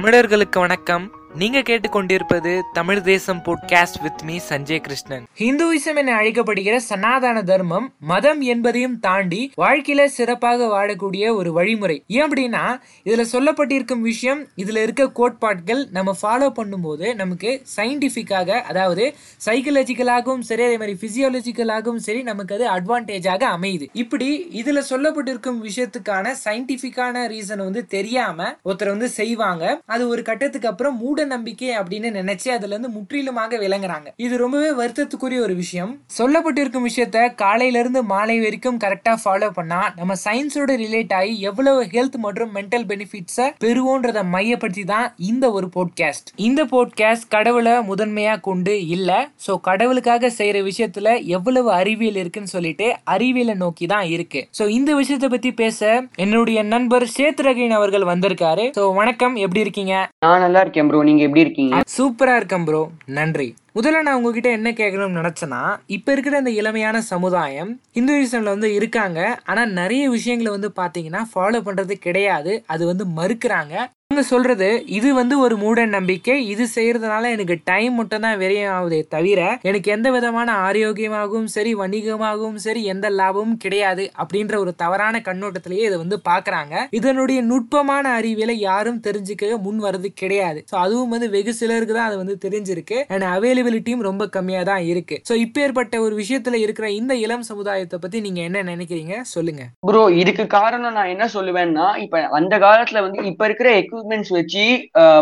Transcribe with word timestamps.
தமிழர்களுக்கு 0.00 0.60
வணக்கம். 0.60 1.19
நீங்க 1.34 1.58
கேட்டுக்கொண்டிருப்பது 1.58 2.60
Tamil 2.72 3.00
Desam 3.00 3.42
podcast 3.44 4.02
with 4.02 4.22
me 4.24 4.38
Sanjay 4.48 4.80
Krishnan. 4.80 5.26
Hinduism 5.38 5.94
என 5.94 6.20
அழைக்கப்படுகிற 6.20 6.76
சனாதன 6.76 7.42
தர்மம் 7.42 7.92
மதம் 8.00 8.40
என்பதையும் 8.40 9.00
தாண்டி 9.00 9.52
வாழ்க்கையில 9.56 10.04
சிறப்பாக 10.04 10.64
வாழக்கூடிய 10.64 11.34
ஒரு 11.34 11.52
வழிமுறை. 11.52 12.04
ஏன் 12.06 12.30
அப்படின்னா 12.30 12.80
இதுல 13.04 13.24
சொல்லப்பட்டிருக்கும் 13.32 14.00
விஷயம் 14.00 14.42
இதுல 14.42 14.82
இருக்க 14.82 15.10
கோட்பாடுகள் 15.10 15.88
நம்ம 15.90 16.16
ஃபாலோ 16.22 16.52
பண்ணும்போது 16.56 17.14
நமக்கு 17.14 17.62
சயின்டிபிக்காக 17.76 18.48
அதாவது 18.48 19.14
சைக்கலாஜிக்கலாகவும் 19.46 20.40
சரி 20.40 20.62
அதே 20.62 20.78
மாதிரி 20.78 20.98
பிசியாலஜிக்கலாகவும் 21.00 21.96
சரி 21.96 22.22
நமக்கு 22.22 22.54
அது 22.54 22.66
அட்வான்டேஜாக 22.66 23.44
அமையுது. 23.56 23.88
இப்படி 23.92 24.48
இதுல 24.52 24.82
சொல்லப்பட்டிருக்கும் 24.90 25.68
விஷயத்துக்கான 25.68 26.34
சயின்டிபிக்கான 26.44 27.26
ரீசன் 27.26 27.56
வந்து 27.56 27.86
தெரியாம 27.86 28.56
ஒருத்தர் 28.64 28.88
வந்து 28.88 29.08
செய்வாங்க. 29.08 29.80
அது 29.86 30.08
ஒரு 30.08 30.22
கட்டத்துக்கு 30.22 30.68
அப்புறம் 30.68 30.96
மூட 30.96 31.19
நம்பிக்கை 31.26 31.68
அப்படின்னு 31.78 32.08
நினைச்சு 32.18 32.48
அதுல 32.48 32.74
இருந்து 32.74 32.88
முற்றிலுமாக 32.88 33.56
விளங்குறாங்க 33.56 34.08
இது 34.16 34.36
ரொம்பவே 34.36 34.70
வருத்தத்துக்குரிய 34.70 35.40
ஒரு 35.40 35.54
விஷயம். 35.54 36.00
சொல்லப்பட்டிருக்கும் 36.18 36.86
விஷயத்த 36.88 37.34
காலையில 37.34 37.78
இருந்து 37.78 38.02
மாலை 38.02 38.40
வரைக்கும் 38.40 38.78
கரெக்டா 38.78 39.14
ஃபாலோ 39.24 39.50
பண்ணா 39.50 39.92
நம்ம 39.96 40.14
சயின்ஸோட 40.24 40.76
ரிலேட் 40.84 41.14
ஆகி 41.14 41.40
எவ்வளவு 41.40 41.82
ஹெல்த் 41.84 42.16
மற்றும் 42.16 42.54
மென்டல் 42.54 42.86
பெனிஃபிட்ஸை 42.90 43.46
பெறுவோன்றத 43.64 44.24
மையப்படுத்தி 44.24 44.84
தான் 44.84 45.14
இந்த 45.16 45.52
ஒரு 45.52 45.68
போட்காஸ்ட் 45.74 46.30
இந்த 46.36 46.64
போட்காஸ்ட் 46.64 47.28
கடவுளை 47.28 47.72
முதன்மையா 47.72 48.40
கொண்டு 48.40 48.86
இல்ல 48.86 49.28
சோ 49.46 49.60
கடவுளுக்காக 49.60 50.30
செய்யற 50.38 50.58
விஷயத்துல 50.70 51.24
எவ்வளவு 51.24 51.72
அறிவியல் 51.72 52.16
இருக்குன்னு 52.16 52.48
சொல்லிட்டு 52.48 52.94
அறிவியலை 53.04 53.54
நோக்கி 53.54 53.86
தான் 53.86 54.06
இருக்கு. 54.06 54.48
சோ 54.58 54.68
இந்த 54.68 54.94
விஷயத்தை 54.94 55.28
பத்தி 55.28 55.52
பேச 55.52 56.08
என்னுடைய 56.16 56.62
நண்பர் 56.62 57.06
சேத்ரகின் 57.18 57.68
அவர்கள் 57.70 58.02
வந்திருக்காரு. 58.02 58.70
சோ 58.78 58.94
வணக்கம் 58.94 59.36
எப்படி 59.36 59.60
இருக்கீங்க? 59.60 60.08
நான் 60.18 60.40
நல்லா 60.40 60.60
இருக்கேன் 60.60 60.88
ப்ரோ 60.88 61.02
நீங்க 61.10 61.24
எப்படி 61.28 61.44
இருக்கீங்க? 61.46 61.76
சூப்பரா 61.96 62.36
இருக்கேன் 62.36 62.64
ப்ரோ 62.64 62.82
நன்றி. 63.18 63.48
முதல்ல 63.76 63.98
நான் 64.06 64.18
உங்ககிட்ட 64.18 64.48
என்ன 64.58 64.68
கேட்கணும்னு 64.78 65.20
நினச்சேன்னா 65.20 65.60
இப்போ 65.96 66.10
இருக்கிற 66.14 66.38
இந்த 66.42 66.52
இளமையான 66.60 67.02
சமுதாயம் 67.12 67.70
ஹிந்துவிசம்ல 67.98 68.54
வந்து 68.56 68.70
இருக்காங்க. 68.78 69.20
ஆனால் 69.50 69.76
நிறைய 69.80 70.02
விஷயங்களை 70.16 70.52
வந்து 70.56 70.70
பார்த்தீங்கன்னா 70.80 71.22
ஃபாலோ 71.32 71.60
பண்ணுறது 71.68 71.96
கிடையாது. 72.08 72.54
அது 72.74 72.82
வந்து 72.92 73.06
மறுக்கிறாங்க. 73.20 73.74
அவங்க 74.10 74.22
சொல்றது 74.30 74.68
இது 74.96 75.08
வந்து 75.18 75.34
ஒரு 75.42 75.56
மூட 75.62 75.80
நம்பிக்கை. 75.96 76.34
இது 76.52 76.64
செய்யறதுனால 76.76 77.28
எனக்கு 77.34 77.56
டைம் 77.68 77.92
மட்டும் 77.98 78.24
தான் 78.24 78.38
விரயம் 78.40 78.72
ஆகுதே 78.76 78.98
தவிர 79.14 79.40
எனக்கு 79.68 79.88
எந்த 79.96 80.08
விதமான 80.14 80.48
ஆரோக்கியமாகவும் 80.68 81.46
சரி 81.54 81.72
வணிகமாகவும் 81.80 82.56
சரி 82.64 82.80
எந்த 82.92 83.06
லாபமும் 83.18 83.60
கிடையாது 83.64 84.04
அப்படின்ற 84.22 84.56
ஒரு 84.62 84.72
தவறான 84.82 85.20
கண்ணோட்டத்திலேயே 85.28 85.84
இதை 85.90 85.98
வந்து 86.02 86.18
பாக்குறாங்க. 86.30 86.74
இதனுடைய 87.00 87.40
நுட்பமான 87.50 88.04
அறிவியலை 88.20 88.56
யாரும் 88.68 89.00
தெரிஞ்சுக்க 89.06 89.52
முன் 89.66 89.80
வர்றது 89.86 90.10
கிடையாது. 90.22 90.62
ஸோ 90.72 90.76
அதுவும் 90.84 91.14
வந்து 91.16 91.28
வெகு 91.36 91.54
சிலருக்கு 91.60 91.96
தான் 91.98 92.10
அது 92.10 92.18
வந்து 92.22 92.36
தெரிஞ்சிருக்கு. 92.46 92.98
அண்ட் 93.12 93.28
அவைலபிலிட்டியும் 93.60 94.04
ரொம்ப 94.08 94.24
கம்மியாக 94.34 94.64
தான் 94.70 94.82
இருக்கு. 94.90 95.16
ஸோ 95.28 95.34
இப்போ 95.44 95.58
ஏற்பட்ட 95.64 95.94
ஒரு 96.04 96.14
விஷயத்துல 96.20 96.58
இருக்கிற 96.64 96.86
இந்த 96.98 97.12
இளம் 97.24 97.44
சமுதாயத்தை 97.50 97.96
பத்தி 98.02 98.18
நீங்க 98.26 98.40
என்ன 98.48 98.62
நினைக்கிறீங்க? 98.70 99.14
சொல்லுங்க. 99.34 99.62
ப்ரோ 99.88 100.02
இதுக்கு 100.22 100.44
காரணம் 100.58 100.96
நான் 100.98 101.12
என்ன 101.14 101.24
சொல்லுவேன்னா 101.34 101.86
இப்ப 102.04 102.22
அந்த 102.38 102.54
காலத்துல 102.66 103.02
வந்து 103.06 103.26
இப்ப 103.32 103.44
இருக்கிற 103.48 103.70
எக்யூப்மெண்ட்ஸ் 103.82 104.32
வச்சு 104.38 104.64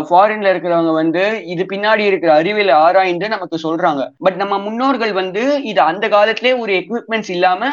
ஃபாரின்ல 0.09 0.51
இருக்கிறவங்க 0.53 0.93
வந்து 1.01 1.23
இது 1.53 1.65
பின்னாடி 1.73 2.05
இருக்கிற 2.11 2.31
அறிவியலை 2.39 2.75
ஆராய்ந்து 2.85 3.27
நமக்கு 3.35 3.59
சொல்றாங்க. 3.65 4.03
பட் 4.25 4.39
நம்ம 4.43 4.59
முன்னோர்கள் 4.65 5.13
வந்து 5.21 5.43
இது 5.71 5.81
அந்த 5.91 6.05
காலத்திலே 6.15 6.53
ஒரு 6.63 6.73
எக்யூப்மெண்ட்ஸ் 6.81 7.33
இல்லாம 7.37 7.71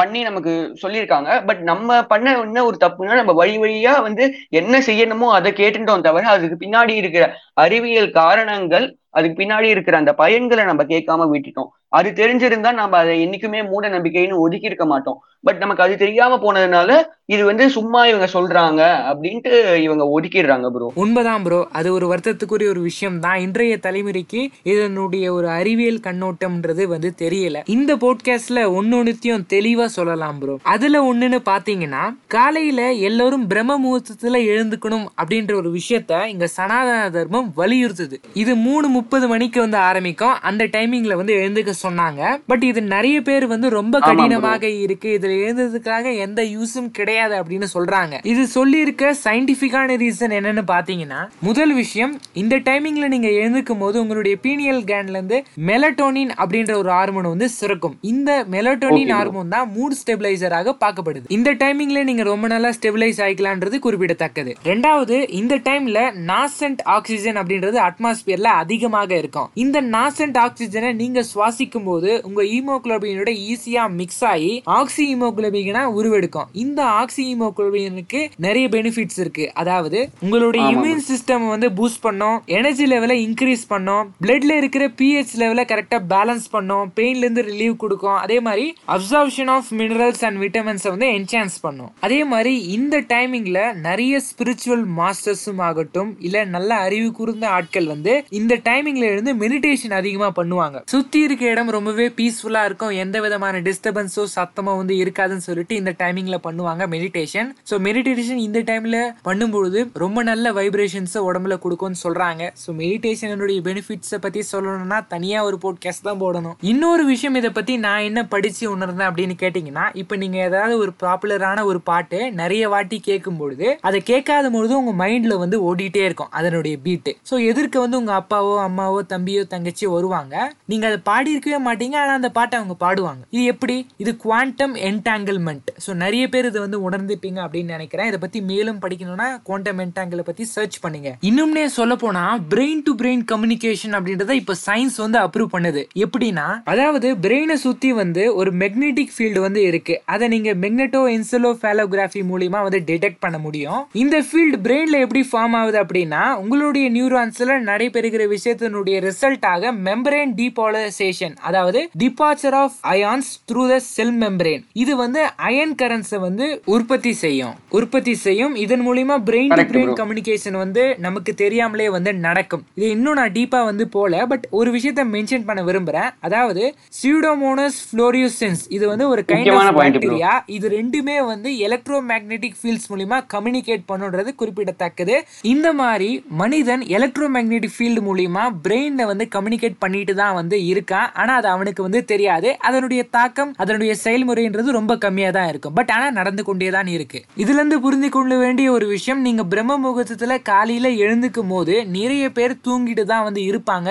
பண்ணி 0.00 0.22
நமக்கு 0.28 0.54
சொல்லியிருக்காங்க. 0.82 1.30
பட் 1.50 1.62
நம்ம 1.70 2.02
பண்ண 2.12 2.26
என்ன 2.46 2.64
ஒரு 2.70 2.76
தப்புன்னா 2.84 3.20
நம்ம 3.22 3.34
வழி 3.42 3.56
வழியா 3.64 3.94
வந்து 4.08 4.24
என்ன 4.60 4.82
செய்யணுமோ 4.88 5.28
அதை 5.38 5.52
கேட்டுட்டோம் 5.60 6.06
தவிர 6.08 6.26
அதுக்கு 6.34 6.56
பின்னாடி 6.64 6.94
இருக்கிற 7.02 7.24
அறிவியல் 7.64 8.16
காரணங்கள் 8.22 8.86
அதுக்கு 9.18 9.38
பின்னாடி 9.42 9.68
இருக்கிற 9.74 9.96
அந்த 9.96 10.14
பயன்களை 10.18 10.64
நம்ம 10.64 10.82
கேட்காம 10.94 11.28
விட்டுட்டோம். 11.34 11.70
அது 11.92 12.08
தெரிஞ்சிருந்தா 12.20 12.70
நம்ம 12.80 12.96
அதை 12.96 13.14
என்னைக்குமே 13.24 13.60
மூட 13.70 13.88
நம்பிக்கைன்னு 13.88 14.42
ஒதுக்கி 14.44 14.70
இருக்க 14.70 14.86
மாட்டோம். 14.86 15.18
பட் 15.46 15.60
நமக்கு 15.62 15.82
அது 15.82 15.94
தெரியாம 15.96 16.36
போனதுனால 16.44 16.90
இது 17.34 17.42
வந்து 17.44 17.64
சும்மா 17.74 18.00
இவங்க 18.06 18.26
சொல்றாங்க 18.32 18.82
அப்படின்ட்டு 19.10 19.50
இவங்க 19.82 20.04
ஒதுக்கிடுறாங்க 20.14 20.68
ப்ரோ 20.74 20.86
உண்மைதான் 21.02 21.42
ப்ரோ 21.42 21.60
அது 21.78 21.88
ஒரு 21.92 22.06
வருத்தத்துக்குரிய 22.12 22.68
ஒரு 22.74 22.80
விஷயம் 22.80 23.18
தான். 23.20 23.38
இன்றைய 23.38 23.74
தலைமுறைக்கு 23.86 24.40
இதனுடைய 24.72 25.26
ஒரு 25.32 25.48
அறிவியல் 25.48 26.00
கண்ணோட்டம்ன்றது 26.06 26.84
வந்து 26.94 27.10
தெரியல. 27.22 27.62
இந்த 27.76 27.94
போட்காஸ்ட்ல 28.04 28.64
ஒன்னொன்னுத்தையும் 28.78 29.46
தெளிவா 29.54 29.86
சொல்லலாம் 29.96 30.38
ப்ரோ 30.38 30.56
அதுல 30.74 31.02
ஒண்ணுன்னு 31.12 31.40
பாத்தீங்கன்னா 31.50 32.02
காலையில 32.36 32.80
எல்லாரும் 33.10 33.46
பிரம்ம 33.52 33.78
முகூர்த்தத்துல 33.84 34.42
எழுந்துக்கணும் 34.52 35.06
அப்படின்ற 35.20 35.54
ஒரு 35.54 35.72
விஷயத்த 35.78 36.26
இங்க 36.34 36.46
சனாதன 36.58 36.98
தர்மம் 37.10 37.50
வலியுறுத்துது. 37.56 38.18
இது 38.42 38.54
மூணு 38.66 38.88
முப்பது 38.88 39.28
மணிக்கு 39.28 39.60
வந்து 39.60 39.80
ஆரம்பிக்கும். 39.90 40.36
அந்த 40.50 40.64
டைமிங்ல 40.76 41.14
வந்து 41.22 41.36
எழுந்துக்க 41.40 41.74
சொன்னாங்க. 41.82 42.36
பட் 42.46 42.62
இது 42.62 42.82
நிறைய 42.82 43.22
பேர் 43.22 43.46
வந்து 43.46 43.70
ரொம்ப. 43.70 43.96
கடினமாக 43.98 44.68
இருக்கு. 44.68 45.18
இதுல 45.20 45.32
எழுந்ததுக்காக 45.46 46.16
எந்த 46.16 46.42
யூஸும் 46.42 46.90
கிடையாது 46.90 47.34
அப்படின்னு 47.42 47.66
சொல்றாங்க. 47.74 48.14
இது 48.22 48.46
சொல்லி 48.46 48.78
இருக்க 48.78 49.16
சயின்டிபிக்கான 49.24 49.96
ரீசன் 50.02 50.34
என்னன்னு 50.38 50.62
பாத்தீங்கன்னா 50.72 51.20
முதல் 51.40 51.74
விஷயம் 51.74 52.20
இந்த 52.32 52.56
டைமிங்ல 52.56 53.08
நீங்க 53.08 53.28
எழுந்துக்கும் 53.28 53.78
போது 53.78 54.00
உங்களுடைய 54.00 54.36
பீனியல் 54.42 54.82
கேண்ட்ல 54.90 55.18
இருந்து 55.18 55.44
மெலட்டோனின் 55.66 56.32
அப்படின்ற 56.42 56.74
ஒரு 56.74 56.90
ஹார்மோன் 56.90 57.28
வந்து 57.28 57.48
சுரக்கும். 57.48 57.98
இந்த 58.00 58.44
மெலட்டோனின். 58.50 59.08
ஹார்மோன் 59.08 59.48
தான் 59.48 59.70
மூட் 59.76 59.96
ஸ்டெபிளைசராக 60.00 60.74
பார்க்கப்படுது. 60.84 61.24
இந்த 61.28 61.54
டைமிங்ல 61.54 62.02
நீங்க 62.04 62.22
ரொம்ப 62.22 62.46
நல்லா 62.46 62.68
ஸ்டெபிளைஸ் 62.68 63.20
ஆயிக்கலான்றது 63.26 63.78
குறிப்பிடத்தக்கது. 63.78 64.54
ரெண்டாவது 64.64 65.16
இந்த 65.30 65.56
டைம்ல 65.56 65.98
நாசன்ட் 66.30 66.82
ஆக்சிஜன் 66.84 67.36
அப்படின்றது 67.36 67.78
அட்மாஸ்பியர்ல 67.88 68.50
அதிகமாக 68.62 69.16
இருக்கும். 69.16 69.50
இந்த 69.54 69.82
நாசன்ட் 69.82 70.38
ஆக்சிஜனை 70.46 70.94
நீங்க 70.94 71.24
சுவாசிக்கும் 71.68 71.88
போது 71.90 72.10
உங்க 72.28 72.42
ஹீமோகுளோபினோட 72.50 73.30
ஈஸியா 73.50 73.82
மிக்ஸ் 74.00 74.22
ஆகி 74.30 74.52
ஆக்சி 74.76 75.02
ஹீமோகுளோபினா 75.08 75.82
உருவெடுக்கும். 75.98 76.48
இந்த 76.62 76.80
ஆக்சி 77.00 77.22
ஹீமோகுளோபினுக்கு 77.28 78.20
நிறைய 78.46 78.66
பெனிஃபிட்ஸ் 78.74 79.20
இருக்கு. 79.24 79.44
அதாவது 79.60 79.98
உங்களுடைய 80.24 80.64
இம்யூன் 80.74 81.04
சிஸ்டம் 81.10 81.46
வந்து 81.54 81.68
பூஸ்ட் 81.78 82.02
பண்ணும் 82.06 82.36
எனர்ஜி 82.58 82.86
லெவலை 82.92 83.16
இன்க்ரீஸ் 83.26 83.64
பண்ணும் 83.72 84.04
பிளட்ல 84.24 84.56
இருக்கிற 84.62 84.84
பிஹெச் 85.00 85.34
லெவலை 85.42 85.64
கரெக்டா 85.72 86.00
பேலன்ஸ் 86.14 86.46
பண்ணும் 86.56 86.86
பெயின்ல 86.98 87.24
இருந்து 87.26 87.44
ரிலீவ் 87.50 87.76
கொடுக்கும். 87.84 88.18
அதே 88.24 88.38
மாதிரி 88.48 88.66
absorption 88.96 89.52
of 89.56 89.70
minerals 89.80 90.24
and 90.28 90.40
vitamins 90.44 90.88
வந்து 90.92 91.08
என்சான்ஸ் 91.18 91.58
பண்ணும். 91.66 91.92
அதே 92.06 92.20
மாதிரி 92.32 92.54
இந்த 92.78 92.96
டைமிங்ல 93.14 93.58
நிறைய 93.88 94.22
ஸ்பிரிச்சுவல் 94.28 94.84
மாஸ்டர்ஸும் 95.00 95.62
ஆகட்டும் 95.68 96.10
இல்ல 96.26 96.36
நல்ல 96.56 96.70
அறிவு 96.86 97.08
கூர்ந்த 97.18 97.46
ஆட்கள் 97.58 97.88
வந்து 97.94 98.14
இந்த 98.40 98.54
டைமிங்ல 98.68 99.06
இருந்து 99.12 99.32
மெடிடேஷன் 99.42 99.96
அதிகமா 100.00 100.28
பண்ணுவாங்க. 100.38 100.76
சுத்தி 100.94 101.18
இருக்க 101.26 101.44
இடம் 101.58 101.72
ரொம்பவே 101.74 102.04
பீஸ்ஃபுல்லாக 102.16 102.68
இருக்கும். 102.68 102.92
எந்த 103.02 103.16
விதமான 103.22 103.60
டிஸ்டர்பன்ஸோ 103.66 104.24
சத்தமோ 104.34 104.72
வந்து 104.80 104.94
இருக்காதுன்னு 105.02 105.44
சொல்லிட்டு 105.46 105.74
இந்த 105.80 105.92
டைமிங்கில் 106.02 106.36
பண்ணுவாங்க 106.44 106.82
மெடிடேஷன் 106.92 107.48
ஸோ 107.68 107.74
மெடிடேஷன் 107.86 108.40
இந்த 108.44 108.60
டைமில் 108.68 108.96
பண்ணும்பொழுது 109.28 109.80
ரொம்ப 110.02 110.22
நல்ல 110.28 110.52
வைப்ரேஷன்ஸை 110.58 111.20
உடம்புல 111.28 111.54
கொடுக்கும்னு 111.64 112.00
சொல்கிறாங்க 112.02 112.42
ஸோ 112.62 112.74
மெடிடேஷனுடைய 112.82 113.62
பெனிஃபிட்ஸை 113.68 114.18
பற்றி 114.26 114.42
சொல்லணும்னா 114.52 114.98
தனியாக 115.14 115.48
ஒரு 115.48 115.58
போட்காஸ்ட் 115.64 116.06
தான் 116.08 116.20
போடணும். 116.22 116.54
இன்னொரு 116.72 117.06
விஷயம் 117.12 117.38
இதை 117.40 117.50
பற்றி 117.58 117.76
நான் 117.86 118.06
என்ன 118.10 118.24
படித்து 118.34 118.64
உணர்ந்தேன் 118.74 119.08
அப்படின்னு 119.10 119.36
கேட்டிங்கன்னா 119.42 119.86
இப்போ 120.02 120.16
நீங்கள் 120.22 120.44
ஏதாவது 120.48 120.76
ஒரு 120.84 120.94
பாப்புலரான 121.04 121.64
ஒரு 121.70 121.82
பாட்டு 121.90 122.20
நிறைய 122.42 122.68
வாட்டி 122.74 123.00
கேட்கும் 123.08 123.40
பொழுது 123.42 123.68
அதை 123.90 124.00
கேட்காத 124.12 124.46
பொழுது 124.56 124.78
உங்கள் 124.80 124.98
மைண்டில் 125.02 125.40
வந்து 125.44 125.58
ஓடிட்டே 125.70 126.04
இருக்கும். 126.10 126.32
அதனுடைய 126.40 126.76
பீட்டு 126.86 127.14
ஸோ 127.32 127.34
எதிர்க்க 127.50 127.86
வந்து 127.86 128.00
உங்கள் 128.02 128.18
அப்பாவோ 128.20 128.54
அம்மாவோ 128.68 129.02
தம்பியோ 129.14 129.44
தங்கச்சியோ 129.56 129.90
வருவாங்க. 129.98 130.36
நீங்கள் 130.72 130.90
அதை 130.92 131.02
பாடி 131.10 131.36
இருக்கவே 131.48 131.66
மாட்டீங்க. 131.68 131.96
ஆனால் 132.02 132.18
அந்த 132.20 132.30
பாட்டை 132.38 132.54
அவங்க 132.60 132.74
பாடுவாங்க. 132.84 133.22
இது 133.34 133.44
எப்படி? 133.52 133.76
இது 134.02 134.12
குவாண்டம் 134.24 134.74
என்டாங்கிள்மெண்ட் 134.88 135.68
ஸோ 135.84 135.90
நிறைய 136.02 136.24
பேர் 136.32 136.48
இதை 136.50 136.60
வந்து 136.64 136.78
உணர்ந்துப்பீங்க 136.88 137.38
அப்படின்னு 137.44 137.74
நினைக்கிறேன். 137.76 138.08
இதை 138.10 138.18
பத்தி 138.24 138.38
மேலும் 138.50 138.80
படிக்கணும்னா 138.84 139.28
குவாண்டம் 139.48 139.80
என்டாங்கிளை 139.84 140.24
பத்தி 140.28 140.44
சர்ச் 140.54 140.78
பண்ணுங்க. 140.84 141.10
இன்னும்னே 141.30 141.64
சொல்ல 141.78 141.94
போனா 142.04 142.24
பிரெயின் 142.54 142.82
டு 142.88 142.92
பிரெயின் 143.02 143.24
கம்யூனிகேஷன் 143.32 143.96
அப்படின்றத 143.98 144.36
இப்ப 144.42 144.56
சயின்ஸ் 144.66 144.98
வந்து 145.04 145.18
அப்ரூவ் 145.24 145.54
பண்ணுது. 145.56 145.82
எப்படின்னா 146.04 146.46
அதாவது 146.72 147.08
பிரெயினை 147.26 147.56
சுத்தி 147.66 147.90
வந்து 148.02 148.24
ஒரு 148.40 148.50
மெக்னெட்டிக் 148.64 149.14
ஃபீல்டு 149.16 149.42
வந்து 149.46 149.62
இருக்கு. 149.70 149.96
அதை 150.14 150.24
நீங்க 150.34 150.50
மெக்னெட்டோ 150.64 151.02
என்செலோஃபேலோகிராஃபி 151.16 152.22
மூலியமா 152.32 152.62
வந்து 152.68 152.82
டிடெக்ட் 152.90 153.22
பண்ண 153.24 153.36
முடியும். 153.46 153.80
இந்த 154.04 154.16
ஃபீல்டு 154.28 154.58
பிரெயின்ல 154.66 154.98
எப்படி 155.06 155.22
ஃபார்ம் 155.30 155.56
ஆகுது 155.60 155.78
அப்படின்னா 155.84 156.22
உங்களுடைய 156.42 156.86
நியூரான்ஸ்ல 156.96 157.58
நடைபெறுகிற 157.70 158.22
விஷயத்தினுடைய 158.36 158.96
ரிசல்ட்டாக 159.08 159.72
மெம்பரேன் 159.88 160.32
டீபாலரைசேஷன் 160.40 161.34
அதாவது 161.48 161.80
departure 162.02 162.56
of 162.62 162.76
ions 162.92 163.30
through 163.50 163.68
the 163.68 163.78
cell 163.78 164.14
membrane 164.22 164.62
இது 164.72 164.96
வந்து 164.96 165.20
அயன் 165.36 165.74
கரன்ஸை 165.82 166.18
வந்து 166.18 166.46
உற்பத்தி 166.64 167.12
செய்யும். 167.12 167.54
உற்பத்தி 167.68 168.14
செய்யும். 168.14 168.54
இதன் 168.54 168.84
மூலியமா 168.88 169.16
பிரெயின் 169.28 169.54
டு 169.54 169.62
பிரெயின். 169.72 169.92
கம்யூனிகேஷன் 170.00 170.56
வந்து 170.56 170.96
நமக்கு 170.98 171.34
தெரியாமலே 171.34 171.88
வந்து 171.88 172.14
நடக்கும். 172.14 172.64
இது 172.74 172.90
இன்னும் 172.90 173.14
நான் 173.14 173.32
டீப்பா 173.32 173.64
வந்து 173.64 173.88
போல 173.88 174.26
பட் 174.26 174.46
ஒரு 174.50 174.70
விஷயத்த 174.76 175.04
மென்ஷன் 175.14 175.44
பண்ண 175.44 175.62
விரும்புறேன். 175.62 176.10
அதாவது 176.20 176.74
சியூடோமோனஸ் 177.02 177.78
ஃப்ளோரியூசென்ஸ் 177.88 178.62
இது 178.68 178.88
வந்து 178.88 179.08
ஒரு 179.08 179.24
கைண்ட் 179.32 179.52
ஆஃப். 179.54 179.76
பாக்டீரியா 179.80 180.32
இது 180.46 180.68
ரெண்டுமே 180.68 181.26
வந்து 181.26 181.50
எலக்ட்ரோ 181.68 182.00
மேக்னெட்டிக் 182.10 182.58
ஃபீல்ட்ஸ் 182.62 182.88
மூலியமா 182.92 183.18
கம்யூனிகேட் 183.34 183.84
பண்ணுன்றது 183.92 184.34
குறிப்பிடத்தக்கது. 184.34 185.16
இந்த 185.42 185.72
மாதிரி 185.72 186.24
மனிதன் 186.28 186.80
எலக்ட்ரோ 186.80 187.28
மேக்னெட்டிக் 187.36 187.76
ஃபீல்டு 187.78 188.02
மூலியமா 188.08 188.44
பிரெயின்ல 188.64 189.06
வந்து 189.06 189.28
கம்யூனிகேட் 189.36 189.78
பண்ணிட்டு 189.78 190.14
தான் 190.14 190.34
வந்து 190.34 190.56
இருக்கான். 190.56 191.08
ஆனால் 191.28 191.40
அது 191.40 191.48
அவனுக்கு 191.54 191.80
வந்து 191.86 192.00
தெரியாது. 192.10 192.48
அதனுடைய 192.68 193.00
தாக்கம் 193.16 193.50
அதனுடைய 193.62 193.92
செயல்முறைன்றது 194.02 194.76
ரொம்ப 194.76 194.92
கம்மியாக 195.02 195.32
தான் 195.36 195.48
இருக்கும். 195.50 195.74
பட் 195.78 195.90
ஆனால் 195.94 196.14
நடந்து 196.18 196.42
கொண்டே 196.46 196.68
தான் 196.76 196.88
இருக்கு. 196.94 197.18
இதுல 197.42 197.58
இருந்து 197.60 197.78
புரிந்து 197.84 198.08
கொள்ள 198.14 198.36
வேண்டிய 198.42 198.68
ஒரு 198.76 198.86
விஷயம் 198.94 199.20
நீங்க 199.26 199.42
பிரம்ம 199.52 199.76
முகூர்த்தத்தில் 199.84 200.34
காலையில் 200.50 200.90
எழுந்துக்கும் 201.04 201.52
போது 201.54 201.74
நிறைய 201.96 202.24
பேர் 202.38 202.54
தூங்கிட்டு 202.66 203.04
தான் 203.12 203.26
வந்து 203.26 203.42
இருப்பாங்க. 203.50 203.90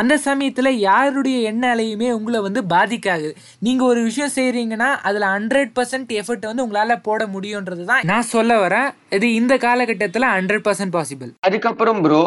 அந்த 0.00 0.14
சமயத்தில் 0.26 0.70
யாருடைய 0.88 1.38
எண்ண 1.50 1.64
அலையுமே 1.74 2.10
உங்களை 2.18 2.40
வந்து 2.48 2.62
பாதிக்காது. 2.74 3.30
நீங்க 3.68 3.84
ஒரு 3.92 4.02
விஷயம் 4.08 4.34
செய்கிறீங்கன்னா 4.38 4.90
அதுல 5.10 5.30
ஹண்ட்ரட் 5.36 5.72
பர்சன்ட் 5.78 6.12
எஃபர்ட் 6.20 6.48
வந்து 6.50 6.66
உங்களால 6.66 6.98
போட 7.08 7.22
முடியுன்றது 7.36 7.86
தான் 7.92 8.06
நான் 8.12 8.30
சொல்ல 8.34 8.60
வரேன். 8.64 8.90
இது 9.18 9.28
இந்த 9.40 9.56
காலகட்டத்துல 9.66 10.30
ஹண்ட்ரட் 10.36 10.66
பர்சன்ட் 10.68 10.96
பாசிபிள் 10.98 11.32
அதுக்கப்புறம் 11.48 12.02
ப்ரோ 12.06 12.22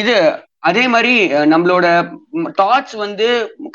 இது 0.00 0.16
அதே 0.68 0.82
மாதிரி 0.92 1.12
நம்மளோட 1.52 1.86
தாட்ஸ் 2.58 2.96
வந்து 3.02 3.26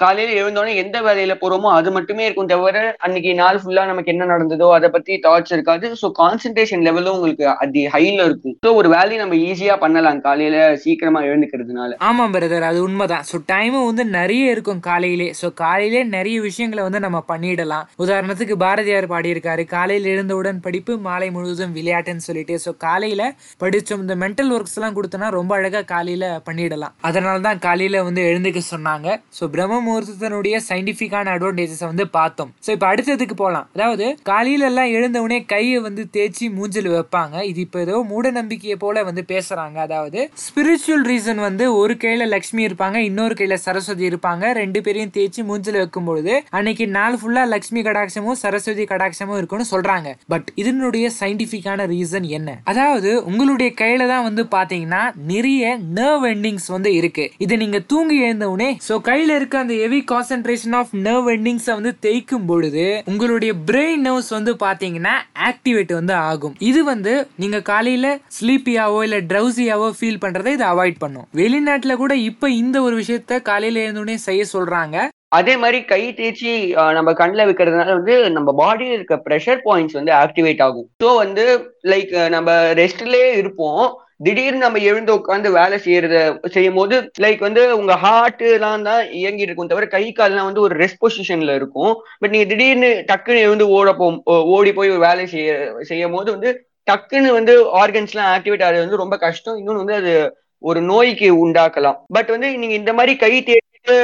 காலையில 0.02 0.34
எழுந்தோடனே 0.42 0.74
எந்த 0.82 0.98
வேலையில 1.06 1.34
போறோமோ 1.42 1.70
அது 1.78 1.90
மட்டுமே 1.96 2.24
இருக்கும் 2.26 2.50
தவிர 2.52 2.82
அன்னைக்கு 3.06 3.32
நாள் 3.40 3.60
ஃபுல்லா 3.62 3.84
நமக்கு 3.92 4.12
என்ன 4.14 4.26
நடந்ததோ 4.32 4.68
அதை 4.76 4.90
பத்தி 4.96 5.14
தாட்ஸ் 5.26 5.54
இருக்காது. 5.56 5.88
ஸோ 6.02 6.08
கான்சென்ட்ரேஷன் 6.20 6.84
லெவலும் 6.88 7.16
உங்களுக்கு 7.18 7.46
அது 7.64 7.82
ஹைல 7.96 8.26
இருக்கும். 8.30 8.56
ஸோ 8.66 8.72
ஒரு 8.82 8.90
வேலையை 8.96 9.18
நம்ம 9.22 9.40
ஈஸியா 9.48 9.78
பண்ணலாம் 9.86 10.20
காலையில 10.28 10.60
சீக்கிரமா 10.84 11.24
எழுந்துக்கிறதுனால. 11.30 11.98
ஆமாம் 12.10 12.36
பிரதர் 12.36 12.68
அது 12.70 12.80
உண்மைதான். 12.88 13.26
ஸோ 13.32 13.40
டைமும் 13.54 13.88
வந்து 13.90 14.06
நிறைய 14.20 14.54
இருக்கும் 14.56 14.84
காலையிலே. 14.90 15.30
ஸோ 15.42 15.50
காலையிலே 15.64 16.04
நிறைய 16.16 16.38
விஷயங்களை 16.48 16.86
வந்து 16.88 17.04
நம்ம 17.08 17.24
பண்ணிடலாம். 17.34 17.90
உதாரணத்துக்கு 18.06 18.58
பாரதியார் 18.66 19.12
பாடியிருக்காரு 19.16 19.66
காலையில் 19.76 20.12
எழுந்தவுடன் 20.14 20.64
படிப்பு 20.68 20.96
மாலை 21.10 21.32
முழுவதும் 21.38 21.76
விளையாட்டுன்னு 21.80 22.28
சொல்லிட்டு. 22.30 22.58
ஸோ 22.68 22.74
காலையில 22.88 23.34
படிச்சோம் 23.66 24.06
இந்த 24.06 24.18
மென்டல் 24.26 24.54
ஒர்க்ஸ் 24.58 24.80
எல்லாம் 24.80 24.98
கொடுத்தோம்னா 25.00 25.32
ரொம்ப 25.40 25.54
அழகா 25.60 25.84
காலையில 25.96 26.26
பண்ணிடலாம். 26.48 26.74
அதனால 27.02 27.36
தான் 27.48 27.60
காலையில 27.66 28.04
வந்து 28.08 28.22
எழுந்துக்க 28.30 28.62
சொன்னாங்க. 28.72 29.08
ஸோ 29.38 29.44
பிரம்ம 29.54 29.80
முகூர்த்தத்தினுடைய 29.88 30.56
சயின்டிஃபிக்கான 30.70 31.32
அட்வான்டேஜஸை 31.36 31.88
வந்து 31.92 32.08
பார்த்தோம். 32.18 32.52
ஸோ 32.66 32.70
இப்போ 32.76 32.88
அடுத்ததுக்கு 32.92 33.36
போகலாம் 33.44 33.68
அதாவது 33.76 34.06
காலையில 34.30 34.66
எல்லாம் 34.72 34.92
எழுந்தவுடனே 34.98 35.40
கையை 35.54 35.80
வந்து 35.88 36.04
தேய்ச்சி 36.18 36.46
மூஞ்சல் 36.58 36.90
வைப்பாங்க. 36.96 37.36
இது 37.52 37.60
இப்போ 37.66 37.80
ஏதோ 37.86 38.04
மூட 38.12 38.32
நம்பிக்கையை 38.40 38.78
போல 38.84 39.04
வந்து 39.10 39.24
பேசுறாங்க. 39.34 39.78
அதாவது 39.88 40.20
ஸ்பிரிச்சுவல் 40.46 41.06
ரீசன் 41.12 41.42
வந்து 41.48 41.68
ஒரு 41.82 41.96
கையில 42.04 42.28
லக்ஷ்மி 42.36 42.64
இருப்பாங்க 42.68 42.98
இன்னொரு 43.10 43.36
கையில 43.40 43.58
சரஸ்வதி 43.66 44.06
இருப்பாங்க. 44.12 44.54
ரெண்டு 44.62 44.82
பேரையும் 44.86 45.14
தேய்ச்சி 45.18 45.44
மூஞ்சல் 45.50 45.80
வைக்கும் 45.82 46.08
பொழுது 46.10 46.34
அன்னைக்கு 46.60 46.88
நாள் 46.98 47.18
ஃபுல்லா 47.22 47.44
லக்ஷ்மி 47.54 47.84
கடாட்சமும் 47.88 48.40
சரஸ்வதி 48.44 48.86
கடாட்சமும் 48.92 49.38
இருக்கும்னு 49.38 49.72
சொல்றாங்க. 49.74 50.10
பட் 50.34 50.48
இதனுடைய 50.64 51.06
சயின்டிபிக்கான 51.20 51.88
ரீசன் 51.94 52.28
என்ன? 52.38 52.60
அதாவது 52.72 53.12
உங்களுடைய 53.30 53.72
கையில 53.82 54.08
தான் 54.08 54.26
வந்து 54.28 54.44
பாத்தீங்கன்னா 54.56 55.04
நிறைய 55.32 55.78
நர்வ் 56.00 56.26
எண்டிங்ஸ் 56.34 56.65
வந்து 56.76 56.92
இருக்கு. 57.00 57.26
இது 57.46 57.54
நீங்க 57.64 57.80
தூங்கி 57.92 58.18
எழுந்த 58.28 58.48
உடனே 58.54 58.70
சோ 58.88 58.96
கையில 59.10 59.36
இருக்க 59.40 59.58
அந்த 59.64 59.76
heavy 59.84 60.02
concentration 60.14 60.76
of 60.80 60.94
nerve 61.08 61.30
endings 61.36 61.70
வந்து 61.78 61.94
தேய்க்கும் 62.08 62.48
பொழுது 62.52 62.86
உங்களுடைய 63.14 63.54
பிரெயின் 63.70 64.06
நர்வ்ஸ் 64.08 64.32
வந்து 64.38 64.54
பாத்தீங்கன்னா 64.66 65.16
ஆக்டிவேட் 65.50 65.94
வந்து 66.00 66.16
ஆகும். 66.30 66.56
இது 66.70 66.84
வந்து 66.92 67.16
நீங்க 67.44 67.60
காலையில 67.72 68.08
ஸ்லீப்பியாவோ 68.38 69.02
இல்ல 69.08 69.20
ட்ரௌசியாவோ 69.32 69.90
ஃபீல் 69.98 70.24
பண்றதை 70.26 70.54
இதை 70.58 70.68
அவாய்ட் 70.74 71.02
பண்ணும். 71.04 71.28
வெளிநாட்டுல 71.42 71.96
கூட 72.04 72.16
இப்ப 72.30 72.50
இந்த 72.62 72.78
ஒரு 72.88 72.96
விஷயத்த 73.02 73.42
காலையில 73.52 73.84
எழுந்தோடனே 73.86 74.18
செய்ய 74.28 74.44
சொல்றாங்க. 74.56 74.98
அதே 75.38 75.54
மாதிரி 75.62 75.80
கை 75.92 76.02
தேய்ச்சி 76.18 76.52
நம்ம 76.98 77.10
கண்ணில் 77.20 77.48
வைக்கிறதுனால 77.48 77.96
வந்து 77.98 78.16
நம்ம 78.36 78.50
பாடியில் 78.60 78.96
இருக்க 78.96 79.16
ப்ரெஷர் 79.26 79.62
பாயிண்ட்ஸ் 79.66 79.98
வந்து 80.00 80.12
ஆக்டிவேட் 80.24 80.62
ஆகும். 80.66 80.88
ஸோ 81.04 81.08
வந்து 81.22 81.46
லைக் 81.92 82.14
நம்ம 82.36 82.52
ரெஸ்ட்லேயே 82.82 83.30
இருப்போம். 83.42 83.86
திடீர்னு 84.20 84.64
நம்ம 84.64 84.82
எழுந்து 84.90 85.12
உட்காந்து 85.18 85.50
வேலை 85.58 85.78
செய்யறத 85.86 86.18
செய்யும் 86.56 86.78
போது 86.80 86.96
லைக் 87.24 87.42
வந்து 87.46 87.64
உங்க 87.80 87.94
ஹார்ட் 88.04 88.44
எல்லாம் 88.58 88.86
தான் 88.88 89.02
இயங்கிட்டு 89.22 89.50
இருக்கும். 89.50 89.72
தவிர 89.72 89.88
கை 89.96 90.04
கால்லாம் 90.20 90.48
வந்து 90.50 90.62
ஒரு 90.66 90.76
ரெஸ்ட் 90.82 91.02
பொசிஷன்ல 91.04 91.56
இருக்கும். 91.60 91.92
பட் 92.22 92.34
நீங்க 92.34 92.48
திடீர்னு 92.52 92.92
டக்குன்னு 93.10 93.44
எழுந்து 93.48 93.66
ஓட 93.78 93.94
போ 94.00 94.08
ஓடி 94.56 94.74
போய் 94.78 94.94
ஒரு 94.96 95.04
வேலை 95.08 95.26
செய்ய 95.34 95.58
செய்யும் 95.90 96.16
போது 96.18 96.30
வந்து 96.36 96.52
டக்குன்னு 96.92 97.30
வந்து 97.40 97.54
ஆர்கன்ஸ் 97.82 98.14
எல்லாம் 98.14 98.32
ஆக்டிவேட் 98.36 98.66
ஆகிறது 98.66 98.86
வந்து 98.86 99.02
ரொம்ப 99.04 99.16
கஷ்டம். 99.26 99.58
இன்னொன்று 99.62 99.84
வந்து 99.84 100.00
அது 100.02 100.14
ஒரு 100.62 100.82
நோய்க்கு 100.92 101.30
உண்டாக்கலாம். 101.46 101.98
பட் 102.18 102.30
வந்து 102.36 102.50
நீங்க 102.62 102.76
இந்த 102.82 102.94
மாதிரி 103.00 103.16
கை 103.24 103.34
தேடிட்டு 103.50 103.98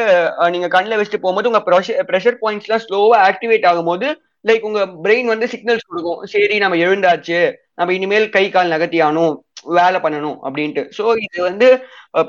நீங்க 0.55 0.67
கண்ணில் 0.75 0.97
வச்சுட்டு 0.99 1.23
போகும்போது 1.23 1.49
உங்க 1.51 1.61
ப்ரெஷர் 2.09 2.39
பாயிண்ட்ஸ் 2.43 2.67
எல்லாம் 2.67 2.83
ஸ்லோவா 2.87 3.19
ஆக்டிவேட் 3.29 3.69
ஆகும்போது 3.71 4.09
லைக் 4.49 4.67
உங்க 4.69 4.81
பிரெயின் 5.05 5.31
வந்து 5.33 5.47
சிக்னல்ஸ் 5.53 5.89
கொடுக்கும். 5.89 6.21
சரி 6.33 6.57
நம்ம 6.63 6.77
எழுந்தாச்சு. 6.85 7.39
நம்ம 7.79 7.93
இனிமேல் 7.97 8.27
கை 8.35 8.43
கால் 8.55 8.73
நகர்த்தியானோம் 8.73 9.35
வேலை 9.63 9.99
பண்ணணும் 9.99 10.37
அப்படின்ட்டு. 10.43 10.83
ஸோ 10.97 11.03
இது 11.21 11.43
வந்து 11.43 11.67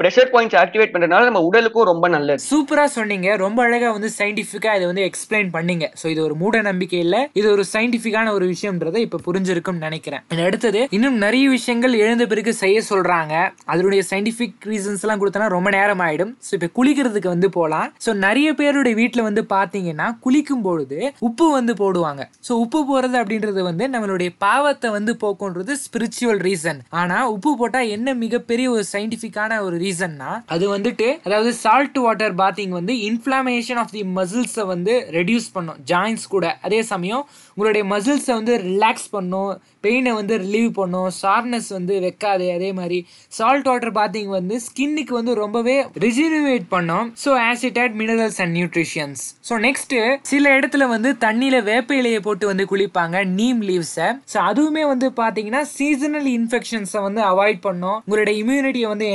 ப்ரெஷர் 0.00 0.28
பாயிண்ட்ஸ் 0.32 0.56
ஆக்டிவேட் 0.60 0.92
பண்றதுனால 0.94 1.26
நம்ம 1.28 1.40
உடலுக்கும் 1.46 1.86
ரொம்ப 1.90 2.06
நல்லது. 2.14 2.40
சூப்பரா 2.50 2.84
சொன்னீங்க. 2.96 3.28
ரொம்ப 3.42 3.58
அழகா 3.66 3.88
வந்து 3.94 4.10
சயின்டிபிக்கா 4.16 4.72
இதை 4.78 4.84
வந்து 4.90 5.04
எக்ஸ்பிளைன் 5.08 5.48
பண்ணீங்க. 5.56 5.86
ஸோ 6.00 6.04
இது 6.12 6.20
ஒரு 6.26 6.34
மூட 6.42 6.60
நம்பிக்கை 6.68 6.98
இல்ல 7.04 7.16
இது 7.38 7.46
ஒரு 7.54 7.64
சயின்டிபிக்கான 7.72 8.32
ஒரு 8.36 8.46
விஷயம்ன்றதை 8.52 9.00
இப்ப 9.06 9.20
புரிஞ்சிருக்கும்னு 9.24 9.84
நினைக்கிறேன். 9.86 10.22
அடுத்தது 10.48 10.82
இன்னும் 10.96 11.16
நிறைய 11.24 11.46
விஷயங்கள் 11.56 11.94
எழுந்த 12.04 12.26
பிறகு 12.32 12.52
செய்ய 12.60 12.82
சொல்றாங்க. 12.90 13.34
அதனுடைய 13.72 14.04
சயின்டிபிக் 14.10 14.68
ரீசன்ஸ் 14.72 15.02
எல்லாம் 15.06 15.22
கொடுத்தனா 15.22 15.48
ரொம்ப 15.56 15.72
நேரம் 15.76 16.04
ஆயிடும் 16.06 16.32
ஸோ 16.48 16.52
இப்ப 16.58 16.70
குளிக்கிறதுக்கு 16.78 17.30
வந்து 17.34 17.50
போலாம். 17.58 17.90
ஸோ 18.06 18.12
நிறைய 18.26 18.54
பேருடைய 18.60 18.96
வீட்டில் 19.02 19.26
வந்து 19.28 19.44
பாத்தீங்கன்னா 19.56 20.08
குளிக்கும் 20.26 20.64
பொழுது 20.68 21.00
உப்பு 21.30 21.48
வந்து 21.58 21.76
போடுவாங்க. 21.82 22.22
ஸோ 22.50 22.52
உப்பு 22.66 22.82
போறது 22.92 23.18
அப்படின்றது 23.22 23.62
வந்து 23.70 23.86
நம்மளுடைய 23.96 24.30
பாவத்தை 24.46 24.90
வந்து 24.98 25.14
போக்குன்றது 25.24 25.74
ஸ்பிரிச்சுவல் 25.84 26.42
ரீசன் 26.48 26.82
ஆனா 27.02 27.18
உப்பு 27.34 27.56
போட்டா 27.62 27.82
என்ன 27.98 28.16
மிகப்பெரிய 28.24 28.68
ஒரு 28.76 28.86
சயின்டிபிக்கான 28.94 29.60
ஒரு 29.66 29.70
ரீசன்னா 29.84 30.30
அது 30.54 30.64
வந்துட்டு 30.74 31.08
அதாவது 31.26 31.52
சால்ட் 31.62 31.98
வாட்டர் 32.04 32.34
பாத்திங் 32.42 32.74
வந்து 32.78 32.94
இன்ஃப்ளாமேஷன் 33.08 33.80
ஆஃப் 33.82 33.94
தி 33.96 34.02
மசில்ஸை 34.18 34.64
வந்து 34.72 34.94
ரெடியூஸ் 35.18 35.48
பண்ணும். 35.56 35.78
ஜாயின்ஸ் 35.92 36.26
கூட. 36.34 36.46
அதே 36.68 36.80
சமயம் 36.92 37.24
உங்களுடைய 37.54 37.84
மசில்ஸை 37.92 38.32
வந்து 38.40 38.54
ரிலாக்ஸ் 38.68 39.08
பண்ணும். 39.16 39.52
பெயினை 39.84 40.12
வந்து 40.18 40.34
ரிலீவ் 40.44 40.70
பண்ணும். 40.80 41.08
ஷார்ப்னஸ் 41.20 41.70
வந்து 41.78 41.94
வைக்காது. 42.06 42.46
அதே 42.56 42.70
மாதிரி 42.80 42.98
சால்ட் 43.38 43.68
வாட்டர் 43.70 43.94
பாத்திங் 43.98 44.30
வந்து 44.38 44.56
ஸ்கின்னுக்கு 44.66 45.14
வந்து 45.20 45.34
ரொம்பவே 45.42 45.76
ரிஜினுவேட் 46.06 46.66
பண்ணும். 46.74 47.06
So 47.24 47.30
ஆசிட்டட் 47.50 47.94
minerals 48.02 48.40
and 48.44 48.54
nutritions 48.58 49.22
so 49.48 49.54
next 49.66 49.96
சில 50.32 50.44
இடத்துல 50.58 50.86
வந்து 50.94 51.12
தண்ணியில 51.26 51.56
வேப்ப 51.70 51.94
இலையை 52.00 52.20
போட்டு 52.26 52.46
வந்து 52.50 52.66
குளிப்பாங்க. 52.72 53.24
நீம் 53.38 53.62
லீவ்ஸை 53.70 54.08
ஸோ 54.32 54.38
அதுவுமே 54.50 54.84
வந்து 54.92 55.08
பார்த்தீங்கன்னா 55.20 55.62
சீசனல் 55.76 56.28
இன்ஃபெக்ஷன்ஸை 56.38 57.00
வந்து 57.08 57.20
அவாய்ட் 57.30 57.60
பண்ணும். 57.66 57.98
உங்களுடைய 58.06 58.34
இம்யூனிட்டியை 58.44 58.88
வந்து 58.94 59.06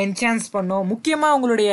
இன்க்ரீஸ் 0.48 0.56
பண்ணும். 0.58 0.86
முக்கியமா 0.92 1.28
உங்களுடைய 1.38 1.72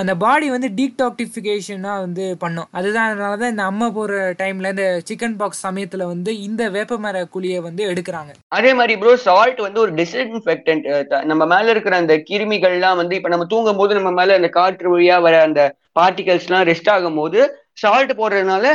அந்த 0.00 0.12
பாடி 0.24 0.46
வந்து 0.54 0.68
டீடாக்டிஃபிகேஷனாக 0.78 2.02
வந்து 2.04 2.24
பண்ணும். 2.42 2.68
அதுதான் 2.78 3.08
அதனால 3.10 3.32
தான் 3.42 3.52
இந்த 3.54 3.64
அம்மா 3.70 3.86
போகிற 3.98 4.18
டைம்ல 4.42 4.72
இந்த 4.74 4.86
சிக்கன் 5.08 5.36
பாக்ஸ் 5.40 5.64
சமயத்தில் 5.66 6.10
வந்து 6.12 6.30
இந்த 6.48 6.62
வேப்பமர 6.76 7.24
குழியை 7.34 7.60
வந்து 7.68 7.82
எடுக்கிறாங்க. 7.92 8.32
அதே 8.58 8.72
மாதிரி 8.80 8.96
ப்ரோ 9.02 9.14
சால்ட் 9.26 9.60
வந்து 9.66 9.82
ஒரு 9.84 9.94
டிஸ்இன்ஃபெக்டன்ட் 10.00 10.86
நம்ம 11.30 11.42
மேலே 11.54 11.68
இருக்கிற 11.74 11.96
அந்த 12.02 12.16
கிருமிகள்லாம் 12.30 13.00
வந்து 13.02 13.16
இப்போ 13.20 13.32
நம்ம 13.34 13.48
தூங்கும் 13.54 13.80
போது 13.80 13.98
நம்ம 14.00 14.12
மேல 14.20 14.36
அந்த 14.40 14.50
காற்று 14.58 14.94
வழியாக 14.94 15.24
வர 15.26 15.34
அந்த 15.48 15.62
பார்ட்டிகல்ஸ்லாம் 15.98 16.68
ரெஸ்ட் 16.72 16.92
ஆகும் 16.96 17.18
போது 17.22 17.40
சால்ட் 17.84 18.14
போடுறதுனால 18.20 18.66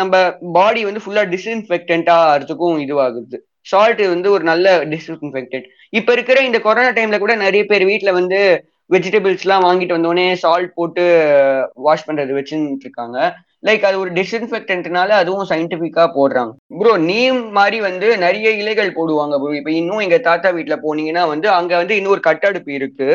நம்ம 0.00 0.14
பாடி 0.56 0.80
வந்து 0.88 1.00
ஃபுல்லாக 1.04 1.28
டிஸ்இன்ஃபெக்டண்ட்டாக 1.34 2.28
ஆகிறதுக்கும் 2.28 2.78
இதுவாகுது. 2.84 3.38
சால்ட் 3.70 4.00
வந்து 4.12 4.28
ஒரு 4.34 4.44
நல்ல 4.50 4.66
டிஸ்இன்ஃபெக்டன்ட் 4.92 5.66
இப்ப 5.92 6.12
இருக்கிற 6.12 6.38
இந்த 6.44 6.58
கொரோனா 6.60 6.90
டைம்ல 6.92 7.18
கூட 7.18 7.34
நிறைய 7.36 7.62
பேர் 7.64 7.84
வீட்ல 7.84 8.10
வந்து 8.12 8.38
வெஜிடபிள்ஸ் 8.90 9.44
எல்லாம் 9.44 9.64
வாங்கிட்டு 9.64 9.96
வந்தோடனே 9.96 10.26
சால்ட் 10.42 10.72
போட்டு 10.74 11.02
வாஷ் 11.86 12.06
பண்றது 12.06 12.32
வச்சுட்டு 12.36 12.84
இருக்காங்க. 12.86 13.18
லைக் 13.62 13.84
அது 13.84 13.96
ஒரு 13.98 14.10
டிஸ்இன்ஃபெக்டன்ட்னால 14.12 15.10
அதுவும் 15.20 15.48
சயின்டிபிக்கா 15.50 16.04
போடுறாங்க. 16.16 16.52
ப்ரோ 16.80 16.92
நீம் 17.08 17.40
மாதிரி 17.52 17.78
வந்து 17.80 18.08
நிறைய 18.18 18.48
இலைகள் 18.60 18.96
போடுவாங்க 18.96 19.34
ப்ரோ 19.38 19.52
இப்ப 19.54 19.72
இன்னும் 19.72 20.04
எங்க 20.06 20.18
தாத்தா 20.20 20.50
வீட்டுல 20.50 20.76
போனீங்கன்னா 20.84 21.24
வந்து 21.28 21.48
அங்க 21.52 21.72
வந்து 21.76 21.96
இன்னொரு 21.96 22.22
கட்டடுப்பு 22.22 22.72
இருக்கு. 22.74 23.08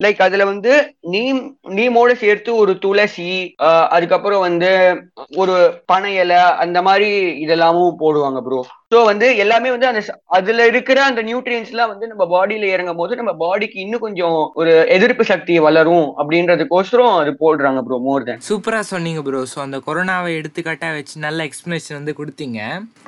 லைக் 0.00 0.18
அதுல 0.18 0.44
வந்து 0.44 0.72
நீம் 1.12 1.38
நீமோட 1.76 2.10
சேர்த்து 2.14 2.50
ஒரு 2.56 2.72
துளசி 2.78 3.28
அதுக்கப்புறம் 3.90 4.42
வந்து 4.46 4.70
ஒரு 5.36 5.54
பனை 5.86 6.12
இலை 6.14 6.40
அந்த 6.64 6.78
மாதிரி 6.82 7.08
இதெல்லாமும் 7.44 7.98
போடுவாங்க 8.02 8.40
ப்ரோ 8.42 8.60
ஸோ 8.96 9.00
சோ 9.00 9.00
வந்து 9.08 9.26
எல்லாமே 9.42 9.70
வந்து 9.72 9.88
அந்த 9.88 10.00
அதுல 10.36 10.66
இருக்கிற 10.70 10.98
அந்த 11.06 11.20
நியூட்ரியன்ஸ் 11.28 11.70
எல்லாம் 11.72 11.90
வந்து 11.90 12.06
நம்ம 12.10 12.24
பாடியில 12.30 12.66
இறங்கும் 12.74 13.00
போது 13.00 13.16
நம்ம 13.18 13.32
பாடிக்கு 13.42 13.76
இன்னும் 13.82 14.02
கொஞ்சம் 14.04 14.36
ஒரு 14.60 14.72
எதிர்ப்பு 14.94 15.24
சக்தி 15.30 15.54
வளரும் 15.64 16.06
அப்படின்றதுக்கோசரம் 16.20 17.16
அது 17.22 17.30
போடுறாங்க 17.42 17.80
ப்ரோ 17.86 17.96
மோர் 18.06 18.24
தென் 18.28 18.40
சூப்பரா 18.46 18.80
சொன்னீங்க 18.90 19.22
ப்ரோ 19.26 19.40
ஸோ 19.50 19.58
அந்த 19.64 19.78
கொரோனாவை 19.88 20.30
எடுத்துக்காட்டா 20.38 20.88
வச்சு 20.98 21.16
நல்ல 21.26 21.48
எக்ஸ்பிளனேஷன் 21.48 21.98
வந்து 21.98 22.14
கொடுத்தீங்க. 22.20 22.60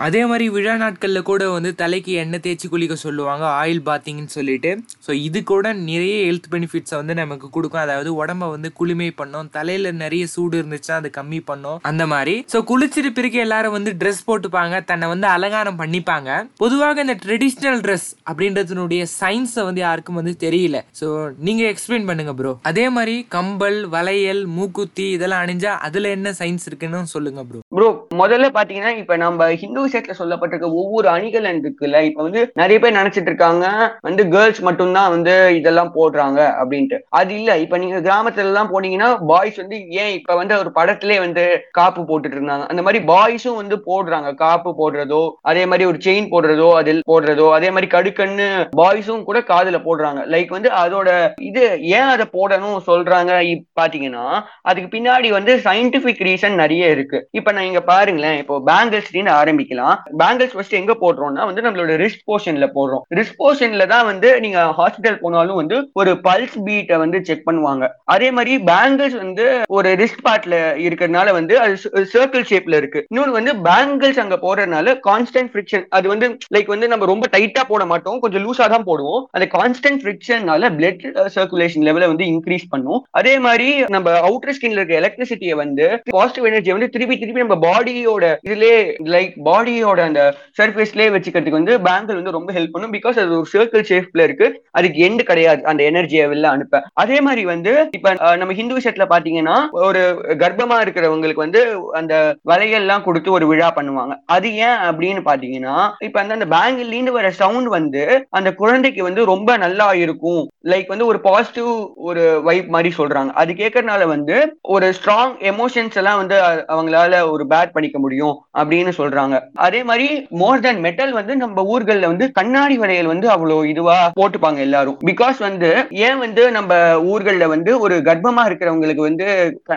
அதே 0.09 0.23
மாதிரி 0.33 0.49
விழா 0.57 0.75
நாட்கள்ல 0.85 1.23
கூட 1.31 1.49
வந்து 1.55 1.73
தலைக்கு 1.83 2.13
எண்ணெய் 2.25 2.43
தேய்ச்சி 2.47 2.71
குளிக்க 2.75 2.99
சொல்லுவாங்க 3.07 3.47
ஆயில் 3.63 3.83
பாத்திங்கன்னு 3.89 4.35
சொல்லிட்டு. 4.39 4.73
ஸோ 5.07 5.11
இது 5.29 5.43
கூட 5.53 5.73
நிறைய 5.89 6.19
ஹெல்த் 6.29 6.51
பெனிஃபிட்ஸை 6.57 6.99
வந்து 7.01 7.17
நமக்கு 7.23 7.49
கொடுக்கும். 7.57 7.85
அதாவது 7.87 8.13
உடம்ப 8.21 8.51
வந்து 8.57 8.71
குளுமை 8.83 9.11
பண்ணும் 9.23 9.51
தலையில 9.59 9.95
நிறைய 10.05 10.27
சூடு 10.35 10.55
இருந்துச்சுன்னா 10.63 11.01
அது 11.03 11.13
கம்மி 11.19 11.43
பண்ணும். 11.53 11.81
அந்த 11.93 12.07
மாதிரி. 12.15 12.37
ஸோ 12.55 12.61
குளிச்சிட்டு 12.73 13.13
பிறகு 13.21 13.43
எல்லாரும் 13.47 13.77
வந்து 13.79 13.97
ட்ரெஸ் 14.03 14.23
போட்டுப்பாங்க. 14.31 14.85
தன்னை 14.93 15.09
வந்து 15.15 15.29
அலங்காரம் 15.39 15.77
பண்ணிப்பாங்க. 15.79 16.31
பொதுவாக 16.57 17.01
இந்த 17.01 17.17
ட்ரெடிஷ்னல் 17.25 17.81
ட்ரெஸ் 17.85 18.09
அப்படின்றதுனுடைய 18.31 19.03
சயின்ஸை 19.21 19.65
வந்து 19.69 19.81
யாருக்கும் 19.81 20.19
வந்து 20.21 20.35
தெரியல. 20.45 20.77
ஸோ 21.01 21.07
நீங்க 21.49 21.63
எக்ஸ்பிளைன் 21.73 22.09
பண்ணுங்க 22.11 22.35
ப்ரோ 22.35 22.53
அதே 22.63 22.87
மாதிரி 22.89 23.17
கம்பல் 23.37 23.79
வளையல் 23.95 24.43
மூக்குத்தி 24.57 25.07
இதெல்லாம் 25.11 25.45
அணிஞ்சா 25.45 25.75
அதுல 25.89 26.09
என்ன 26.09 26.35
சயின்ஸ் 26.41 26.67
இருக்குன்னு 26.67 27.13
சொல்லுங்க 27.15 27.43
ப்ரோ 27.49 27.61
ப்ரோ 27.77 27.89
முதல்ல 28.23 28.47
பாத்தீங்கன்னா 28.59 28.93
இப்ப 28.97 29.17
நம்ம 29.17 29.51
ஹிந்து 29.61 29.81
விஷயத்துல 29.87 30.17
சொல்லப்பட்டிருக்க 30.21 30.69
ஒவ்வொரு 30.81 31.09
அணிகலன் 31.09 31.61
இருக்குல்ல 31.65 32.01
இப்ப 32.09 32.23
வந்து 32.23 32.41
நிறைய 32.55 32.79
பேர் 32.79 32.99
நினைச்சிட்டு 32.99 33.31
இருக்காங்க. 33.31 33.65
வந்து 34.01 34.23
கேர்ள்ஸ் 34.35 34.61
மட்டும்தான் 34.61 35.11
வந்து 35.15 35.35
இதெல்லாம் 35.59 35.93
போடுறாங்க 35.95 36.41
அப்படின்ட்டு. 36.61 36.99
அது 37.11 37.33
இல்ல. 37.35 37.51
இப்ப 37.59 37.79
நீங்க 37.79 37.99
கிராமத்துல 38.01 38.51
எல்லாம் 38.51 38.71
போனீங்கன்னா 38.73 39.09
பாய்ஸ் 39.27 39.57
வந்து 39.57 39.79
ஏன் 40.03 40.13
இப்ப 40.19 40.35
வந்து 40.35 40.55
ஒரு 40.59 40.71
படத்திலே 40.71 41.19
வந்து 41.21 41.45
காப்பு 41.71 42.01
போட்டுட்டு 42.03 42.37
இருந்தாங்க? 42.39 42.67
அந்த 42.67 42.83
மாதிரி 42.83 43.01
பாய்ஸும் 43.05 43.61
வந்து 43.63 43.77
போடுறாங்க. 43.89 44.31
காப்பு 44.45 44.71
போடுறதோ 44.81 45.23
அதே 45.43 45.58
மாதிரி 45.67 45.85
ஒரு 45.85 45.99
செயின் 46.05 46.31
போடுறதோ 46.31 46.75
அதில் 46.75 47.01
போடுறதோ 47.11 47.53
அதே 47.53 47.71
மாதிரி 47.71 47.87
கடுக்கன்னு 47.97 48.69
பாய்ஸும் 48.77 49.25
கூட 49.25 49.39
காதுல 49.39 49.81
போடுறாங்க. 49.87 50.27
லைக் 50.27 50.49
வந்து 50.49 50.69
அதோட 50.69 51.33
இது 51.37 51.81
ஏன் 51.81 52.11
அதை 52.15 52.27
போடணும் 52.33 52.79
சொல்றாங்க? 52.87 53.57
பாத்தீங்கன்னா 53.81 54.41
அதுக்கு 54.63 54.99
பின்னாடி 54.99 55.31
வந்து 55.31 55.57
சயின்டிபிக் 55.57 56.23
ரீசன் 56.29 56.55
நிறைய 56.55 56.89
இருக்கு. 56.89 57.29
இப்ப 57.31 57.53
நான் 57.53 57.65
இங்க 57.65 57.81
பாருங்களேன். 57.81 58.39
இப்போ 58.39 58.63
பேங்கிள்ஸ் 58.67 59.27
ஆரம்பிக்கலாம். 59.29 59.97
பேங்கிள்ஸ் 60.19 60.53
ஃபர்ஸ்ட் 60.53 60.73
எங்க 60.73 60.97
போடுறோம்னா 61.01 61.45
வந்து 61.45 61.63
நம்மளோட 61.63 61.97
ரிஸ்க் 62.05 62.27
போர்ஷன்ல 62.27 62.69
போடுறோம். 62.75 63.03
ரிஸ்க் 63.15 63.39
போர்ஷன்ல 63.39 63.87
தான் 63.87 64.05
வந்து 64.05 64.41
நீங்க 64.41 64.65
ஹாஸ்பிட்டல் 64.79 65.21
போனாலும் 65.21 65.57
வந்து 65.57 65.91
ஒரு 65.93 66.13
பல்ஸ் 66.13 66.57
பீட்டை 66.65 66.97
வந்து 66.97 67.25
செக் 67.25 67.51
பண்ணுவாங்க. 67.51 67.87
அதே 68.05 68.31
மாதிரி 68.31 68.57
பேங்கிள்ஸ் 68.57 69.17
வந்து 69.17 69.63
ஒரு 69.67 69.89
ரிஸ்க் 69.93 70.25
பார்ட்ல 70.29 70.77
இருக்கிறதுனால 70.87 71.33
வந்து 71.33 71.61
அது 71.61 71.75
சர்க்கிள் 72.15 72.49
ஷேப்ல 72.51 72.77
இருக்கு. 72.77 73.07
இன்னொன்று 73.09 73.33
வந்து 73.33 73.53
பேங்கிள்ஸ் 73.55 74.21
அங்க 74.21 74.39
போடுறதுனால 74.43 74.97
கான்ஸ்டன்ட் 75.09 75.48
ஃபிரிக்ஷன் 75.53 75.85
அது 75.99 76.07
வந்து 76.13 76.27
லைக் 76.55 76.73
வந்து 76.75 76.89
நம்ம 76.93 77.07
ரொம்ப 77.13 77.27
டைட்டா 77.37 77.63
போட 77.69 77.85
மாட்டோம். 77.93 78.19
கொஞ்சம் 78.25 78.45
லூஸா 78.45 78.67
தான் 78.75 78.87
போடுவோம். 78.91 79.23
அந்த 79.37 79.49
கான்ஸ்டன்ட் 79.57 80.03
ஃபிரிக்ஷன்னால 80.03 80.71
பிளட் 80.79 81.05
சர்க்குலேஷன் 81.37 81.87
லெவலை 81.89 82.09
வந்து 82.13 82.27
இன்க்ரீஸ் 82.35 82.67
பண்ணும். 82.75 83.01
அதே 83.21 83.35
மாதிரி 83.47 83.69
நம்ம 83.97 84.15
அவுட்டர் 84.29 84.57
ஸ்கின்ல 84.59 84.81
இருக்க 84.81 85.01
எலக்ட்ரிசிட்டியை 85.03 85.57
வந்து 85.63 85.87
பாசிட்டிவ் 86.17 86.49
எனர்ஜியை 86.51 86.77
வந்து 86.79 86.93
திருப்பி 86.97 87.19
திருப்பி 87.19 87.45
நம்ம 87.45 87.59
பாடியோட 87.67 88.25
இதுலே 88.49 88.75
லைக் 89.15 89.35
பாடியோட 89.49 90.01
அந்த 90.09 90.23
சர்ஃபேஸ்லயே 90.61 91.09
வச்சுக்கிறதுக்கு 91.17 91.61
வந்து 91.61 91.77
பேங்கிள் 91.89 92.21
வந்து 92.21 92.37
ரொம்ப 92.39 92.53
ஹெல்ப் 92.59 92.75
பண்ணும். 92.75 92.95
பிகாஸ் 92.97 93.19
அது 93.23 93.37
ஒரு 93.41 93.49
சர்க்கிள் 93.55 93.89
ஷேப்ல 93.91 94.27
இருக்கு. 94.29 94.49
அதுக்கு 94.79 94.99
எண்டு 95.09 95.23
கிடையாது. 95.31 95.61
அந்த 95.73 95.83
எனர்ஜியை 95.91 96.25
வெளில 96.33 96.49
அனுப்ப. 96.55 96.83
அதே 97.03 97.19
மாதிரி 97.27 97.45
வந்து 97.53 97.73
இப்ப 97.97 98.15
uh, 98.15 98.35
நம்ம 98.41 98.53
ஹிந்து 98.61 98.77
விஷயத்துல 98.79 99.05
பாத்தீங்கன்னா 99.15 99.57
ஒரு 99.89 100.03
கர்ப்பமா 100.43 100.77
இருக்கிறவங்களுக்கு 100.85 101.45
வந்து 101.47 101.61
அந்த 102.01 102.15
வலையெல்லாம் 102.51 103.05
கொடுத்து 103.07 103.31
ஒரு 103.37 103.47
விழா 103.51 103.69
பண்ணுவாங்க. 103.77 104.15
அது 104.37 104.49
ஏன் 104.69 104.79
அப்படின்னு 104.89 105.23
பாத்தீங்கன்னா 105.39 105.77
இப்ப 106.07 106.21
அந்த 106.21 106.37
அந்த 106.39 106.47
பேங்கில் 106.57 106.93
இருந்து 106.93 107.13
வர 107.13 107.31
சவுண்ட் 107.41 107.69
வந்து 107.69 108.03
அந்த 108.39 108.51
குழந்தைக்கு 108.55 109.03
வந்து 109.03 109.23
ரொம்ப 109.25 109.51
நல்லா 109.57 109.89
இருக்கும். 110.05 110.43
லைக் 110.65 110.89
வந்து 110.89 111.07
ஒரு 111.07 111.19
பாசிட்டிவ் 111.21 111.71
ஒரு 112.09 112.23
வைப் 112.43 112.69
மாதிரி 112.75 112.91
சொல்றாங்க. 112.99 113.31
அது 113.41 113.53
கேட்கறதுனால 113.53 114.07
வந்து 114.07 114.37
ஒரு 114.75 114.87
ஸ்ட்ராங் 114.99 115.35
எமோஷன்ஸ் 115.53 115.99
எல்லாம் 116.01 116.21
வந்து 116.23 116.37
அவங்களால 116.75 117.21
ஒரு 117.31 117.45
பேட் 117.53 117.75
பண்ணிக்க 117.77 117.99
முடியும் 117.99 118.35
அப்படின்னு 118.59 118.93
சொல்றாங்க. 119.01 119.37
அதே 119.67 119.81
மாதிரி 119.83 120.09
மோர் 120.43 120.65
தென் 120.67 120.83
மெட்டல் 120.87 121.13
வந்து 121.13 121.37
நம்ம 121.37 121.65
ஊர்கள்ல 121.75 122.11
வந்து 122.13 122.27
கண்ணாடி 122.33 122.79
வளையல் 122.79 123.13
வந்து 123.13 123.27
அவ்வளவு 123.31 123.69
இதுவா 123.69 123.99
போட்டுப்பாங்க 124.21 124.59
எல்லாரும். 124.59 124.99
பிகாஸ் 125.11 125.39
வந்து 125.39 125.71
ஏன் 126.07 126.19
வந்து 126.19 126.45
நம்ம 126.51 126.73
ஊர்கள்ல 127.13 127.47
வந்து 127.47 127.73
ஒரு 127.81 127.97
கர்ப்பமா 128.09 128.45
இருக்கிறவங்களுக்கு 128.49 129.05
வந்து 129.09 129.27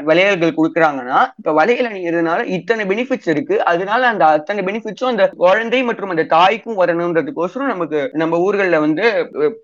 வளையல்கள் 0.10 0.58
கொடுக்குறாங்கன்னா 0.60 1.20
இப்ப 1.40 1.52
வளையல் 1.52 1.90
அணிகிறதுனால 1.92 2.46
இத்தனை 2.58 2.86
பெனிஃபிட்ஸ் 2.86 3.30
இருக்கு. 3.34 3.56
அதனால 3.72 4.02
அந்த 4.08 4.26
அத்தனை 4.26 4.62
பெனிஃபிட்ஸும் 4.66 5.12
அந்த 5.14 5.26
குழந்தை 5.52 5.80
மற்றும் 5.88 6.12
அந்த 6.14 6.24
தாய்க்கும் 6.36 6.78
வரணுன்றதுக்கோசரம் 6.82 7.72
நமக்கு 7.74 8.00
நம்ம 8.22 8.38
ஊர்கள்ல 8.48 8.78
வந்து 8.86 9.06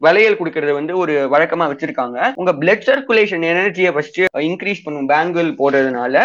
வளையல் 0.06 0.38
கொடுக்கறது 0.39 0.74
வந்து 0.77 0.94
ஒரு 1.03 1.13
வழக்கமா 1.34 1.65
வச்சிருக்காங்க. 1.72 2.17
உங்க 2.41 2.51
பிளட் 2.62 2.86
சர்க்குலேஷன் 2.88 3.44
எனர்ஜியை 3.51 3.91
ஃபர்ஸ்ட் 3.96 4.20
இன்க்ரீஸ் 4.48 4.84
பண்ணும் 4.86 5.10
பேங்கிள் 5.12 5.50
போடுறதுனால 5.62 6.15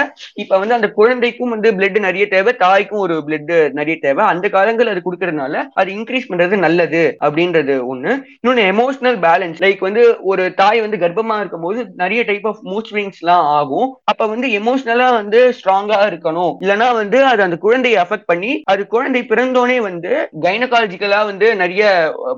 இப்ப 0.42 0.58
வந்து 0.62 0.76
அந்த 0.78 0.88
குழந்தைக்கும் 0.98 1.52
வந்து 1.54 1.70
பிளட் 1.78 1.98
நிறைய 2.06 2.24
தேவை 2.34 2.54
தாய்க்கும் 2.64 3.02
ஒரு 3.04 3.16
பிளட் 3.26 3.52
நிறைய 3.78 3.96
தேவை. 4.06 4.24
அந்த 4.32 4.46
காலங்கள் 4.56 4.90
அது 4.92 5.02
கொடுக்கறதுனால 5.06 5.62
அது 5.80 5.90
இன்க்ரீஸ் 5.98 6.28
பண்றது 6.30 6.58
நல்லது 6.66 7.02
அப்படின்றது 7.26 7.76
ஒண்ணு. 7.92 8.12
இன்னொன்னு 8.40 8.64
எமோஷனல் 8.72 9.18
பேலன்ஸ் 9.26 9.62
லைக் 9.64 9.86
வந்து 9.88 10.04
ஒரு 10.32 10.44
தாய் 10.62 10.82
வந்து 10.84 11.02
கர்ப்பமா 11.04 11.38
இருக்கும்போது 11.42 11.80
நிறைய 12.02 12.22
டைப் 12.30 12.48
ஆஃப் 12.52 12.62
மூட் 12.72 12.90
ஸ்விங்ஸ் 12.90 13.22
எல்லாம் 13.24 13.46
ஆகும். 13.58 13.88
அப்ப 14.12 14.30
வந்து 14.34 14.50
எமோஷனலா 14.60 15.08
வந்து 15.20 15.40
ஸ்ட்ராங்கா 15.58 16.00
இருக்கணும். 16.10 16.52
இல்லைன்னா 16.64 16.90
வந்து 17.00 17.20
அது 17.32 17.40
அந்த 17.48 17.58
குழந்தையை 17.66 17.98
அஃபெக்ட் 18.04 18.28
பண்ணி 18.32 18.52
அது 18.72 18.82
குழந்தை 18.94 19.22
பிறந்தோனே 19.52 19.78
வந்து 19.86 20.10
கைனகாலஜிக்கலா 20.44 21.18
வந்து 21.30 21.46
நிறைய 21.62 21.82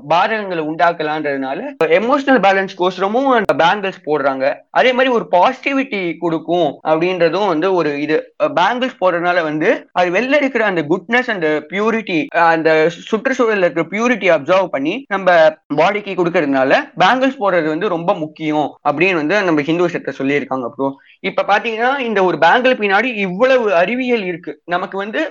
பாதகங்களை 0.09 0.61
உண்டாக்கலான்றதுனால 0.69 1.59
எமோஷனல் 1.99 2.39
பேலன்ஸ் 2.45 2.73
கோசரமும் 2.81 3.29
பேங்கிள்ஸ் 3.61 4.01
போடுறாங்க. 4.07 4.45
அதே 4.79 4.91
மாதிரி 4.97 5.11
ஒரு 5.17 5.25
பாசிட்டிவிட்டி 5.35 6.01
கொடுக்கும் 6.23 6.69
அப்படின்றதும் 6.91 7.47
வந்து 7.51 7.67
ஒரு 7.79 7.91
இது. 8.05 8.17
பேங்கிள்ஸ் 8.59 8.99
போடுறதுனால 9.01 9.43
வந்து 9.49 9.69
அது 9.99 10.09
வெளில 10.17 10.39
இருக்கிற 10.41 10.65
அந்த 10.65 10.83
குட்னஸ் 10.91 11.31
அந்த 11.35 11.49
பியூரிட்டி 11.71 12.19
அந்த 12.51 12.69
சுற்றுச்சூழல்ல 13.09 13.67
இருக்கிற 13.67 13.85
பியூரிட்டி 13.93 14.29
அப்சர்வ் 14.35 14.73
பண்ணி 14.75 14.95
நம்ம 15.15 15.37
பாடிக்கு 15.81 16.13
கொடுக்கறதுனால 16.19 16.81
பேங்கிள்ஸ் 17.03 17.41
போடுறது 17.43 17.69
வந்து 17.73 17.93
ரொம்ப 17.95 18.11
முக்கியம் 18.23 18.69
அப்படின்னு 18.89 19.21
வந்து 19.21 19.37
நம்ம 19.49 19.67
ஹிந்து 19.69 19.87
விஷயத்த 19.87 20.17
சொல்லியிருக்காங்க 20.19 20.69
ப்ரோ 20.75 20.89
இப்ப 21.29 21.47
பாத்தீங்கன்னா 21.51 21.91
இந்த 22.09 22.19
ஒரு 22.29 22.37
பேங்கிள் 22.45 22.79
பின்னாடி 22.83 23.09
இவ்வளவு 23.27 23.65
அறிவியல் 23.83 24.25
இருக்கு. 24.31 24.51
நமக்கு 24.73 24.95
வந்து 24.97 25.21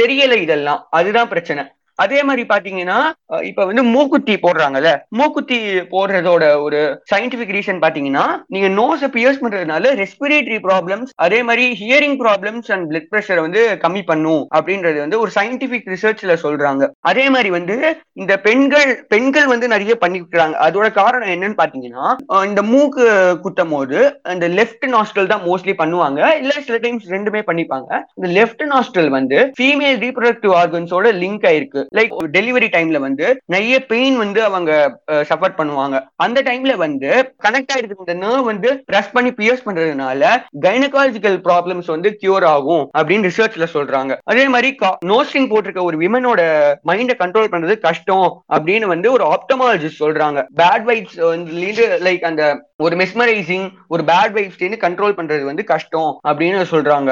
தெரியல 0.00 0.36
இதெல்லாம். 0.36 0.88
அதுதான் 0.90 1.28
பிரச்சனை. 1.28 1.81
அதே 2.04 2.20
மாதிரி 2.28 2.42
பாத்தீங்கன்னா 2.52 2.98
இப்ப 3.50 3.64
வந்து 3.70 3.82
மூக்குத்தி 3.94 4.34
போடுறாங்கல்ல 4.44 4.92
மூக்குத்தி 5.18 5.58
போடுறதோட 5.94 6.44
ஒரு 6.66 6.80
சயின்டிபிக் 7.12 7.54
ரீசன் 7.56 7.82
பாத்தீங்கன்னா 7.84 8.24
நீங்க 8.54 8.68
நோஸை 8.80 9.08
பியர்ஸ் 9.16 9.42
பண்றதுனால 9.42 9.94
ரெஸ்பிரேட்டரி 10.02 10.58
ப்ராப்ளம்ஸ் 10.68 11.10
அதே 11.26 11.40
மாதிரி 11.48 11.64
ஹியரிங் 11.80 12.18
ப்ராப்ளம்ஸ் 12.24 12.70
அண்ட் 12.74 12.86
பிளட் 12.90 13.08
ப்ரெஷரை 13.12 13.42
வந்து 13.46 13.62
கம்மி 13.84 14.02
பண்ணும் 14.10 14.42
அப்படின்றது 14.56 14.98
வந்து 15.04 15.20
ஒரு 15.22 15.30
சயின்டிபிக் 15.38 15.90
ரிசர்ச்ல 15.94 16.36
சொல்றாங்க. 16.44 16.82
அதே 17.10 17.24
மாதிரி 17.34 17.50
வந்து 17.58 17.76
இந்த 18.22 18.32
பெண்கள் 18.46 18.92
பெண்கள் 19.14 19.46
வந்து 19.52 19.66
நிறைய 19.74 19.94
பண்ணிக்கிறாங்க. 20.04 20.56
அதோட 20.66 20.86
காரணம் 21.00 21.32
என்னன்னு 21.34 21.60
பாத்தீங்கன்னா 21.62 22.06
இந்த 22.50 22.62
மூக்கு 22.72 23.04
குத்தும் 23.44 23.74
போது 23.74 23.98
அந்த 24.32 24.46
லெஃப்ட் 24.58 24.86
நாஸ்டல் 24.94 25.30
தான் 25.32 25.44
மோஸ்ட்லி 25.48 25.74
பண்ணுவாங்க. 25.82 26.20
இல்ல 26.42 26.52
சில 26.66 26.78
டைம்ஸ் 26.84 27.12
ரெண்டுமே 27.14 27.42
பண்ணிப்பாங்க. 27.48 27.90
இந்த 28.18 28.28
லெஃப்ட் 28.38 28.64
நாஸ்டல் 28.72 29.10
வந்து 29.18 29.38
ஃபீமேல் 29.58 29.98
ரீப்ரடக்டிவ் 30.06 30.54
ஆர்கன்ஸோட 30.62 31.12
லிங்க் 31.22 31.46
ஆயிருக்கு. 31.50 31.81
லைக் 31.96 32.12
டெலிவரி 32.36 32.68
டைம்ல 32.76 32.98
வந்து 33.06 33.26
நிறைய 33.46 33.76
பெயின் 33.92 34.16
வந்து 34.16 34.40
அவங்க 34.48 34.72
சஃபர் 35.30 35.58
பண்ணுவாங்க. 35.60 35.96
அந்த 36.26 36.42
டைம்ல 36.42 36.74
வந்து 36.84 37.10
கனெக்ட் 37.44 37.72
ஆயிருக்கு 37.74 38.02
இந்த 38.04 38.16
நர்வ் 38.24 38.50
வந்து 38.52 38.70
பிரஸ் 38.86 39.12
பண்ணி 39.12 39.32
பியர்ஸ் 39.40 39.66
பண்றதுனால 39.66 40.30
கைனகாலஜிக்கல் 40.66 41.38
ப்ராப்ளம்ஸ் 41.48 41.90
வந்து 41.94 42.10
கியூர் 42.22 42.46
ஆகும் 42.54 42.84
அப்படின்னு 42.98 43.30
ரிசர்ச்ல 43.30 43.66
சொல்றாங்க. 43.74 44.12
அதே 44.32 44.46
மாதிரி 44.48 44.70
நோஸ்டிங் 45.12 45.50
போட்டிருக்க 45.52 45.82
ஒரு 45.82 45.98
விமனோட 46.04 46.40
மைண்டை 46.90 47.16
கண்ட்ரோல் 47.22 47.52
பண்றது 47.52 47.76
கஷ்டம் 47.86 48.28
அப்படின்னு 48.56 48.86
வந்து 48.94 49.08
ஒரு 49.12 49.24
ஆப்டமாலஜிஸ்ட் 49.34 50.02
சொல்றாங்க. 50.04 50.40
பேட் 50.60 50.86
வைப்ஸ் 50.90 51.18
வந்து 51.28 51.88
லைக் 52.08 52.24
அந்த 52.30 52.42
ஒரு 52.84 52.94
மெஸ்மரைசிங் 53.00 53.66
ஒரு 53.94 54.02
பேட் 54.10 54.34
வைப்ஸ் 54.36 54.60
கண்ட்ரோல் 54.84 55.16
பண்றது 55.18 55.42
வந்து 55.48 55.62
கஷ்டம் 55.70 56.10
அப்படின்னு 56.28 56.60
சொல்றாங்க. 56.70 57.10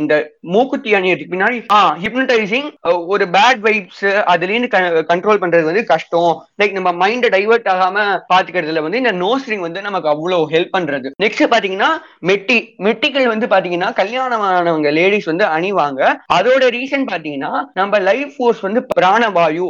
இந்த 0.00 0.14
மூக்குத்தி 0.54 0.90
அணியத்துக்கு 0.98 1.34
பின்னாடி 1.34 1.58
ஆ 1.76 1.80
ஹிப்னடைசிங் 2.02 2.68
ஒரு 3.12 3.24
பேட் 3.36 3.60
வைப்ஸ் 3.66 4.06
அதுல 4.32 4.52
இருந்து 4.52 4.70
கண்ட்ரோல் 5.10 5.40
பண்றது 5.42 5.66
வந்து 5.70 5.84
கஷ்டம். 5.92 6.32
லைக் 6.60 6.74
நம்ம 6.78 6.90
மைண்டை 7.02 7.28
டைவர்ட் 7.36 7.68
ஆகாம 7.74 8.04
பாத்துக்கிறதுல 8.32 8.82
வந்து 8.86 9.00
இந்த 9.02 9.12
நோஸ்ரிங் 9.24 9.64
வந்து 9.66 9.80
நமக்கு 9.88 10.10
அவ்வளவு 10.14 10.50
ஹெல்ப் 10.54 10.74
பண்றது. 10.76 11.10
நெக்ஸ்ட் 11.24 11.44
பாத்தீங்கன்னா 11.54 11.90
மெட்டி 12.30 12.58
மெட்டிகள் 12.86 13.30
வந்து 13.32 13.48
பாத்தீங்கன்னா 13.54 13.90
கல்யாணமானவங்க 14.00 14.92
லேடிஸ் 14.98 15.30
வந்து 15.32 15.46
அணிவாங்க. 15.56 16.02
அதோட 16.38 16.62
ரீசன் 16.76 17.08
பாத்தீங்கன்னா 17.12 17.52
நம்ம 17.80 18.00
லைஃப் 18.10 18.34
ஃபோர்ஸ் 18.36 18.62
வந்து 18.66 18.82
பிராணவாயு 18.98 19.66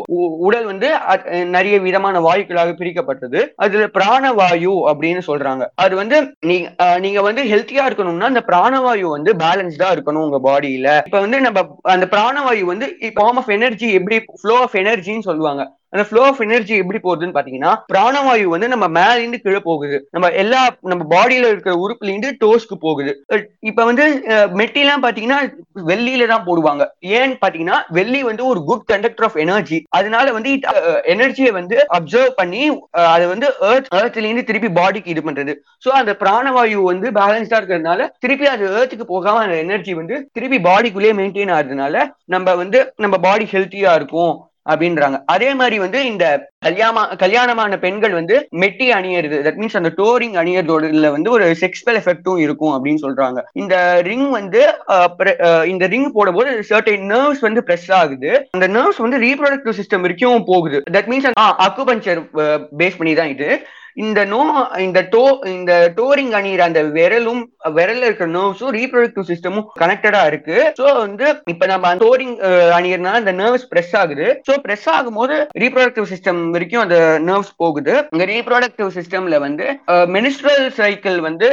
உடல் 0.47 0.67
வந்து 0.73 0.91
நிறைய 1.57 1.77
விதமான 1.87 2.17
வாயுக்களாக 2.29 2.75
பிரிக்கப்பட்டது. 2.81 3.41
அதுல 3.65 3.89
பிராணவாயு 3.99 4.75
அப்படின்னு 4.91 5.23
சொல்றாங்க. 5.37 5.65
அது 5.77 5.97
வந்து 5.97 6.17
நீங்க 6.47 6.67
நீங்க 7.01 7.23
வந்து 7.23 7.43
ஹெல்த்தியா 7.45 7.85
இருக்கணும்னா 7.87 8.31
அந்த 8.33 8.43
பிராணவாயு 8.47 9.07
வந்து 9.09 9.33
பேலன்ஸ்டா 9.37 9.89
இருக்கணும் 9.91 10.27
உங்க 10.27 10.41
பாடியில 10.43 10.89
இப்ப 11.05 11.21
வந்து 11.21 11.41
நம்ம 11.41 11.63
அந்த 11.89 12.07
பிராணவாயு 12.11 12.65
வந்து 12.65 12.87
ஃபார்ம் 13.17 13.39
ஆஃப் 13.39 13.51
எனர்ஜி 13.51 13.93
எப்படி 13.93 14.19
ஃப்ளோ 14.41 14.57
ஆஃப் 14.59 14.77
எனர்ஜின்னு 14.77 15.21
சொல்லுவாங்க. 15.21 15.65
அந்த 15.93 16.05
ஃப்ளோ 16.07 16.23
ஆஃப் 16.29 16.41
எனர்ஜி 16.45 16.75
எப்படி 16.83 16.99
போகுதுன்னு 17.05 17.37
பாத்தீங்கன்னா 17.37 17.73
பிராணவாயு 17.93 18.47
வந்து 18.55 18.69
நம்ம 18.73 18.87
மேல 18.97 19.17
இருந்து 19.21 19.39
கீழே 19.45 19.61
போகுது. 19.69 19.97
நம்ம 20.15 20.31
எல்லா 20.43 20.61
நம்ம 20.91 21.03
பாடியில 21.13 21.51
இருக்கிற 21.53 21.75
உறுப்புல 21.85 22.11
இருந்து 22.13 22.31
டோஸ்க்கு 22.43 22.77
போகுது. 22.87 23.13
இப்ப 23.71 23.85
வந்து 23.91 24.05
மெட்டிலாம் 24.61 25.05
பாத்தீங்கன்னா 25.05 25.39
வெள்ளியில 25.91 26.27
தான் 26.33 26.47
போடுவாங்க. 26.49 26.83
ஏன்னு 27.19 27.37
பாத்தீங்கன்னா 27.45 27.79
வெள்ளி 27.99 28.21
வந்து 28.31 28.45
ஒரு 28.51 28.63
குட் 28.71 28.87
கண்டக்டர் 28.93 29.27
ஆஃப் 29.29 29.39
எனர்ஜி 29.45 29.79
அதனால 29.99 30.33
வந்து 30.39 30.53
எனர்ஜியை 31.15 31.53
வந்து 31.61 31.79
அப்சர்வ் 31.99 32.35
பண்ணி 32.41 32.63
அதை 33.15 33.27
வந்து 33.35 33.49
ஏர்த் 33.71 33.91
ஏர்த்ல 34.01 34.27
இருந்து 34.27 34.49
திருப்பி 34.51 34.71
பாடிக்கு 34.81 35.13
இது 35.15 35.25
பண்றது. 35.29 35.55
சோ 35.85 35.91
அந்த 36.01 36.15
பிராணவாயு 36.23 36.83
வந்து 36.91 37.09
பேலன்ஸ்டா 37.21 37.59
இருக்கிறதுனால 37.61 38.09
திருப்பி 38.25 38.49
அது 38.55 38.65
ஏர்த்துக்கு 38.79 39.07
போகாம 39.15 39.43
அந்த 39.47 39.57
எனர்ஜி 39.65 39.95
வந்து 40.01 40.19
திருப்பி 40.37 40.61
பாடிக்குள்ளேயே 40.69 41.17
மெயின்டைன் 41.21 41.55
ஆகுறதுனால 41.57 41.97
நம்ம 42.35 42.55
வந்து 42.63 42.79
நம்ம 43.05 43.17
பாடி 43.27 43.47
ஹெல்த்தியா 43.55 43.93
இருக்கும். 44.01 44.35
அப்படின்றாங்க. 44.67 45.23
அதே 45.27 45.55
மாதிரி 45.55 45.79
வந்து 45.79 46.07
இந்த 46.07 46.25
கல்யாண 46.67 47.05
கல்யாணமான 47.23 47.79
பெண்கள் 47.85 48.15
வந்து 48.19 48.37
மெட்டி 48.63 48.89
அணியறது. 48.99 49.39
தட் 49.47 49.61
மீன்ஸ் 49.61 49.79
அந்த 49.81 49.93
டோரிங் 50.01 50.37
அணியறதோட 50.43 51.13
வந்து 51.17 51.31
ஒரு 51.37 51.47
செக்ஸ்பல் 51.63 51.99
எஃபெக்டும் 52.01 52.41
இருக்கும் 52.45 52.75
அப்படின்னு 52.77 53.05
சொல்றாங்க. 53.07 53.39
இந்த 53.63 53.77
ரிங் 54.11 54.29
வந்து 54.39 54.63
இந்த 55.73 55.87
ரிங் 55.95 56.11
போடும்போது 56.19 56.53
சர்டைன் 56.73 57.09
நர்வ்ஸ் 57.15 57.47
வந்து 57.49 57.63
பிரஸ் 57.71 57.91
ஆகுது. 58.03 58.33
அந்த 58.59 58.69
நர்வ்ஸ் 58.77 59.03
வந்து 59.07 59.25
ரீப்ரொடக்டிவ் 59.27 59.79
சிஸ்டம் 59.81 60.05
வரைக்கும் 60.07 60.51
போகுது. 60.53 60.81
தட் 60.99 61.11
மீன்ஸ் 61.13 61.33
அக்குபஞ்சர் 61.69 62.23
பேஸ் 62.83 63.01
பண்ணி 63.01 63.15
தான் 63.21 63.35
இது. 63.37 63.51
இந்த 64.05 64.21
நோ 64.33 64.41
இந்த 64.85 65.01
டோ 65.13 65.23
இந்த 65.53 65.73
டோரிங் 65.99 66.33
அணியிற 66.39 66.63
அந்த 66.67 66.81
விரலும் 66.97 67.41
விரல்ல 67.77 68.09
இருக்கிற 68.09 68.27
நர்வ்ஸும் 68.35 68.75
ரீப்ரொடக்டிவ் 68.77 69.29
சிஸ்டமும் 69.31 69.69
கனெக்டடா 69.83 70.21
இருக்கு. 70.31 70.57
ஸோ 70.79 70.85
வந்து 71.05 71.27
இப்ப 71.53 71.67
நம்ம 71.71 71.93
டோரிங் 72.03 72.35
அணியறதுனால 72.79 73.21
அந்த 73.23 73.33
நர்வ்ஸ் 73.41 73.67
பிரஸ் 73.71 73.95
ஆகுது. 74.01 74.27
ஸோ 74.49 74.55
பிரஸ் 74.67 74.87
ஆகும்போது 74.97 75.37
ரீப்ரொடக்டிவ் 75.63 76.11
சிஸ்டம் 76.13 76.43
வரைக்கும் 76.57 76.85
அந்த 76.85 76.99
நர்வ்ஸ் 77.29 77.53
போகுது. 77.63 77.95
இந்த 78.15 78.25
ரீப்ரொடக்டிவ் 78.33 78.91
சிஸ்டம்ல 78.99 79.39
வந்து 79.47 79.67
மெனிஸ்ட்ரல் 80.17 80.67
சைக்கிள் 80.81 81.19
வந்து 81.29 81.49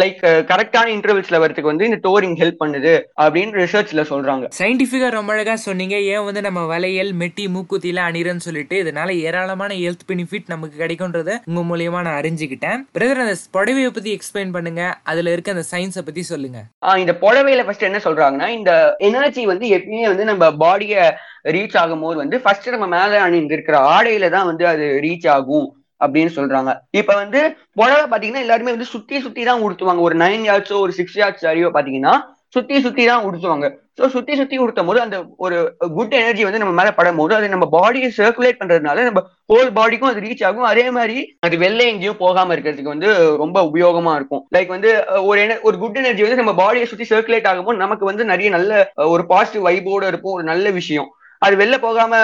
லைக் 0.00 0.20
கரெக்டான 0.50 0.88
இன்டர்வல்ஸ்ல 0.96 1.40
வரதுக்கு 1.44 1.70
வந்து 1.72 1.88
இந்த 1.90 1.98
டோரிங் 2.08 2.36
ஹெல்ப் 2.42 2.60
பண்ணுது 2.64 2.94
அப்படின்னு 3.24 3.60
ரிசர்ச்ல 3.62 4.04
சொல்றாங்க. 4.12 4.44
சயின்டிஃபிக்கா 4.58 5.08
ரொம்ப 5.18 5.32
அழகா 5.36 5.54
சொன்னீங்க. 5.66 5.96
ஏன் 6.14 6.26
வந்து 6.28 6.42
நம்ம 6.48 6.60
வளையல் 6.72 7.12
மெட்டி 7.22 7.46
மூக்குத்தில 7.54 8.04
அணிறன்னு 8.08 8.46
சொல்லிட்டு 8.48 8.76
இதனால 8.84 9.16
ஏராளமான 9.28 9.74
ஹெல்த் 9.84 10.06
பெனிஃபிட் 10.10 10.52
நமக்கு 10.54 10.76
கிடைக்கும்ன்றத 10.82 11.30
உங்க 11.50 11.62
மூலியமா 11.70 12.02
நான் 12.06 12.20
அறிஞ்சுக்கிட்டேன். 12.20 12.84
பிரதர் 12.98 13.22
அந்த 13.24 13.36
புடவையை 13.56 13.90
பத்தி 13.96 14.12
எக்ஸ்பிளைன் 14.16 14.54
பண்ணுங்க. 14.56 14.82
அதுல 15.12 15.32
இருக்க 15.34 15.56
அந்த 15.56 15.66
சயின்ஸை 15.72 16.04
பத்தி 16.08 16.24
சொல்லுங்க. 16.32 16.58
இந்த 17.04 17.14
புடவையில 17.24 17.64
ஃபர்ஸ்ட் 17.66 17.88
என்ன 17.88 18.00
சொல்றாங்கன்னா 18.04 18.48
இந்த 18.58 18.72
எனர்ஜி 19.10 19.44
வந்து 19.52 19.66
எப்பயுமே 19.78 20.06
வந்து 20.12 20.26
நம்ம 20.30 20.52
பாடிய 20.64 21.18
ரீச் 21.44 21.76
ஆகும்போது 21.76 22.14
வந்து 22.14 22.40
ஃபர்ஸ்ட் 22.40 22.68
நம்ம 22.68 22.86
மேல 22.86 23.22
அணிந்து 23.22 23.52
இருக்கிற 23.52 23.78
ஆடையில 23.78 24.30
தான் 24.30 24.46
வந்து 24.46 24.66
அது 24.66 24.98
ரீச் 25.02 25.28
ஆகும் 25.28 25.74
அப்படின்னு 26.04 26.28
சொல்றாங்க. 26.36 26.76
இப்ப 26.90 27.14
வந்து 27.14 27.56
புடவை 27.72 28.18
பாத்தீங்கன்னா 28.18 28.40
எல்லாருமே 28.40 28.70
வந்து 28.70 28.84
சுத்தி 28.84 29.20
சுத்தி 29.20 29.44
தான் 29.44 29.62
உடுத்துவாங்க. 29.62 29.98
ஒரு 29.98 30.16
நைன் 30.16 30.46
யார்ட்ஸோ 30.50 30.78
ஒரு 30.78 30.92
சிக்ஸ் 30.92 31.16
யார்ட்ஸ் 31.16 31.46
அறிவோ 31.46 31.70
பாத்தீங்கன்னா 31.70 32.20
சுத்தி 32.48 32.80
சுத்தி 32.80 33.06
தான் 33.06 33.24
உடுத்துவாங்க. 33.24 33.74
ஸோ 34.00 34.08
சுத்தி 34.08 34.36
சுத்தி 34.36 34.58
உடுத்தும் 34.58 34.86
போது 34.86 35.00
அந்த 35.00 35.24
ஒரு 35.36 35.76
குட் 35.78 36.12
எனர்ஜி 36.12 36.42
வந்து 36.42 36.58
நம்ம 36.58 36.74
மேல 36.74 36.92
படும் 36.92 37.16
போது 37.16 37.34
அது 37.34 37.48
நம்ம 37.48 37.68
பாடியை 37.72 38.10
சர்க்குலேட் 38.16 38.58
பண்றதுனால 38.64 39.02
நம்ம 39.02 39.22
ஹோல் 39.48 39.70
பாடிக்கும் 39.72 40.08
அது 40.08 40.20
ரீச் 40.20 40.44
ஆகும். 40.44 40.62
அதே 40.62 40.90
மாதிரி 40.90 41.36
அது 41.40 41.56
வெளில 41.56 41.78
எங்கேயும் 41.78 42.16
போகாம 42.16 42.56
இருக்கிறதுக்கு 42.56 42.82
வந்து 42.82 43.36
ரொம்ப 43.36 43.62
உபயோகமா 43.62 44.14
இருக்கும். 44.14 44.48
லைக் 44.54 44.66
வந்து 44.66 45.04
ஒரு 45.24 45.40
ener- 45.40 45.60
ஒரு 45.60 45.78
குட் 45.78 45.96
எனர்ஜி 45.96 46.22
வந்து 46.22 46.42
நம்ம 46.42 46.52
பாடியை 46.52 46.84
சுத்தி 46.84 47.04
சர்க்குலேட் 47.04 47.46
ஆகும்போது 47.46 47.76
நமக்கு 47.76 48.04
வந்து 48.04 48.24
நிறைய 48.24 48.50
நல்ல 48.50 48.92
ஒரு 48.94 49.26
பாசிட்டிவ் 49.26 49.66
வைபோட 49.66 50.06
இருக்கும். 50.06 50.32
ஒரு 50.32 50.44
நல்ல 50.44 50.70
விஷயம். 50.70 51.14
அது 51.42 51.54
வெளில 51.56 51.76
போகாம 51.80 52.14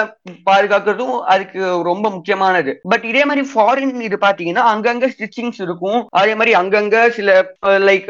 பாதுகாக்கிறதும் 0.49 1.15
அதுக்கு 1.33 1.59
ரொம்ப 1.83 2.09
முக்கியமானது. 2.09 2.73
பட் 2.91 3.05
இதே 3.11 3.23
மாதிரி 3.25 3.43
ஃபாரின் 3.53 3.95
இது 4.07 4.17
பாத்தீங்கன்னா 4.21 4.63
அங்கங்க 4.73 5.07
ஸ்டிச்சிங்ஸ் 5.15 5.61
இருக்கும். 5.67 5.99
அதே 6.21 6.35
மாதிரி 6.35 6.53
அங்கங்க 6.61 6.97
சில 7.09 7.37
லைக் 7.89 8.09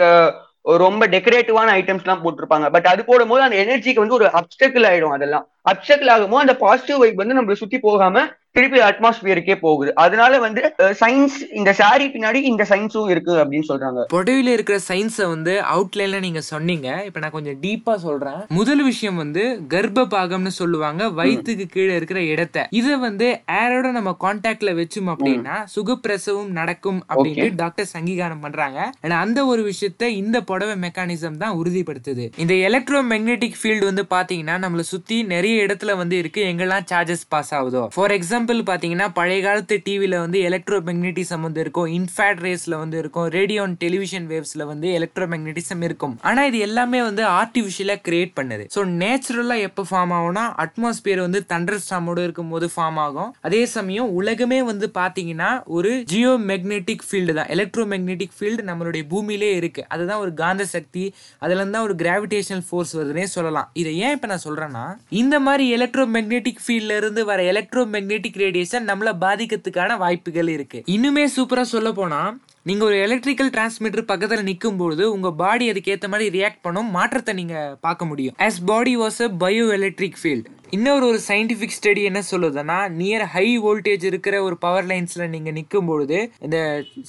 ரொம்ப 0.83 1.03
டெக்கரேட்டிவான 1.07 1.73
ஐட்டம்ஸ் 1.79 2.05
எல்லாம் 2.05 2.23
போட்டிருப்பாங்க. 2.23 2.67
பட் 2.69 2.87
அது 2.91 3.01
போடும்போது 3.05 3.43
அந்த 3.43 3.57
எனர்ஜிக்கு 3.63 4.03
வந்து 4.03 4.17
ஒரு 4.19 4.27
அப்டக்கிள் 4.39 4.87
ஆயிடும் 4.89 5.15
அதெல்லாம். 5.17 5.45
அப்டக்கிள் 5.71 6.11
ஆகும்போது 6.15 6.45
அந்த 6.47 6.57
பாசிட்டிவ் 6.65 7.01
வைப் 7.05 7.21
வந்து 7.23 7.39
நம்மள 7.39 7.57
சுத்தி 7.63 7.79
போகாம 7.87 8.27
திருப்பி 8.57 8.79
அட்மாஸ்பியருக்கே 8.79 9.55
போகுது. 9.63 9.89
அதனால 10.03 10.37
வந்து 10.43 10.61
சயின்ஸ் 10.99 11.35
இந்த 11.57 11.71
சாரி 11.79 12.05
பின்னாடி 12.13 12.39
இந்த 12.51 12.63
சயின்ஸும் 12.69 13.09
இருக்கு 13.13 13.33
அப்படின்னு 13.41 13.67
சொல்றாங்க. 13.71 13.99
புடவையில 14.13 14.53
இருக்கிற 14.55 14.77
சயின்ஸை 14.87 15.25
வந்து 15.33 15.53
அவுட்லைன்ல 15.73 16.19
நீங்க 16.19 16.41
சொன்னீங்க. 16.41 16.87
இப்ப 17.07 17.19
நான் 17.23 17.33
கொஞ்சம் 17.35 17.57
டீப்பா 17.65 17.95
சொல்றேன். 18.05 18.39
முதல் 18.59 18.81
விஷயம் 18.83 19.15
வந்து 19.15 19.43
கர்ப்ப 19.73 20.05
பாகம்னு 20.13 20.53
சொல்லுவாங்க 20.61 21.09
வயிற்றுக்கு 21.19 21.67
கீழே 21.75 21.95
இருக்கிற 21.95 22.21
இடத்தை. 22.31 22.63
இத 22.79 22.95
வந்து 22.95 23.27
ஏரோட 23.59 23.91
நம்ம 23.97 24.13
கான்டாக்ட்ல 24.23 24.73
வச்சோம் 24.79 25.11
அப்படின்னா 25.13 25.57
சுகப்பிரசவம் 25.75 26.49
நடக்கும் 26.59 26.99
அப்படின்ட்டு 27.09 27.51
டாக்டர்ஸ் 27.55 27.95
அங்கீகாரம் 28.01 28.43
பண்றாங்க. 28.47 28.79
And 29.01 29.15
அந்த 29.23 29.45
ஒரு 29.45 29.71
விஷயத்த 29.71 30.03
இந்த 30.21 30.41
புடவை 30.41 30.77
மெக்கானிசம் 30.87 31.39
தான் 31.43 31.55
உறுதிப்படுத்துது. 31.61 32.27
இந்த 32.37 32.53
எலக்ட்ரோ 32.69 33.03
மேக்னெட்டிக் 33.13 33.59
ஃபீல்டு 33.61 33.85
வந்து 33.91 34.05
பாத்தீங்கன்னா 34.15 34.57
நம்மள 34.65 34.79
சுத்தி 34.93 35.19
நிறைய 35.35 35.56
இடத்துல 35.65 35.95
வந்து 36.01 36.15
இருக்கு. 36.21 36.41
எங்கெல்லாம் 36.51 36.85
சார்ஜஸ் 36.91 37.25
பாஸ் 37.33 37.53
ஆகுதோ. 37.59 37.83
ஃபார் 37.95 38.13
எக்ஸாம்பிள் 38.17 38.59
பாத்தீங்கன்னா 38.71 39.07
பழைய 39.19 39.39
காலத்து 39.47 39.75
டிவியில் 39.87 40.17
வந்து 40.23 40.39
எலக்ட்ரோ 40.49 40.79
மேக்னெட்டிசம் 40.89 41.43
வந்து 41.47 41.61
இருக்கும். 41.65 41.89
இன்ஃபேட் 41.97 42.41
ரேஸ்ல 42.47 42.77
வந்து 42.83 42.97
இருக்கும். 43.03 43.27
ரேடியோ 43.37 43.61
அண்ட் 43.67 43.79
டெலிவிஷன் 43.83 44.27
வேவ்ஸ்ல 44.31 44.65
வந்து 44.71 44.87
எலக்ட்ரோ 44.99 45.27
மேக்னெட்டிசம் 45.33 45.83
இருக்கும். 45.87 46.15
ஆனா 46.29 46.43
இது 46.49 46.59
எல்லாமே 46.67 47.01
வந்து 47.09 47.23
ஆர்டிபிஷியலா 47.39 47.97
கிரியேட் 48.07 48.33
பண்ணுது. 48.39 48.65
ஸோ 48.75 48.83
நேச்சுரலா 49.03 49.57
எப்போ 49.67 49.85
ஃபார்ம் 49.91 50.13
ஆகும்னா 50.17 50.45
அட்மாஸ்பியர் 50.65 51.21
வந்து 51.25 51.41
தண்டர் 51.53 51.81
ஸ்டாமோட 51.85 52.19
இருக்கும் 52.27 52.51
போது 52.55 52.69
ஃபார்ம் 52.75 52.99
ஆகும். 53.05 53.31
அதே 53.41 53.61
சமயம் 53.75 54.09
உலகமே 54.19 54.59
வந்து 54.71 54.87
பாத்தீங்கன்னா 54.99 55.49
ஒரு 55.77 55.91
ஜியோ 56.11 56.33
மேக்னெட்டிக் 56.49 57.05
ஃபீல்டு 57.07 57.33
தான். 57.39 57.49
எலக்ட்ரோ 57.55 57.85
மேக்னெட்டிக் 57.93 58.35
ஃபீல்டு 58.37 58.67
நம்மளுடைய 58.69 59.03
பூமியிலே 59.11 59.51
இருக்கு. 59.55 59.83
அதுதான் 59.93 60.21
ஒரு 60.25 60.33
காந்த 60.43 60.65
சக்தி. 60.75 61.03
அதுலேருந்து 61.43 61.75
தான் 61.77 61.87
ஒரு 61.87 61.95
கிராவிடேஷனல் 62.03 62.65
ஃபோர்ஸ் 62.69 62.93
வருதுன்னே 62.97 63.25
சொல்லலாம். 63.35 63.67
இதை 63.81 63.91
ஏன் 64.05 64.13
இப்ப 64.15 64.27
நான் 64.31 64.45
சொல்றேன்னா 64.45 64.85
இந்த 65.21 65.35
மாதிரி 65.47 65.65
எலக்ட்ரோ 65.75 66.03
மேக்னெட்டிக் 66.15 66.61
ஃபீல்ட்ல 66.65 66.97
இருந்து 67.01 67.21
வர 67.29 67.39
எலக்ட்ரோ 67.51 67.83
மேக்னெட்டிக் 67.93 68.39
ரேடியேஷன் 68.43 68.87
நம்மள 68.89 69.11
பாதிக்கிறதுக்கான 69.23 69.97
வாய்ப்புகள் 70.03 70.51
இருக்கு. 70.55 70.79
இன்னுமே 70.95 71.25
சூப்பரா 71.37 71.65
சொல்ல 71.75 71.91
போனா 71.99 72.21
நீங்க 72.69 72.83
ஒரு 72.85 72.95
எலக்ட்ரிக்கல் 73.05 73.51
டிரான்ஸ்மிட்டர் 73.55 74.09
பக்கத்துல 74.11 74.41
நிற்கும் 74.47 74.79
பொழுது 74.79 75.03
உங்க 75.15 75.29
பாடி 75.41 75.65
அதுக்கு 75.71 75.91
ஏற்ற 75.93 76.07
மாதிரி 76.13 76.27
ரியாக்ட் 76.37 76.63
பண்ணும் 76.65 76.89
மாற்றத்தை 76.95 77.33
நீங்க 77.39 77.55
பார்க்க 77.85 78.11
முடியும். 78.11 78.35
As 78.47 78.59
body 78.71 78.93
was 79.03 79.19
a 79.25 79.29
bioelectric 79.77 80.19
field 80.21 80.49
இன்னொரு 80.75 81.05
ஒரு 81.07 81.19
சயின்டிபிக் 81.27 81.75
ஸ்டடி 81.75 82.01
என்ன 82.03 82.21
சொல்லுதுன்னா 82.29 82.77
நியர் 82.99 83.23
ஹை 83.33 83.45
வோல்டேஜ் 83.65 84.05
இருக்கிற 84.09 84.43
ஒரு 84.43 84.55
பவர் 84.57 84.87
லைன்ஸ்ல 84.89 85.27
நீங்க 85.27 85.51
நிக்கும் 85.51 85.87
பொழுது 85.89 86.17
இந்த 86.45 86.57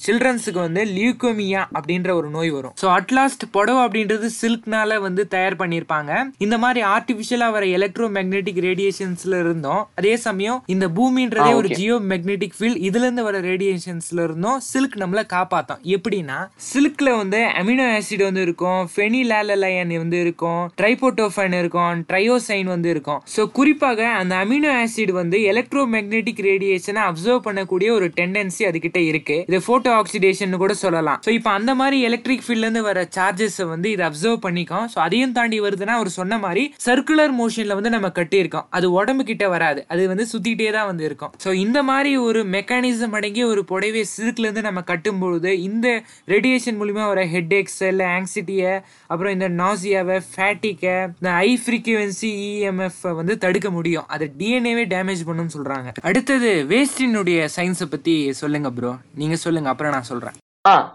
சில்ட்ரன்ஸுக்கு 0.05 0.61
வந்து 0.67 0.83
லியூகோமியா 0.85 1.63
அப்படின்ற 1.79 2.11
ஒரு 2.19 2.29
நோய் 2.37 2.51
வரும். 2.51 2.75
ஸோ 2.83 2.87
அட்லாஸ்ட் 2.97 3.45
புடவை 3.51 3.81
அப்படின்றது 3.87 4.29
சில்க்னால 4.41 5.01
வந்து 5.07 5.29
தயார் 5.29 5.57
பண்ணியிருப்பாங்க. 5.63 6.11
இந்த 6.39 6.59
மாதிரி 6.59 6.83
ஆர்டிபிஷியலா 6.95 7.49
வர 7.57 7.65
எலக்ட்ரோ 7.79 8.09
மேக்னெட்டிக் 8.19 8.61
ரேடியேஷன்ஸ்ல 8.69 9.41
இருந்தோம் 9.45 9.83
அதே 9.95 10.17
சமயம் 10.27 10.63
இந்த 10.75 10.89
பூமின்றதே 10.99 11.51
ஒரு 11.55 11.71
ஜியோ 11.81 11.99
மேக்னெட்டிக் 12.13 12.57
ஃபீல்ட் 12.59 12.81
இதுல 12.91 13.05
இருந்து 13.09 13.27
வர 13.29 13.41
ரேடியேஷன்ஸ்ல 13.41 14.21
இருந்தும் 14.29 14.61
சில்க் 14.71 14.97
நம்மள 15.05 15.25
காப்பாத்தும். 15.35 15.83
எப்படின்னா 15.97 16.39
சில்க்ல 16.71 17.17
வந்து 17.17 17.43
அமினோ 17.63 17.89
ஆசிட் 17.97 18.27
வந்து 18.29 18.47
இருக்கும் 18.49 18.81
ஃபெனிலாலயன் 18.95 19.99
வந்து 20.05 20.21
இருக்கும் 20.21 20.63
ட்ரைபோட்டோஃபைன் 20.83 21.59
இருக்கும் 21.63 22.07
ட்ரையோசைன் 22.13 22.73
வந்து 22.75 22.91
இருக்கும். 22.97 23.23
ஸோ 23.37 23.47
குறிப்பாக 23.57 24.01
அந்த 24.21 24.35
அமினோ 24.43 24.71
ஆசிட் 24.81 25.13
வந்து 25.19 25.39
எலக்ட்ரோ 25.51 25.83
மேக்னெட்டிக் 25.95 26.41
ரேடியேஷனை 26.49 27.03
அப்சர்வ் 27.09 27.43
பண்ணக்கூடிய 27.47 27.89
ஒரு 27.97 28.07
டெண்டன்சி 28.19 28.63
அதுகிட்ட 28.71 28.99
இருக்கு. 29.11 29.37
இது 29.51 29.59
போட்டோ 29.69 29.91
ஆக்சிடேஷன் 30.01 30.57
கூட 30.63 30.75
சொல்லலாம். 30.85 31.19
ஸோ 31.27 31.31
இப்போ 31.39 31.51
அந்த 31.59 31.73
மாதிரி 31.81 31.99
எலக்ட்ரிக் 32.09 32.45
ஃபீல்ட்ல 32.47 32.67
இருந்து 32.69 32.83
வர 32.89 33.07
சார்ஜஸ் 33.17 33.61
வந்து 33.73 33.91
இதை 33.95 34.05
அப்சர்வ் 34.09 34.39
பண்ணிக்கும். 34.47 34.87
ஸோ 34.95 34.99
அதையும் 35.07 35.35
தாண்டி 35.39 35.61
வருதுன்னா 35.67 35.97
அவர் 36.01 36.13
சொன்ன 36.19 36.39
மாதிரி 36.47 36.65
சர்க்குலர் 36.87 37.35
மோஷன்ல 37.41 37.79
வந்து 37.81 37.95
நம்ம 37.97 38.11
கட்டியிருக்கோம். 38.21 38.67
அது 38.79 38.87
உடம்பு 38.99 39.25
கிட்ட 39.31 39.49
வராது. 39.55 39.83
அது 39.93 40.09
வந்து 40.13 40.27
சுத்திட்டே 40.33 40.71
தான் 40.79 40.89
வந்து 40.91 41.05
இருக்கும். 41.09 41.33
ஸோ 41.45 41.53
இந்த 41.65 41.79
மாதிரி 41.91 42.13
ஒரு 42.29 42.43
மெக்கானிசம் 42.57 43.17
அடங்கிய 43.19 43.47
ஒரு 43.53 43.65
புடவை 43.73 44.05
சில்க்ல 44.15 44.47
இருந்து 44.47 44.67
நம்ம 44.69 44.81
கட்டும் 44.91 45.21
பொழுது 45.23 45.53
இந்த 45.69 45.87
ரேடியேஷன் 46.35 46.79
மூலியமா 46.81 47.07
வர 47.13 47.23
ஹெட் 47.35 47.55
ஏக்ஸ் 47.59 47.81
இல்லை 47.91 48.07
ஆங்ஸிட்டியை 48.17 48.73
அப்புறம் 49.13 49.35
இந்த 49.37 49.49
நாசியாவை 49.63 50.19
ஃபேட்டிக்கை 50.33 50.97
இந்த 51.21 51.31
ஹை 51.39 51.49
ஃப்ரீக்குவென்சி 51.65 52.31
இஎம்எஃப் 52.47 53.03
வந்து 53.21 53.35
தடுக்க 53.39 53.71
முடியும். 53.71 54.09
அது 54.09 54.33
டிஎன்ஏவே 54.39 54.85
டேமேஜ் 54.95 55.25
பண்ணும்னு 55.29 55.57
சொல்றாங்க. 55.59 55.89
அடுத்தது 56.03 56.51
வேஸ்டினுடைய 56.69 57.49
சயின்ஸை 57.57 57.89
பத்தி 57.91 58.33
சொல்லுங்க 58.33 58.71
ப்ரோ 58.71 58.93
நீங்க 59.15 59.37
சொல்லுங்க 59.47 59.69
அப்புறம் 59.69 59.93
நான் 59.93 60.11
சொல்றேன். 60.13 60.37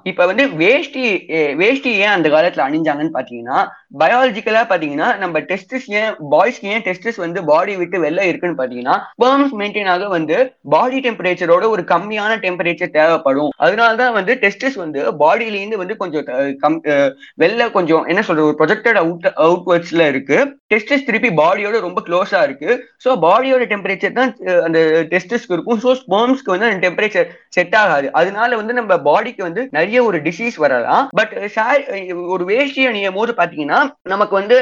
இப்ப 0.04 0.26
வந்து 0.26 0.44
வேஷ்டி 0.50 1.04
வேஷ்டி 1.56 1.92
eh, 1.92 2.00
ஏன் 2.04 2.16
அந்த 2.16 2.30
காலத்துல 2.30 2.64
அணிஞ்சாங்கன்னு 2.66 3.14
பாத்தீங்கன்னா 3.14 3.60
பயாலஜிக்கலா 4.02 4.62
பாத்தீங்கன்னா 4.70 5.08
நம்ம 5.24 5.40
டெஸ்டஸ் 5.50 5.88
ஏன் 6.02 6.14
பாய்ஸ்க்கு 6.34 6.70
ஏன் 6.74 6.84
டெஸ்டஸ் 6.88 7.20
வந்து 7.24 7.40
பாடி 7.50 7.74
விட்டு 7.82 7.98
வெளில 8.06 8.22
இருக்குன்னு 8.30 8.60
பாத்தீங்கன்னா 8.62 8.96
ஸ்பெர்ம்ஸ் 9.16 9.54
மெயின்டைன் 9.62 9.90
ஆக 9.94 10.08
வந்து 10.16 10.38
பாடி 10.76 11.00
டெம்பரேச்சரோட 11.08 11.68
ஒரு 11.74 11.84
கம்மியான 11.92 12.38
டெம்பரேச்சர் 12.46 12.96
தேவைப்படும். 12.98 13.52
அதனாலதான் 13.66 14.16
வந்து 14.20 14.36
டெஸ்டஸ் 14.44 14.78
வந்து 14.84 15.02
பாடியிலேருந்து 15.22 15.82
வந்து 15.82 15.98
கொஞ்சம் 16.02 16.26
கம் 16.64 16.80
வெளில 17.44 17.70
கொஞ்சம் 17.78 18.08
என்ன 18.14 18.24
சொல்றது 18.30 18.48
ஒரு 18.50 18.58
ப்ரொஜெக்டட் 18.62 19.00
அவுட் 19.04 19.30
அவுட்வர்ட்ஸ்ல 19.48 20.08
இருக்கு. 20.14 20.40
டெஸ்டஸ் 20.74 21.06
திருப்பி 21.10 21.32
பாடியோட 21.42 21.80
ரொம்ப 21.88 22.02
க்ளோஸா 22.08 22.42
இருக்கு. 22.48 22.72
ஸோ 23.06 23.10
பாடியோட 23.28 23.64
டெம்பரேச்சர் 23.74 24.18
தான் 24.20 24.34
அந்த 24.68 24.80
டெஸ்டஸ்க்கு 25.14 25.56
இருக்கும். 25.58 25.82
ஸோ 25.86 25.92
ஸ்பெர்ம்ஸ்க்கு 26.02 26.54
வந்து 26.56 26.70
அந்த 26.70 26.82
டெம்பரேச்சர் 26.88 27.30
செட் 27.58 27.78
ஆகாது. 27.84 28.10
அதனால 28.22 28.52
வந்து 28.62 28.74
நம்ம 28.80 29.00
பாடிக்கு 29.10 29.42
வந்து 29.48 29.62
நிறைய 29.80 30.00
ஒரு 30.10 30.20
டிசீஸ் 30.28 30.58
வரலாம். 30.66 31.06
பட் 31.20 31.34
ஒரு 32.36 32.44
வேஷ்டி 32.52 32.84
அணியும் 32.92 33.20
போது 33.22 33.32
பாத்தீங்கன்னா 33.40 33.80
நமக்கு 34.04 34.36
வந்து 34.36 34.58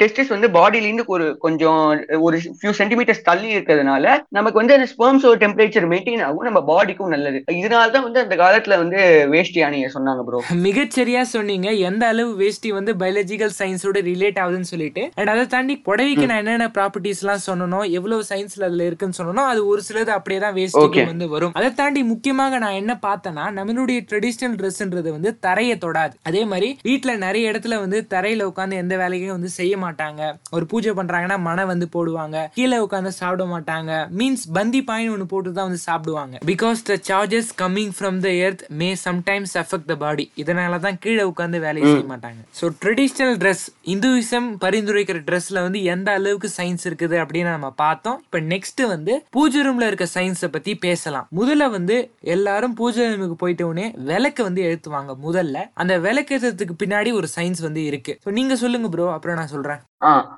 டெஸ்டிஸ் 0.00 0.32
வந்து 0.34 0.48
பாடியில 0.56 0.88
இருந்து 0.88 1.04
ஒரு 1.14 1.26
கொஞ்சம் 1.44 1.80
ஒரு 2.26 2.36
ஃபியூ 2.60 2.72
சென்டிமீட்டர்ஸ் 2.80 3.22
தள்ளி 3.28 3.48
இருக்கிறதுனால 3.54 4.14
நமக்கு 4.36 4.60
வந்து 4.60 4.76
அந்த 4.76 4.86
ஸ்பெர்ம்ஸோட 4.92 5.36
டெம்பரேச்சர் 5.42 5.86
மெயின்டைன் 5.92 6.24
ஆகும். 6.26 6.46
நம்ம 6.48 6.62
பாடிக்கும் 6.70 7.12
நல்லது. 7.14 7.38
இதனால 7.60 7.92
தான் 7.96 8.06
வந்து 8.06 8.22
அந்த 8.24 8.36
காலத்துல 8.42 8.78
வந்து 8.82 9.00
வேஷ்டி 9.34 9.62
அணிய 9.66 9.90
சொன்னாங்க 9.96 10.24
ப்ரோ 10.28 10.40
மிகச்சரியா 10.66 11.22
சொன்னீங்க. 11.34 11.68
எந்த 11.88 12.06
அளவு 12.12 12.32
வேஷ்டி 12.42 12.72
வந்து 12.78 12.94
பயாலஜிக்கல் 13.02 13.54
சயின்ஸோட 13.60 13.98
ரிலேட் 14.10 14.40
ஆகுதுன்னு 14.44 14.70
சொல்லிட்டு. 14.72 15.04
அண்ட் 15.18 15.32
அதை 15.34 15.44
தாண்டி 15.56 15.76
புடவைக்கு 15.88 16.28
நான் 16.32 16.42
என்னென்ன 16.44 16.70
ப்ராப்பர்ட்டிஸ் 16.78 17.22
எல்லாம் 17.24 17.44
சொன்னனோ 17.48 17.82
எவ்வளவு 17.98 18.28
சயின்ஸ்ல 18.30 18.68
அதுல 18.70 18.86
இருக்குன்னு 18.90 19.18
சொன்னனோ 19.20 19.44
அது 19.52 19.60
ஒரு 19.72 19.82
சிலது 19.88 20.14
அப்படியே 20.18 20.40
தான் 20.46 20.56
வேஷ்டிக்கு 20.60 20.88
Okay. 20.90 21.04
வந்து 21.10 21.26
வரும். 21.32 21.52
அதை 21.58 21.68
தாண்டி 21.80 22.00
முக்கியமாக 22.10 22.58
நான் 22.62 22.78
என்ன 22.80 22.92
பார்த்தேன்னா 23.04 23.44
நம்மளுடைய 23.58 23.98
ட்ரெடிஷனல் 24.10 24.56
ட்ரெஸ்ன்றது 24.60 25.10
வந்து 25.16 25.30
தரையை 25.46 25.76
தொடாது. 25.84 26.14
அதே 26.28 26.42
மாதிரி 26.52 26.68
வீட்ல 26.88 27.10
நிறைய 27.24 27.50
இடத்துல 27.52 27.76
வந்து 27.84 27.98
தரையில 28.14 28.48
உட்காந்து 28.50 28.80
எந்த 28.82 28.94
வேலையும் 29.10 29.36
வந்து 29.36 29.50
செய்ய 29.58 29.74
மாட்டாங்க. 29.84 30.22
ஒரு 30.56 30.64
பூஜை 30.70 30.92
பண்றாங்கன்னா 30.98 31.36
மனை 31.46 31.62
வந்து 31.70 31.86
போடுவாங்க. 31.94 32.36
கீழே 32.56 32.76
உட்காந்து 32.84 33.10
சாப்பிட 33.20 33.44
மாட்டாங்க. 33.52 33.92
மீன்ஸ் 34.18 34.44
பந்தி 34.56 34.80
பாயின்னு 34.88 35.12
ஒன்று 35.14 35.26
போட்டு 35.32 35.50
தான் 35.56 35.68
வந்து 35.68 35.82
சாப்பிடுவாங்க. 35.86 36.36
Because 36.50 36.80
the 36.88 36.96
charges 37.08 37.50
coming 37.62 37.92
from 37.96 38.18
the 38.26 38.30
earth 38.46 38.62
may 38.80 38.88
sometimes 39.06 39.54
affect 39.62 39.88
the 39.90 39.94
body 40.02 40.24
இதனால 40.42 40.78
தான் 40.86 40.98
கீழே 41.04 41.24
உட்காந்து 41.30 41.60
வேலையை 41.66 41.86
செய்ய 41.92 42.06
மாட்டாங்க. 42.12 42.40
ஸோ 42.58 42.68
ட்ரெடிஷ்னல் 42.82 43.34
ட்ரெஸ் 43.42 43.64
இந்துவிசம் 43.94 44.48
பரிந்துரைக்கிற 44.64 45.20
ட்ரெஸ்ல 45.28 45.64
வந்து 45.66 45.80
எந்த 45.94 46.10
அளவுக்கு 46.18 46.50
சயின்ஸ் 46.58 46.86
இருக்குது 46.90 47.18
அப்படின்னு 47.24 47.50
நம்ம 47.56 47.70
பார்த்தோம். 47.84 48.18
இப்போ 48.26 48.40
நெக்ஸ்ட் 48.52 48.82
வந்து 48.94 49.14
பூஜை 49.38 49.62
ரூம்ல 49.68 49.88
இருக்க 49.92 50.08
சயின்ஸை 50.16 50.50
பத்தி 50.56 50.74
பேசலாம். 50.86 51.28
முதல்ல 51.40 51.70
வந்து 51.76 51.98
எல்லாரும் 52.36 52.76
பூஜை 52.82 53.08
ரூமுக்கு 53.12 53.38
போயிட்ட 53.44 53.64
உடனே 53.70 53.88
விளக்கு 54.10 54.42
வந்து 54.48 54.62
எழுத்துவாங்க 54.68 55.12
முதல்ல. 55.26 55.58
அந்த 55.82 55.94
விளக்கு 56.06 56.34
ஏத்துறதுக்கு 56.36 56.74
பின்னாடி 56.82 57.10
ஒரு 57.20 57.28
சயின்ஸ் 57.36 57.62
வந்து 57.66 57.82
இருக்கு. 57.90 58.12
ஸோ 58.24 58.30
நீங்க 58.38 58.54
சொல்லுங்க 58.62 58.88
ப்ரோ 58.94 58.99
அப்புறம் 59.08 59.36
நான் 59.36 59.46
சொல்றேன். 59.46 59.80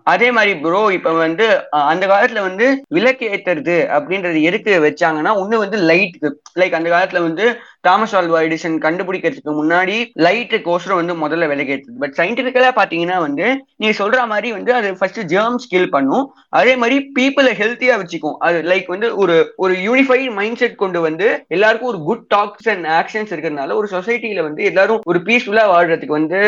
அதே 0.04 0.30
மாதிரி 0.30 0.60
ப்ரோ 0.60 0.92
இப்ப 0.92 1.12
வந்து 1.16 1.44
அந்த 1.70 2.06
காலத்துல 2.06 2.40
வந்து 2.40 2.66
விளக்கு 2.88 3.26
ஏத்துறது 3.28 3.76
அப்படின்றது 3.88 4.42
எதுக்கு 4.42 4.72
வச்சாங்கன்னா 4.82 5.32
ஒண்ணு 5.42 5.56
வந்து 5.56 5.78
லைட்டுக்கு 5.82 6.30
லைக் 6.58 6.70
அந்த 6.70 6.90
காலத்துல 6.90 7.22
வந்து 7.22 7.44
தாமஸ் 7.86 8.14
ஆல்வா 8.18 8.40
எடிசன் 8.46 8.76
கண்டுபிடிக்கிறதுக்கு 8.84 9.52
முன்னாடி 9.60 9.96
லைட்டுக்கோசரம் 10.24 11.00
வந்து 11.00 11.14
முதல்ல 11.22 11.48
விளக்கு 11.52 11.76
பட் 12.02 12.14
சயின்டிபிக்கலா 12.18 12.70
பாத்தீங்கன்னா 12.78 13.16
வந்து 13.26 13.46
நீங்க 13.80 13.94
சொல்ற 14.02 14.26
மாதிரி 14.32 14.48
வந்து 14.56 14.72
அது 14.78 14.88
ஃபர்ஸ்ட் 14.98 15.20
ஜேர்ம்ஸ் 15.32 15.68
கில் 15.72 15.92
பண்ணும். 15.96 16.26
அதே 16.60 16.76
மாதிரி 16.82 16.96
பீப்புளை 17.18 17.52
ஹெல்த்தியா 17.62 17.94
வச்சுக்கும். 18.02 18.36
அது 18.46 18.58
லைக் 18.72 18.88
வந்து 18.94 19.08
ஒரு 19.22 19.36
ஒரு 19.64 19.74
யூனிஃபைட் 19.88 20.32
மைண்ட் 20.38 20.60
செட் 20.62 20.80
கொண்டு 20.82 21.00
வந்து 21.00 21.28
எல்லாருக்கும் 21.56 21.92
ஒரு 21.92 22.00
குட் 22.08 22.26
டாக்ஸ் 22.34 22.70
அண்ட் 22.74 22.88
ஆக்ஷன்ஸ் 23.00 23.32
இருக்கிறதுனால 23.34 23.74
ஒரு 23.80 23.88
சொசைட்டில 23.92 24.42
வந்து 24.48 24.64
எல்லாரும் 24.70 25.00
ஒரு 25.12 25.20
பீஸ்ஃபுல்லா 25.28 25.66
வாழ்றதுக்கு 25.74 26.18
வந்து 26.20 26.40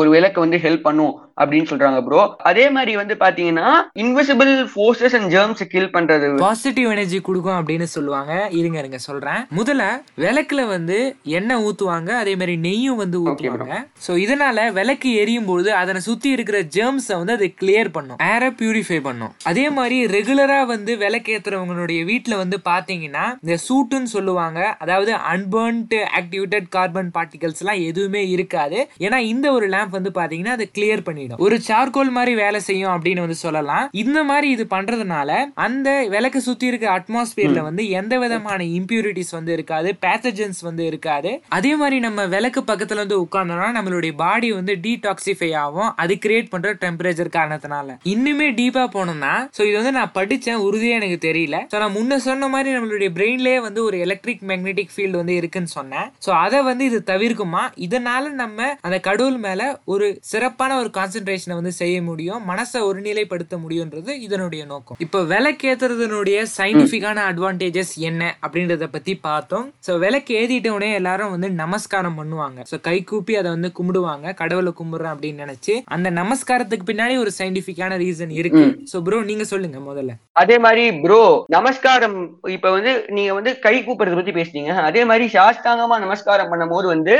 ஒரு 0.00 0.08
விளக்கு 0.16 0.40
வந்து 0.44 0.60
ஹெல்ப் 0.66 0.86
பண்ணும் 0.88 1.14
அப்படின்னு 1.40 1.68
சொல்றாங்க 1.70 1.98
ப்ரோ 2.04 2.20
அதே 2.50 2.66
மாதிரி 2.76 2.92
வந்து 3.00 3.14
பாத்தீங்கன்னா 3.24 3.68
invisible 4.02 4.52
forces 4.72 5.16
and 5.18 5.30
germs 5.34 5.62
kill 5.74 5.92
பண்றது. 5.96 6.28
பாசிட்டிவ் 6.46 6.88
எனர்ஜி 6.94 7.20
கொடுக்கும் 7.20 7.58
அப்படின்னு 7.58 7.88
சொல்லுவாங்க. 7.96 8.32
இருங்க 8.60 8.78
இருங்க 8.78 8.98
சொல்றேன். 9.08 9.42
முதல்ல 9.58 9.84
விளக்குல 10.24 10.62
வந்து 10.76 10.98
எண்ணெய் 11.38 11.64
ஊத்துவாங்க 11.66 12.10
அதே 12.22 12.34
மாதிரி 12.40 12.54
நெய்யும் 12.66 13.00
வந்து 13.02 13.18
ஊத்துவாங்க. 13.24 13.76
சோ 14.06 14.12
இதனால 14.24 14.66
விளக்கு 14.78 15.10
எரியும் 15.22 15.48
பொழுது 15.50 15.70
அதனை 15.82 16.00
சுத்தி 16.08 16.28
இருக்கிற 16.36 16.58
ஜெர்ம்ஸ 16.76 17.08
வந்து 17.20 17.36
அது 17.38 17.46
கிளியர் 17.60 17.90
பண்ணும். 17.96 18.20
ஏரை 18.32 18.48
பியூரிஃபை 18.60 18.98
பண்ணும். 19.08 19.32
அதே 19.50 19.66
மாதிரி 19.78 19.98
ரெகுலரா 20.16 20.60
வந்து 20.74 20.92
விளக்கு 21.04 21.32
ஏத்துறவங்களுடைய 21.36 22.00
வீட்ல 22.10 22.36
வந்து 22.42 22.58
பாத்தீங்கன்னா 22.70 23.24
இந்த 23.42 23.56
சூட்டுன்னு 23.66 24.10
சொல்லுவாங்க. 24.16 24.60
அதாவது 24.84 25.12
அன்பர்ன்ட் 25.32 25.94
ஆக்டிவேட்டட் 26.20 26.68
கார்பன் 26.76 27.10
பார்ட்டிகல்ஸ் 27.16 27.62
எல்லாம் 27.62 27.82
எதுவுமே 27.90 28.22
இருக்காது. 28.34 28.78
ஏன்னா 29.06 29.18
இந்த 29.32 29.46
ஒரு 29.56 29.68
லேம்ப் 29.74 29.96
வந்து 29.98 30.12
பாத்தீங்கன்னா 30.20 30.54
அது 30.58 30.66
கிளியர் 30.78 31.06
பண்ணிடும். 31.08 31.40
ஒரு 31.46 31.58
சார்கோல் 31.68 32.12
மாதிரி 32.18 32.34
வேலை 32.42 32.60
செய்யும் 32.68 32.92
அப்படின்னு 32.94 33.24
வந்து 33.26 33.38
சொல்லலாம். 33.44 33.84
இந்த 34.02 34.18
மாதிரி 34.30 34.48
இது 34.56 34.66
பண்றதுனால 34.74 35.30
அந்த 35.66 35.88
விளக்கு 36.14 36.40
சுத்தி 36.48 36.66
இருக்க 36.70 36.86
அட்மாஸ்பியர்ல 36.96 37.62
வந்து 37.68 37.84
எந்த 38.00 38.14
விதமான 38.24 38.60
இம்பியூரிட்டிஸ் 38.78 39.32
வந்து 39.38 39.52
இருக்காது. 39.56 39.88
பேத்தஜன்ஸ் 40.04 40.60
வந்து 40.68 40.84
இருக்காது. 40.90 41.32
அதே 41.58 41.72
மாதிரி 41.80 41.96
நம்ம 42.06 42.26
விளக்கு 42.34 42.62
பக்கத்துல 42.70 43.02
வந்து 43.04 43.18
உட்கார்ந்தோம்னா 43.24 43.70
நம்மளுடைய 43.78 44.14
பாடி 44.22 44.50
வந்து 44.58 44.74
டீடாக்சிஃபை 44.84 45.50
ஆகும். 45.64 45.90
அது 46.04 46.14
கிரியேட் 46.24 46.52
பண்ற 46.54 46.72
டெம்பரேச்சர் 46.84 47.30
காரணத்தினால. 47.38 47.98
இன்னுமே 48.14 48.48
டீப்பா 48.60 48.84
போனோம்னா 48.96 49.34
ஸோ 49.56 49.62
இது 49.68 49.76
வந்து 49.80 49.94
நான் 49.98 50.14
படிச்சேன் 50.18 50.62
உறுதியா 50.66 50.96
எனக்கு 51.00 51.18
தெரியல. 51.28 51.58
ஸோ 51.72 51.78
நான் 51.82 51.96
முன்ன 51.98 52.18
சொன்ன 52.28 52.48
மாதிரி 52.54 52.70
நம்மளுடைய 52.76 53.10
பிரெயின்லேயே 53.18 53.60
வந்து 53.66 53.80
ஒரு 53.88 53.98
எலக்ட்ரிக் 54.06 54.44
மேக்னெட்டிக் 54.50 54.92
ஃபீல்டு 54.94 55.20
வந்து 55.22 55.34
இருக்குன்னு 55.40 55.72
சொன்னேன். 55.78 56.08
ஸோ 56.26 56.30
அதை 56.44 56.60
வந்து 56.70 56.84
இது 56.90 57.00
தவிர்க்குமா? 57.12 57.62
இதனால 57.86 58.24
நம்ம 58.42 58.68
அந்த 58.86 58.98
கடவுள் 59.08 59.38
மேல 59.46 59.62
ஒரு 59.94 60.06
சிறப்பான 60.32 60.78
ஒரு 60.82 60.90
கான்சென்ட்ரேஷனை 60.98 61.56
வந்து 61.60 61.72
செய்ய 61.80 61.96
முடியும். 62.08 62.42
மனசை 62.50 62.80
ஒருநிலைப்படுத்த 62.88 63.54
முடியும்ன்றது 63.64 64.12
இதனுடைய 64.26 64.62
நோக்கம். 64.72 64.98
இப்போ 65.06 65.18
விளக்கேத்துறதுனுடைய 65.34 66.38
சயின்டிஃபிக்கான 66.56 67.24
அட்வான்டேஜஸ் 67.30 67.92
என்ன 68.08 68.22
அப்படின்றத 68.44 68.86
பத்தி 68.96 69.14
பார்த்தோம். 69.28 69.66
சோ 69.86 69.92
விளக்கு 70.04 70.32
ஏத்திட்ட 70.56 70.76
உடனே 70.76 70.90
எல்லாரும் 70.98 71.32
வந்து 71.34 71.48
நமஸ்காரம் 71.62 72.18
பண்ணுவாங்க. 72.18 72.58
சோ 72.70 72.76
கை 72.88 72.96
கூப்பி 73.10 73.32
அதை 73.40 73.48
வந்து 73.56 73.68
கும்பிடுவாங்க. 73.78 74.26
கடவுளை 74.40 74.70
கும்பிடுறேன் 74.80 75.12
அப்படின்னு 75.14 75.44
நினைச்சு 75.44 75.74
அந்த 75.94 76.08
நமஸ்காரத்துக்கு 76.20 76.88
பின்னாடி 76.90 77.14
ஒரு 77.24 77.30
சயின்டிபிக்கான 77.38 77.98
ரீசன் 78.04 78.32
இருக்கு. 78.40 78.64
சோ 78.92 78.98
ப்ரோ 79.06 79.18
நீங்க 79.30 79.46
சொல்லுங்க 79.52 79.80
முதல்ல. 79.88 80.14
அதே 80.42 80.58
மாதிரி 80.66 80.84
ப்ரோ 81.04 81.20
நமஸ்காரம் 81.56 82.18
இப்ப 82.56 82.70
வந்து 82.76 82.92
நீங்க 83.18 83.32
வந்து 83.38 83.52
கை 83.66 83.76
கூப்பிடுறத 83.78 84.18
பத்தி 84.20 84.34
பேசுனீங்க 84.40 84.72
அதே 84.88 85.04
மாதிரி 85.12 85.26
சாஸ்தாங்கமா 85.38 85.98
நமஸ்காரம் 86.06 86.52
பண்ணும்போது 86.52 86.88
வந்து 86.94 87.16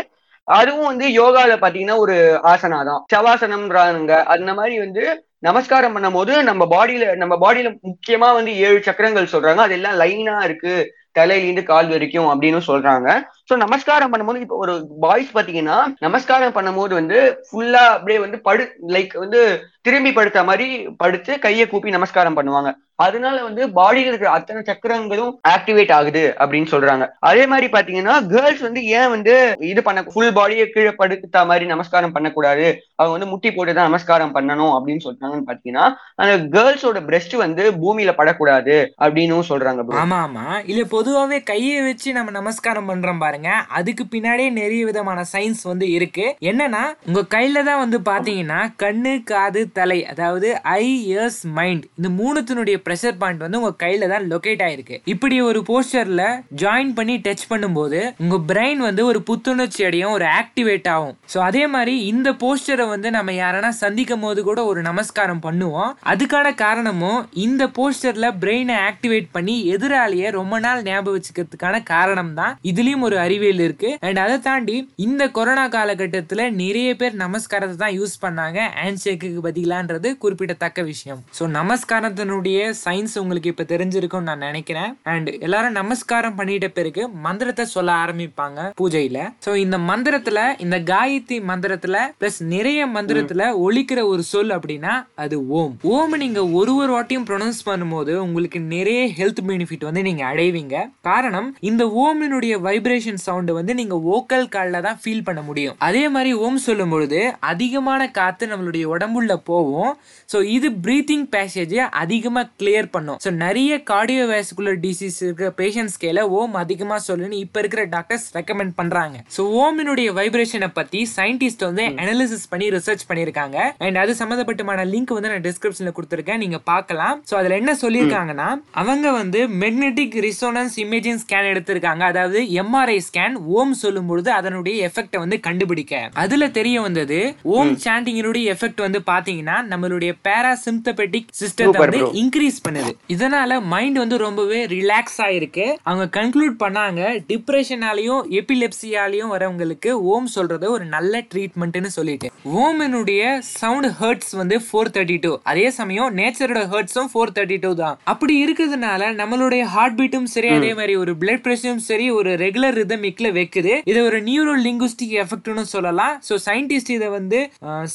அதுவும் 0.48 0.90
வந்து 0.90 1.06
யோகால 1.20 1.52
பாத்தீங்கன்னா 1.62 1.96
ஒரு 2.02 2.16
ஆசனா 2.50 2.80
தான். 2.90 3.00
சவாசனம்ன்றாங்க 3.14 4.12
அந்த 4.34 4.50
மாதிரி 4.58 4.76
வந்து 4.84 5.04
நமஸ்காரம் 5.46 5.94
பண்ணும்போது 5.96 6.32
நம்ம 6.48 6.62
பாடியில 6.74 7.06
நம்ம 7.22 7.34
பாடியில 7.42 7.68
முக்கியமா 7.88 8.28
வந்து 8.36 8.52
ஏழு 8.66 8.78
சக்கரங்கள் 8.86 9.32
சொல்றாங்க. 9.32 9.62
அதெல்லாம் 9.68 9.98
லைனா 10.02 10.36
இருக்கு. 10.48 10.76
தலையிலிருந்து 11.18 11.62
கால் 11.62 11.88
வரைக்கும் 11.88 12.28
அப்படின்னு 12.32 12.60
சொல்றாங்க. 12.66 13.08
சோ 13.48 13.56
நமஸ்காரம் 13.56 14.12
பண்ணும்போது 14.12 14.44
இப்போ 14.44 14.56
ஒரு 14.56 14.72
பாய்ஸ் 15.00 15.34
பாத்தீங்கன்னா 15.36 15.76
நமஸ்காரம் 16.06 16.56
பண்ணும்போது 16.56 16.94
வந்து 17.00 17.18
ஃபுல்லா 17.48 17.84
அப்படியே 17.96 18.18
வந்து 18.18 18.40
படு 18.48 18.64
லைக் 18.94 19.14
வந்து 19.24 19.40
திரும்பி 19.86 20.12
படுத்த 20.14 20.40
மாதிரி 20.44 20.66
படுத்து 21.02 21.32
கையை 21.38 21.66
கூப்பி 21.66 21.96
நமஸ்காரம் 21.96 22.36
பண்ணுவாங்க. 22.38 22.70
அதனால 23.04 23.42
வந்து 23.46 23.62
பாடியில 23.78 24.10
இருக்கிற 24.10 24.30
அத்தனை 24.34 24.60
சக்கரங்களும் 24.68 25.32
ஆக்டிவேட் 25.52 25.92
ஆகுது 25.96 26.22
அப்படின்னு 26.40 26.68
சொல்றாங்க. 26.72 27.04
அதே 27.20 27.42
மாதிரி 27.46 27.66
பாத்தீங்கன்னா 27.74 28.14
கேர்ள்ஸ் 28.32 28.62
வந்து 28.66 28.80
ஏன் 28.98 29.10
வந்து 29.14 29.34
இது 29.70 29.80
பண்ண 29.82 30.02
ஃபுல் 30.12 30.32
பாடியை 30.38 30.64
கீழே 30.66 30.92
படுத்த 31.00 31.44
மாதிரி 31.50 31.64
நமஸ்காரம் 31.72 32.14
பண்ணக்கூடாது? 32.14 32.66
அவங்க 32.98 33.14
வந்து 33.16 33.30
முட்டி 33.32 33.50
போட்டு 33.50 33.74
தான் 33.74 33.88
நமஸ்காரம் 33.90 34.34
பண்ணணும் 34.36 34.74
அப்படின்னு 34.76 35.04
சொல்றாங்கன்னு 35.06 35.48
பாத்தீங்கன்னா 35.50 35.84
அந்த 36.22 36.36
கேர்ள்ஸோட 36.56 37.02
பிரஸ்ட் 37.10 37.36
வந்து 37.44 37.64
பூமியில 37.82 38.14
படக்கூடாது 38.20 38.76
அப்படின்னு 39.04 39.42
சொல்றாங்க 39.52 39.84
ஆமா 40.04 40.20
ஆமா. 40.26 40.46
இல்ல 40.72 40.84
பொதுவாவே 40.96 41.40
கையை 41.52 41.78
வச்சு 41.88 42.08
நம்ம 42.12 42.30
நமஸ்காரம் 42.30 42.90
பண்றோம் 42.92 43.18
பாருங்க. 43.18 43.34
அதுக்கு 43.78 44.04
பின்னாடியே 44.14 44.50
நிறைய 44.60 44.82
விதமான 44.90 45.24
சயின்ஸ் 45.32 45.62
வந்து 45.70 45.86
இருக்கு. 45.96 46.26
என்னன்னா 46.50 46.82
உங்க 47.08 47.22
கையில 47.34 47.64
தான் 47.68 47.80
வந்து 47.82 47.98
பாத்தீங்கன்னா 48.10 48.60
கண்ணு 48.82 49.12
காது 49.30 49.62
தலை 49.78 49.98
அதாவது 50.12 50.48
ஐ 50.78 50.84
இயர்ஸ் 51.10 51.40
மைண்ட் 51.58 51.84
இந்த 51.98 52.10
மூணுத்தினுடைய 52.20 52.76
ப்ரெஷர் 52.86 53.18
பாயிண்ட் 53.22 53.44
வந்து 53.46 53.60
உங்க 53.62 53.72
கையில 53.84 54.08
தான் 54.12 54.26
லொகேட் 54.32 54.64
ஆயிருக்கு. 54.66 54.98
இப்படி 55.14 55.36
ஒரு 55.48 55.62
போஸ்டர்ல 55.70 56.24
ஜாயின் 56.62 56.92
பண்ணி 56.98 57.16
டச் 57.26 57.46
பண்ணும்போது 57.52 58.00
உங்க 58.24 58.38
பிரெயின் 58.52 58.82
வந்து 58.88 59.04
ஒரு 59.10 59.22
புத்துணர்ச்சி 59.30 59.84
அடையும் 59.88 60.14
ஒரு 60.16 60.26
ஆக்டிவேட் 60.40 60.88
ஆகும். 60.94 61.14
ஸோ 61.32 61.38
அதே 61.48 61.64
மாதிரி 61.74 61.94
இந்த 62.12 62.28
போஸ்டரை 62.42 62.86
வந்து 62.94 63.10
நம்ம 63.16 63.32
யாரனா 63.42 63.72
சந்திக்கும் 63.82 64.24
போது 64.26 64.40
கூட 64.48 64.60
ஒரு 64.70 64.82
நமஸ்காரம் 64.88 65.44
பண்ணுவோம். 65.46 65.92
அதுக்கான 66.12 66.54
காரணமும் 66.64 67.20
இந்த 67.46 67.62
போஸ்டர்ல 67.78 68.26
பிரெயினை 68.42 68.76
ஆக்டிவேட் 68.88 69.28
பண்ணி 69.36 69.56
எதிராளியை 69.74 70.30
ரொம்ப 70.38 70.54
நாள் 70.66 70.82
ஞாபகம் 70.88 71.16
வச்சுக்கிறதுக்கான 71.16 71.82
காரணம் 71.92 72.32
தான். 72.40 72.54
இதுலயும் 72.70 73.04
ஒரு 73.08 73.16
அறிவியல் 73.26 73.62
இருக்கு. 73.66 73.90
அண்ட் 74.06 74.20
அதை 74.24 74.36
தாண்டி 74.48 74.76
இந்த 75.06 75.22
கொரோனா 75.38 75.64
காலகட்டத்துல 75.76 76.48
நிறைய 76.62 76.88
பேர் 77.00 77.14
நமஸ்காரத்தை 77.24 77.76
தான் 77.84 77.96
யூஸ் 77.98 78.16
பண்ணாங்க. 78.24 78.58
ஹேண்ட் 78.80 79.02
ஷேக்குக்கு 79.04 79.42
பதிலான்றது 79.48 80.10
குறிப்பிடத்தக்க 80.24 80.82
விஷயம். 80.92 81.20
ஸோ 81.38 81.44
நமஸ்காரத்தினுடைய 81.58 82.58
சயின்ஸ் 82.84 83.16
உங்களுக்கு 83.22 83.52
இப்ப 83.52 83.66
தெரிஞ்சிருக்கும்னு 83.74 84.30
நான் 84.30 84.46
நினைக்கிறேன். 84.48 84.90
அண்ட் 85.14 85.30
எல்லாரும் 85.46 85.76
நமஸ்காரம் 85.80 86.38
பண்ணிட்ட 86.38 86.68
பிறகு 86.78 87.02
மந்திரத்தை 87.26 87.64
சொல்ல 87.74 87.90
ஆரம்பிப்பாங்க 88.04 88.68
பூஜையில. 88.80 89.18
ஸோ 89.46 89.52
இந்த 89.64 89.76
மந்திரத்துல 89.90 90.38
இந்த 90.64 90.76
காயத்ரி 90.92 91.38
மந்திரத்துல 91.50 91.96
பிளஸ் 92.20 92.40
நிறைய 92.54 92.80
மந்திரத்துல 92.96 93.42
ஒலிக்கிற 93.66 94.00
ஒரு 94.12 94.22
சொல் 94.32 94.52
அப்படின்னா 94.56 94.94
அது 95.24 95.36
ஓம். 95.58 95.74
ஓம் 95.94 96.14
நீங்க 96.22 96.40
ஒரு 96.58 96.72
ஒரு 96.82 96.92
வாட்டியும் 96.96 97.26
ப்ரொனவுன்ஸ் 97.28 97.62
பண்ணும்போது 97.68 98.12
உங்களுக்கு 98.26 98.58
நிறைய 98.74 99.00
ஹெல்த் 99.18 99.42
பெனிஃபிட் 99.48 99.86
வந்து 99.88 100.02
நீங்க 100.08 100.22
அடைவீங்க. 100.32 100.76
காரணம் 101.08 101.48
இந்த 101.70 101.82
ஓமினுடைய 102.04 102.54
வைப்ரேஷன் 102.66 103.15
சவுண்ட் 103.24 103.50
வந்து 103.58 103.72
நீங்க 103.80 103.96
வோக்கல் 104.10 104.46
கால்ல 104.54 104.80
தான் 104.86 104.98
ஃபீல் 105.02 105.24
பண்ண 105.28 105.40
முடியும். 105.48 105.76
அதே 105.88 106.04
மாதிரி 106.14 106.32
ஓம் 106.46 106.60
சொல்லும் 106.66 106.92
பொழுது 106.94 107.20
அதிகமான 107.52 108.10
காத்து 108.18 108.44
நம்மளுடைய 108.52 108.84
உடம்புள்ள 108.94 109.34
போகும் 109.50 109.92
ஸோ 110.32 110.38
இது 110.56 110.68
பிரீத்திங் 110.84 111.26
பேசேஜை 111.36 111.82
அதிகமா 112.02 112.42
கிளியர் 112.60 112.90
பண்ணும். 112.96 113.18
ஸோ 113.24 113.32
நிறைய 113.44 113.80
கார்டியோ 113.90 114.24
வேஸ்குலர் 114.32 114.78
டிசீஸ் 114.86 115.18
இருக்கிற 115.26 115.50
பேஷண்ட்ஸ் 115.60 115.98
கேல 116.04 116.24
ஓம் 116.38 116.56
அதிகமா 116.64 116.98
சொல்லுன்னு 117.08 117.42
இப்ப 117.44 117.60
இருக்கிற 117.62 117.84
டாக்டர்ஸ் 117.96 118.26
ரெக்கமெண்ட் 118.38 118.74
பண்றாங்க. 118.80 119.16
ஸோ 119.36 119.44
ஓமினுடைய 119.64 120.08
வைப்ரேஷனை 120.20 120.70
பத்தி 120.80 121.02
சயின்டிஸ்ட் 121.16 121.66
வந்து 121.68 121.84
அனாலிசிஸ் 122.02 122.48
பண்ணி 122.52 122.68
ரிசர்ச் 122.76 123.04
பண்ணியிருக்காங்க. 123.10 123.58
அண்ட் 123.86 124.00
அது 124.02 124.14
சம்மந்தப்பட்டமான 124.22 124.86
லிங்க் 124.92 125.16
வந்து 125.16 125.32
நான் 125.32 125.46
டிஸ்கிரிப்ஷன்ல 125.48 125.92
கொடுத்துருக்கேன். 125.98 126.42
நீங்க 126.44 126.58
பார்க்கலாம். 126.72 127.14
ஸோ 127.30 127.34
அதுல 127.40 127.56
என்ன 127.62 127.74
சொல்லியிருக்காங்கன்னா 127.84 128.48
அவங்க 128.82 129.06
வந்து 129.20 129.42
மெக்னெட்டிக் 129.62 130.16
ரிசோனன்ஸ் 130.28 130.76
இமேஜிங் 130.84 131.20
ஸ்கேன் 131.24 131.50
எடுத்திருக்காங்க. 131.52 132.02
அதாவது 132.12 132.40
எம்ஆர்ஐ 132.62 132.98
ஸ்கேன் 133.06 133.34
ஓம் 133.58 133.74
சொல்லும் 133.82 134.08
பொழுது 134.10 134.30
அதனுடைய 134.38 134.76
எஃபெக்ட் 134.88 135.16
வந்து 135.22 135.38
கண்டுபிடிக்க. 135.46 135.94
அதுல 136.24 136.48
தெரிய 136.58 136.76
வந்தது 136.86 137.18
ஓம் 137.56 137.72
சாண்டிங்கினுடைய 137.84 138.54
எஃபெக்ட் 138.54 138.80
வந்து 138.86 139.00
பாத்தீங்கன்னா 139.10 139.56
நம்மளுடைய 139.72 140.12
பேராசிம்தபெட்டிக் 140.28 141.28
சிஸ்டத்தை 141.40 141.66
Super 141.66 141.82
வந்து. 141.84 142.00
இன்க்ரீஸ் 142.22 142.58
பண்ணுது. 142.66 142.92
இதனால 143.14 143.60
மைண்ட் 143.72 143.98
வந்து 144.02 144.16
ரொம்பவே 144.24 144.60
ரிலாக்ஸ் 144.74 145.18
ஆயிருக்கு. 145.26 145.66
அவங்க 145.88 146.06
கன்க்ளூட் 146.18 146.56
பண்ணாங்க 146.64 147.00
டிப்ரெஷனாலையும் 147.30 148.22
எபிலெப்சியாலையும் 148.40 149.32
வரவங்களுக்கு 149.34 149.90
ஓம் 150.12 150.28
சொல்றது 150.36 150.66
ஒரு 150.76 150.84
நல்ல 150.94 151.22
ட்ரீட்மெண்ட்னு 151.32 151.90
சொல்லிட்டு. 151.98 152.30
ஓமினுடைய 152.64 153.22
சவுண்ட் 153.60 153.90
ஹர்ட்ஸ் 154.00 154.32
வந்து 154.40 154.58
ஃபோர் 154.66 154.92
தேர்ட்டி 154.96 155.18
டூ 155.26 155.32
அதே 155.52 155.66
சமயம் 155.80 156.10
நேச்சரோட 156.20 156.62
ஹர்ட்ஸும் 156.74 157.10
ஃபோர் 157.12 157.34
தேர்ட்டி 157.38 157.58
டூ 157.64 157.70
தான். 157.82 157.96
அப்படி 158.12 158.34
இருக்கிறதுனால 158.44 159.10
நம்மளுடைய 159.20 159.62
ஹார்ட் 159.74 159.96
பீட்டும் 160.00 160.28
சரி 160.34 160.48
அதே 160.56 160.72
மாதிரி 160.80 160.96
ஒரு 161.02 161.12
பிளட் 161.20 161.42
பிரஷரும் 161.46 161.82
சரி 161.88 162.06
ஒரு 162.18 162.30
ரெகுலர் 162.44 162.76
ரிதமிக்ல 162.96 163.28
வைக்குது. 163.38 163.72
இது 163.90 164.00
ஒரு 164.08 164.18
நியூரோ 164.28 164.52
லிங்குஸ்டிக் 164.66 165.14
எஃபெக்ட்னு 165.22 165.64
சொல்லலாம். 165.74 166.14
ஸோ 166.28 166.34
சயின்டிஸ்ட் 166.46 166.92
இதை 166.96 167.08
வந்து 167.16 167.38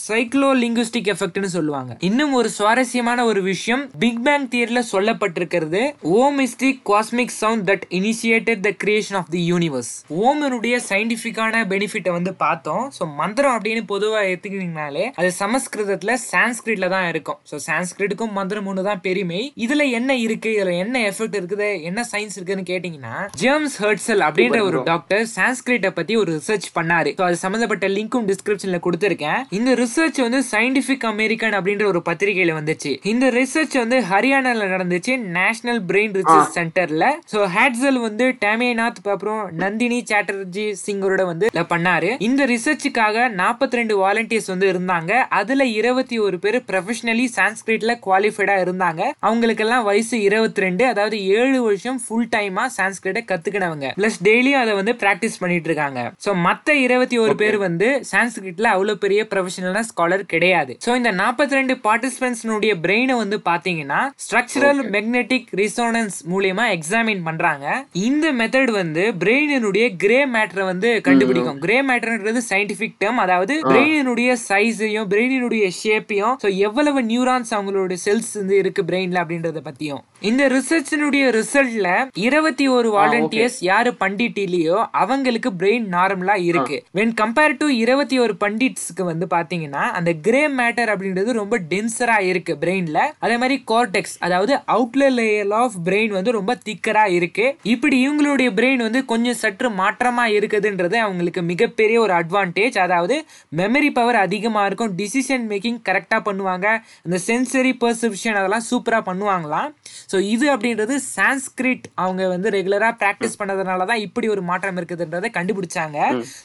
சைக்ளோ 0.08 0.50
லிங்குஸ்டிக் 0.64 1.10
எஃபெக்ட்னு 1.14 1.50
சொல்லுவாங்க. 1.56 1.92
இன்னும் 2.10 2.34
ஒரு 2.40 2.50
சுவாரஸ்யமான 2.58 3.26
ஒரு 3.32 3.42
விஷயம் 3.52 3.84
பிக் 4.04 4.22
பேங் 4.28 4.48
தியரில 4.54 4.82
சொல்லப்பட்டிருக்கிறது 4.94 5.82
Om 6.20 6.38
mystic 6.42 6.82
cosmic 6.92 7.36
sound 7.42 7.66
that 7.70 7.86
initiated 8.00 8.62
the 8.68 8.72
creation 8.84 9.18
of 9.22 9.32
the 9.36 9.42
universe 9.52 9.92
ஓமனுடைய 10.28 10.78
சயின்டிஃபிக்கான 10.90 11.64
பெனிஃபிட்டை 11.74 12.14
வந்து 12.18 12.34
பார்த்தோம். 12.46 12.86
ஸோ 12.98 13.06
மந்திரம் 13.22 13.56
அப்படின்னு 13.58 13.84
பொதுவாக 13.94 14.30
எடுத்துக்கிட்டீங்கனாலே 14.32 15.06
அது 15.22 15.32
சமஸ்கிருதத்தில் 15.42 16.16
சான்ஸ்கிரிட்ல 16.32 16.90
தான் 16.96 17.08
இருக்கும். 17.14 17.40
ஸோ 17.52 17.58
சான்ஸ்கிரிட்டுக்கும் 17.70 18.36
மந்திரம் 18.40 18.70
ஒன்று 18.72 18.88
தான் 18.90 19.04
பெருமை. 19.08 19.42
இதுல 19.66 19.82
என்ன 20.00 20.12
இருக்கு? 20.26 20.50
இதுல 20.58 20.74
என்ன 20.86 20.96
எஃபெக்ட் 21.12 21.38
இருக்குது? 21.42 21.70
என்ன 21.90 22.00
சயின்ஸ் 22.14 22.38
இருக்குன்னு 22.38 22.66
கேட்டீங்கன்னா 22.72 23.16
ஜேம்ஸ் 23.44 23.78
ஹர்ட்ஸல் 23.84 24.24
அப்படின்ற 24.28 24.60
ஒரு 24.70 24.80
டாக்டர் 24.92 25.26
சான்ஸ்கிரிட்டை 25.36 25.92
பத்தி 25.98 26.16
ஒரு 26.22 26.30
ரிசர்ச் 26.38 26.68
பண்ணாரு. 26.78 27.12
ஸோ 27.20 27.26
அது 27.30 27.40
சம்பந்தப்பட்ட 27.46 27.88
லிங்க்கும் 27.98 28.28
டிஸ்கிரிப்ஷன்ல 28.32 28.80
கொடுத்துருக்கேன். 28.88 29.42
இந்த 29.60 29.72
ரிசர்ச் 29.84 30.20
வந்து 30.26 30.42
சயின்டிபிக் 30.52 31.06
அமெரிக்கன் 31.14 31.56
அப்படின்ற 31.60 31.86
ஒரு 31.92 32.02
பத்திரிகையில 32.10 32.56
வந்துச்சு. 32.60 32.94
இந்த 33.14 33.26
ரிசர்ச் 33.40 33.76
வந்து 33.84 33.98
ஹரியானால 34.12 34.68
நடந்துச்சு 34.76 35.14
நேஷனல் 35.40 35.82
பிரெயின் 35.90 36.16
ரிசர்ச் 36.20 36.56
சென்டர்ல 36.58 37.06
ஸோ 37.34 37.40
ஹேட்ஸல் 37.56 38.00
வந்து 38.08 38.26
டேமியநாத் 38.46 39.00
அப்புறம் 39.14 39.42
நந்தினி 39.64 40.00
சாட்டர்ஜி 40.12 40.66
சிங்கரோட 40.86 41.22
வந்து 41.32 41.46
பண்ணாரு. 41.72 42.10
இந்த 42.28 42.42
ரிசர்ச்சுக்காக 42.52 43.18
42 43.40 43.78
ரெண்டு 43.80 43.96
வாலண்டியர்ஸ் 44.04 44.50
வந்து 44.54 44.68
இருந்தாங்க. 44.74 45.12
அதுல 45.40 45.66
இருபத்தி 45.80 46.16
ஒரு 46.26 46.38
பேர் 46.44 46.58
ப்ரொஃபஷனலி 46.70 47.26
சான்ஸ்கிரிட்ல 47.38 47.94
குவாலிஃபைடா 48.06 48.56
இருந்தாங்க. 48.64 49.02
அவங்களுக்கெல்லாம் 49.28 49.86
வயசு 49.90 50.16
இருபத்தி 50.28 50.64
ரெண்டு 50.66 50.84
அதாவது 50.92 51.18
ஏழு 51.40 51.60
வருஷம் 51.68 52.00
ஃபுல் 52.04 52.30
டைமா 52.36 52.66
சான்ஸ்கிரிட்டை 52.78 53.24
கத்துக்கினவங்க. 53.32 53.90
பிளஸ் 54.00 54.20
டெய்லியும் 54.28 54.62
அதை 54.64 54.71
வந்து 54.80 54.94
பிராக்டிஸ் 55.02 55.40
பண்ணிட்டு 55.42 55.70
இருக்காங்க 55.70 56.00
ஸோ 56.26 56.34
மத்த 56.48 56.76
இருபத்தி 56.86 57.18
ஒரு 57.24 57.36
பேர் 57.42 57.58
வந்து 57.68 57.88
சான்ஸ்கிரிட்ல 58.12 58.70
அவ்வளவு 58.76 59.02
பெரிய 59.04 59.22
ப்ரொஃபஷனலான 59.32 59.84
ஸ்காலர் 59.90 60.24
கிடையாது. 60.34 60.74
ஸோ 60.86 60.92
இந்த 61.00 61.12
42 61.20 61.58
ரெண்டு 61.60 61.76
பார்ட்டிசிபென்ட்ஸ்னுடைய 61.86 62.74
பிரெயினை 62.86 63.16
வந்து 63.24 63.40
பாத்தீங்கன்னா 63.50 64.02
ஸ்ட்ரக்சரல் 64.26 64.82
மெக்னெட்டிக் 64.96 65.48
ரிசோனன்ஸ் 65.62 66.18
மூலியமா 66.34 66.66
எக்ஸாமின் 66.78 67.24
பண்றாங்க. 67.30 67.66
இந்த 68.08 68.26
மெத்தட் 68.40 68.74
வந்து 68.82 69.06
பிரெயினுடைய 69.24 69.86
கிரே 70.04 70.20
மேட்டரை 70.36 70.66
வந்து 70.72 70.92
கண்டுபிடிக்கும். 71.08 71.60
கிரே 71.66 71.78
மேட்டர்ன்றது 71.90 72.42
சயின்டிபிக் 72.52 72.98
டேர்ம் 73.04 73.22
அதாவது 73.26 73.56
பிரெயினுடைய 73.72 74.32
சைஸையும் 74.50 75.10
பிரெயினுடைய 75.14 75.66
ஷேப்பையும் 75.82 76.36
ஸோ 76.44 76.50
எவ்வளவு 76.68 77.00
நியூரான்ஸ் 77.12 77.54
அவங்களோட 77.58 77.96
செல்ஸ் 78.06 78.32
வந்து 78.40 78.58
இருக்கு 78.64 78.82
பிரெயின்ல 78.90 79.22
அப்படின்றத 79.24 79.62
பத்தியும். 79.68 80.02
இந்த 80.30 80.44
ரிசர்ச்சினுடைய 80.56 81.26
ரிசல்ட்ல 81.38 81.90
இருபத்தி 82.28 82.66
ஒரு 82.78 82.90
வாலண்டியர்ஸ் 82.98 83.58
யாரு 83.70 83.92
பண்டிட் 84.02 84.40
இல்லையோ 84.46 84.61
அவங்களுக்கு 85.02 85.50
பிரெயின் 85.62 85.86
நார்மலா 85.96 86.36
இருக்கு. 86.50 86.78
வென் 86.98 87.14
கம்பேர் 87.22 87.58
டு 87.62 87.68
இருபத்தி 87.84 88.20
ஒரு 88.26 88.34
பண்டிட்ஸ்க்கு 88.44 89.04
வந்து 89.10 89.26
பாத்தீங்கன்னா 89.36 89.84
அந்த 90.00 90.12
கிரே 90.28 90.44
மேட்டர் 90.60 90.92
அப்படின்றது 90.94 91.38
ரொம்ப 91.40 91.58
டென்சரா 91.74 92.18
இருக்கு 92.32 92.56
பிரெயின்ல 92.64 93.00
அதே 93.26 93.38
மாதிரி 93.44 93.58
கார்டெக்ஸ் 93.72 94.16
அதாவது 94.28 94.54
அவுட்லர் 94.76 95.16
லேயர் 95.20 95.54
ஆஃப் 95.62 95.78
பிரெயின் 95.88 96.14
வந்து 96.18 96.32
ரொம்ப 96.38 96.52
திக்கரா 96.68 97.06
இருக்கு. 97.18 97.46
இப்படி 97.74 97.96
இவங்களுடைய 98.06 98.50
பிரெயின் 98.58 98.84
வந்து 98.88 99.02
கொஞ்சம் 99.12 99.40
சற்று 99.44 99.70
மாற்றமா 99.82 100.26
இருக்குதுன்றது 100.38 100.98
அவங்களுக்கு 101.06 101.44
மிகப்பெரிய 101.52 102.00
ஒரு 102.06 102.14
அட்வான்டேஜ் 102.20 102.78
அதாவது 102.86 103.18
மெமரி 103.62 103.90
பவர் 103.98 104.20
அதிகமா 104.26 104.64
இருக்கும் 104.70 104.94
டிசிஷன் 105.02 105.46
மேக்கிங் 105.52 105.80
கரெக்டா 105.90 106.20
பண்ணுவாங்க. 106.28 106.68
அந்த 107.06 107.18
சென்சரி 107.28 107.74
பர்செப்ஷன் 107.84 108.40
அதெல்லாம் 108.40 108.66
சூப்பரா 108.70 109.00
பண்ணுவாங்களாம். 109.10 109.70
ஸோ 110.12 110.20
இது 110.34 110.46
அப்படின்றது 110.56 110.96
சான்ஸ்கிரிட் 111.16 111.86
அவங்க 112.04 112.28
வந்து 112.34 112.50
ரெகுலரா 112.58 112.90
ப்ராக்டிஸ் 113.02 113.38
பண்ணதுனால 113.42 113.86
தான் 113.92 114.02
இப்படி 114.08 114.28
ஒரு 114.36 114.42
மாற்றம் 114.54 114.80
இருக்குதுன்றதை 114.82 115.32
கண்டுபிடிச்சாங்க. 115.38 116.00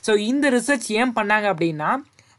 ஸோ 0.09 0.15
இந்த 0.33 0.51
ரிசர்ச் 0.59 0.91
ஏன் 1.01 1.17
பண்ணாங்க 1.21 1.49
அப்படின்னா 1.55 1.91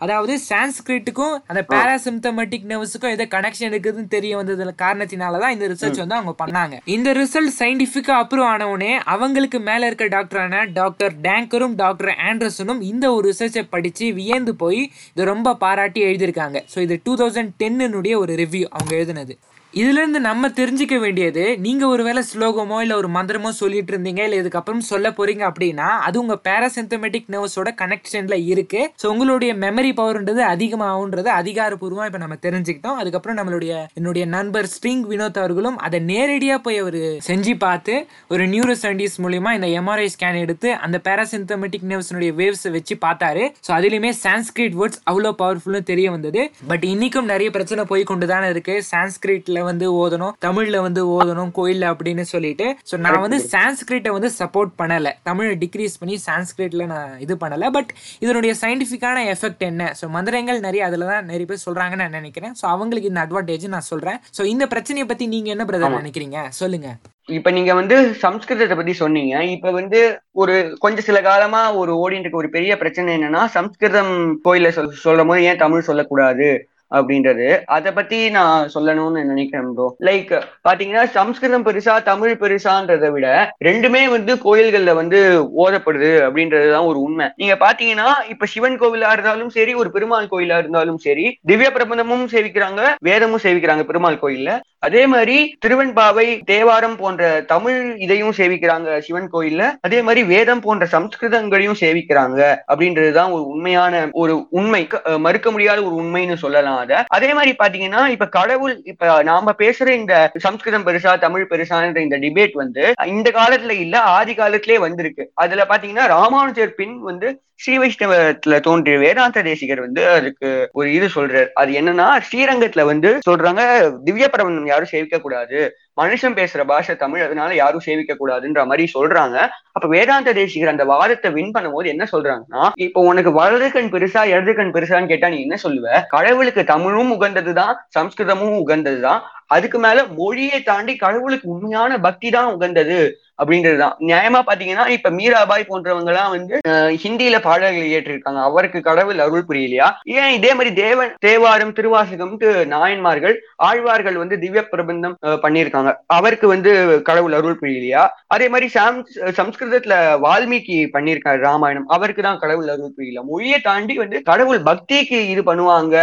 அதாவது 0.02 0.34
சான்ஸ்கிரிட்டுக்கும் 0.48 1.36
அந்த 1.50 1.62
பாராசிம்டமேட்டிக் 1.72 2.68
நர்வஸுக்கும் 2.72 3.14
ஏதோ 3.14 3.26
கனெக்ஷன் 3.32 3.70
இருக்குதுன்னு 3.72 4.12
தெரிய 4.16 4.34
வந்ததுல 4.40 4.74
காரணத்தினால 4.82 5.40
தான் 5.44 5.54
இந்த 5.56 5.68
ரிசர்ச் 5.72 6.02
வந்து 6.02 6.18
அவங்க 6.18 6.34
பண்ணாங்க. 6.42 6.76
இந்த 6.96 7.10
ரிசல்ட் 7.20 7.54
சயின்டிபிக்கா 7.60 8.16
அப்ரூவ் 8.24 8.48
ஆன 8.52 8.68
உடனே 8.74 8.92
அவங்களுக்கு 9.14 9.60
மேல 9.70 9.88
இருக்க 9.90 10.08
டாக்டரான 10.16 10.62
டாக்டர் 10.78 11.16
டேங்கரும் 11.26 11.76
டாக்டர் 11.84 12.14
ஆண்டர்சனும் 12.30 12.84
இந்த 12.92 13.08
ஒரு 13.16 13.26
ரிசர்ச்சை 13.32 13.66
படிச்சு 13.74 14.08
வியந்து 14.20 14.56
போய் 14.64 14.82
இதை 15.14 15.26
ரொம்ப 15.34 15.56
பாராட்டி 15.66 16.02
எழுதியிருக்காங்க. 16.10 16.60
ஸோ 16.74 16.80
இது 16.88 16.98
டூ 17.08 17.16
தௌசண்ட் 17.24 17.54
டென்னுடைய 17.64 18.16
ஒரு 18.24 18.36
ரிவ்யூ 18.44 18.66
அவங்க 18.76 18.94
எழுதினது. 19.00 19.36
இதுலேருந்து 19.78 20.20
நம்ம 20.28 20.50
தெரிஞ்சுக்க 20.58 20.96
வேண்டியது 21.04 21.44
நீங்கள் 21.66 21.90
ஒரு 21.94 22.04
வேளை 22.08 22.22
ஸ்லோகமோ 22.30 22.78
இல்லை 22.84 22.96
ஒரு 23.02 23.10
மந்திரமோ 23.16 23.50
சொல்லிட்டு 23.60 23.92
இருந்தீங்க 23.94 24.22
இல்லை 24.28 24.38
இதுக்கப்புறம் 24.42 24.84
சொல்ல 24.90 25.08
போகிறீங்க 25.18 25.44
அப்படின்னா 25.50 25.88
அது 26.08 26.16
உங்கள் 26.22 26.40
பேராசிந்தமெட்டிக் 26.48 27.28
நர்வஸோட 27.34 27.72
கனெக்ஷனில் 27.82 28.46
இருக்குது 28.52 28.88
ஸோ 29.02 29.06
உங்களுடைய 29.14 29.54
மெமரி 29.64 29.92
பவர்ன்றது 30.00 30.44
அதிகமாகுன்றது 30.54 31.30
அதிகாரப்பூர்வமாக 31.40 32.08
இப்போ 32.10 32.22
நம்ம 32.24 32.38
தெரிஞ்சுக்கிட்டோம். 32.46 33.00
அதுக்கப்புறம் 33.02 33.38
நம்மளுடைய 33.40 33.74
என்னுடைய 34.00 34.26
நண்பர் 34.36 34.70
ஸ்ட்ரிங் 34.76 35.04
வினோத் 35.12 35.42
அவர்களும் 35.44 35.78
அதை 35.88 36.00
நேரடியாக 36.12 36.60
போய் 36.68 36.80
அவர் 36.84 37.00
செஞ்சு 37.30 37.56
பார்த்து 37.66 37.94
ஒரு 38.36 38.46
நியூரோ 38.54 38.78
சயின்டிஸ்ட் 38.84 39.22
மூலியமா 39.26 39.54
இந்த 39.58 39.70
எம்ஆர்ஐ 39.82 40.08
ஸ்கேன் 40.16 40.40
எடுத்து 40.46 40.72
அந்த 40.88 41.00
பேராசிந்தமெட்டிக் 41.10 41.88
நர்வ்ஸ்னுடைய 41.92 42.32
வேவ்ஸை 42.40 42.74
வச்சு 42.78 42.98
பார்த்தாரு. 43.06 43.46
ஸோ 43.68 43.72
அதுலேயுமே 43.80 44.14
சான்ஸ்கிரிட் 44.24 44.80
வேர்ட்ஸ் 44.82 45.04
அவ்வளோ 45.12 45.34
பவர்ஃபுல்னு 45.44 45.84
தெரிய 45.92 46.08
வந்தது. 46.18 46.42
பட் 46.74 46.88
இன்னைக்கும் 46.94 47.32
நிறைய 47.34 47.52
பிரச்சனை 47.58 47.86
போய் 47.94 48.10
கொண்டு 48.14 48.28
தானே 48.34 48.50
இருக்கு. 48.56 48.76
சான்ஸ்கிரிட்ல 48.94 49.66
வந்து 49.70 49.88
ஓதணும் 50.04 50.34
தமிழ்ல 50.48 50.78
வந்து 50.88 51.02
ஓதணும் 51.18 51.52
கோயில்ல 51.58 51.86
அப்படின்னு 51.94 52.26
சொல்லிட்டு. 52.34 52.68
ஸோ 52.92 52.98
நான் 53.06 53.24
வந்து 53.26 53.40
சான்ஸ்கிரிட்டை 53.54 54.14
வந்து 54.18 54.32
சப்போர்ட் 54.40 54.74
பண்ணல. 54.82 55.12
தமிழை 55.30 55.54
டிக்ரீஸ் 55.64 56.00
பண்ணி 56.02 56.18
சான்ஸ்கிரிட்ல 56.28 56.86
நான் 56.94 57.12
இது 57.26 57.36
பண்ணல. 57.44 57.72
பட் 57.78 57.92
இதனுடைய 58.26 58.54
சயின்டிஃபிக்கான 58.64 59.26
எஃபெக்ட் 59.36 59.68
என்ன? 59.72 59.92
ஸோ 60.02 60.08
மந்திரங்கள் 60.18 60.66
நிறைய 60.68 60.84
அதுல 60.90 61.10
தான் 61.12 61.30
நிறைய 61.34 61.48
பேர் 61.52 61.66
சொல்றாங்கன்னு 61.68 62.06
நான் 62.06 62.18
நினைக்கிறேன். 62.20 62.56
ஸோ 62.62 62.66
அவங்களுக்கு 62.76 63.12
இந்த 63.12 63.22
அட்வான்டேஜ் 63.26 63.68
நான் 63.76 63.90
சொல்றேன். 63.92 64.20
ஸோ 64.40 64.44
இந்த 64.54 64.68
பிரச்சனையை 64.74 65.08
பத்தி 65.12 65.28
நீங்க 65.36 65.50
என்ன 65.56 65.66
பிரதர் 65.70 66.02
நினைக்கிறீங்க? 66.02 66.40
சொல்லுங்க. 66.62 66.90
இப்ப 67.38 67.50
நீங்க 67.56 67.72
வந்து 67.80 67.96
சம்ஸ்கிருதத்தை 68.22 68.76
பத்தி 68.80 68.94
சொன்னீங்க. 69.02 69.34
இப்ப 69.56 69.72
வந்து 69.78 70.00
ஒரு 70.42 70.54
கொஞ்ச 70.84 71.02
சில 71.08 71.18
காலமா 71.26 71.62
ஒரு 71.82 71.94
ஓடிட்டு 72.04 72.40
ஒரு 72.42 72.50
பெரிய 72.56 72.74
பிரச்சனை 72.82 73.16
என்னன்னா 73.18 73.42
சம்ஸ்கிருதம் 73.56 74.14
கோயில 74.46 74.70
சொல் 74.78 74.88
சொல்லும் 75.06 75.32
போது 75.32 75.48
ஏன் 75.50 75.62
தமிழ் 75.64 75.88
சொல்லக்கூடாது? 75.90 76.48
அப்படின்றது. 76.92 77.48
அதை 77.66 77.92
பத்தி 77.92 78.30
நான் 78.30 78.70
சொல்லணும்னு 78.76 79.24
நினைக்கிறேன் 79.24 79.74
ப்ரோ 79.78 79.88
லைக் 80.08 80.34
பாத்தீங்கன்னா 80.68 81.04
சம்ஸ்கிருதம் 81.18 81.66
பெருசா 81.68 81.96
தமிழ் 82.04 82.36
பெருசான்றதை 82.44 83.10
விட 83.12 83.28
ரெண்டுமே 83.68 84.04
வந்து 84.10 84.34
கோயில்கள்ல 84.46 84.94
வந்து 85.02 85.20
ஓதப்படுது 85.64 86.12
அப்படின்றதுதான் 86.28 86.90
ஒரு 86.92 87.00
உண்மை. 87.00 87.28
நீங்க 87.36 87.58
பாத்தீங்கன்னா 87.66 88.08
இப்ப 88.30 88.46
சிவன் 88.46 88.80
கோவிலா 88.80 89.12
இருந்தாலும் 89.12 89.52
சரி 89.58 89.74
ஒரு 89.74 89.92
பெருமாள் 89.92 90.32
கோயிலா 90.32 90.58
இருந்தாலும் 90.58 90.98
சரி 90.98 91.26
திவ்ய 91.46 91.70
பிரபந்தமும் 91.70 92.26
சேவிக்கிறாங்க 92.34 92.82
வேதமும் 93.10 93.44
சேவிக்கிறாங்க 93.46 93.84
பெருமாள் 93.84 94.22
கோயில்ல. 94.24 94.52
அதே 94.86 95.04
மாதிரி 95.08 95.36
திருவெண்பாவை 95.64 96.26
தேவாரம் 96.50 96.96
போன்ற 97.00 97.22
தமிழ் 97.52 97.80
இதையும் 98.06 98.36
சேவிக்கிறாங்க 98.40 98.90
சிவன் 99.06 99.30
கோயில்ல. 99.34 99.64
அதே 99.82 100.00
மாதிரி 100.02 100.22
வேதம் 100.34 100.62
போன்ற 100.66 100.86
சம்ஸ்கிருதங்களையும் 100.92 101.80
சேவிக்கிறாங்க 101.82 102.40
அப்படின்றதுதான் 102.72 103.32
ஒரு 103.36 103.44
உண்மையான 103.54 104.04
ஒரு 104.24 104.36
உண்மை. 104.60 104.82
மறுக்க 105.26 105.48
முடியாத 105.52 105.80
ஒரு 105.88 105.96
உண்மைன்னு 106.04 106.38
சொல்லலாம் 106.44 106.80
அத. 106.84 107.02
அதே 107.18 107.32
மாதிரி 107.34 107.54
பாத்தீங்கன்னா 107.64 108.04
இப்ப 108.16 108.30
கடவுள் 108.38 108.76
இப்ப 108.94 109.24
நாம 109.32 109.56
பேசுற 109.64 109.88
இந்த 110.02 110.14
சம்ஸ்கிருதம் 110.46 110.88
பெருசா 110.90 111.14
தமிழ் 111.26 111.50
பெருசான்ற 111.52 112.06
இந்த 112.08 112.20
டிபேட் 112.26 112.56
வந்து 112.64 112.86
இந்த 113.16 113.30
காலத்துல 113.40 113.76
இல்ல 113.86 113.98
ஆதி 114.18 114.36
காலத்திலே 114.36 114.80
வந்திருக்கு. 114.88 115.26
அதுல 115.44 115.68
பாத்தீங்கன்னா 115.74 116.08
ராமானுஜர் 116.18 116.78
பின் 116.80 116.98
வந்து 117.10 117.28
ஸ்ரீ 117.64 117.76
வைஷ்ணவத்துல 117.82 118.56
தோன்றிய 118.66 118.96
வேதாந்த 119.04 119.42
தேசிகர் 119.48 119.80
வந்து 119.86 120.02
அதுக்கு 120.18 120.50
ஒரு 120.80 120.88
இது 120.98 121.08
சொல்றாரு. 121.16 121.48
அது 121.62 121.72
என்னன்னா 121.80 122.08
ஸ்ரீரங்கத்துல 122.28 122.84
வந்து 122.90 123.10
சொல்றாங்க 123.28 123.62
திவ்ய 124.08 124.28
பிரபந்தம் 124.34 124.67
யாரும் 124.68 124.92
சேவிக்க 124.92 125.18
கூடாது. 125.20 125.60
மனுஷன் 126.02 126.36
பேசுற 126.40 126.62
பாஷை 126.66 126.96
தமிழ் 126.96 127.22
அதனால 127.22 127.54
யாரும் 127.54 127.86
சேவிக்க 127.88 128.16
கூடாதுன்ற 128.20 128.66
மாதிரி 128.66 128.84
சொல்றாங்க. 128.94 129.38
அப்ப 129.72 129.88
வேதாந்த 129.88 130.34
தேசிகர் 130.34 130.70
அந்த 130.70 130.86
வாதத்தை 130.86 131.32
வின் 131.32 131.54
பண்ணும்போது 131.56 131.86
என்ன 131.86 132.08
சொல்றாங்கன்னா 132.12 132.64
இப்போ 132.76 133.02
உனக்கு 133.02 133.32
வலது 133.32 133.72
கண் 133.72 133.92
பெருசா 133.92 134.24
இடது 134.26 134.54
கண் 134.54 134.74
பெருசான்னு 134.74 135.08
கேட்டா 135.08 135.30
நீ 135.30 135.40
என்ன 135.42 135.58
சொல்லுவ? 135.64 135.88
கடவுளுக்கு 136.08 136.64
தமிழும் 136.64 137.22
உகந்ததுதான் 137.22 137.74
சம்ஸ்கிருதமும் 138.00 138.58
உகந்ததுதான். 138.64 139.22
அதுக்கு 139.56 139.80
மேல 139.86 140.04
மொழியை 140.20 140.60
தாண்டி 140.72 140.96
கடவுளுக்கு 141.06 141.48
உண்மையான 141.54 142.00
பக்தி 142.08 142.30
தான் 142.36 142.52
உகந்தது 142.56 143.00
அப்படின்றதுதான். 143.42 143.96
நியாயமா 144.10 144.40
பாத்தீங்கன்னா 144.46 144.86
இப்ப 144.94 145.10
மீராபாய் 145.18 145.68
போன்றவங்க 145.70 146.12
எல்லாம் 146.14 146.32
வந்து 146.36 146.56
ஹிந்தியில 147.04 147.38
பாடல்கள் 147.48 147.92
ஏற்றிருக்காங்க 147.98 148.42
அவருக்கு 148.50 148.80
கடவுள் 148.88 149.20
அருள் 149.26 149.46
புரியலையா? 149.50 149.88
ஏன் 150.20 150.34
இதே 150.38 150.52
மாதிரி 150.58 150.72
தேவன் 150.80 151.12
தேவாரம் 151.26 151.74
திருவாசகம்ட்டு 151.80 152.50
நாயன்மார்கள் 152.74 153.36
ஆழ்வார்கள் 153.68 154.18
வந்து 154.22 154.38
திவ்ய 154.44 154.64
பிரபந்தம் 154.72 155.16
பண்ணியிருக்காங்க. 155.44 155.92
அவருக்கு 156.18 156.48
வந்து 156.54 156.72
கடவுள் 157.10 157.36
அருள் 157.40 157.60
புரியலையா? 157.62 158.06
அதே 158.36 158.48
மாதிரி 158.54 158.70
சாம் 158.78 158.98
சம்ஸ்கிருதத்துல 159.40 159.96
வால்மீகி 160.26 160.80
பண்ணியிருக்காரு 160.96 161.42
ராமாயணம். 161.50 161.88
அவருக்கு 161.98 162.24
தான் 162.28 162.42
கடவுள் 162.46 162.72
அருள் 162.76 162.96
புரியல. 162.98 163.22
மொழியை 163.32 163.60
தாண்டி 163.70 163.98
வந்து 164.04 164.20
கடவுள் 164.32 164.62
பக்திக்கு 164.72 165.20
இது 165.36 165.44
பண்ணுவாங்க. 165.52 165.96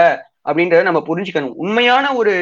அப்படின்றத 0.49 0.83
நம்ம 0.89 1.03
புரிஞ்சுக்கணும். 1.09 1.55
உண்மையான 1.65 2.07
ஒரு 2.21 2.33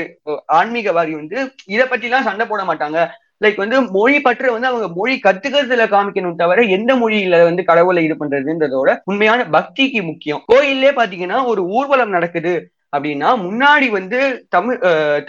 ஆன்மீகவாதி 0.59 1.13
வந்து 1.21 1.39
இதை 1.75 1.87
பற்றிலாம் 1.91 2.29
சண்டை 2.29 2.47
போட 2.47 2.63
மாட்டாங்க. 2.71 3.01
லைக் 3.45 3.63
வந்து 3.63 3.79
மொழி 3.97 4.19
பற்று 4.27 4.49
வந்து 4.55 4.69
அவங்க 4.71 4.89
மொழி 4.99 5.15
கத்துக்கிறதுல 5.25 5.87
காமிக்கணும் 5.95 6.37
தவிர 6.43 6.63
எந்த 6.77 6.93
மொழியில 7.01 7.41
வந்து 7.49 7.63
கடவுளை 7.71 8.03
இது 8.07 8.17
பண்றதுன்றதோட 8.21 8.91
உண்மையான 9.11 9.47
பக்திக்கு 9.57 10.03
முக்கியம். 10.11 10.43
கோயிலே 10.51 10.91
பாத்தீங்கன்னா 10.99 11.39
ஒரு 11.53 11.65
ஊர்வலம் 11.77 12.15
நடக்குது 12.17 12.55
அப்படின்னா 12.97 13.29
முன்னாடி 13.47 13.87
வந்து 13.99 14.21
தமிழ் 14.49 14.79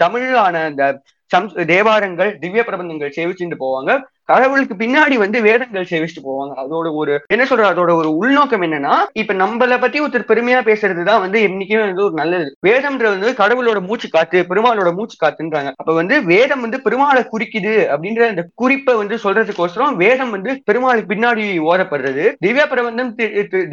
தமிழான 0.02 0.64
அந்த 0.70 0.84
சம் 1.30 1.48
தேவாரங்கள் 1.72 2.30
திவ்ய 2.42 2.62
பிரபந்தங்கள் 2.66 3.14
சேவிச்சுட்டு 3.16 3.56
போவாங்க. 3.62 3.92
கடவுளுக்கு 4.24 4.74
பின்னாடி 4.74 5.16
வந்து 5.24 5.38
வேதங்கள் 5.42 5.88
சேவிச்சுட்டு 5.90 6.22
போவாங்க. 6.28 6.52
அதோட 6.62 6.88
ஒரு 7.00 7.12
என்ன 7.26 7.44
சொல்ற 7.50 7.64
அதோட 7.72 7.92
ஒரு 8.00 8.10
உள்நோக்கம் 8.16 8.62
என்னன்னா 8.62 8.94
இப்ப 9.12 9.34
நம்மளை 9.34 9.76
பத்தி 9.80 9.98
ஒருத்தர் 10.00 10.28
பெருமையா 10.30 10.60
பேசுறதுதான் 10.68 11.22
வந்து 11.24 11.38
என்னைக்குமே 11.48 11.80
வந்து 11.80 12.04
ஒரு 12.04 12.14
நல்லது. 12.20 12.48
வேதம்ன்றது 12.66 13.14
வந்து 13.16 13.32
கடவுளோட 13.42 13.80
மூச்சு 13.88 14.08
காத்து 14.08 14.40
பெருமாளோட 14.50 14.92
மூச்சு 14.98 15.16
காத்துன்றாங்க. 15.24 15.70
அப்ப 15.76 15.94
வந்து 16.00 16.14
வேதம் 16.32 16.64
வந்து 16.64 16.80
பெருமாளை 16.84 17.22
குறிக்குது 17.34 17.74
அப்படின்ற 17.94 18.22
அந்த 18.28 18.44
குறிப்பை 18.54 18.94
வந்து 18.94 19.18
சொல்றதுக்கோசரம் 19.24 19.96
வேதம் 20.02 20.30
வந்து 20.30 20.50
பெருமாளுக்கு 20.64 21.10
பின்னாடி 21.14 21.44
ஓதப்படுறது. 21.70 22.24
திவ்ய 22.38 22.66
பிரபந்தம் 22.66 23.12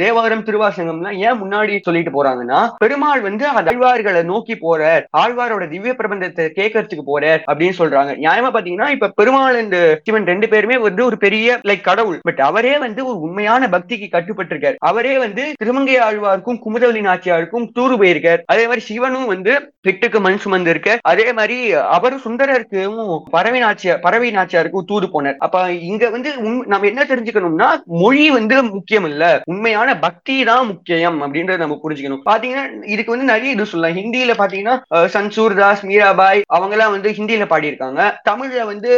தேவாரம் 0.03 0.45
திருவாசகம்லாம் 0.49 1.17
ஏன் 1.27 1.41
முன்னாடி 1.43 1.79
சொல்லிட்டு 1.81 2.13
போறாங்கன்னா 2.17 2.59
பெருமாள் 2.77 3.21
வந்து 3.21 3.47
அந்த 3.47 3.71
ஆழ்வார்களை 3.71 4.23
நோக்கி 4.31 4.55
போற 4.65 4.79
ஆழ்வாரோட 5.17 5.63
திவ்ய 5.69 5.93
பிரபந்தத்தை 5.99 6.45
கேட்கறதுக்கு 6.59 7.05
போற 7.05 7.23
அப்படின்னு 7.51 7.79
சொல்றாங்க. 7.81 8.11
நியாயமா 8.25 8.49
பாத்தீங்கன்னா 8.57 8.89
இப்ப 8.95 9.11
பெருமாள் 9.15 9.61
இந்த 9.63 9.77
சிவன் 10.03 10.27
ரெண்டு 10.41 10.56
பேருமே 10.56 10.77
வந்து 10.86 11.01
ஒரு 11.08 11.17
பெரிய 11.23 11.47
லைக் 11.69 11.88
கடவுள். 11.88 12.19
பட் 12.27 12.39
அவரே 12.49 12.71
வந்து 12.84 13.01
ஒரு 13.10 13.17
உண்மையான 13.25 13.67
பக்திக்கு 13.73 14.08
கட்டுப்பட்டிருக்காரு. 14.13 14.77
அவரே 14.89 15.12
வந்து 15.23 15.43
திருமங்கை 15.62 15.97
ஆழ்வாருக்கும் 16.06 16.58
குமுதவலி 16.63 17.01
நாச்சியாருக்கும் 17.08 17.65
தூரு 17.77 17.95
போயிருக்கார். 18.01 18.41
அதே 18.54 18.63
மாதிரி 18.69 18.82
சிவனும் 18.88 19.27
வந்து 19.32 19.51
பிட்டுக்கு 19.88 20.19
மண் 20.25 20.39
சுமந்து 20.43 20.71
இருக்க 20.73 20.95
அதே 21.12 21.25
மாதிரி 21.39 21.58
அவரும் 21.97 22.23
சுந்தரருக்கும் 22.25 22.97
பறவை 23.36 23.60
நாச்சியார் 23.65 24.01
பறவை 24.06 24.32
நாச்சியாருக்கும் 24.38 24.88
தூது 24.91 25.10
போனார். 25.13 25.38
அப்ப 25.45 25.62
இங்க 25.91 26.10
வந்து 26.15 26.32
நம்ம 26.73 26.89
என்ன 26.91 27.06
தெரிஞ்சுக்கணும்னா 27.12 27.69
மொழி 28.04 28.25
வந்து 28.38 28.58
முக்கியம் 28.75 29.08
இல்ல. 29.12 29.23
உண்மையான 29.54 29.95
பக்தி 30.06 30.38
தான் 30.51 30.65
முக்கியம் 30.71 31.21
அப்படின்றத 31.27 31.62
நம்ம 31.65 31.80
புரிஞ்சுக்கணும். 31.84 32.25
பாத்தீங்கன்னா 32.32 32.65
இதுக்கு 32.95 33.15
வந்து 33.15 33.30
நிறைய 33.34 33.56
இது 33.58 33.69
சொல்லலாம். 33.73 33.99
ஹிந்தியில 34.01 34.36
பாத்தீங்கன்னா 34.41 34.75
சன்சூர் 35.17 35.58
தாஸ் 35.62 35.86
மீராபாய் 35.91 36.43
அவங்க 36.58 36.75
எல்லாம் 36.77 36.95
வந்து 36.97 37.12
ஹிந்தியில 37.19 37.47
பாடியிருக்காங்க. 37.54 38.01
தமிழ்ல 38.30 38.65
வந்து 38.73 38.91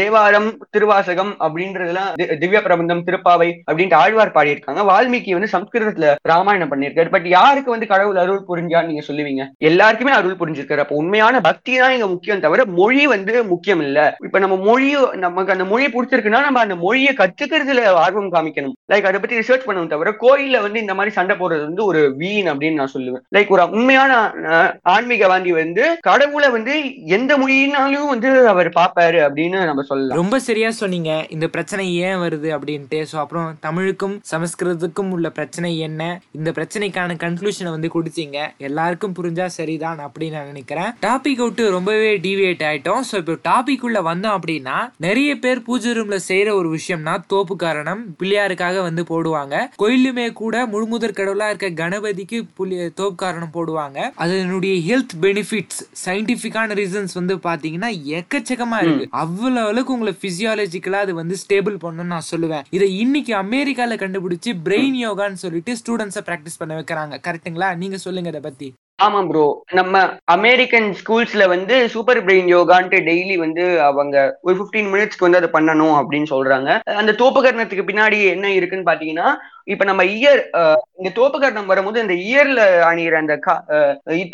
தேவாரம் 0.00 0.50
திருவாசகம் 0.86 1.30
அப்படின்றதுலாம் 1.44 2.10
திவ்ய 2.40 2.58
பிரபந்தம் 2.62 3.02
திருப்பாவை 3.06 3.48
அப்படின்ட்டு 3.70 3.96
ஆழ்வார் 4.00 4.32
பாடியிருக்காங்க. 4.34 4.82
வால்மீகி 4.90 5.30
வந்து 5.36 5.48
சம்ஸ்கிருதத்துல 5.54 6.08
ராமாயணம் 6.30 6.70
பண்ணியிருக்காரு. 6.72 7.08
பட் 7.14 7.26
யாருக்கு 7.36 7.70
வந்து 7.74 7.86
கடவுள் 7.92 8.20
அருள் 8.22 8.44
புரிஞ்சான்னு 8.50 8.90
நீங்க 8.90 9.02
சொல்லுவீங்க? 9.08 9.44
எல்லாருக்குமே 9.70 10.12
அருள் 10.18 10.38
புரிஞ்சிருக்காரு. 10.40 10.82
அப்ப 10.84 10.94
உண்மையான 11.00 11.40
பக்தி 11.46 11.72
தான் 11.78 11.94
இங்க 11.96 12.08
முக்கியம் 12.12 12.42
தவிர 12.44 12.66
மொழி 12.78 13.02
வந்து 13.14 13.34
முக்கியம் 13.52 13.82
இல்ல. 13.86 13.98
இப்ப 14.26 14.42
நம்ம 14.44 14.58
மொழி 14.68 14.90
நமக்கு 15.24 15.54
அந்த 15.56 15.66
மொழி 15.72 15.88
பிடிச்சிருக்குன்னா 15.96 16.42
நம்ம 16.46 16.62
அந்த 16.66 16.76
மொழியை 16.84 17.14
கத்துக்கிறதுல 17.22 17.84
ஆர்வம் 18.04 18.30
காமிக்கணும். 18.36 18.76
லைக் 18.92 19.08
அதை 19.10 19.20
பத்தி 19.24 19.40
ரிசர்ச் 19.40 19.66
பண்ணணும் 19.66 19.92
தவிர 19.94 20.14
கோயில்ல 20.24 20.62
வந்து 20.66 20.82
இந்த 20.84 20.96
மாதிரி 21.00 21.14
சண்டை 21.18 21.36
போடுறது 21.42 21.66
வந்து 21.70 21.84
ஒரு 21.90 22.02
வீண் 22.22 22.50
அப்படின்னு 22.52 22.80
நான் 22.82 22.94
சொல்லுவேன். 22.94 23.24
லைக் 23.36 23.52
ஒரு 23.56 23.66
உண்மையான 23.80 24.12
ஆன்மீகவாதி 24.94 25.54
வந்து 25.62 25.84
கடவுளை 26.10 26.50
வந்து 26.58 26.76
எந்த 27.18 27.32
மொழியினாலும் 27.42 28.10
வந்து 28.14 28.32
அவர் 28.54 28.74
பாப்பாரு 28.80 29.20
அப்படின்னு 29.26 29.58
நம்ம 29.70 29.82
சொல்லலாம். 29.90 30.18
ரொம்ப 30.22 30.34
சரியா 30.48 30.70
சொன்னீங்க 30.80 31.10
இந்த 31.36 31.46
பிரச்சனை 31.54 31.84
ஏன் 32.08 32.20
வருது 32.24 32.48
அப்படின்ட்டு. 32.56 33.00
ஸோ 33.10 33.16
அப்புறம் 33.22 33.48
தமிழுக்கும் 33.66 34.16
சமஸ்கிருதத்துக்கும் 34.32 35.12
உள்ள 35.16 35.30
பிரச்சனை 35.38 35.70
என்ன? 35.88 36.02
இந்த 36.38 36.50
பிரச்சனைக்கான 36.58 37.16
கன்க்ளூஷனை 37.24 37.70
வந்து 37.76 37.90
கொடுத்தீங்க. 37.96 38.38
எல்லாருக்கும் 38.68 39.16
புரிஞ்சா 39.18 39.46
சரிதான் 39.58 40.00
அப்படின்னு 40.06 40.38
நான் 40.38 40.50
நினைக்கிறேன். 40.52 40.90
டாபிக் 41.06 41.42
விட்டு 41.44 41.64
ரொம்பவே 41.76 42.10
டிவியேட் 42.26 42.64
ஆயிட்டோம். 42.70 43.02
ஸோ 43.10 43.14
இப்போ 43.22 43.36
டாபிக் 43.48 43.84
உள்ள 43.88 44.00
வந்தோம் 44.10 44.36
அப்படின்னா 44.38 44.76
நிறைய 45.06 45.30
பேர் 45.44 45.64
பூஜை 45.68 45.92
ரூம்ல 45.98 46.18
செய்யற 46.30 46.48
ஒரு 46.60 46.68
விஷயம்னா 46.76 47.14
தோப்பு 47.32 47.56
காரணம் 47.64 48.02
பிள்ளையாருக்காக 48.20 48.82
வந்து 48.88 49.04
போடுவாங்க. 49.12 49.54
கோயிலுமே 49.82 50.26
கூட 50.42 50.54
முழுமுதற் 50.72 51.16
கடவுளா 51.18 51.48
இருக்க 51.52 51.68
கணபதிக்கு 51.82 52.38
புள்ளி 52.58 52.76
தோப்பு 53.00 53.18
காரணம் 53.24 53.54
போடுவாங்க. 53.56 53.98
அதனுடைய 54.24 54.74
ஹெல்த் 54.88 55.14
பெனிஃபிட்ஸ் 55.24 55.80
சயின்டிபிக்கான 56.04 56.74
ரீசன்ஸ் 56.80 57.14
வந்து 57.20 57.34
பாத்தீங்கன்னா 57.48 57.90
எக்கச்சக்கமா 58.18 58.78
இருக்கு. 58.84 59.06
அவ்வளவு 59.22 59.68
அளவுக்கு 59.70 59.94
உங்களை 59.96 60.14
பிசியாலஜிக்கலா 60.66 61.00
அது 61.06 61.12
வந்து 61.20 61.34
ஸ்டேபிள் 61.42 61.76
பண்ணணும்னு 61.84 62.14
நான் 62.14 62.30
சொல்லுவேன். 62.32 62.64
இதை 62.76 62.88
இன்னைக்கு 63.02 63.32
அமெரிக்கால 63.44 63.96
கண்டுபிடிச்சு 64.02 64.50
பிரெயின் 64.66 64.96
யோகான்னு 65.06 65.42
சொல்லிட்டு 65.44 65.72
ஸ்டூடெண்ட்ஸை 65.80 66.22
பிராக்டிஸ் 66.28 66.60
பண்ண 66.60 66.74
வைக்கிறாங்க. 66.78 67.14
கரெக்ட்டுங்களா 67.26 67.68
நீங்க 67.82 67.98
சொல்லுங்க 68.06 68.30
இதை 68.32 68.42
பத்தி. 68.48 68.68
ஆமா 69.04 69.18
ப்ரோ 69.30 69.42
நம்ம 69.78 69.94
அமெரிக்கன் 70.34 70.86
ஸ்கூல்ஸ்ல 71.00 71.44
வந்து 71.52 71.74
சூப்பர் 71.94 72.20
பிரெயின் 72.26 72.48
யோகான்ட்டு 72.52 72.98
டெய்லி 73.08 73.34
வந்து 73.42 73.64
அவங்க 73.88 74.16
ஒரு 74.46 74.54
பிப்டீன் 74.60 74.88
மினிட்ஸ்க்கு 74.92 75.26
வந்து 75.26 75.40
அதை 75.40 75.50
பண்ணணும் 75.56 75.96
அப்படின்னு 75.98 76.28
சொல்றாங்க. 76.34 76.70
அந்த 77.02 77.14
தோப்புகரணத்துக்கு 77.22 77.84
பின்னாடி 77.90 78.18
என்ன 78.34 78.52
இருக்குன்னு 78.58 78.90
பாத்தீங்கன்னா 78.90 79.28
இப்ப 79.74 79.84
நம்ம 79.90 80.02
இயர் 80.16 80.42
இந்த 80.98 81.12
தோப்புகரணம் 81.20 81.70
வரும்போது 81.72 82.04
இந்த 82.06 82.16
இயர்ல 82.30 82.62
அணிகிற 82.90 83.20
அந்த 83.22 83.36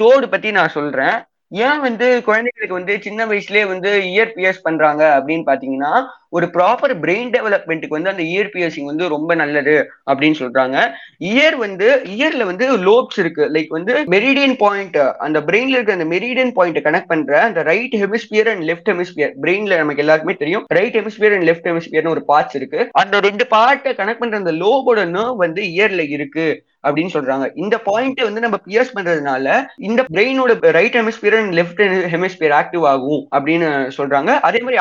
தோடு 0.03 0.27
பத்தி 0.35 0.49
நான் 0.59 0.77
சொல்றேன். 0.79 1.17
ஏன் 1.53 1.81
வந்து 1.81 2.07
குழந்தைகளுக்கு 2.25 2.79
வந்து 2.79 2.95
சின்ன 3.01 3.27
வயசுலயே 3.27 3.67
வந்து 3.67 3.91
இயர் 4.13 4.31
பியர்ஸ் 4.37 4.63
பண்றாங்க 4.63 5.03
அப்படின்னு 5.19 5.45
பாத்தீங்கன்னா 5.49 5.93
ஒரு 6.29 6.47
ப்ராப்பர் 6.47 6.95
பிரெயின் 7.03 7.33
டெவலப்மெண்ட்டுக்கு 7.35 7.97
வந்து 7.97 8.11
அந்த 8.11 8.23
இயர் 8.23 8.51
பியர்சிங் 8.53 8.85
வந்து 8.85 9.09
ரொம்ப 9.09 9.35
நல்லது 9.35 9.75
அப்படின்னு 10.11 10.39
சொல்றாங்க. 10.39 10.77
இயர் 11.19 11.57
வந்து 11.57 11.89
இயர்ல 12.05 12.45
வந்து 12.45 12.67
லோப்ஸ் 12.79 13.19
இருக்கு. 13.19 13.45
லைக் 13.45 13.69
வந்து 13.69 13.95
மெரிடியன் 14.15 14.57
பாயிண்ட் 14.59 14.97
அந்த 14.97 15.41
பிரெயின்ல 15.41 15.77
இருக்க 15.79 15.93
அந்த 15.93 16.09
மெரிடியன் 16.17 16.53
பாயிண்ட் 16.53 16.79
கனெக்ட் 16.79 17.11
பண்ற 17.13 17.43
அந்த 17.43 17.63
right 17.63 17.97
hemisphere 18.05 18.51
and 18.55 18.65
left 18.71 18.91
hemisphere 18.93 19.35
பிரெயின்ல 19.43 19.77
நமக்கு 19.77 19.97
எல்லாருக்குமே 19.97 20.37
தெரியும். 20.37 20.65
ரைட் 20.69 20.97
ஹெமிஸ்பியர் 20.97 21.37
அண்ட் 21.39 21.49
லெஃப்ட் 21.51 21.71
ஹெமிஸ்பியர்னு 21.71 22.15
ஒரு 22.17 22.25
பார்ட்ஸ் 22.29 22.55
இருக்கு. 22.55 22.89
அந்த 22.93 23.21
ரெண்டு 23.21 23.47
பார்ட்டை 23.51 23.93
கனெக்ட் 24.01 24.23
பண்ற 24.25 24.37
அந்த 24.37 24.53
லோபோட 24.53 25.01
நர்வ் 25.17 25.37
வந்து 25.37 25.63
இயர்ல 25.63 26.09
இருக்கு. 26.09 26.65
அப்படின்னு 26.89 27.15
சொல்றாங்க. 27.17 27.47
இந்த 27.65 27.77
பாயிண்ட் 27.89 28.21
வந்து 28.29 28.45
நம்ம 28.45 28.57
பியர்ஸ் 28.67 28.95
பண்றதுனால 28.97 29.47
இந்த 29.89 30.05
பிரெயினோட 30.13 30.71
right 30.79 30.97
hemisphere 31.01 31.37
and 31.41 31.55
left 31.59 31.83
hemisphere 32.15 32.55
active 32.61 32.87
ஆகும் 32.93 33.23
அப்படின்னு 33.37 33.69
சொல்றாங்க. 33.99 34.31
அதே 34.49 34.61
மாதிரி 34.67 34.81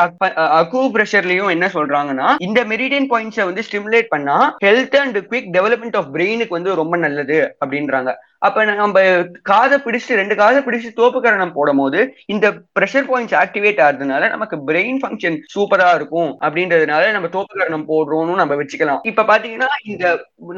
அக்கு 0.60 0.82
பிரஷர்லயும் 0.96 1.54
என்ன 1.56 1.70
சொல்றாங்கன்னா 1.74 2.28
இந்த 2.48 2.60
மெரிடியன் 2.64 3.08
பாயிண்ட்ஸை 3.14 3.44
வந்து 3.50 3.66
ஸ்டிமுலேட் 3.70 4.12
பண்ணா 4.14 4.38
health 4.64 4.96
and 5.04 5.18
quick 5.30 5.50
development 5.58 5.98
of 6.02 6.12
பிரெயினுக்கு 6.14 6.56
வந்து 6.58 6.74
ரொம்ப 6.82 6.96
நல்லது 7.06 7.38
அப்படின்றாங்க. 7.64 8.12
அப்ப 8.46 8.64
நம்ம 8.70 9.00
காதை 9.50 9.76
பிடிச்சு 9.84 10.18
ரெண்டு 10.20 10.34
காதை 10.40 10.60
பிடிச்சு 10.66 10.88
தோப்புக்கரணம் 11.00 11.54
போடும் 11.56 11.80
போது 11.82 12.00
இந்த 12.34 12.46
ப்ரெஷர் 12.78 13.06
பாயிண்ட்ஸ் 13.10 13.36
ஆக்டிவேட் 13.42 13.82
ஆகுறதுனால 13.84 14.30
நமக்கு 14.34 14.56
பிரெயின் 14.68 14.98
ஃபங்க்ஷன் 15.02 15.36
சூப்பரா 15.54 15.90
இருக்கும். 15.98 16.32
அப்படின்றதுனால 16.46 17.12
நம்ம 17.16 17.30
தோப்புக்கரணம் 17.36 17.86
போடுறோம்னு 17.92 18.40
நம்ம 18.42 18.56
வச்சுக்கலாம். 18.62 19.02
இப்ப 19.12 19.26
பாத்தீங்கன்னா 19.30 19.70
இந்த 19.92 20.04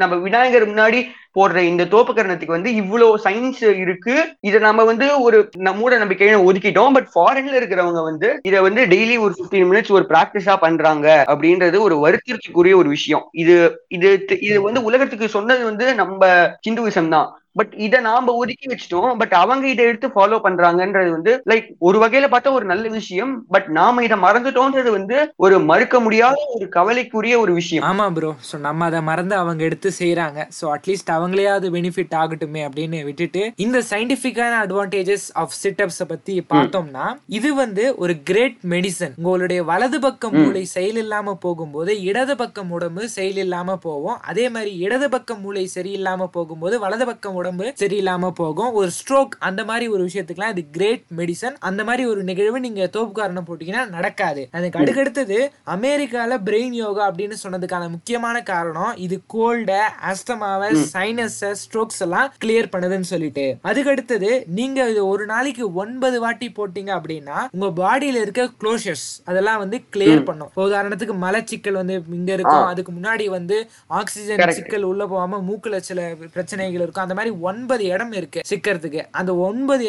நம்ம 0.03 0.15
விநாயகர் 0.25 0.71
முன்னாடி 0.71 1.01
போடுற 1.37 1.61
இந்த 1.69 1.83
தோப்புக்கரணத்துக்கு 1.93 2.57
வந்து 2.57 2.71
இவ்வளவு 2.81 3.15
சயின்ஸ் 3.25 3.63
இருக்கு. 3.83 4.15
இதை 4.47 4.59
நம்ம 4.67 4.83
வந்து 4.91 5.07
ஒரு 5.27 5.37
மூட 5.79 5.93
நம்பிக்கையை 6.03 6.35
ஒதுக்கிட்டோம். 6.49 6.93
பட் 6.97 7.09
ஃபாரின்ல 7.13 7.57
இருக்கிறவங்க 7.59 8.01
வந்து 8.09 8.27
இதை 8.49 8.59
வந்து 8.67 8.81
டெய்லி 8.93 9.15
ஒரு 9.25 9.33
பிப்டீன் 9.39 9.69
மினிட்ஸ் 9.71 9.95
ஒரு 9.97 10.05
பிராக்டிஸா 10.13 10.55
பண்றாங்க. 10.65 11.07
அப்படின்றது 11.33 11.79
ஒரு 11.87 11.97
வருத்திற்குரிய 12.05 12.75
ஒரு 12.81 12.89
விஷயம். 12.97 13.25
இது 13.43 13.55
இது 13.97 14.11
இது 14.49 14.59
வந்து 14.67 14.83
உலகத்துக்கு 14.89 15.35
சொன்னது 15.37 15.63
வந்து 15.71 15.87
நம்ம 16.03 16.21
ஹிந்துவிசம் 16.67 17.13
தான். 17.15 17.29
பட் 17.55 17.73
இதை 17.85 17.99
நாம 18.07 18.33
ஒதுக்கி 18.41 18.67
வச்சுட்டோம். 18.71 19.11
பட் 19.21 19.35
அவங்க 19.41 19.65
இதை 19.73 19.83
எடுத்து 19.89 20.07
ஃபாலோ 20.15 20.39
பண்றாங்கன்றது 20.45 21.09
வந்து 21.15 21.33
லைக் 21.51 21.67
ஒரு 21.87 21.97
வகையில 22.03 22.29
பார்த்தா 22.33 22.55
ஒரு 22.59 22.65
நல்ல 22.71 22.85
விஷயம். 22.97 23.31
பட் 23.55 23.67
நாம 23.79 24.03
இதை 24.07 24.17
மறந்துட்டோன்றது 24.25 24.91
வந்து 24.97 25.17
ஒரு 25.45 25.57
மறுக்க 25.69 25.99
முடியாத 26.05 26.37
ஒரு 26.57 26.67
கவலைக்குரிய 26.77 27.35
ஒரு 27.43 27.53
விஷயம். 27.59 27.85
ஆமா 27.89 28.07
ப்ரோ 28.17 28.31
ஸோ 28.49 28.55
நம்ம 28.67 28.85
அதை 28.89 29.01
மறந்து 29.11 29.35
அவங்க 29.41 29.63
எடுத்து 29.69 29.91
செய்யறாங்க 29.99 30.47
ஸோ 30.59 30.65
அட்லீஸ்ட் 30.75 31.13
அவங்களையாவது 31.17 31.69
பெனிஃபிட் 31.77 32.17
ஆகட்டுமே 32.21 32.63
அப்படின்னு 32.67 33.01
விட்டுட்டு 33.09 33.43
இந்த 33.65 33.77
சயின்டிபிக்கான 33.91 34.53
அட்வான்டேஜஸ் 34.65 35.27
ஆஃப் 35.43 35.55
சிட்டப்ஸ் 35.61 36.01
பத்தி 36.13 36.35
பார்த்தோம்னா 36.53 37.05
இது 37.37 37.49
வந்து 37.63 37.85
ஒரு 38.03 38.15
கிரேட் 38.29 38.59
மெடிசன் 38.73 39.15
உங்களுடைய 39.19 39.61
வலது 39.71 39.99
பக்கம் 39.99 40.35
மூளை 40.39 40.63
செயல் 40.75 40.99
இல்லாம 41.03 41.37
போகும்போது 41.45 41.91
இடது 42.09 42.35
பக்கம் 42.35 42.71
உடம்பு 42.77 43.03
செயல் 43.15 43.39
இல்லாம 43.43 43.75
போகும். 43.87 44.17
அதே 44.29 44.45
மாதிரி 44.49 44.71
இடது 44.85 45.07
பக்கம் 45.09 45.41
மூளை 45.43 45.63
சரியில்லாம 45.75 46.27
போகும்போது 46.35 46.75
வலது 46.83 47.05
பக்கம் 47.05 47.37
உடம்பு 47.45 47.65
சரியில்லாம 47.81 48.31
போகும். 48.41 48.71
ஒரு 48.79 48.89
ஸ்ட்ரோக் 48.97 49.33
அந்த 49.47 49.61
மாதிரி 49.69 49.85
ஒரு 49.95 50.03
விஷயத்துக்குலாம் 50.07 50.53
இது 50.55 50.63
கிரேட் 50.75 51.03
மெடிசன் 51.19 51.55
அந்த 51.69 51.81
மாதிரி 51.87 52.03
ஒரு 52.11 52.21
நிகழ்வு 52.29 52.59
நீங்க 52.65 52.83
தோப்பு 52.95 53.13
காரணம் 53.19 53.47
போட்டீங்கன்னா 53.47 53.83
நடக்காது. 53.95 54.41
அதுக்கு 54.57 54.79
அடுக்கடுத்தது 54.81 55.37
அமெரிக்கால 55.75 56.37
பிரெயின் 56.47 56.75
யோகா 56.83 57.03
அப்படின்னு 57.09 57.37
சொன்னதுக்கான 57.43 57.89
முக்கியமான 57.95 58.35
காரணம் 58.51 58.93
இது 59.05 59.15
கோல்ட 59.33 59.73
அஸ்தமாவை 60.11 60.69
சைனஸ் 60.93 61.39
ஸ்ட்ரோக்ஸ் 61.61 62.01
எல்லாம் 62.05 62.29
கிளியர் 62.43 62.71
பண்ணுதுன்னு 62.73 63.09
சொல்லிட்டு. 63.13 63.45
அதுக்கு 63.69 63.91
அடுத்தது 63.93 64.31
நீங்க 64.59 64.89
இது 64.93 65.01
ஒரு 65.13 65.25
நாளைக்கு 65.33 65.65
ஒன்பது 65.83 66.17
வாட்டி 66.25 66.49
போட்டீங்க 66.57 66.91
அப்படின்னா 66.99 67.37
உங்க 67.55 67.69
பாடியில 67.81 68.23
இருக்க 68.25 68.43
க்ளோஷர்ஸ் 68.61 69.07
அதெல்லாம் 69.29 69.61
வந்து 69.63 69.79
கிளியர் 69.95 70.25
பண்ணும். 70.29 70.51
உதாரணத்துக்கு 70.65 71.17
மலச்சிக்கல் 71.25 71.79
வந்து 71.81 71.97
இங்க 72.19 72.31
இருக்கும். 72.37 72.67
அதுக்கு 72.71 72.93
முன்னாடி 72.97 73.27
வந்து 73.37 73.57
ஆக்சிஜன் 73.99 74.55
சிக்கல் 74.59 74.89
உள்ள 74.91 75.03
போகாம 75.13 75.41
மூக்குல 75.49 75.77
சில 75.89 75.99
பிரச்சனைகள் 76.35 76.83
இருக்கும். 76.83 77.05
அந்த 77.05 77.17
மாதிரி 77.19 77.33
ஒன்பது 77.49 77.83
இடம் 77.93 78.13
இருக்கு 78.19 78.41
சிக்கிறதுக்கு. 78.49 79.01
அந்த 79.19 79.31
ஒன்பது 79.47 79.83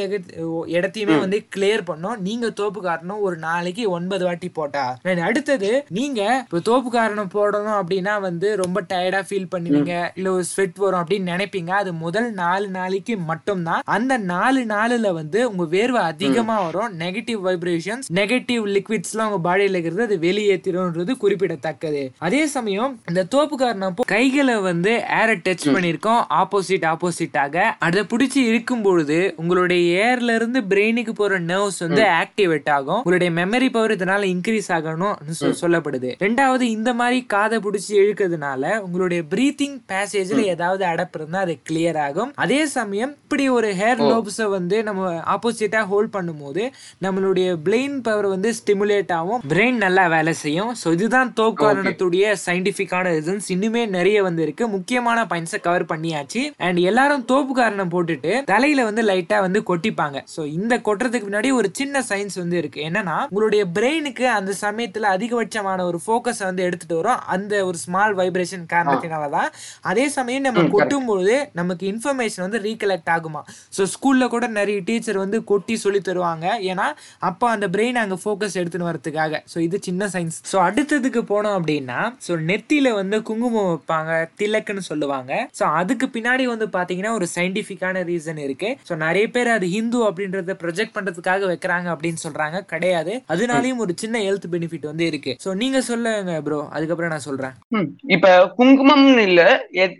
இடத்தையுமே 0.76 1.16
வந்து 1.24 1.38
கிளியர் 1.56 1.84
பண்ணும் 1.90 2.20
நீங்க 2.28 2.50
தோப்பு 2.60 2.80
காரணம் 2.88 3.24
ஒரு 3.26 3.36
நாளைக்கு 3.46 3.84
ஒன்பது 3.96 4.24
வாட்டி 4.24 4.48
போட்டா. 4.58 4.84
அடுத்தது 5.28 5.70
நீங்க 5.98 6.20
இப்போ 6.44 6.60
தோப்பு 6.70 6.90
காரணம் 6.90 7.30
போடணும் 7.34 7.78
அப்படின்னா 7.80 8.14
வந்து 8.28 8.48
ரொம்ப 8.62 8.82
டயர்டா 8.92 9.20
ஃபீல் 9.28 9.50
பண்ணுவீங்க. 9.54 9.94
இல்ல 10.18 10.32
ஒரு 10.36 10.44
ஸ்வெட் 10.52 10.78
வரும் 10.84 11.02
அப்படின்னு 11.02 11.32
நினைப்பீங்க. 11.34 11.72
அது 11.82 11.92
முதல் 12.04 12.30
நாலு 12.42 12.68
நாளைக்கு 12.78 13.16
மட்டும்தான். 13.30 13.84
அந்த 13.96 14.16
நாலு 14.32 14.62
நாளுல 14.74 15.12
வந்து 15.20 15.38
உங்க 15.50 15.64
வேர்வை 15.76 16.02
அதிகமா 16.12 16.56
வரும். 16.66 16.92
நெகட்டிவ் 17.04 17.40
வைப்ரேஷன்ஸ் 17.48 18.08
நெகட்டிவ் 18.20 18.64
லிக்விட்ஸ் 18.76 19.12
எல்லாம் 19.14 19.30
உங்க 19.30 19.40
பாடியில 19.48 19.76
இருக்கிறது 19.76 20.02
அது 20.08 20.16
வெளியேற்றிடும்ன்றது 20.26 21.14
குறிப்பிடத்தக்கது. 21.24 22.02
அதே 22.26 22.42
சமயம் 22.56 22.92
இந்த 23.08 23.24
தோப்பு 23.34 23.56
காரணம் 23.56 23.94
கைகளை 24.14 24.54
வந்து 24.68 24.92
ஏரை 25.20 25.34
டச் 25.46 25.64
பண்ணிருக்கோம் 25.74 26.22
ஆப்போசிட் 26.40 27.35
ஆப்போசிட்டாக 27.36 27.74
அதை 27.86 28.02
பிடிச்சி 28.12 28.40
இருக்கும் 28.50 28.84
பொழுது 28.86 29.18
உங்களுடைய 29.40 29.82
ஏர்ல 30.06 30.34
இருந்து 30.38 30.60
பிரெயினுக்கு 30.70 31.12
போற 31.20 31.38
நர்வ்ஸ் 31.50 31.80
வந்து 31.84 32.02
ஆக்டிவேட் 32.22 32.70
ஆகும். 32.76 33.00
உங்களுடைய 33.02 33.30
மெமரி 33.40 33.68
பவர் 33.74 33.94
இதனால 33.96 34.24
இன்க்ரீஸ் 34.34 34.70
ஆகணும் 34.76 35.16
சொல்லப்படுது. 35.62 36.10
ரெண்டாவது 36.24 36.64
இந்த 36.76 36.90
மாதிரி 37.00 37.18
காதை 37.34 37.58
பிடிச்சி 37.66 37.92
இழுக்கிறதுனால 38.02 38.72
உங்களுடைய 38.86 39.22
பிரீத்திங் 39.32 39.76
பேசேஜ்ல 39.92 40.40
ஏதாவது 40.54 40.84
அடப்பு 40.92 41.18
இருந்தா 41.20 41.40
அது 41.46 41.56
கிளியர் 41.70 42.00
ஆகும். 42.06 42.32
அதே 42.44 42.60
சமயம் 42.76 43.12
இப்படி 43.22 43.46
ஒரு 43.58 43.70
ஹேர் 43.80 44.02
லோப்ஸ 44.10 44.48
வந்து 44.56 44.76
நம்ம 44.88 45.12
ஆப்போசிட்டா 45.34 45.82
ஹோல்ட் 45.92 46.14
பண்ணும்போது 46.16 46.64
நம்மளுடைய 47.06 47.48
பிரெயின் 47.66 47.98
பவர் 48.08 48.28
வந்து 48.34 48.50
ஸ்டிமுலேட் 48.60 49.12
ஆகும். 49.18 49.42
பிரெயின் 49.52 49.78
நல்லா 49.86 50.06
வேலை 50.16 50.34
செய்யும். 50.44 50.72
ஸோ 50.82 50.86
இதுதான் 50.96 51.32
தோக்காரணத்துடைய 51.40 52.34
சயின்டிபிக்கான 52.46 53.04
ரீசன்ஸ் 53.16 53.50
இன்னுமே 53.56 53.82
நிறைய 53.96 54.18
வந்து 54.28 54.42
இருக்கு 54.46 54.64
முக்கியமான 54.76 55.18
பாயிண்ட்ஸை 55.30 55.60
கவர் 55.66 55.90
பண்ணியாச்சு. 55.92 56.42
அண்ட் 56.66 56.78
எல்லாரும் 56.90 57.25
தோப்பு 57.30 57.52
காரணம் 57.60 57.90
போட்டுட்டு 57.94 58.32
தலையில 58.50 58.84
வந்து 58.88 59.02
லைட்டா 59.10 59.38
வந்து 59.46 59.60
கொட்டிப்பாங்க. 59.70 60.18
சோ 60.34 60.40
இந்த 60.58 60.74
கொட்டுறதுக்கு 60.86 61.28
முன்னாடி 61.28 61.50
ஒரு 61.58 61.68
சின்ன 61.80 62.02
சயின்ஸ் 62.10 62.36
வந்து 62.42 62.56
இருக்கு. 62.60 62.80
என்னன்னா 62.88 63.16
உங்களுடைய 63.30 63.62
பிரெயினுக்கு 63.76 64.26
அந்த 64.38 64.54
சமயத்துல 64.64 65.10
அதிகபட்சமான 65.16 65.84
ஒரு 65.90 66.00
போக்கஸ் 66.08 66.42
வந்து 66.48 66.64
எடுத்துட்டு 66.68 66.98
வரும். 67.00 67.20
அந்த 67.36 67.52
ஒரு 67.68 67.78
ஸ்மால் 67.84 68.16
வைப்ரேஷன் 68.20 68.66
காரணத்தினாலதான். 68.74 69.50
அதே 69.92 70.06
சமயம் 70.16 70.46
நம்ம 70.48 70.64
கொட்டும் 70.76 71.08
பொழுது 71.10 71.36
நமக்கு 71.60 71.84
இன்ஃபர்மேஷன் 71.92 72.44
வந்து 72.46 72.60
ரீகலெக்ட் 72.68 73.12
ஆகுமா? 73.16 73.42
ஸோ 73.76 73.84
ஸ்கூல்ல 73.94 74.28
கூட 74.34 74.46
நிறைய 74.58 74.78
டீச்சர் 74.90 75.22
வந்து 75.24 75.40
கொட்டி 75.52 75.76
சொல்லி 75.84 76.02
தருவாங்க. 76.10 76.46
ஏன்னா 76.70 76.88
அப்போ 77.30 77.46
அந்த 77.54 77.68
பிரெயின் 77.76 78.02
அங்க 78.04 78.18
போக்கஸ் 78.26 78.58
எடுத்துன்னு 78.60 78.88
வரதுக்காக 78.90 79.42
ஸோ 79.52 79.58
இது 79.66 79.76
சின்ன 79.88 80.10
சயின்ஸ் 80.14 80.38
ஸோ 80.52 80.56
அடுத்ததுக்கு 80.68 81.22
போனோம் 81.32 81.56
அப்படின்னா 81.58 81.98
ஸோ 82.26 82.32
நெத்தியில 82.50 82.88
வந்து 83.00 83.16
குங்குமம் 83.28 83.68
வைப்பாங்க 83.70 84.12
திலக்குன்னு 84.40 84.84
சொல்லுவாங்க. 84.90 85.32
ஸோ 85.58 85.64
அதுக்கு 85.80 86.08
பின்னாடி 86.16 86.44
வந்து 86.52 86.66
பாத்தீங்கன்னா 86.76 87.05
ஒரு 87.12 87.26
சயின்டிஃபிக்கான 87.34 88.02
ரீசன் 88.04 88.38
இருக்கு. 88.38 88.68
ஸோ 88.88 88.96
நிறைய 88.96 89.26
பேர் 89.30 89.48
அது 89.48 89.66
ஹிந்து 89.66 89.98
அப்படின்றத 90.08 90.56
ப்ரொஜெக்ட் 90.62 90.96
பண்றதுக்காக 90.96 91.46
வைக்கிறாங்க 91.46 91.88
அப்படின்னு 91.94 92.22
சொல்றாங்க. 92.24 92.60
கிடையாது. 92.66 93.12
அதனாலயும் 93.28 93.82
ஒரு 93.84 93.92
சின்ன 93.96 94.18
ஹெல்த் 94.18 94.48
பெனிஃபிட் 94.52 94.86
வந்து 94.86 95.06
இருக்கு. 95.06 95.34
ஸோ 95.44 95.52
நீங்க 95.54 95.80
சொல்லுங்க 95.80 96.40
ப்ரோ 96.40 96.60
அதுக்கப்புறம் 96.70 97.10
நான் 97.10 97.26
சொல்றேன். 97.26 97.54
இப்ப 98.08 98.28
குங்குமம்னு 98.58 99.22
இல்ல. 99.22 99.42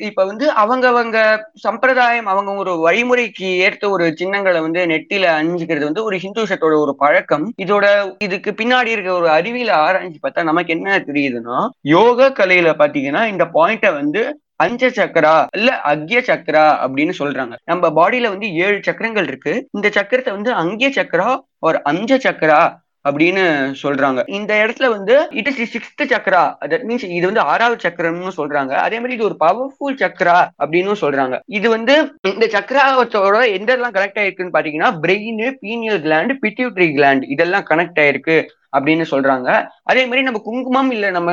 இப்ப 0.08 0.24
வந்து 0.24 0.52
அவங்க 0.54 0.86
அவங்க 0.88 1.18
சம்பிரதாயம் 1.60 2.26
அவங்க 2.26 2.50
ஒரு 2.54 2.72
வழிமுறைக்கு 2.78 3.48
ஏற்ற 3.66 3.84
ஒரு 3.88 4.14
சின்னங்களை 4.16 4.60
வந்து 4.60 4.86
நெட்டில 4.86 5.26
அணிஞ்சுக்கிறது 5.38 5.84
வந்து 5.84 6.04
ஒரு 6.04 6.16
ஹிந்துஷத்தோட 6.16 6.74
ஒரு 6.78 6.94
பழக்கம். 6.96 7.46
இதோட 7.56 7.86
இதுக்கு 8.18 8.50
பின்னாடி 8.52 8.86
இருக்க 8.86 9.12
ஒரு 9.12 9.28
அறிவியல 9.28 9.72
ஆராய்ச்சி 9.84 10.20
பார்த்தா 10.22 10.42
நமக்கு 10.42 10.72
என்ன 10.72 10.98
தெரியுதுன்னா 11.08 11.58
யோக 11.88 12.30
கலையில 12.38 12.70
பாத்தீங்கன்னா 12.78 13.24
இந்த 13.26 13.44
பாயிண்ட 13.54 13.92
வந்து 13.94 14.22
அஞ்ச 14.56 14.88
சக்கரா 14.88 15.46
இல்ல 15.56 15.70
அக்ய 15.84 16.18
சக்கரா 16.30 16.64
அப்படின்னு 16.84 17.14
சொல்றாங்க. 17.18 17.54
நம்ம 17.64 17.90
பாடியில 17.98 18.28
வந்து 18.28 18.48
ஏழு 18.54 18.78
சக்கரங்கள் 18.82 19.26
இருக்கு. 19.26 19.68
இந்த 19.70 19.88
சக்கரத்தை 19.88 20.30
வந்து 20.30 20.52
அங்கிய 20.52 20.88
சக்கரா 20.88 21.30
ஒரு 21.58 21.82
அஞ்ச 21.82 22.16
சக்கரா 22.16 22.60
அப்படின்னு 23.08 23.42
சொல்றாங்க. 23.82 24.20
இந்த 24.26 24.52
இடத்துல 24.62 24.86
வந்து 24.88 25.14
it 25.30 25.46
is 25.46 25.76
sixth 25.76 26.02
chakra. 26.12 26.42
That 26.72 26.86
means 26.88 27.04
இது 27.18 27.26
வந்து 27.26 27.40
ஆறாவது 27.40 27.88
சக்கரம்னு 27.88 28.32
சொல்றாங்க. 28.36 28.72
அதே 28.86 28.96
மாதிரி 28.96 29.14
இது 29.14 29.24
ஒரு 29.24 29.36
பவர்ஃபுல் 29.44 30.00
சக்கரா 30.04 30.38
அப்படின்னு 30.64 30.96
சொல்றாங்க. 31.00 31.38
இது 31.46 31.68
வந்து 31.70 31.94
இந்த 32.22 32.46
சக்கராவத்தோட 32.46 33.52
எந்த 33.52 33.72
எல்லாம் 33.72 33.92
கனெக்ட் 33.92 34.20
ஆயிருக்குன்னு 34.22 34.56
பாத்தீங்கன்னா 34.58 34.90
brain 35.04 35.42
pineal 35.62 36.02
gland 36.06 36.34
pituitary 36.44 36.88
gland 36.98 37.24
இதெல்லாம் 37.28 37.68
கனெக்ட் 37.70 38.00
ஆயிருக்கு. 38.04 38.38
அப்படின்னு 38.76 39.04
சொல்றாங்க. 39.12 39.48
அதே 39.90 40.02
மாதிரி 40.06 40.26
நம்ம 40.28 40.42
குங்குமம் 40.48 40.90
இல்ல 40.96 41.10
நம்ம 41.18 41.30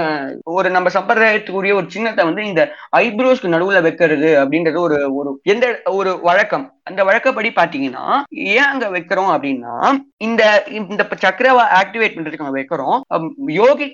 ஒரு 0.57 0.69
நம்ம 0.75 0.89
சம்பிரதாயத்துக்குரிய 0.97 1.79
ஒரு 1.79 1.87
சின்னத்தை 1.95 2.25
வந்து 2.29 2.43
இந்த 2.51 2.63
ஐப்ரோஸ்க்கு 3.03 3.53
நடுவுல 3.55 3.81
வைக்கிறது 3.87 4.31
அப்படின்றது 4.43 4.79
ஒரு 4.87 4.99
ஒரு 5.19 5.31
எந்த 5.53 5.65
ஒரு 5.99 6.13
வழக்கம். 6.29 6.65
அந்த 6.89 7.01
வழக்கப்படி 7.07 7.49
பாத்தீங்கன்னா 7.57 8.05
ஏன் 8.53 8.69
அங்க 8.69 8.85
வைக்கிறோம் 8.95 9.29
அப்படின்னா 9.33 9.73
இந்த 10.27 10.43
இந்த 10.79 11.03
சக்கரவை 11.25 11.63
ஆக்டிவேட் 11.81 12.15
பண்றதுக்கு 12.15 12.43
நம்ம 12.43 12.57
வைக்கிறோம். 12.57 12.97
யோகி 13.59 13.87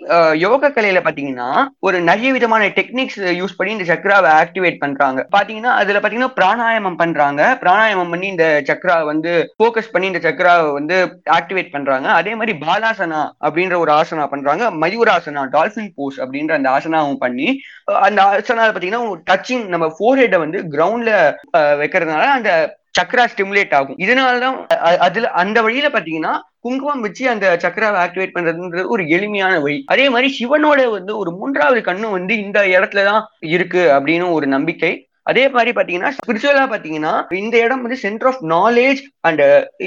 யோக 0.43 0.71
கலையில 0.75 1.01
பாத்தீங்கன்னா 1.07 1.49
ஒரு 1.87 1.97
நிறைய 2.09 2.29
விதமான 2.37 2.69
டெக்னிக்ஸ் 2.77 3.19
யூஸ் 3.41 3.57
பண்ணி 3.57 3.75
இந்த 3.75 3.87
சக்கராவை 3.91 4.31
ஆக்டிவேட் 4.41 4.81
பண்றாங்க. 4.83 5.19
பாத்தீங்கன்னா 5.35 5.73
அதுல 5.81 5.99
பாத்தீங்கன்னா 5.99 6.33
பிராணாயாமம் 6.39 6.99
பண்றாங்க. 7.03 7.41
பிராணாயாமம் 7.63 8.11
பண்ணி 8.13 8.27
இந்த 8.33 8.47
சக்கரா 8.69 8.97
வந்து 9.11 9.33
போக்கஸ் 9.63 9.93
பண்ணி 9.93 10.09
இந்த 10.11 10.21
சக்கராவை 10.27 10.71
வந்து 10.79 10.97
ஆக்டிவேட் 11.37 11.73
பண்றாங்க. 11.75 12.09
அதே 12.19 12.33
மாதிரி 12.39 12.55
பாலாசனா 12.65 13.21
அப்படின்ற 13.45 13.77
ஒரு 13.77 13.91
ஆசனா 13.91 14.27
பண்றாங்க. 14.27 14.71
மயூராசனா 14.71 15.43
டால்பின் 15.55 15.91
போஸ் 15.95 16.21
அப்படின்ற 16.21 16.51
அந்த 16.51 16.69
ஆசனாவும் 16.69 17.21
பண்ணி 17.25 17.59
அந்த 17.83 18.23
ஆசனால 18.23 18.73
பாத்தீங்கன்னா 18.73 19.21
டச்சிங் 19.31 19.65
நம்ம 19.65 19.87
ஃபோர் 19.87 20.19
ஹெட்டை 20.19 20.37
வந்து 20.37 20.61
கிரவுண்ட்ல 20.73 21.13
வைக்கிறதுனால 21.57 22.35
அந்த 22.39 22.77
சக்கரா 22.99 23.25
ஸ்டிமுலேட் 23.31 23.73
ஆகும். 23.73 23.97
இதனாலதான் 23.97 24.55
அதுல 24.97 25.29
அந்த 25.29 25.61
வழியில 25.61 25.89
பாத்தீங்கன்னா 25.89 26.39
குங்குமம் 26.59 27.01
வச்சு 27.01 27.29
அந்த 27.29 27.57
சக்கராவை 27.63 27.99
ஆக்டிவேட் 28.05 28.33
பண்றதுன்றது 28.35 28.85
ஒரு 28.85 29.07
எளிமையான 29.07 29.59
வழி. 29.59 29.83
அதே 29.87 30.09
மாதிரி 30.09 30.29
சிவனோட 30.39 30.89
வந்து 30.91 31.17
ஒரு 31.17 31.31
மூன்றாவது 31.31 31.81
கண்ணு 31.81 32.09
வந்து 32.11 32.33
இந்த 32.37 32.61
இடத்துலதான் 32.61 33.23
இருக்கு 33.39 33.87
அப்படின்னு 33.99 34.31
ஒரு 34.31 34.47
நம்பிக்கை. 34.47 35.08
அதே 35.23 35.43
மாதிரி 35.55 35.71
பாத்தீங்கன்னா 35.77 36.11
ஸ்பிரிச்சுவலா 36.17 36.65
பாத்தீங்கன்னா 36.73 37.13
இந்த 37.41 37.55
இடம் 37.65 37.81
வந்து 37.85 37.97
சென்டர் 38.03 38.29
ஆஃப் 38.31 38.41
நாலேஜ் 38.53 39.01
அண்ட் 39.27 39.43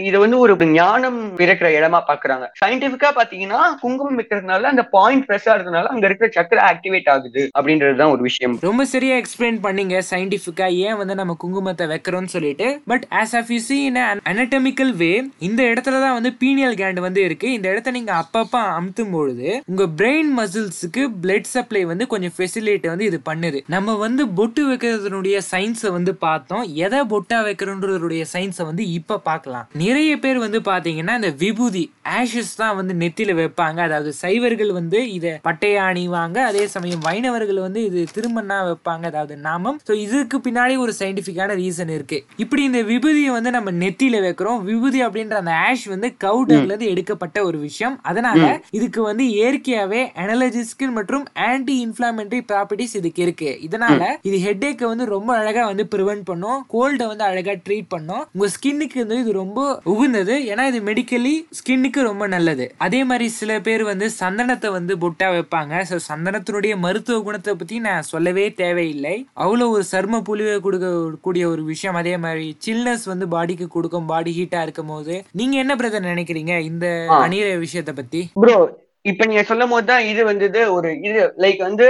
இது 0.09 0.17
வந்து 0.19 0.39
ஒரு 0.39 0.55
ஞானம் 0.73 1.19
பிறக்கிற 1.39 1.69
இடமா 1.79 2.01
பாக்குறாங்க. 2.11 2.47
சயின்டிபிக்கா 2.61 3.11
பாத்தீங்கன்னா 3.19 3.61
குங்குமம் 3.83 4.19
இருக்கிறதுனால 4.19 4.69
அந்த 4.73 4.83
பாயிண்ட் 4.97 5.25
பிரஸ் 5.29 5.49
இருக்கிறதுனால 5.49 5.91
அங்க 5.95 6.07
இருக்கிற 6.09 6.29
சக்கரை 6.37 6.63
ஆக்டிவேட் 6.73 7.09
ஆகுது 7.15 7.43
அப்படின்றதுதான் 7.59 8.13
ஒரு 8.15 8.23
விஷயம். 8.29 8.55
ரொம்ப 8.69 8.85
சரியா 8.93 9.17
எக்ஸ்பிளைன் 9.23 9.59
பண்ணீங்க 9.67 10.03
சயின்டிபிக்கா 10.11 10.69
ஏன் 10.87 10.99
வந்து 11.01 11.15
நம்ம 11.21 11.37
குங்குமத்தை 11.45 11.87
வைக்கிறோம்னு 11.93 12.35
சொல்லிட்டு. 12.37 12.69
But 12.93 13.07
as 13.23 13.35
of 13.41 13.51
you 13.55 13.59
see 13.69 13.79
in 13.85 14.01
anatomical 14.33 14.95
way 15.03 15.13
இந்த 15.49 15.63
இடத்துல 15.73 16.01
தான் 16.05 16.17
வந்து 16.19 16.33
பீனியல் 16.45 16.79
கேண்ட் 16.83 17.01
வந்து 17.07 17.23
இருக்கு. 17.29 17.49
இந்த 17.53 17.67
இடத்த 17.73 17.97
நீங்க 17.99 18.13
அப்பப்ப 18.23 18.63
அமுத்தும் 18.79 19.13
பொழுது 19.17 19.49
உங்க 19.73 19.87
பிரெயின் 20.01 20.33
மசில்ஸுக்கு 20.41 21.05
பிளட் 21.25 21.53
சப்ளை 21.55 21.85
வந்து 21.93 22.07
கொஞ்சம் 22.15 22.35
ஃபெசிலிட்டி 22.39 22.89
வந்து 22.93 23.09
இது 23.11 23.21
பண்ணுது. 23.31 23.61
நம்ம 23.77 23.97
வந்து 24.07 24.23
பொட்டு 24.41 24.63
வைக்கிறதுனுடைய 24.71 25.32
சயின்ஸை 25.51 25.91
வந்து 25.91 26.15
பார்த்தோம். 26.15 26.65
எதை 26.75 27.01
பொட்டா 27.05 27.39
வைக்கிறோன்றதுடைய 27.47 28.25
சயின்ஸை 28.33 28.65
வந்து 28.67 28.91
இப்ப 28.91 29.19
பார்க்கலாம். 29.19 29.67
நிறைய 29.75 30.19
பேர் 30.19 30.39
வந்து 30.39 30.61
பாத்தீங்கன்னா 30.61 31.15
இந்த 31.15 31.31
விபூதி 31.43 31.93
ஆஷஸ் 32.19 32.57
தான் 32.57 32.77
வந்து 32.77 32.95
நெத்தியில 32.95 33.35
வைப்பாங்க. 33.41 33.79
அதாவது 33.79 34.13
சைவர்கள் 34.13 34.73
வந்து 34.73 35.13
இத 35.13 35.41
பட்டையா 35.45 35.83
அணிவாங்க. 35.93 36.39
அதே 36.51 36.67
சமயம் 36.67 37.01
வைணவர்கள் 37.01 37.61
வந்து 37.67 37.85
இது 37.85 38.07
திருமணா 38.15 38.59
வைப்பாங்க. 38.69 39.05
அதாவது 39.07 39.37
நாமம். 39.37 39.81
ஸோ 39.89 39.93
இதுக்கு 39.93 40.39
பின்னாடி 40.39 40.77
ஒரு 40.77 40.93
சயின்டிபிக்கான 41.01 41.55
ரீசன் 41.55 41.89
இருக்கு. 41.89 42.19
இப்படி 42.37 42.63
இந்த 42.63 42.83
விபூதியை 42.83 43.31
வந்து 43.31 43.51
நம்ம 43.51 43.71
நெத்தியில 43.71 44.21
வைக்கிறோம். 44.27 44.61
விபூதி 44.65 45.03
அப்படின்ற 45.07 45.37
அந்த 45.43 45.53
ஆஷ் 45.69 45.87
வந்து 45.87 46.15
கவுடர்ல 46.25 46.71
இருந்து 46.71 46.89
எடுக்கப்பட்ட 46.89 47.45
ஒரு 47.45 47.59
விஷயம். 47.59 47.99
அதனால 48.03 48.61
இதுக்கு 48.71 49.03
வந்து 49.03 49.25
இயற்கையாவே 49.25 50.03
அனலஜிஸ்க்கு 50.25 50.91
மற்றும் 50.99 51.25
ஆன்டி 51.35 51.75
இன்ஃபிளாமெண்டரி 51.87 52.41
ப்ராப்பர்ட்டிஸ் 52.51 52.97
இதுக்கு 53.01 53.23
இருக்கு. 53.23 53.59
இதனால 53.69 54.01
இது 54.23 54.37
ஹெட்டேக்கை 54.47 54.87
வந்து 54.93 55.07
ரொம்ப 55.13 55.31
அழகா 55.39 55.63
வந்து 55.69 55.85
ப்ரிவென்ட் 55.93 56.25
பண்ணும். 56.29 56.59
கோல்டை 56.75 57.07
வந்து 57.11 57.25
அழகா 57.29 57.55
ட்ரீட் 57.67 57.89
பண்ணும். 57.89 58.25
உங்க 58.35 58.49
ஸ்கின்னுக்கு 58.55 58.99
வந்து 59.03 59.19
இது 59.23 59.33
ரொம்ப 59.39 59.59
உகுந்தது. 59.93 60.37
ஏன்னா 60.51 60.65
இது 60.71 60.81
மெடிக்கலி 60.89 61.35
ஸ்கின்னுக்கு 61.59 62.03
ரொம்ப 62.03 62.27
நல்லது. 62.29 62.67
அதே 62.87 63.01
மாதிரி 63.05 63.29
சில 63.39 63.61
பேர் 63.61 63.85
வந்து 63.85 64.09
சந்தனத்தை 64.19 64.71
வந்து 64.73 64.97
பொட்டா 65.03 65.29
வைப்பாங்க. 65.35 65.75
ஸோ 65.91 65.99
சந்தனத்தினுடைய 66.09 66.75
மருத்துவ 66.85 67.19
குணத்தை 67.23 67.55
பத்தி 67.55 67.79
நான் 67.87 68.09
சொல்லவே 68.13 68.47
தேவையில்லை. 68.63 69.15
அவ்வளோ 69.43 69.69
ஒரு 69.77 69.87
சர்ம 69.93 70.23
புலிவை 70.23 70.57
கொடுக்க 70.61 70.89
கூடிய 71.25 71.45
ஒரு 71.49 71.65
விஷயம். 71.65 71.99
அதே 72.03 72.15
மாதிரி 72.19 72.47
சில்னஸ் 72.67 73.07
வந்து 73.13 73.29
பாடிக்கு 73.29 73.69
கொடுக்கும். 73.71 73.91
பாடி 74.07 74.33
ஹீட்டா 74.33 74.63
இருக்கும் 74.63 74.93
போது 74.93 75.15
நீங்க 75.41 75.57
என்ன 75.59 75.73
பிரதர் 75.77 76.11
நினைக்கிறீங்க? 76.11 76.55
இந்த 76.71 76.87
ஆ. 77.11 77.19
அணிற 77.25 77.47
விஷயத்தை 77.59 77.95
பத்தி? 77.95 78.21
ப்ரோ 78.37 78.57
இப்ப 79.05 79.25
நீங்க 79.27 79.43
சொல்லும் 79.45 79.73
போது 79.73 79.87
தான் 79.87 80.05
இது 80.11 80.23
வந்தது 80.25 80.61
ஒரு 80.75 80.91
இது. 81.09 81.23
லைக் 81.39 81.61
வந்து 81.67 81.87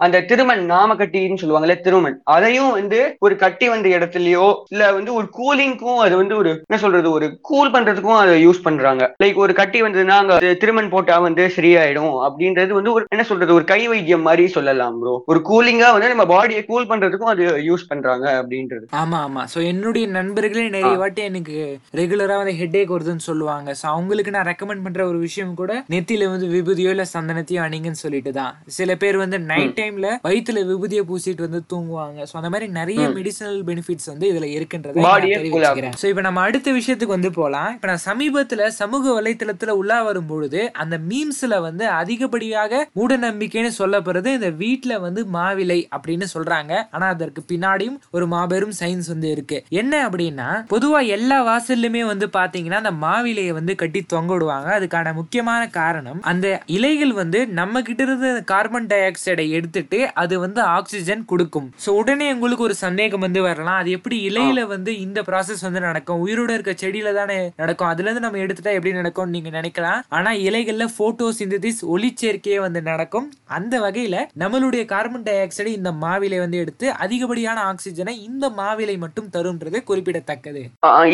அந்த 0.00 0.20
திருமண் 0.30 0.62
நாமக்கட்டின்னு 0.70 1.40
சொல்லுவாங்கல்ல 1.40 1.74
திருமண். 1.84 2.16
அதையும் 2.34 2.72
வந்து 2.78 2.98
ஒரு 3.26 3.34
கட்டி 3.42 3.66
வந்த 3.72 3.86
இடத்துலயோ 3.96 4.46
இல்ல 4.72 4.90
வந்து 4.96 5.10
ஒரு 5.18 5.26
கூலிங்க்கும் 5.38 6.00
அது 6.04 6.14
வந்து 6.20 6.34
ஒரு 6.40 6.50
என்ன 6.66 6.78
சொல்றது 6.82 7.08
ஒரு 7.16 7.26
கூல் 7.48 7.72
பண்றதுக்கும் 7.74 8.18
அதை 8.22 8.34
யூஸ் 8.42 8.60
பண்றாங்க. 8.66 9.04
லைக் 9.22 9.38
ஒரு 9.44 9.52
கட்டி 9.60 9.78
வந்ததுன்னா 9.82 10.16
அங்க 10.22 10.34
திருமண் 10.62 10.90
போட்டா 10.94 11.16
வந்து 11.26 11.44
சரியாயிடும் 11.56 12.14
அப்படின்றது 12.26 12.72
வந்து 12.78 12.92
ஒரு 12.96 13.04
என்ன 13.14 13.24
சொல்றது 13.30 13.56
ஒரு 13.58 13.66
கை 13.72 13.80
வைத்தியம் 13.92 14.26
மாதிரி 14.28 14.44
சொல்லலாம் 14.56 14.98
ப்ரோ 15.00 15.14
ஒரு 15.32 15.42
கூலிங்கா 15.48 15.88
வந்து 15.94 16.12
நம்ம 16.12 16.26
பாடியை 16.32 16.62
கூல் 16.70 16.90
பண்றதுக்கும் 16.90 17.32
அது 17.34 17.46
யூஸ் 17.68 17.88
பண்றாங்க 17.90 18.26
அப்படின்றது. 18.40 18.84
ஆமா 19.02 19.20
ஆமா. 19.26 19.44
சோ 19.54 19.58
என்னுடைய 19.70 20.06
நண்பர்களே 20.18 20.66
நிறைய 20.76 20.96
வாட்டி 21.02 21.22
எனக்கு 21.30 21.56
ரெகுலரா 22.00 22.36
வந்து 22.42 22.56
ஹெட்டேக் 22.60 22.94
வருதுன்னு 22.94 23.26
சொல்லுவாங்க. 23.30 23.68
சோ 23.80 23.86
அவங்களுக்கு 23.94 24.36
நான் 24.36 24.48
ரெக்கமெண்ட் 24.50 24.86
பண்ற 24.86 25.02
ஒரு 25.10 25.18
விஷயம் 25.26 25.56
கூட 25.62 25.72
நெத்தியில 25.94 26.30
வந்து 26.34 26.52
விபூதியோ 26.54 26.92
இல்ல 26.96 27.06
சந்தனத்தையோ 27.14 27.62
அணிங்கன்னு 27.66 28.04
சொல்லிட்டு 28.04 28.32
தான் 28.40 28.54
சில 28.78 28.90
பேர் 29.02 29.22
வந்து 29.24 29.40
நைட் 29.50 29.82
டைம்ல 29.86 30.08
வயித்துல 30.26 30.62
விபூதியை 30.70 31.02
பூசிட்டு 31.10 31.44
வந்து 31.46 31.60
தூங்குவாங்க. 31.72 32.18
சோ 32.30 32.34
அந்த 32.40 32.50
மாதிரி 32.52 32.66
நிறைய 32.78 33.02
மெடிசனல் 33.16 33.60
பெனிஃபிட்ஸ் 33.68 34.08
வந்து 34.12 34.26
இதுல 34.32 34.46
இருக்குன்றதை 34.56 35.94
சோ 36.02 36.06
இப்ப 36.12 36.22
நம்ம 36.28 36.40
அடுத்த 36.48 36.68
விஷயத்துக்கு 36.78 37.16
வந்து 37.16 37.30
போலாம். 37.40 37.70
இப்ப 37.76 37.88
நான் 37.90 38.04
சமீபத்துல 38.08 38.66
சமூக 38.80 39.04
வலைத்தளத்துல 39.18 39.74
உள்ளா 39.80 39.98
வரும் 40.08 40.28
பொழுது 40.30 40.60
அந்த 40.82 40.96
மீம்ஸ்ல 41.10 41.54
வந்து 41.66 41.84
அதிகப்படியாக 42.00 42.82
மூட 42.98 43.16
நம்பிக்கைன்னு 43.26 43.72
சொல்லப்படுறது 43.80 44.32
இந்த 44.38 44.50
வீட்ல 44.62 44.92
வந்து 45.06 45.22
மாவிலை 45.36 45.78
அப்படின்னு 45.96 46.26
சொல்றாங்க. 46.34 46.72
ஆனா 46.90 47.06
அதற்கு 47.14 47.42
பின்னாடியும் 47.52 47.98
ஒரு 48.16 48.26
மாபெரும் 48.34 48.74
சயின்ஸ் 48.80 49.10
வந்து 49.12 49.28
இருக்கு. 49.34 49.58
என்ன 49.80 49.94
அப்படின்னா 50.08 50.48
பொதுவா 50.72 51.00
எல்லா 51.16 51.38
வாசல்லுமே 51.50 52.02
வந்து 52.12 52.26
பாத்தீங்கன்னா 52.38 52.80
அந்த 52.82 52.94
மாவிலையை 53.06 53.52
வந்து 53.58 53.74
கட்டி 53.82 54.00
தொங்க 54.14 54.32
விடுவாங்க 54.32 54.68
அதுக்கான 54.78 55.14
முக்கியமான 55.20 55.62
காரணம் 55.78 56.20
அந்த 56.30 56.46
இலைகள் 56.76 57.12
வந்து 57.12 57.40
நம்ம 57.60 57.82
கிட்ட 57.88 58.02
இருந்து 58.02 58.30
கார்பன் 58.52 58.88
டை 58.90 59.00
ஆக்சைடை 59.08 59.46
எடுத்துட்டு 59.76 59.98
அது 60.22 60.34
வந்து 60.44 60.60
ஆக்சிஜன் 60.76 61.22
கொடுக்கும். 61.30 61.68
சோ 61.84 61.90
உடனே 62.00 62.26
உங்களுக்கு 62.34 62.66
ஒரு 62.68 62.76
சந்தேகம் 62.84 63.24
வந்து 63.26 63.40
வரலாம். 63.46 63.78
அது 63.82 63.90
எப்படி 63.96 64.16
இலையில 64.28 64.60
வந்து 64.74 64.90
இந்த 65.04 65.20
ப்ராசஸ் 65.28 65.64
வந்து 65.66 65.80
நடக்கும்? 65.86 66.20
உயிரோட 66.24 66.50
இருக்க 66.56 66.72
செடியில 66.82 67.12
தானே 67.18 67.38
நடக்கும்? 67.62 67.90
அதுல 67.92 68.06
இருந்து 68.08 68.24
நம்ம 68.26 68.40
எடுத்துட்டா 68.44 68.72
எப்படி 68.78 68.92
நடக்கும் 69.00 69.32
நீங்க 69.34 69.50
நினைக்கலாம். 69.58 70.00
ஆனா 70.16 70.30
இலைகள்ல 70.46 70.86
போட்டோ 70.98 71.28
சிந்தசிஸ் 71.40 71.82
ஒளிச்சேர்க்கையே 71.94 72.58
வந்து 72.66 72.82
நடக்கும். 72.90 73.26
அந்த 73.58 73.74
வகையில 73.86 74.16
நம்மளுடைய 74.42 74.82
கார்பன் 74.94 75.26
டை 75.28 75.36
ஆக்சைடை 75.44 75.72
இந்த 75.80 75.92
மாவிலை 76.04 76.38
வந்து 76.44 76.60
எடுத்து 76.64 76.86
அதிகப்படியான 77.06 77.58
ஆக்சிஜனை 77.72 78.14
இந்த 78.28 78.44
மாவிலை 78.60 78.96
மட்டும் 79.04 79.30
தரும்ன்றது 79.36 79.80
குறிப்பிடத்தக்கது. 79.90 80.64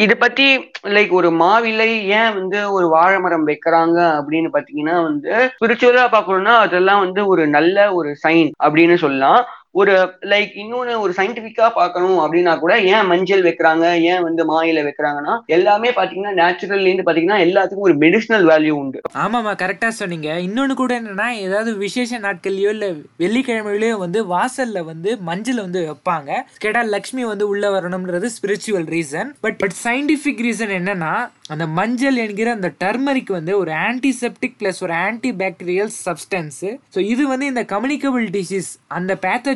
இது 0.04 0.16
பத்தி 0.24 0.48
லைக் 0.96 1.12
ஒரு 1.20 1.30
மாவிலை 1.42 1.90
ஏன் 2.20 2.32
வந்து 2.38 2.60
ஒரு 2.76 2.86
வாழை 2.96 3.18
மரம் 3.26 3.48
வைக்கிறாங்க 3.50 3.98
அப்படின்னு 4.18 4.50
பாத்தீங்கன்னா 4.56 4.96
வந்து 5.08 5.32
ஸ்பிரிச்சுவலா 5.56 6.06
பார்க்கணும்னா 6.16 6.56
அதெல்லாம் 6.66 7.02
வந்து 7.04 7.20
ஒரு 7.32 7.42
நல்ல 7.56 7.78
ஒரு 7.98 8.10
சைன் 8.24 8.50
அப்படின்னு 8.58 8.96
சொல்லலாம். 8.96 9.46
ஒரு 9.74 9.92
லைக் 10.30 10.50
இன்னொன்னு 10.62 10.94
ஒரு 11.00 11.12
சயின்டிபிக்கா 11.16 11.66
பார்க்கணும் 11.76 12.18
அப்படின்னா 12.18 12.58
கூட 12.58 12.72
ஏன் 12.94 13.06
மஞ்சள் 13.06 13.44
வைக்கிறாங்க? 13.46 13.84
ஏன் 14.10 14.22
வந்து 14.22 14.42
மாயில 14.50 14.80
வைக்கிறாங்கன்னா 14.86 15.34
எல்லாமே 15.56 15.90
பாத்தீங்கன்னா 15.90 16.32
நேச்சுரல்ல 16.40 16.88
இருந்து 16.88 17.06
பாத்தீங்கன்னா 17.06 17.38
எல்லாத்துக்கும் 17.46 17.86
ஒரு 17.88 17.96
மெடிசினல் 18.04 18.44
வேல்யூ 18.50 18.74
உண்டு. 18.80 18.98
ஆமாமா 19.24 19.52
கரெக்டா 19.62 19.88
சொன்னீங்க. 20.00 20.28
இன்னொன்னு 20.46 20.74
கூட 20.74 20.92
என்னன்னா 21.00 21.28
ஏதாவது 21.46 21.72
விசேஷ 21.76 22.18
நாட்கள்லயோ 22.18 22.72
இல்ல 22.76 22.88
வெள்ளிக்கிழமையிலயோ 23.18 23.96
வந்து 24.04 24.22
வாசல்ல 24.34 24.82
வந்து 24.84 25.10
மஞ்சள் 25.30 25.62
வந்து 25.66 25.82
வைப்பாங்க. 25.88 26.30
கேட்டா 26.58 26.82
லக்ஷ்மி 26.96 27.24
வந்து 27.24 27.48
உள்ள 27.48 27.70
வரணும்ன்றது 27.70 28.28
spiritual 28.36 28.86
reason 28.96 29.30
but 29.40 29.58
but 29.64 29.76
scientific 29.84 30.44
reason 30.48 30.74
என்னன்னா 30.80 31.14
அந்த 31.48 31.64
மஞ்சள் 31.78 32.16
என்கிற 32.16 32.48
அந்த 32.50 32.68
டர்மரிக் 32.82 33.32
வந்து 33.38 33.52
ஒரு 33.58 33.72
ஆன்டிசெப்டிக் 33.88 34.54
பிளஸ் 34.60 34.78
ஒரு 34.84 34.94
ஆன்டி 35.06 35.32
பாக்டீரியல் 35.40 35.90
சப்ஸ்டன்ஸ் 36.04 36.60
ஸோ 36.94 36.98
இது 36.98 37.22
வந்து 37.28 37.46
இந்த 37.46 37.64
கம்யூனிகபிள் 37.74 38.26
டிசீஸ் 38.36 38.70
அந்த 38.98 39.12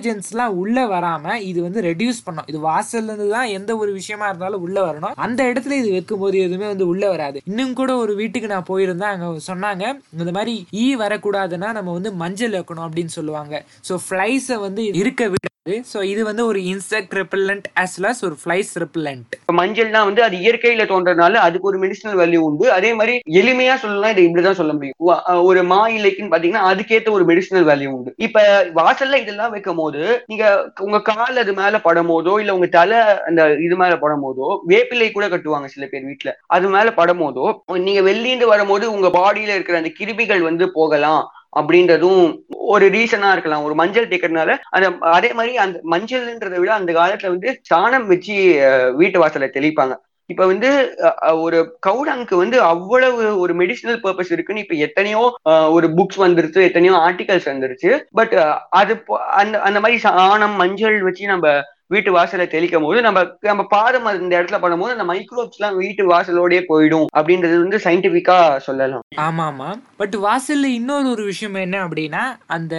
பேத்தஜென்ஸ்லாம் 0.06 0.56
உள்ளே 0.62 0.84
வராமல் 0.94 1.42
இது 1.50 1.58
வந்து 1.66 1.80
ரெடியூஸ் 1.88 2.18
பண்ணும். 2.26 2.48
இது 2.50 2.58
வாசல்ல 2.68 3.10
இருந்து 3.12 3.28
தான் 3.36 3.52
எந்த 3.58 3.70
ஒரு 3.82 3.90
விஷயமா 3.98 4.26
இருந்தாலும் 4.30 4.64
உள்ளே 4.66 4.82
வரணும். 4.88 5.16
அந்த 5.26 5.40
இடத்துல 5.50 5.78
இது 5.82 5.90
வைக்கும் 5.96 6.22
போது 6.22 6.36
எதுவுமே 6.46 6.66
வந்து 6.72 6.86
உள்ளே 6.92 7.08
வராது. 7.14 7.40
இன்னும் 7.50 7.76
கூட 7.80 7.90
ஒரு 8.04 8.14
வீட்டுக்கு 8.20 8.52
நான் 8.54 8.70
போயிருந்தேன். 8.72 9.12
அங்கே 9.14 9.46
சொன்னாங்க 9.50 9.84
இந்த 10.20 10.32
மாதிரி 10.38 10.54
ஈ 10.84 10.86
வரக்கூடாதுன்னா 11.04 11.70
நம்ம 11.78 11.92
வந்து 11.98 12.12
மஞ்சள் 12.22 12.56
வைக்கணும் 12.58 12.86
அப்படின்னு 12.88 13.14
சொல்லுவாங்க. 13.18 13.64
ஸோ 13.90 13.96
ஃப்ளைஸை 14.06 14.58
வந்து 14.66 14.84
இருக்க 15.02 15.24
விட 15.34 15.44
ஸோ 15.90 15.98
இது 16.02 16.22
வந்து 16.28 16.42
ஒரு 16.46 16.58
insect 16.72 17.14
repellent 17.18 17.64
as 17.82 17.94
well 17.96 18.08
as 18.10 18.20
ஒரு 18.26 18.36
ஃப்ளைஸ் 18.42 18.70
ரெப்பல்லண்ட் 18.82 19.32
இப்ப 19.38 19.54
மஞ்சள்னா 19.58 20.00
வந்து 20.08 20.20
அது 20.26 20.36
இயற்கையில 20.44 20.84
தோன்றதுனால 20.90 21.40
அதுக்கு 21.46 21.68
ஒரு 21.70 21.78
மெடிசினல் 21.84 22.18
வேல்யூ 22.20 22.40
உண்டு. 22.48 22.66
அதே 22.72 22.90
மாதிரி 22.98 23.14
எளிமையா 23.40 23.74
சொல்லலாம் 23.84 24.12
இதை 24.14 24.22
இப்படிதான் 24.26 24.58
சொல்ல 24.60 24.72
முடியும். 24.76 24.96
ஒரு 25.48 25.62
மா 25.72 25.80
இலைக்குன்னு 25.96 26.32
பாத்தீங்கன்னா 26.34 26.66
அதுக்கேத்த 26.70 27.10
ஒரு 27.10 27.24
மெடிசினல் 27.30 27.66
வேல்யூ 27.70 27.88
உண்டு. 27.96 28.12
இப்ப 28.26 28.44
வாசல்ல 28.78 29.20
இதெல்லாம் 29.24 29.52
வைக்கும் 29.54 29.80
போது 29.82 30.02
நீங்க 30.26 30.44
உங்க 30.86 31.00
கால் 31.10 31.42
அது 31.42 31.54
மேல 31.60 31.80
படும் 31.80 32.12
போதோ 32.12 32.34
இல்ல 32.42 32.54
உங்க 32.58 32.68
தலை 32.78 33.00
அந்த 33.30 33.48
இது 33.66 33.76
மேல 33.76 33.96
படும் 34.04 34.24
போதோ 34.26 34.50
வேப்பிலை 34.72 35.08
கூட 35.12 35.28
கட்டுவாங்க 35.28 35.70
சில 35.74 35.86
பேர் 35.86 36.08
வீட்டுல 36.10 36.32
அது 36.56 36.68
மேல 36.68 36.92
படும் 37.00 37.24
போதோ 37.24 37.46
நீங்க 37.88 38.02
வெளியிருந்து 38.10 38.52
வரும்போது 38.54 38.86
உங்க 38.92 39.10
பாடியில 39.18 39.56
இருக்கிற 39.56 39.80
அந்த 39.82 39.92
கிருமிகள் 39.98 40.48
வந்து 40.50 40.66
போகலாம். 40.78 41.24
அப்படின்றதும் 41.58 42.22
ஒரு 42.74 42.86
ரீசனா 42.96 43.28
இருக்கலாம். 43.32 43.66
ஒரு 43.66 43.74
மஞ்சள் 43.80 44.10
தேக்கிறதுனால 44.10 44.56
அந்த 44.76 44.88
அதே 45.16 45.30
மாதிரி 45.38 45.54
அந்த 45.64 45.78
மஞ்சள்ன்றதை 45.92 46.58
விட 46.62 46.72
அந்த 46.74 46.92
காலத்துல 46.92 47.32
வந்து 47.34 47.52
சாணம் 47.70 48.08
வச்சு 48.12 48.36
வீட்டு 49.00 49.18
வாசலை 49.18 49.48
தெளிப்பாங்க. 49.54 49.94
இப்ப 50.30 50.44
வந்து 50.46 50.68
ஒரு 51.42 51.58
கவுடாங்க்கு 51.86 52.34
வந்து 52.40 52.56
அவ்வளவு 52.70 53.24
ஒரு 53.38 53.52
மெடிசினல் 53.54 54.00
பர்பஸ் 54.04 54.32
இருக்குன்னு 54.32 54.64
இப்ப 54.64 54.76
எத்தனையோ 54.86 55.20
ஒரு 55.76 55.86
புக்ஸ் 55.98 56.20
வந்துருச்சு 56.24 56.60
எத்தனையோ 56.68 56.94
ஆர்டிகல்ஸ் 57.06 57.46
வந்துருச்சு. 57.52 57.90
பட் 58.12 58.34
அது 58.80 58.94
அந்த 59.40 59.54
அந்த 59.68 59.80
மாதிரி 59.80 59.98
சாணம் 60.06 60.56
மஞ்சள் 60.62 60.98
வச்சு 61.02 61.26
நம்ம 61.26 61.52
வீட்டு 61.90 62.10
வாசலை 62.12 62.44
தெளிக்கும் 62.46 62.84
போது 62.86 63.00
நம்ம 63.00 63.18
நம்ம 63.40 63.62
பாதம் 63.74 64.06
அந்த 64.10 64.32
இடத்துல 64.38 64.58
பண்ணும்போது 64.62 64.94
அந்த 64.94 65.04
மைக்ரோப்ஸ் 65.04 65.58
எல்லாம் 65.58 65.76
வீட்டு 65.76 66.02
வாசலோடயே 66.12 66.62
போயிடும் 66.70 67.06
அப்படின்றது 67.18 67.56
வந்து 67.62 67.78
சயின்டிபிக்கா 67.84 68.38
சொல்லலாம். 68.58 69.04
ஆமா 69.26 69.44
ஆமா 69.50 69.68
பட் 70.00 70.16
வாசல்ல 70.24 70.70
இன்னொரு 70.78 71.06
ஒரு 71.10 71.24
விஷயம் 71.24 71.58
என்ன 71.64 71.76
அப்படின்னா 71.86 72.22
அந்த 72.46 72.74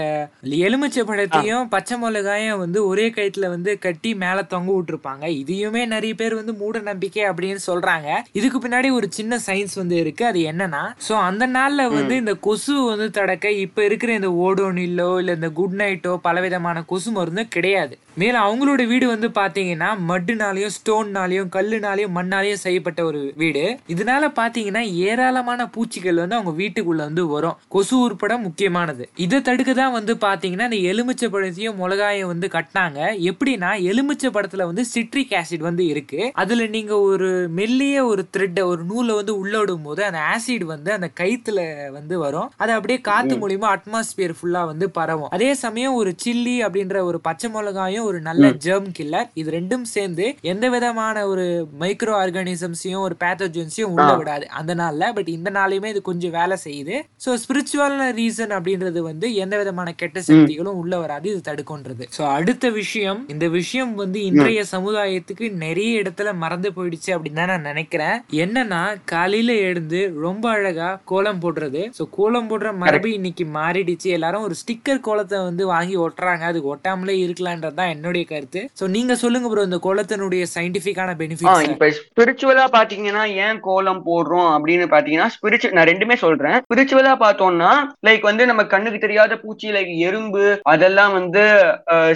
எலுமிச்சை 0.67 1.03
பழத்தையும் 1.03 1.69
பச்சை 1.69 1.97
மிளகாயும் 2.01 2.61
வந்து 2.63 2.79
ஒரே 2.87 3.05
கயித்துல 3.09 3.49
வந்து 3.49 3.71
கட்டி 3.79 4.11
மேல 4.15 4.43
தொங்க 4.53 4.69
விட்டுருப்பாங்க. 4.73 5.25
இதையுமே 5.41 5.83
நிறைய 5.85 6.13
பேர் 6.13 6.35
வந்து 6.39 6.53
மூட 6.53 6.81
நம்பிக்கை 6.89 7.23
அப்படின்னு 7.29 7.61
சொல்றாங்க. 7.69 8.09
இதுக்கு 8.31 8.59
பின்னாடி 8.59 8.91
ஒரு 8.91 9.09
சின்ன 9.09 9.39
சயின்ஸ் 9.47 9.75
வந்து 9.75 9.95
இருக்கு. 9.95 10.25
அது 10.25 10.41
என்னன்னா 10.51 10.83
சோ 11.07 11.15
அந்த 11.29 11.47
நாள்ல 11.47 11.87
வந்து 11.89 12.15
இந்த 12.15 12.35
கொசு 12.47 12.75
வந்து 12.91 13.07
தடக்க 13.11 13.51
இப்ப 13.65 13.83
இருக்கிற 13.83 14.13
இந்த 14.13 14.31
ஓடோனில்லோ 14.45 15.09
இல்ல 15.19 15.37
இந்த 15.39 15.51
குட் 15.61 15.77
நைட்டோ 15.81 16.13
பலவிதமான 16.27 16.83
கொசு 16.83 17.11
மருந்து 17.11 17.45
கிடையாது. 17.47 17.95
மேலும் 18.21 18.43
அவங்களோட 18.45 18.81
வீடு 18.87 18.96
வந்து 19.05 19.27
பாத்தீங்கன்னா 19.27 19.97
மட்டுனாலையும் 20.07 20.69
ஸ்டோன்னாலையும் 20.77 21.49
கல்லுனாலையும் 21.51 22.15
மண்ணாலையும் 22.15 22.53
செய்யப்பட்ட 22.53 23.03
ஒரு 23.03 23.33
வீடு. 23.35 23.79
இதனால 23.87 24.31
பாத்தீங்கன்னா 24.35 24.93
ஏராளமான 24.93 25.67
பூச்சிகள் 25.67 26.15
வந்து 26.15 26.35
அவங்க 26.35 26.63
வீட்டுக்குள்ள 26.63 26.95
வந்து 26.95 27.27
வரும். 27.27 27.57
கொசு 27.67 27.99
உட்பட 27.99 28.37
முக்கியமானது. 28.37 29.09
இதை 29.15 29.41
தடுக்க 29.41 29.73
தான் 29.73 29.91
வந்து 29.91 30.15
பாத்தீங்கன்னா 30.15 30.63
இந்த 30.63 30.75
எலுமிச்சை 30.75 31.29
பழத்தையும் 31.29 31.75
மிளகாயும் 31.81 32.25
வந்து 32.25 32.47
கட்டினாங்க. 32.47 32.99
எப்படின்னா 33.19 33.81
எலுமிச்சை 33.81 34.29
படத்துல 34.29 34.63
வந்து 34.63 34.85
சிட்ரிக் 34.85 35.37
ஆசிட் 35.39 35.59
வந்து 35.59 35.85
இருக்கு. 35.85 36.31
அதுல 36.33 36.65
நீங்க 36.65 36.99
ஒரு 36.99 37.49
மெல்லிய 37.49 38.05
ஒரு 38.05 38.27
த்ரெட்டை 38.37 38.63
ஒரு 38.63 38.83
நூலை 38.83 39.15
வந்து 39.15 39.37
உள்ள 39.37 39.59
விடும் 39.59 39.81
போது 39.81 40.03
அந்த 40.03 40.19
ஆசிட் 40.35 40.63
வந்து 40.63 40.91
அந்த 40.91 41.09
கைத்துல 41.19 41.91
வந்து 41.91 42.19
வரும். 42.19 42.51
அது 42.57 42.71
அப்படியே 42.71 43.01
காத்து 43.01 43.35
மூலியமா 43.35 43.75
அட்மாஸ்பியர் 43.75 44.33
ஃபுல்லா 44.41 44.65
வந்து 44.65 44.89
பரவும். 44.89 45.29
அதே 45.29 45.53
சமயம் 45.53 45.93
ஒரு 45.93 46.15
சில்லி 46.25 46.55
அப்படின்ற 46.67 46.99
ஒரு 46.99 47.19
பச்சை 47.19 47.51
மிளகாயும் 47.51 48.03
ஒரு 48.03 48.21
நல்ல 48.21 48.47
ஜெர்ம் 48.47 48.86
கில்லர் 48.97 49.29
இது 49.41 49.49
ரெண்டும் 49.57 49.85
சேர்ந்து 49.93 50.25
எந்த 50.51 50.65
விதமான 50.75 51.25
ஒரு 51.31 51.45
மைக்ரோ 51.81 52.13
ஆர்கானிசம்ஸையும் 52.23 53.03
ஒரு 53.07 53.15
பேத்தோஜன்ஸையும் 53.23 53.93
உள்ள 53.95 54.09
விடாது. 54.21 54.45
அந்த 54.59 54.75
நாள்ல 54.81 55.11
பட் 55.17 55.31
இந்த 55.35 55.49
நாளையுமே 55.59 55.91
இது 55.93 56.01
கொஞ்சம் 56.09 56.35
வேலை 56.39 56.57
செய்யுது. 56.65 56.95
ஸோ 57.25 57.29
ஸ்பிரிச்சுவல் 57.43 57.97
ரீசன் 58.19 58.55
அப்படின்றது 58.57 59.01
வந்து 59.09 59.27
எந்த 59.43 59.55
விதமான 59.63 59.93
கெட்ட 60.01 60.21
சக்திகளும் 60.29 60.79
உள்ள 60.81 60.93
வராது 61.03 61.27
இது 61.33 61.41
தடுக்கும்ன்றது. 61.49 62.05
ஸோ 62.17 62.23
அடுத்த 62.37 62.65
விஷயம் 62.79 63.21
இந்த 63.35 63.45
விஷயம் 63.59 63.93
வந்து 64.03 64.19
இன்றைய 64.29 64.61
சமுதாயத்துக்கு 64.73 65.45
நிறைய 65.65 66.01
இடத்துல 66.01 66.33
மறந்து 66.43 66.71
போயிடுச்சு 66.77 67.11
அப்படின்னு 67.15 67.41
தான் 67.41 67.51
நான் 67.53 67.69
நினைக்கிறேன். 67.71 68.17
என்னன்னா 68.45 68.81
காலையில 69.13 69.51
எழுந்து 69.67 69.99
ரொம்ப 70.25 70.45
அழகா 70.55 70.89
கோலம் 71.11 71.41
போடுறது. 71.43 71.81
ஸோ 71.97 72.03
கோலம் 72.17 72.49
போடுற 72.49 72.69
மரபு 72.83 73.09
இன்னைக்கு 73.17 73.45
மாறிடுச்சு. 73.57 74.07
எல்லாரும் 74.17 74.45
ஒரு 74.47 74.55
ஸ்டிக்கர் 74.61 75.05
கோலத்தை 75.07 75.37
வந்து 75.49 75.65
வாங்கி 75.73 75.95
ஒட்டுறாங்க. 76.05 76.43
அது 76.51 76.59
ஒட்டாமலே 76.73 77.15
இருக்கலான்றது 77.25 77.77
தான் 77.79 77.93
என்னுடைய 77.95 78.23
கருத்து. 78.31 78.61
ஸோ 78.77 78.85
நீங்க 78.95 79.13
சொல்லுங்க 79.21 79.47
ப்ரோ 79.51 79.63
இந்த 79.67 79.77
கோலத்தினுடைய 79.85 80.43
சயின்டிபிக்கான 80.53 81.13
பெனிஃபிட் 81.21 81.69
இப்ப 81.73 81.87
ஸ்பிரிச்சுவலா 81.97 82.65
பாத்தீங்கன்னா 82.75 83.23
ஏன் 83.45 83.59
கோலம் 83.67 84.01
போடுறோம் 84.09 84.49
அப்படின்னு 84.55 84.85
பாத்தீங்கன்னா 84.91 85.27
ஸ்பிரிச்சு 85.35 85.71
நான் 85.77 85.89
ரெண்டுமே 85.89 86.15
சொல்றேன். 86.23 86.57
ஸ்பிரிச்சுவலா 86.65 87.13
பார்த்தோம்னா 87.23 87.71
லைக் 88.07 88.27
வந்து 88.29 88.45
நம்ம 88.49 88.65
கண்ணுக்கு 88.73 88.99
தெரியாத 89.05 89.37
பூச்சி 89.43 89.67
லைக் 89.75 89.91
எறும்பு 90.09 90.43
அதெல்லாம் 90.73 91.13
வந்து 91.19 91.43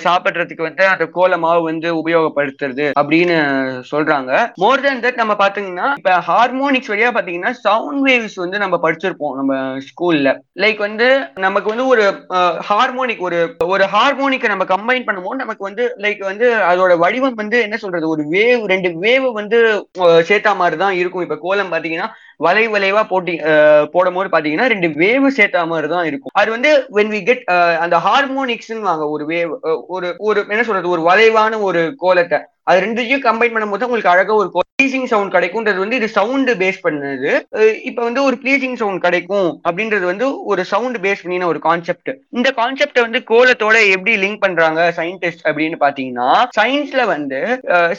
சாப்பிடுறதுக்கு 0.06 0.68
வந்து 0.70 0.86
அந்த 0.92 1.08
கோலமாவு 1.18 1.64
வந்து 1.70 1.90
உபயோகப்படுத்துறது 2.02 2.86
அப்படின்னு 3.02 3.38
சொல்றாங்க. 3.92 4.32
மோர் 4.64 4.84
தென் 4.86 5.04
தட் 5.06 5.20
நம்ம 5.22 5.36
பாத்தீங்கன்னா 5.42 5.90
இப்ப 5.98 6.14
ஹார்மோனிக்ஸ் 6.30 6.92
வழியா 6.94 7.12
பாத்தீங்கன்னா 7.18 7.54
சவுண்ட் 7.66 8.04
வேவ்ஸ் 8.10 8.38
வந்து 8.44 8.64
நம்ம 8.66 8.82
படிச்சிருப்போம் 8.86 9.36
நம்ம 9.42 9.54
ஸ்கூல்ல 9.90 10.36
லைக் 10.66 10.80
வந்து 10.88 11.10
நமக்கு 11.48 11.74
வந்து 11.74 11.88
ஒரு 11.88 12.06
ஹார்மோனிக் 12.70 13.26
ஒரு 13.30 13.42
ஒரு 13.74 13.88
ஹார்மோனிக்கை 13.96 14.54
நம்ம 14.54 14.66
கம்பைன் 14.76 15.08
பண்ணும்போது 15.10 15.44
நமக்கு 15.44 15.70
வந்து 15.70 15.84
லைக் 16.06 16.24
வந்து 16.32 16.48
அதோட 16.72 16.94
வடிவம் 17.04 17.40
வந்து 17.42 17.58
என்ன 17.68 17.78
சொல்றது? 17.84 18.06
ஒரு 18.14 18.24
வேவ் 18.34 18.64
ரெண்டு 18.72 18.90
வேவ் 19.06 19.28
வந்து 19.40 19.58
சேர்த்தா 20.30 20.52
மாதிரி 20.62 20.78
தான் 20.84 20.96
இருக்கும். 21.02 21.26
இப்ப 21.28 21.38
கோலம் 21.46 21.72
பாத்தீங்கன்னா 21.74 22.10
வலை 22.46 22.64
வளைவா 22.74 23.02
போட்டி 23.12 23.34
போடும் 23.96 24.18
போது 24.18 24.30
பாத்தீங்கன்னா 24.36 24.68
ரெண்டு 24.74 24.88
வேவ் 25.02 25.28
சேர்த்தா 25.40 25.62
மாதிரி 25.74 25.90
தான் 25.96 26.08
இருக்கும். 26.10 26.36
அது 26.42 26.50
வந்து 26.56 26.72
வென் 26.98 27.12
வி 27.16 27.22
கெட் 27.30 27.44
அந்த 27.86 27.98
ஹார்மோனிக்ஸ் 28.08 28.74
வாங்க. 28.90 29.06
ஒரு 29.16 29.26
வேவ் 29.34 29.52
ஒரு 29.96 30.10
ஒரு 30.30 30.40
என்ன 30.54 30.64
சொல்றது? 30.70 30.96
ஒரு 30.96 31.04
வளைவான 31.10 31.60
ஒரு 31.70 31.84
கோலத்தை. 32.06 32.40
அது 32.72 32.84
ரெண்டுத்தையும் 32.86 33.26
கம்பைன் 33.28 33.56
பண்ணும்போது 33.56 33.88
உங்களுக்கு 33.90 34.14
அழகா 34.16 34.36
ஒரு 34.42 34.52
ப்ளீசிங் 34.82 35.10
சவுண்ட் 35.12 35.34
கிடைக்கும்ன்றது 35.34 35.80
வந்து 35.82 35.98
இது 36.00 36.08
சவுண்ட் 36.18 36.52
பேஸ் 36.62 36.78
பண்ணது. 36.86 37.32
இப்போ 37.90 38.02
இப்ப 38.02 38.12
வந்து 38.12 38.28
ஒரு 38.28 38.36
ப்ளீசிங் 38.44 38.78
சவுண்ட் 38.82 39.04
கிடைக்கும் 39.06 39.50
அப்படின்றது 39.68 40.06
வந்து 40.10 40.28
ஒரு 40.52 40.62
சவுண்ட் 40.72 40.98
பேஸ் 41.04 41.22
பண்ணின 41.24 41.48
ஒரு 41.52 41.60
கான்செப்ட் 41.66 42.10
இந்த 42.38 42.50
கான்செப்டை 42.60 43.02
வந்து 43.06 43.20
கோலத்தோட 43.32 43.76
எப்படி 43.96 44.14
லிங்க் 44.24 44.42
பண்றாங்க 44.44 44.94
சயின்டிஸ்ட் 45.00 45.44
அப்படின்னு 45.48 45.78
பாத்தீங்கன்னா 45.84 46.30
சயின்ஸ்ல 46.58 47.06
வந்து 47.06 47.40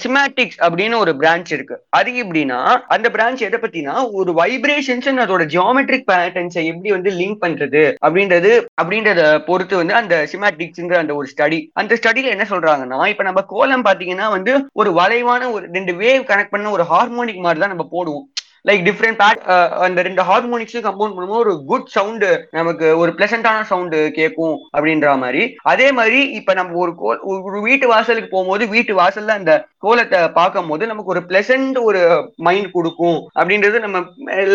சிமேட்டிக்ஸ் 0.02 0.58
அப்படின்னு 0.66 0.96
ஒரு 1.04 1.12
பிரான்ச் 1.20 1.52
இருக்கு. 1.56 1.76
அது 1.98 2.10
எப்படின்னா 2.22 2.60
அந்த 2.96 3.10
பிரான்ச் 3.16 3.46
எதை 3.48 3.60
பத்தினா 3.64 3.94
ஒரு 4.12 4.32
வைப்ரேஷன்ஸ் 4.40 5.08
அதோட 5.24 5.46
ஜியாமெட்ரிக் 5.54 6.08
பேட்டர்ன்ஸை 6.10 6.64
எப்படி 6.72 6.90
வந்து 6.90 7.10
லிங்க் 7.10 7.42
பண்றது 7.44 7.84
அப்படின்றது 8.06 8.52
அப்படின்றத 8.80 9.22
பொறுத்து 9.48 9.76
வந்து 9.76 9.94
அந்த 9.94 10.16
சிமேட்டிக்ஸ்ங்கிற 10.32 10.98
அந்த 11.04 11.14
ஒரு 11.14 11.28
ஸ்டடி 11.34 11.60
அந்த 11.74 11.98
ஸ்டடியில 12.00 12.34
என்ன 12.34 12.46
சொல்றாங்கன்னா 12.50 13.00
இப்ப 13.06 13.22
நம்ம 13.22 13.42
கோலம் 13.54 13.84
பாத்தீங்கன்னா 13.84 14.28
வந்து 14.30 14.54
ஒரு 14.72 14.90
வளைவான 14.92 15.52
ஒரு 15.52 15.66
ரெண்டு 15.72 15.92
வேவ் 15.92 16.28
கனெக்ட் 16.30 16.50
பண்ண 16.50 16.70
ஒரு 16.70 16.82
ஹார்மோனிக் 16.82 17.44
மாதிரி 17.46 17.60
தான் 17.60 17.74
நம்ம 17.76 17.86
போடுவோம். 17.90 18.31
லைக் 18.68 18.82
டிஃப்ரெண்ட் 18.88 19.18
பேட் 19.22 19.40
அந்த 19.84 20.02
ரெண்டு 20.06 20.22
ஹார்மோனிக்ஸும் 20.28 20.86
கம்பவுண்ட் 20.88 21.14
பண்ணும்போது 21.14 21.44
ஒரு 21.44 21.54
குட் 21.70 21.88
சவுண்டு 21.94 22.28
நமக்கு 22.50 22.86
ஒரு 22.98 23.12
பிளசண்டான 23.18 23.64
சவுண்டு 23.70 24.00
கேட்கும் 24.18 24.56
அப்படின்ற 24.76 25.16
மாதிரி. 25.22 25.42
அதே 25.72 25.88
மாதிரி 25.92 26.20
இப்ப 26.38 26.54
நம்ம 26.54 26.78
ஒரு 26.84 26.94
கோல் 27.02 27.20
ஒரு 27.48 27.60
வீட்டு 27.60 27.86
வாசலுக்கு 27.88 28.30
போகும்போது 28.34 28.66
வீட்டு 28.68 28.94
வாசல்ல 29.00 29.38
அந்த 29.40 29.54
கோலத்தை 29.78 30.18
பார்க்கும் 30.28 30.68
போது 30.68 30.84
நமக்கு 30.86 31.12
ஒரு 31.14 31.22
பிளசண்ட் 31.30 31.78
ஒரு 31.88 32.00
மைண்ட் 32.46 32.68
கொடுக்கும் 32.76 33.18
அப்படின்றது 33.38 33.78
நம்ம 33.84 33.98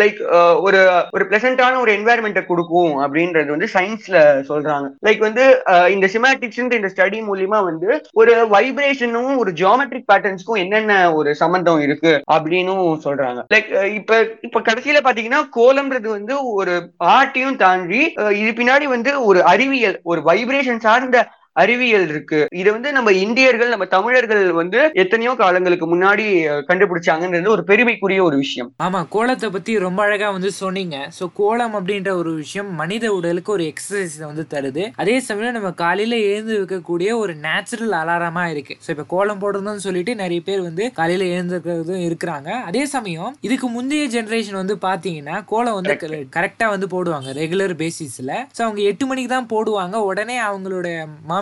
லைக் 0.02 0.20
uh, 0.38 0.54
ஒரு 0.66 0.80
ஒரு 1.16 1.24
பிளசண்டான 1.30 1.80
ஒரு 1.80 1.92
என்வாயர்மெண்ட்டை 1.98 2.44
கொடுக்கும் 2.46 2.94
அப்படின்றது 3.04 3.50
வந்து 3.56 3.70
சயின்ஸ்ல 3.74 4.18
சொல்றாங்க. 4.52 4.88
லைக் 5.08 5.22
வந்து 5.28 5.46
uh, 5.74 5.88
இந்த 5.96 6.08
சிமேட்டிக்ஸ் 6.16 6.64
இந்த 6.80 6.92
ஸ்டடி 6.96 7.20
மூலியமா 7.30 7.60
வந்து 7.64 7.90
ஒரு 8.14 8.34
வைப்ரேஷனும் 8.56 9.34
ஒரு 9.38 9.52
ஜியாமெட்ரிக் 9.52 10.10
பேட்டர்ன்ஸ்க்கும் 10.14 10.64
என்னென்ன 10.64 10.94
ஒரு 11.14 11.30
சம்பந்தம் 11.36 11.80
இருக்கு 11.80 12.14
அப்படின்னும் 12.36 12.86
சொல்றாங்க. 13.08 13.42
லைக் 13.56 13.70
இப்ப 13.98 14.20
இப்ப 14.42 14.62
கடைசியில 14.62 15.02
பாத்தீங்கன்னா 15.02 15.42
கோலம்ன்றது 15.56 16.08
வந்து 16.10 16.34
ஒரு 16.52 16.74
ஆர்ட்டையும் 17.10 17.56
தாண்டி 17.56 18.02
இது 18.40 18.52
பின்னாடி 18.54 18.88
வந்து 18.88 19.12
ஒரு 19.24 19.40
அறிவியல் 19.44 19.98
ஒரு 20.04 20.22
வைப்ரேஷன் 20.22 20.80
சார்ந்த 20.80 21.20
அறிவியல் 21.64 22.08
இருக்கு. 22.14 22.40
இது 22.62 22.70
வந்து 22.76 22.90
நம்ம 22.98 23.10
இந்தியர்கள் 23.26 23.74
நம்ம 23.74 23.86
தமிழர்கள் 23.96 24.44
வந்து 24.62 24.80
எத்தனையோ 25.04 25.32
காலங்களுக்கு 25.44 25.88
முன்னாடி 25.94 26.26
கண்டுபிடிச்சாங்கன்றது 26.70 27.54
ஒரு 27.56 27.64
பெருமைக்குரிய 27.70 28.22
ஒரு 28.30 28.38
விஷயம். 28.44 28.70
ஆமா 28.86 29.02
கோலத்தை 29.16 29.50
பத்தி 29.56 29.74
ரொம்ப 29.86 30.02
அழகா 30.08 30.30
வந்து 30.38 30.52
சொன்னீங்க. 30.62 30.98
சோ 31.18 31.26
கோலம் 31.42 31.76
அப்படின்ற 31.80 32.12
ஒரு 32.22 32.34
விஷயம் 32.42 32.70
மனித 32.82 33.06
உடலுக்கு 33.18 33.52
ஒரு 33.56 33.66
எக்ஸசைஸ் 33.72 34.18
வந்து 34.30 34.46
தருது. 34.54 34.84
அதே 35.04 35.16
சமயம் 35.30 35.58
நம்ம 35.58 35.72
காலையில 35.84 36.20
எழுந்து 36.32 36.54
வைக்கக்கூடிய 36.60 37.10
ஒரு 37.24 37.36
நேச்சுரல் 37.48 37.96
அலாரமா 38.02 38.46
இருக்கு. 38.54 38.78
சோ 38.86 38.90
இப்ப 38.96 39.08
கோலம் 39.16 39.42
போடணும்னு 39.44 39.86
சொல்லிட்டு 39.88 40.16
நிறைய 40.24 40.42
பேர் 40.50 40.62
வந்து 40.70 40.84
காலையில 41.00 41.30
எழுந்திருக்கிறதும் 41.36 42.06
இருக்கிறாங்க. 42.08 42.50
அதே 42.70 42.84
சமயம் 42.96 43.34
இதுக்கு 43.48 43.70
முந்தைய 43.78 44.06
ஜெனரேஷன் 44.16 44.60
வந்து 44.62 44.78
பாத்தீங்கன்னா 44.88 45.38
கோலம் 45.54 45.78
வந்து 45.80 45.96
கரெக்டா 46.38 46.68
வந்து 46.76 46.90
போடுவாங்க 46.96 47.30
ரெகுலர் 47.42 47.76
பேசிஸ்ல 47.84 48.32
சோ 48.58 48.62
அவங்க 48.68 48.82
எட்டு 48.92 49.06
மணிக்கு 49.10 49.32
தான் 49.36 49.52
போடுவாங்க. 49.56 49.96
உடனே 50.12 50.38
அவங்களோட 50.48 50.88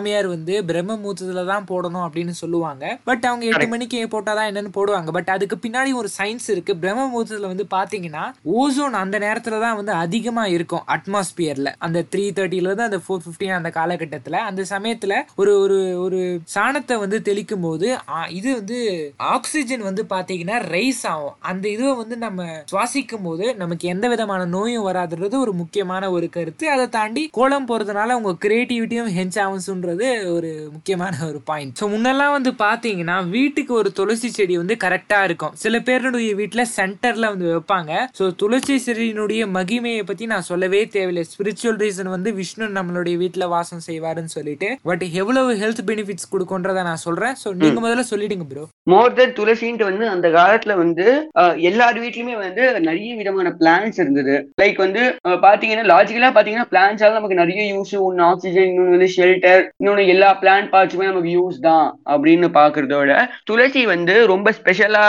மாமியார் 0.06 0.26
வந்து 0.34 0.54
பிரம்ம 0.66 0.94
மூத்தத்துல 1.04 1.42
தான் 1.50 1.64
போடணும் 1.70 2.02
அப்படின்னு 2.06 2.34
சொல்லுவாங்க. 2.40 2.84
பட் 3.08 3.24
அவங்க 3.28 3.44
எட்டு 3.50 3.66
மணிக்கு 3.72 3.98
போட்டாதான் 4.12 4.48
என்னன்னு 4.50 4.70
போடுவாங்க. 4.76 5.10
பட் 5.16 5.30
அதுக்கு 5.34 5.56
பின்னாடி 5.64 5.90
ஒரு 6.00 6.08
சயின்ஸ் 6.18 6.46
இருக்கு. 6.54 6.72
பிரம்ம 6.82 7.06
முகூர்த்தத்துல 7.12 7.48
வந்து 7.52 7.66
பாத்தீங்கன்னா 7.76 8.24
ஓசோன் 8.58 8.96
அந்த 9.02 9.16
நேரத்துல 9.24 9.58
தான் 9.64 9.78
வந்து 9.80 9.92
அதிகமா 10.04 10.44
இருக்கும் 10.56 10.84
அட்மாஸ்பியர்ல 10.94 11.70
அந்த 11.86 12.00
த்ரீ 12.12 12.24
தேர்ட்டில 12.36 12.68
இருந்து 12.68 12.86
அந்த 12.88 13.00
ஃபோர் 13.06 13.24
பிப்டின் 13.26 13.56
அந்த 13.58 13.72
காலகட்டத்துல. 13.78 14.36
அந்த 14.50 14.64
சமயத்துல 14.74 15.16
ஒரு 15.42 15.54
ஒரு 15.64 15.78
ஒரு 16.04 16.20
சாணத்தை 16.54 16.98
வந்து 17.04 17.20
தெளிக்கும் 17.30 17.64
போது 17.66 17.88
இது 18.38 18.48
வந்து 18.60 18.78
ஆக்சிஜன் 19.34 19.84
வந்து 19.88 20.04
பாத்தீங்கன்னா 20.14 20.56
ரைஸ் 20.76 21.02
ஆகும். 21.14 21.36
அந்த 21.50 21.64
இதுவை 21.74 21.96
வந்து 22.02 22.18
நம்ம 22.26 22.48
சுவாசிக்கும் 22.72 23.26
போது 23.28 23.46
நமக்கு 23.64 23.84
எந்த 23.94 24.06
விதமான 24.14 24.42
நோயும் 24.54 24.86
வராதுன்றது 24.88 25.36
ஒரு 25.44 25.54
முக்கியமான 25.62 26.04
ஒரு 26.16 26.28
கருத்து. 26.38 26.64
அதை 26.76 26.86
தாண்டி 26.98 27.24
கோலம் 27.40 27.68
போறதுனால 27.68 28.18
உங்க 28.20 28.32
கிரியேட்டிவிட்டியும் 28.44 29.12
ஹென்ச் 29.18 29.38
ஆகும்ன்றது 29.42 29.95
ஒரு 30.32 30.48
முக்கியமான 30.72 30.94
ஒரு 31.26 31.40
பாயிண்ட் 31.46 31.74
ஸோ 31.78 31.86
முன்னெல்லாம் 31.92 32.34
வந்து 32.34 32.50
பாத்தீங்கன்னா 32.60 33.16
வீட்டுக்கு 33.30 33.72
ஒரு 33.74 33.90
துளசி 33.92 34.28
செடி 34.30 34.54
வந்து 34.56 34.74
கரெக்டா 34.82 35.18
இருக்கும். 35.22 35.54
சில 35.56 35.80
பேருடைய 35.80 36.32
வீட்டுல 36.38 36.62
சென்டர்ல 36.74 37.30
வந்து 37.32 37.46
வைப்பாங்க. 37.50 37.90
ஸோ 38.18 38.26
துளசி 38.36 38.76
செடியினுடைய 38.84 39.24
மகிமையை 39.56 40.02
பத்தி 40.06 40.26
நான் 40.26 40.46
சொல்லவே 40.48 40.80
தேவையில்லை. 40.94 41.24
ஸ்பிரிச்சுவல் 41.30 41.80
ரீசன் 41.82 42.10
வந்து 42.10 42.32
விஷ்ணு 42.36 42.68
நம்மளுடைய 42.76 43.16
வீட்டுல 43.22 43.46
வாசம் 43.48 43.84
செய்வாருன்னு 43.86 44.34
சொல்லிட்டு. 44.34 44.70
பட் 44.86 45.04
எவ்வளவு 45.20 45.52
ஹெல்த் 45.60 45.82
பெனிஃபிட்ஸ் 45.88 46.30
கொடுக்கும்ன்றத 46.32 46.54
நான் 46.84 47.04
சொல்றேன். 47.04 47.36
ஸோ 47.42 47.48
நீங்க 47.60 47.80
முதல்ல 47.80 48.04
சொல்லிடுங்க 48.10 48.46
ப்ரோ 48.46 48.64
மோர் 48.86 49.14
தென் 49.14 49.36
துளசின்ட்டு 49.36 49.88
வந்து 49.88 50.04
அந்த 50.08 50.26
காலத்துல 50.34 50.74
வந்து 50.76 51.06
எல்லார் 51.68 52.00
வீட்லயுமே 52.02 52.36
வந்து 52.38 52.54
நிறைய 52.86 53.12
விதமான 53.16 53.48
பிளான்ஸ் 53.58 53.98
இருந்தது. 54.02 54.34
லைக் 54.60 54.78
வந்து 54.82 55.00
அஹ், 55.26 55.40
பாத்தீங்கன்னா 55.44 55.86
லாஜிக்கலா 55.90 56.30
பாத்தீங்கன்னா 56.36 56.68
பிளான்ஸால 56.70 57.16
நமக்கு 57.16 57.40
நிறைய 57.40 57.62
யூஸ் 57.72 57.94
ஒன்னு 58.02 58.22
ஆக்சிஜன் 58.26 58.68
இன்னொன்னு 58.68 58.94
வந்து 58.94 59.10
ஷெல்டர் 59.14 59.62
இன்னொன்னு 59.86 60.12
எல்லா 60.12 60.28
பிளான் 60.40 60.64
பார்ட்ஸுமே 60.70 61.04
நமக்கு 61.08 61.32
யூஸ் 61.32 61.58
தான் 61.66 61.84
அப்படின்னு 62.12 62.46
பாக்குறதோட 62.56 63.10
துளசி 63.48 63.82
வந்து 63.92 64.14
ரொம்ப 64.26 64.48
ஸ்பெஷலா 64.56 65.02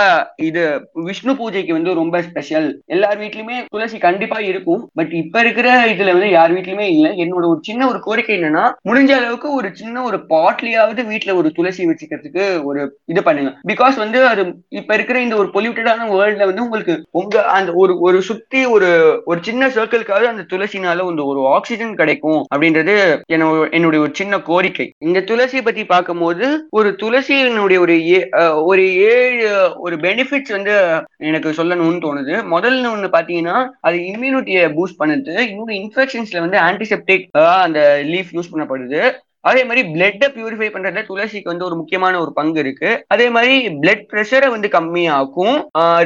இது 0.47 0.63
விஷ்ணு 1.07 1.33
பூஜைக்கு 1.39 1.71
வந்து 1.73 1.91
ரொம்ப 1.99 2.21
ஸ்பெஷல் 2.21 2.67
எல்லார் 2.95 3.17
வீட்லயுமே 3.21 3.57
துளசி 3.73 3.97
கண்டிப்பா 3.97 4.39
இருக்கும். 4.49 4.81
பட் 4.93 5.13
இப்ப 5.21 5.39
இருக்கிற 5.39 5.69
இதுல 5.93 6.13
வந்து 6.17 6.29
யார் 6.29 6.53
வீட்லயுமே 6.57 6.87
இல்ல. 6.95 7.07
என்னோட 7.23 7.43
ஒரு 7.53 7.61
சின்ன 7.61 7.87
ஒரு 7.87 8.01
கோரிக்கை 8.07 8.35
என்னன்னா 8.37 8.65
முடிஞ்ச 8.89 9.13
அளவுக்கு 9.19 9.47
ஒரு 9.53 9.71
சின்ன 9.73 10.03
ஒரு 10.09 10.19
பாட்லியாவது 10.33 11.07
வீட்டுல 11.11 11.35
ஒரு 11.39 11.51
துளசி 11.57 11.87
வச்சுக்கிறதுக்கு 11.89 12.45
ஒரு 12.69 12.83
இது 13.13 13.23
பண்ணுங்க. 13.29 13.53
பிகாஸ் 13.71 13.97
வந்து 14.03 14.21
அது 14.31 14.45
இப்ப 14.79 14.93
இருக்கிற 14.93 15.17
இந்த 15.21 15.37
ஒரு 15.41 15.49
பொல்யூட்டடான 15.57 16.11
வேர்ல்ட்ல 16.13 16.49
வந்து 16.51 16.65
உங்களுக்கு 16.67 16.95
உங்க 17.21 17.43
அந்த 17.57 17.73
ஒரு 17.83 17.95
ஒரு 18.07 18.21
சுத்தி 18.29 18.63
ஒரு 18.75 18.91
ஒரு 19.25 19.39
சின்ன 19.49 19.71
சர்க்கிள்காவது 19.77 20.31
அந்த 20.33 20.45
துளசினால 20.53 21.09
வந்து 21.09 21.25
ஒரு 21.33 21.41
ஆக்சிஜன் 21.55 21.99
கிடைக்கும் 22.03 22.41
அப்படின்றது 22.53 22.97
என்னோட 23.33 23.67
என்னுடைய 23.77 24.01
ஒரு 24.05 24.13
சின்ன 24.13 24.41
கோ 24.47 24.55
கோரிக்கை. 24.57 24.93
இந்த 24.97 25.21
துளசி 25.21 25.61
பத்தி 25.61 25.85
பார்க்கும்போது 25.85 26.67
ஒரு 26.69 26.95
துளசியினுடைய 26.97 27.79
ஒரு 27.79 28.11
ஏ- 28.11 28.29
ஒரு 28.49 28.95
ஏழு 28.95 29.73
ஒரு 29.77 29.95
பெனிஃபிட்ஸ் 29.95 30.51
வந்து 30.51 31.03
எனக்கு 31.17 31.49
சொல்லணும்னு 31.49 31.99
தோணுது. 31.99 32.43
முதல்ல 32.51 32.91
ஒன்று 32.91 33.07
பாத்தீங்கன்னா 33.07 33.69
அது 33.81 33.97
இம்யூனிட்டியை 33.97 34.73
பூஸ்ட் 34.75 34.99
பண்ணுது. 34.99 35.39
இன்னொரு 35.39 35.73
இன்ஃபெக்ஷன்ஸ்ல 35.73 36.39
வந்து 36.39 36.57
ஆன்டிசெப்டிக் 36.57 37.51
அந்த 37.61 38.01
லீஃப் 38.03 38.29
யூஸ் 38.31 38.53
பண்ணப்படுது. 38.53 39.13
அதே 39.51 39.61
மாதிரி 39.69 39.81
பிளட்டை 39.93 40.29
பியூரிஃபை 40.35 40.69
பண்றதுல 40.75 41.03
துளசிக்கு 41.09 41.51
வந்து 41.51 41.67
ஒரு 41.69 41.75
முக்கியமான 41.81 42.19
ஒரு 42.23 42.31
பங்கு 42.39 42.59
இருக்கு. 42.63 42.89
அதே 43.15 43.27
மாதிரி 43.35 43.55
பிளட் 43.83 44.05
ப்ரெஷரை 44.11 44.49
வந்து 44.55 44.69
கம்மியாக்கும். 44.77 45.57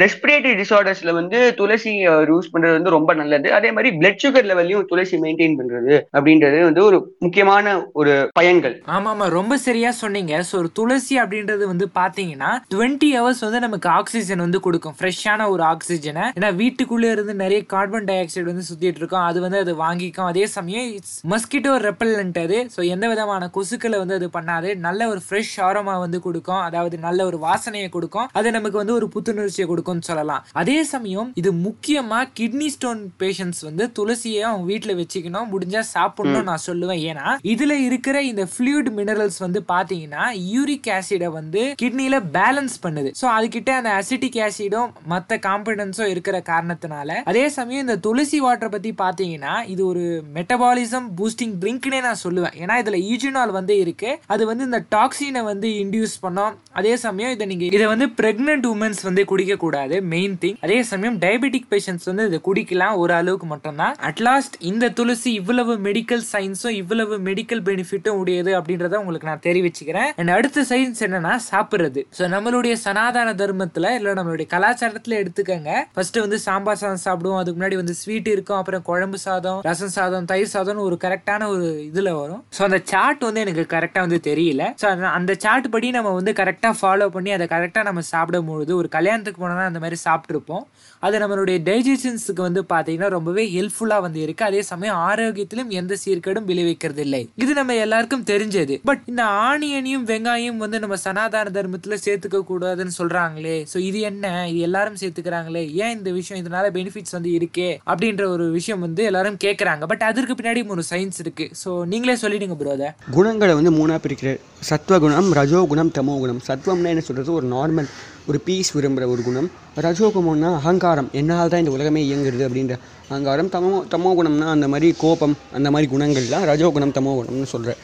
ரெஸ்பிரேட்டரி 0.03 0.55
டிசார்டர்ஸ்ல 0.61 1.13
வந்து 1.19 1.39
துளசி 1.59 1.93
யூஸ் 2.31 2.51
பண்றது 2.53 2.77
வந்து 2.79 2.95
ரொம்ப 2.97 3.11
நல்லது. 3.21 3.47
அதே 3.59 3.71
மாதிரி 3.75 3.91
பிளட் 3.99 4.21
சுகர் 4.23 4.49
லெவல்லையும் 4.51 4.87
துளசி 4.91 5.17
மெயின்டைன் 5.25 5.57
பண்றது 5.59 5.95
அப்படின்றது 6.17 6.59
வந்து 6.69 6.83
ஒரு 6.89 6.99
முக்கியமான 7.25 7.75
ஒரு 8.01 8.13
பயன்கள். 8.39 8.75
ஆமா 8.95 9.09
ஆமா 9.13 9.27
ரொம்ப 9.37 9.53
சரியா 9.67 9.91
சொன்னீங்க. 10.03 10.33
ஸோ 10.49 10.53
ஒரு 10.61 10.71
துளசி 10.79 11.15
அப்படின்றது 11.23 11.63
வந்து 11.71 11.87
பாத்தீங்கன்னா 11.99 12.51
டுவெண்ட்டி 12.73 13.09
ஹவர்ஸ் 13.17 13.43
வந்து 13.47 13.61
நமக்கு 13.67 13.89
ஆக்சிஜன் 13.99 14.43
வந்து 14.45 14.61
கொடுக்கும். 14.67 14.97
ஃப்ரெஷ்ஷான 14.99 15.47
ஒரு 15.55 15.65
ஆக்சிஜனை 15.73 16.25
ஏன்னா 16.37 16.49
வீட்டுக்குள்ளே 16.61 17.09
இருந்து 17.15 17.35
நிறைய 17.43 17.61
கார்பன் 17.73 18.07
டை 18.09 18.17
ஆக்சைடு 18.23 18.47
வந்து 18.51 18.67
சுத்திட்டு 18.69 19.01
இருக்கோம். 19.01 19.25
அது 19.29 19.39
வந்து 19.45 19.61
அது 19.63 19.73
வாங்கிக்கும். 19.85 20.29
அதே 20.31 20.45
சமயம் 20.57 20.87
இட்ஸ் 20.97 21.17
மஸ்கிட்டோ 21.33 21.73
ரெப்பல்லண்ட் 21.87 22.39
அது. 22.45 22.59
ஸோ 22.75 22.81
எந்த 22.95 23.05
விதமான 23.13 23.29
கொசுக்களை 23.55 23.97
வந்து 24.01 24.17
அது 24.19 24.27
பண்ணாது. 24.38 24.69
நல்ல 24.88 25.07
ஒரு 25.13 25.21
ஃப்ரெஷ் 25.27 25.53
ஆரமா 25.67 25.95
வந்து 26.03 26.19
கொடுக்கும். 26.25 26.61
அதாவது 26.67 26.95
நல்ல 27.07 27.19
ஒரு 27.29 27.38
வாசனையை 27.47 27.89
கொடுக்கும். 27.95 28.27
அது 28.39 28.51
நமக்கு 28.57 28.77
வந்து 28.82 28.95
ஒரு 28.99 29.07
புத்துணர்ச்சியை 29.15 29.67
கொடுக்கும்னு 29.71 30.07
சொல்லலாம். 30.09 30.43
அதே 30.61 30.77
சமயம் 30.93 31.32
இது 31.41 31.51
முக்கியமா 31.67 32.19
கிட்னி 32.39 32.67
ஸ்டோன் 32.75 33.01
பேஷண்ட்ஸ் 33.23 33.63
வந்து 33.69 33.86
துளசியை 33.99 34.41
அவங்க 34.49 34.65
வீட்டில் 34.71 34.99
வச்சுக்கணும். 35.01 35.49
முடிஞ்சா 35.53 35.84
சாப்பிடணும் 35.95 36.49
நான் 36.51 36.65
சொல்லுவேன். 36.69 37.01
ஏன்னா 37.11 37.27
இதுல 37.53 37.73
இருக்கிற 37.88 38.17
இந்த 38.32 38.45
ஃபிளூட் 38.53 38.89
மினரல்ஸ் 38.99 39.39
வந்து 39.45 39.61
பாத்தீங்கன்னா 39.73 40.25
யூரிக் 40.53 40.89
ஆசிடை 40.97 41.29
வந்து 41.39 41.61
கிட்னியில 41.84 42.19
பேலன்ஸ் 42.38 42.77
பண்ணுது. 42.86 43.09
ஸோ 43.21 43.27
அதுக்கிட்ட 43.38 43.71
அந்த 43.79 43.91
அசிட்டிக் 43.99 44.39
ஆசிடும் 44.47 44.91
மற்ற 45.13 45.38
காம்பனன்ஸும் 45.47 46.11
இருக்கிற 46.13 46.38
காரணத்தினால 46.51 47.19
அதே 47.32 47.45
சமயம் 47.57 47.84
இந்த 47.86 47.97
துளசி 48.05 48.39
வாட்டரை 48.45 48.69
பத்தி 48.73 48.91
பாத்தீங்கன்னா 49.03 49.53
இது 49.73 49.82
ஒரு 49.91 50.03
மெட்டபாலிசம் 50.36 51.07
பூஸ்டிங் 51.17 51.55
ட்ரிங்க்னே 51.61 51.99
நான் 52.07 52.21
சொல்லுவேன். 52.23 52.55
ஏன்னா 52.61 52.75
இதுல 52.82 52.99
ஈஜினால் 53.12 53.53
வந்து 53.59 53.76
இருக்கு. 53.84 54.12
அது 54.34 54.43
வந்து 54.51 54.64
இந்த 54.70 54.82
டாக்ஸினை 54.95 55.43
வந்து 55.51 55.68
இன்டியூஸ் 55.84 56.16
பண்ணோம் 56.26 56.53
அதே 56.80 56.93
சமயம் 57.05 57.34
இதை 57.36 57.45
நீங்க 57.51 57.66
இதை 57.78 57.88
வந்து 57.93 58.07
பிரெக்னென்ட் 58.22 58.68
உமன்ஸ் 58.74 59.01
வந்து 59.09 59.26
குடிக்க 59.32 59.55
கூடாது 59.66 59.95
மெயின் 60.14 60.36
திங் 60.43 60.57
அதே 60.66 60.78
சமயம் 60.91 61.18
டயபெட்டிக் 61.24 61.68
பேஷண்ட்ஸ் 61.74 62.07
வந்து 62.12 62.26
இதை 62.30 62.39
குடிக்கலாம் 62.47 62.97
ஒரு 63.03 63.14
அளவுக்கு 63.20 63.47
மட்டும்தான். 63.53 63.95
அட்லாஸ்ட் 64.09 64.55
இந்த 64.72 64.86
துளசி 64.99 65.32
இவ்வளவு 65.41 65.74
மெடிக்கல் 65.88 66.24
சயின்ஸும் 66.34 66.78
இவ்வளவு 66.82 67.18
மெடிக்கல் 67.30 67.64
பெனிஃபிட்டும் 67.70 68.20
உடையது 68.22 68.51
அப்படின்றத 68.59 68.99
உங்களுக்கு 69.01 69.30
நான் 69.32 69.45
தெரிவிச்சுக்கிறேன். 69.47 70.09
அண்ட் 70.20 70.34
அடுத்த 70.38 70.66
சயின்ஸ் 70.72 71.01
என்னன்னா 71.07 71.34
சாப்பிடுறது. 71.51 72.03
ஸோ 72.18 72.24
நம்மளுடைய 72.36 72.74
சனாதன 72.86 73.34
தர்மத்துல 73.41 73.93
இல்ல 73.99 74.16
நம்மளுடைய 74.20 74.47
கலாச்சாரத்துல 74.55 75.20
எடுத்துக்கங்க. 75.22 75.72
ஃபர்ஸ்ட் 75.95 76.20
வந்து 76.26 76.39
சாம்பார் 76.47 76.82
சாதம் 76.82 77.03
சாப்பிடுவோம் 77.07 77.39
அதுக்கு 77.41 77.57
முன்னாடி 77.59 77.80
வந்து 77.82 77.95
ஸ்வீட் 78.01 78.30
இருக்கும் 78.36 78.59
அப்புறம் 78.59 78.86
குழம்பு 78.89 79.20
சாதம் 79.26 79.59
ரசம் 79.70 79.93
சாதம் 79.97 80.28
தயிர் 80.32 80.53
சாதம்னு 80.53 80.86
ஒரு 80.89 80.97
கரெக்டான 81.05 81.47
ஒரு 81.53 81.68
இதுல 81.89 82.09
வரும். 82.22 82.41
ஸோ 82.57 82.62
அந்த 82.68 82.80
சார்ட் 83.01 83.23
வந்து 83.27 83.43
எனக்கு 83.43 83.63
கரெக்டாக 83.73 84.03
வந்து 84.05 84.17
தெரியல. 84.29 84.63
ஸோ 84.81 84.85
அந்த 85.17 85.31
சார்ட் 85.43 85.67
படி 85.73 85.87
நம்ம 85.95 86.09
வந்து 86.17 86.31
கரெக்டாக 86.39 86.73
ஃபாலோ 86.79 87.05
பண்ணி 87.13 87.29
அதை 87.35 87.45
கரெக்டாக 87.53 87.85
நம்ம 87.87 88.01
சாப்பிடும்பொழுது 88.13 88.71
ஒரு 88.79 88.87
கல்யாணத்துக்கு 88.95 89.39
போனால் 89.43 89.69
அந்த 89.69 89.79
மாதிரி 89.83 89.97
சாப்பிட்ருப்போம் 90.07 90.63
அது 91.03 91.21
நம்மளுடைய 91.21 91.57
டைஜஷன்ஸுக்கு 91.69 92.41
வந்து 92.47 92.61
பார்த்தீங்கன்னா 92.73 93.09
ரொம்பவே 93.15 93.43
ஹெல்ப்ஃபுல்லாக 93.53 94.05
வந்து 94.05 94.19
இருக்குது 94.25 94.47
அதே 94.49 94.61
சமயம் 94.71 94.97
ஆரோக்கியத்திலும் 95.09 95.71
எந்த 95.79 95.93
சீர்கேடும் 96.03 96.47
விளைவிக்கிறது 96.49 97.01
இல்லை 97.05 97.21
இது 97.43 97.51
நம்ம 97.59 97.77
எல்லாருக்கும் 97.85 98.25
தெரிஞ்சது. 98.31 98.75
பட் 98.89 99.03
இந்த 99.11 99.23
ஆனியனையும் 99.47 100.05
வெங்காயம் 100.11 100.61
வந்து 100.63 100.79
நம்ம 100.83 100.97
சனாதன 101.05 101.53
தர்மத்தில் 101.57 101.97
சேர்த்துக்க 102.05 102.41
கூடாதுன்னு 102.51 102.95
சொல்கிறாங்களே 102.99 103.57
ஸோ 103.73 103.77
இது 103.87 103.99
என்ன? 104.11 104.25
இது 104.51 104.61
எல்லாரும் 104.67 104.99
சேர்த்துக்கிறாங்களே. 105.03 105.63
ஏன் 105.83 105.95
இந்த 105.97 106.11
விஷயம்? 106.19 106.41
இதனால 106.43 106.71
பெனிஃபிட்ஸ் 106.77 107.17
வந்து 107.17 107.31
இருக்கே? 107.39 107.69
அப்படின்ற 107.91 108.25
ஒரு 108.35 108.47
விஷயம் 108.57 108.85
வந்து 108.87 109.03
எல்லாரும் 109.11 109.41
கேட்குறாங்க 109.47 109.85
பட் 109.93 110.07
அதற்கு 110.11 110.35
பின்னாடி 110.41 110.67
ஒரு 110.77 110.85
சயின்ஸ் 110.91 111.19
இருக்குது 111.25 111.51
ஸோ 111.63 111.71
நீங்களே 111.93 112.17
சொல்லிடுங்க 112.25 112.57
ப்ரோத 112.63 112.90
குணங்களை 113.15 113.53
வந்து 113.57 113.71
மூணாக 113.77 113.99
பிரிக்கிற 114.03 114.29
சத்வகுணம் 114.69 115.29
ரஜோகுணம் 115.39 115.91
தமோகுணம் 115.97 116.41
சத்வம்னா 116.47 116.89
என்ன 116.93 117.03
சொல்கிறது 117.07 117.31
ஒரு 117.39 117.47
நார்மல் 117.53 117.87
ஒரு 118.29 118.39
பீஸ் 118.47 118.71
விரும்புகிற 118.77 119.05
ஒரு 119.13 119.21
குணம். 119.27 119.47
ரஜோகுணம்னா 119.85 120.49
அகங்காரம். 120.59 121.09
என்னால் 121.19 121.51
தான் 121.51 121.61
இந்த 121.63 121.73
உலகமே 121.77 122.01
இயங்குறது 122.07 122.43
அப்படின்ற 122.47 122.75
அகங்காரம். 123.09 123.49
தமோ 123.55 123.71
தமோகுணம்னா 123.93 124.49
அந்த 124.55 124.67
மாதிரி 124.73 124.89
கோபம் 125.03 125.35
அந்த 125.59 125.67
மாதிரி 125.75 125.89
குணங்கள்லாம் 125.93 126.45
ரஜோகுணம் 126.51 126.93
தமோகுணம்னு 126.97 127.49
சொல்கிறேன் 127.53 127.79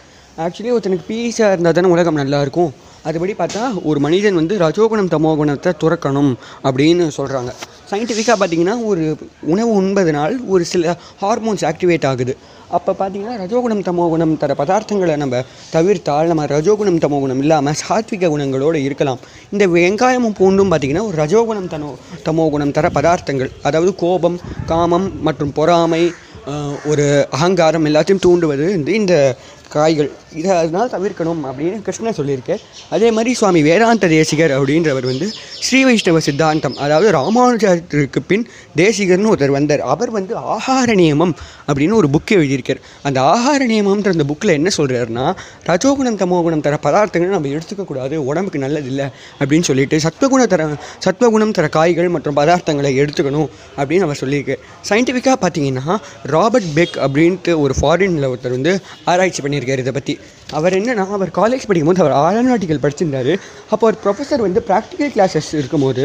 ஆக்சுவலி 0.46 0.74
ஒருத்தனுக்கு 0.74 1.10
பீஸாக 1.12 1.54
இருந்தால் 1.54 1.78
தானே 1.78 1.90
உலகம் 1.96 2.20
நல்லாயிருக்கும் 2.22 2.72
அதுபடி 3.10 3.34
பார்த்தா 3.40 3.64
ஒரு 3.90 4.00
மனிதன் 4.06 4.38
வந்து 4.40 4.56
ரஜோகுணம் 4.66 5.10
தமோ 5.14 5.32
குணத்தை 5.40 5.72
துறக்கணும் 5.84 6.32
அப்படின்னு 6.68 7.06
சொல்கிறாங்க 7.18 7.52
சயின்டிஃபிக்காக 7.92 8.38
பார்த்தீங்கன்னா 8.40 8.76
ஒரு 8.90 9.04
உணவு 9.54 9.72
உண்பதனால் 9.82 10.36
ஒரு 10.54 10.64
சில 10.72 10.96
ஹார்மோன்ஸ் 11.24 11.66
ஆக்டிவேட் 11.72 12.08
ஆகுது. 12.12 12.34
அப்போ 12.76 12.92
பார்த்தீங்கன்னா 13.00 13.36
ரஜோகுணம் 13.42 13.84
தமோ 13.88 14.06
குணம் 14.14 14.34
தர 14.42 14.54
பதார்த்தங்களை 14.62 15.16
நம்ம 15.22 15.42
தவிர்த்தால் 15.76 16.30
நம்ம 16.32 16.46
ரஜோகுணம் 16.54 17.00
தமோ 17.04 17.18
குணம் 17.24 17.42
இல்லாமல் 17.44 17.78
சாத்விக 17.82 18.30
குணங்களோடு 18.34 18.80
இருக்கலாம். 18.88 19.20
இந்த 19.54 19.64
வெங்காயமும் 19.76 20.38
பூண்டும் 20.40 20.72
பார்த்தீங்கன்னா 20.72 21.06
ஒரு 21.10 21.18
ரஜோகுணம் 21.24 21.70
தனோ 21.74 21.92
தமோ 22.28 22.46
குணம் 22.56 22.74
தர 22.78 22.90
பதார்த்தங்கள். 22.98 23.52
அதாவது 23.68 23.94
கோபம் 24.04 24.38
காமம் 24.72 25.08
மற்றும் 25.28 25.54
பொறாமை 25.60 26.04
ஒரு 26.92 27.06
அகங்காரம் 27.36 27.88
எல்லாத்தையும் 27.90 28.26
தூண்டுவது 28.26 28.66
வந்து 28.76 28.94
இந்த 29.02 29.16
காய்கள். 29.76 30.10
இதை 30.40 30.52
அதனால் 30.58 30.92
தவிர்க்கணும் 30.94 31.42
அப்படின்னு 31.50 31.78
கிருஷ்ணன் 31.82 32.18
சொல்லியிருக்கார். 32.18 32.62
அதே 32.96 33.12
மாதிரி 33.12 33.32
சுவாமி 33.34 33.62
வேதாந்த 33.62 34.08
தேசிகர் 34.08 34.54
அப்படின்றவர் 34.58 35.08
வந்து 35.12 35.28
ஸ்ரீ 35.66 35.80
வைஷ்ணவ 35.84 36.20
சித்தாந்தம் 36.20 36.76
அதாவது 36.86 37.12
ராமானுஜருக்கு 37.18 38.22
பின் 38.28 38.46
தேசிகர்னு 38.82 39.32
ஒருத்தர் 39.32 39.56
வந்தார். 39.58 39.82
அவர் 39.94 40.12
வந்து 40.18 40.36
ஆகார 40.56 40.90
நியமம் 41.02 41.34
அப்படின்னு 41.68 41.98
ஒரு 42.02 42.10
புக் 42.16 42.34
எழுதியிருக்கார். 42.38 42.82
அந்த 43.04 43.22
ஆகார 43.22 43.62
நியமம்ன்ற 43.72 44.14
அந்த 44.16 44.26
புக்கில் 44.32 44.56
என்ன 44.58 44.70
சொல்கிறாருன்னா 44.78 45.26
ரஜோகுணம் 45.70 46.20
தமோகுணம் 46.22 46.64
தர 46.68 46.80
பதார்த்தங்கள் 46.88 47.36
நம்ம 47.38 47.54
எடுத்துக்கக்கூடாது 47.56 48.16
உடம்புக்கு 48.30 48.60
நல்லதில்லை 48.66 49.08
அப்படின்னு 49.40 49.70
சொல்லிட்டு 49.70 50.00
சத்வகுண 50.08 50.46
தர 50.46 50.70
சத்வகுணம் 51.06 51.52
தர 51.52 51.68
காய்கள் 51.78 52.10
மற்றும் 52.10 52.36
பதார்த்தங்களை 52.36 52.94
எடுத்துக்கணும் 53.02 53.50
அப்படின்னு 53.78 54.08
அவர் 54.10 54.22
சொல்லியிருக்கார். 54.24 54.62
சயின்டிஃபிக்காக 54.90 55.38
பார்த்தீங்கன்னா 55.46 55.98
ராபர்ட் 56.36 56.70
பெக் 56.74 56.98
அப்படின்ட்டு 57.08 57.60
ஒரு 57.60 57.76
ஃபாரினில் 57.82 58.30
ஒருத்தர் 58.32 58.58
வந்து 58.58 58.82
ஆராய்ச்சி 59.06 59.44
பண்ணியிருக்காரு 59.44 59.84
இதை 59.86 59.92
பற்றி 59.92 60.16
அவர் 60.58 60.74
என்னன்னா 60.74 61.04
அவர் 61.18 61.32
காலேஜ் 61.38 61.68
படிக்கும்போது 61.70 62.02
அவர் 62.04 62.16
ஆரோநாட்டிக்கல் 62.26 62.84
படிச்சிருந்தாரு. 62.84 63.34
அப்போ 63.70 63.84
ஒரு 63.88 63.98
ப்ரொஃபஸர் 64.04 64.46
வந்து 64.46 64.64
ப்ராக்டிக்கல் 64.68 65.12
கிளாஸஸ் 65.16 65.50
இருக்கும்போது 65.52 66.04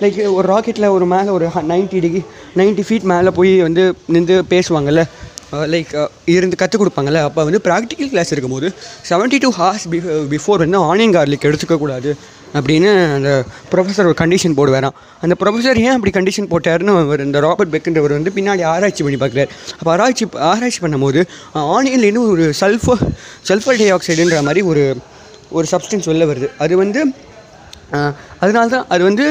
லைக் 0.00 0.18
ஒரு 0.32 0.46
ராக்கெட்டில் 0.54 0.88
ஒரு 0.88 1.06
மேலே 1.06 1.28
ஒரு 1.28 1.48
நைன்ட்டி 1.72 2.00
டிகிரி 2.04 2.22
நைன்ட்டி 2.56 2.84
ஃபீட் 2.88 3.08
மேலே 3.12 3.30
போய் 3.38 3.52
வந்து 3.60 3.84
நின்று 4.06 4.36
பேசுவாங்கல்ல 4.50 5.04
Uh, 5.52 5.64
லைக் 5.72 5.90
uh, 6.00 6.08
இருந்து 6.34 6.56
கற்றுக் 6.60 6.80
கொடுப்பாங்கல்ல 6.82 7.20
அப்போ 7.26 7.40
வந்து 7.48 7.58
ப்ராக்டிக்கல் 7.66 8.10
கிளாஸ் 8.12 8.30
இருக்கும்போது 8.34 8.68
செவன்ட்டி 9.08 9.38
டூ 9.42 9.48
ஹார்ஸ் 9.58 9.84
பிஃபோர் 10.32 10.62
வந்து 10.64 10.78
ஆனியன் 10.90 11.14
கார்லிக் 11.16 11.44
எடுத்துக்கக்கூடாது 11.48 12.10
அப்படின்னு 12.58 12.90
அந்த 13.16 13.30
ப்ரொஃபஸர் 13.72 14.08
ஒரு 14.10 14.16
கண்டிஷன் 14.22 14.56
போடுவாராம். 14.58 14.96
அந்த 15.24 15.34
ப்ரொஃபஸர் 15.42 15.80
ஏன் 15.84 15.94
அப்படி 15.96 16.12
கண்டிஷன் 16.18 16.48
போட்டாருன்னு 16.52 16.94
அவர் 17.02 17.24
இந்த 17.26 17.40
ராபர்ட் 17.46 17.72
பெக்குன்றவர் 17.74 18.16
வந்து 18.18 18.32
பின்னாடி 18.38 18.64
ஆராய்ச்சி 18.72 19.04
பண்ணி 19.06 19.18
பார்க்குறாரு. 19.22 19.50
அப்போ 19.78 19.90
ஆராய்ச்சி 19.96 20.26
ஆராய்ச்சி 20.52 20.80
பண்ணும்போது 20.84 21.22
ஆனியன்லேருந்து 21.76 22.24
ஒரு 22.34 22.46
சல்ஃபர் 22.62 23.04
சல்ஃபர் 23.50 23.80
டை 23.82 23.90
ஆக்சைடுன்ற 23.96 24.40
மாதிரி 24.48 24.62
ஒரு 24.72 24.84
ஒரு 25.56 25.66
சப்ஸ்டன்ஸ் 25.72 26.08
வெளில 26.10 26.26
வருது. 26.32 26.48
அது 26.66 26.74
வந்து 26.84 27.02
அதனால 28.42 28.64
தான் 28.74 28.86
அது 28.94 29.02
வந்து 29.08 29.24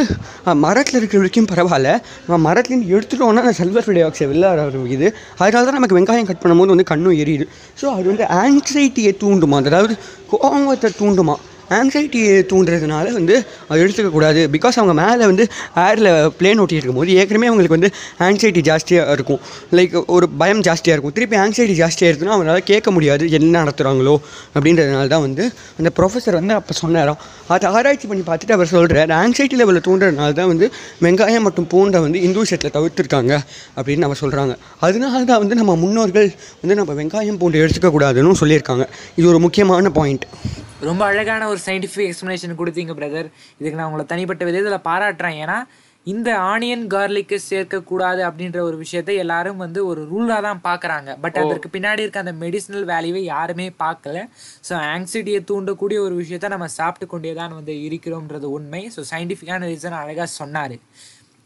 மரத்தில் 0.65 0.97
இருக்கிற 0.99 1.19
வரைக்கும் 1.21 1.49
பரவாயில்ல. 1.51 1.89
நம்ம 2.27 2.37
மரத்துலேருந்து 2.47 2.91
எடுத்துட்டோம்னா 2.95 3.43
அந்த 3.45 3.55
சல்ஃபர் 3.61 3.95
டை 3.97 4.03
ஆக்சைடு 4.07 4.29
வெளில 4.31 4.51
ஆரம்பிக்குது. 4.53 5.07
அதனால 5.43 5.63
தான் 5.67 5.77
நமக்கு 5.79 5.97
வெங்காயம் 5.99 6.29
கட் 6.29 6.43
பண்ணும்போது 6.43 6.73
வந்து 6.75 6.89
கண்ணும் 6.91 7.17
எரியுது. 7.23 7.47
ஸோ 7.81 7.85
அது 7.97 8.05
வந்து 8.11 8.27
ஆங்ஸைட்டியை 8.41 9.13
தூண்டுமா? 9.23 9.59
அதாவது 9.71 9.95
கோபத்தை 10.33 10.91
தூண்டுமா? 11.01 11.35
ஆங்ஸைட்டியை 11.77 12.33
தூண்டுறதுனால 12.51 13.05
வந்து 13.17 13.35
அது 13.69 13.79
எடுத்துக்கக்கூடாது 13.85 14.41
பிகாஸ் 14.55 14.77
அவங்க 14.81 14.95
மேலே 15.01 15.25
வந்து 15.31 15.45
ஏரில் 15.85 16.11
பிளேன் 16.39 16.61
ஓட்டி 16.63 16.77
இருக்கும்போது 16.79 17.15
ஏற்கனவே 17.19 17.49
அவங்களுக்கு 17.51 17.77
வந்து 17.77 17.91
ஆங்ஸைட்டி 18.27 18.63
ஜாஸ்தியாக 18.69 19.15
இருக்கும். 19.17 19.41
லைக் 19.77 19.95
ஒரு 20.15 20.25
பயம் 20.41 20.63
ஜாஸ்தியாக 20.67 20.95
இருக்கும். 20.97 21.15
திருப்பி 21.17 21.37
ஆங்ஸைட்டி 21.43 21.75
ஜாஸ்தியாக 21.81 22.09
இருக்குதுன்னா 22.11 22.35
அவங்களால 22.35 22.63
கேட்க 22.71 22.91
முடியாது. 22.97 23.23
என்ன 23.39 23.53
நடத்துகிறாங்களோ 23.63 24.15
அப்படின்றதுனால 24.55 25.07
தான் 25.15 25.25
வந்து 25.27 25.45
அந்த 25.79 25.91
ப்ரொஃபஸர் 25.99 26.39
வந்து 26.39 26.55
அப்போ 26.59 26.75
சொன்னாராம். 26.83 27.19
அதை 27.55 27.71
ஆராய்ச்சி 27.77 28.07
பண்ணி 28.11 28.25
பார்த்துட்டு 28.29 28.57
அவர் 28.57 28.71
சொல்கிறார் 28.75 29.13
ஆங்ஸைட்டி 29.21 29.57
லெவலில் 29.61 29.85
தூண்டுறதுனால 29.89 30.37
தான் 30.41 30.51
வந்து 30.53 30.67
வெங்காயம் 31.05 31.45
மற்றும் 31.47 31.69
பூண்டை 31.73 32.01
வந்து 32.07 32.21
இந்து 32.27 32.47
செட்டில் 32.51 32.75
தவிர்த்துருக்காங்க. 32.77 33.33
அப்படின்னு 33.77 34.03
நம்ம 34.05 34.17
சொல்கிறாங்க 34.23 34.55
அதனால 34.87 35.23
தான் 35.31 35.41
வந்து 35.43 35.55
நம்ம 35.61 35.75
முன்னோர்கள் 35.83 36.29
வந்து 36.61 36.77
நம்ம 36.79 36.93
வெங்காயம் 37.01 37.39
பூண்டு 37.43 37.63
எடுத்துக்கக்கூடாதுன்னு 37.63 38.41
சொல்லியிருக்காங்க. 38.43 38.85
இது 39.19 39.25
ஒரு 39.33 39.41
முக்கியமான 39.45 39.89
பாயிண்ட் 39.99 40.25
ரொம்ப 40.87 41.03
அழகான 41.09 41.43
ஒரு 41.51 41.59
சயின்டிஃபிக் 41.67 42.09
எக்ஸ்ப்ளனேஷன் 42.09 42.59
கொடுத்தீங்க 42.61 42.93
பிரதர் 42.99 43.29
இதுக்கு 43.59 43.79
நான் 43.79 43.89
உங்களை 43.89 44.05
தனிப்பட்ட 44.13 44.43
விதத்தில் 44.49 44.85
பாராட்டுறேன். 44.89 45.39
ஏன்னா 45.45 45.57
இந்த 46.11 46.29
ஆனியன் 46.53 46.81
கார்லிக்கு 46.93 47.37
சேர்க்கக்கூடாது 47.49 48.21
அப்படின்ற 48.29 48.59
ஒரு 48.69 48.77
விஷயத்தை 48.81 49.13
எல்லாரும் 49.23 49.61
வந்து 49.63 49.79
ஒரு 49.89 50.01
ரூலாக 50.09 50.41
தான் 50.47 50.59
பார்க்குறாங்க 50.65 51.09
பட் 51.23 51.37
அதற்கு 51.41 51.67
பின்னாடி 51.75 52.03
இருக்க 52.05 52.23
அந்த 52.23 52.33
மெடிசினல் 52.41 52.85
வேல்யூவை 52.91 53.21
யாருமே 53.33 53.67
பார்க்கல 53.83 54.25
ஸோ 54.67 54.73
ஆங்ஸைட்டியை 54.93 55.41
தூண்டக்கூடிய 55.51 55.99
ஒரு 56.07 56.15
விஷயத்த 56.21 56.49
நம்ம 56.55 56.69
சாப்பிட்டு 56.79 57.07
கொண்டே 57.13 57.33
தான் 57.41 57.55
வந்து 57.59 57.75
இருக்கிறோம்ன்றது 57.87 58.49
உண்மை. 58.57 58.81
ஸோ 58.95 59.03
சயின்டிஃபிக்கான 59.11 59.69
ரீசன் 59.71 59.99
அழகாக 60.01 60.29
சொன்னார். 60.39 60.75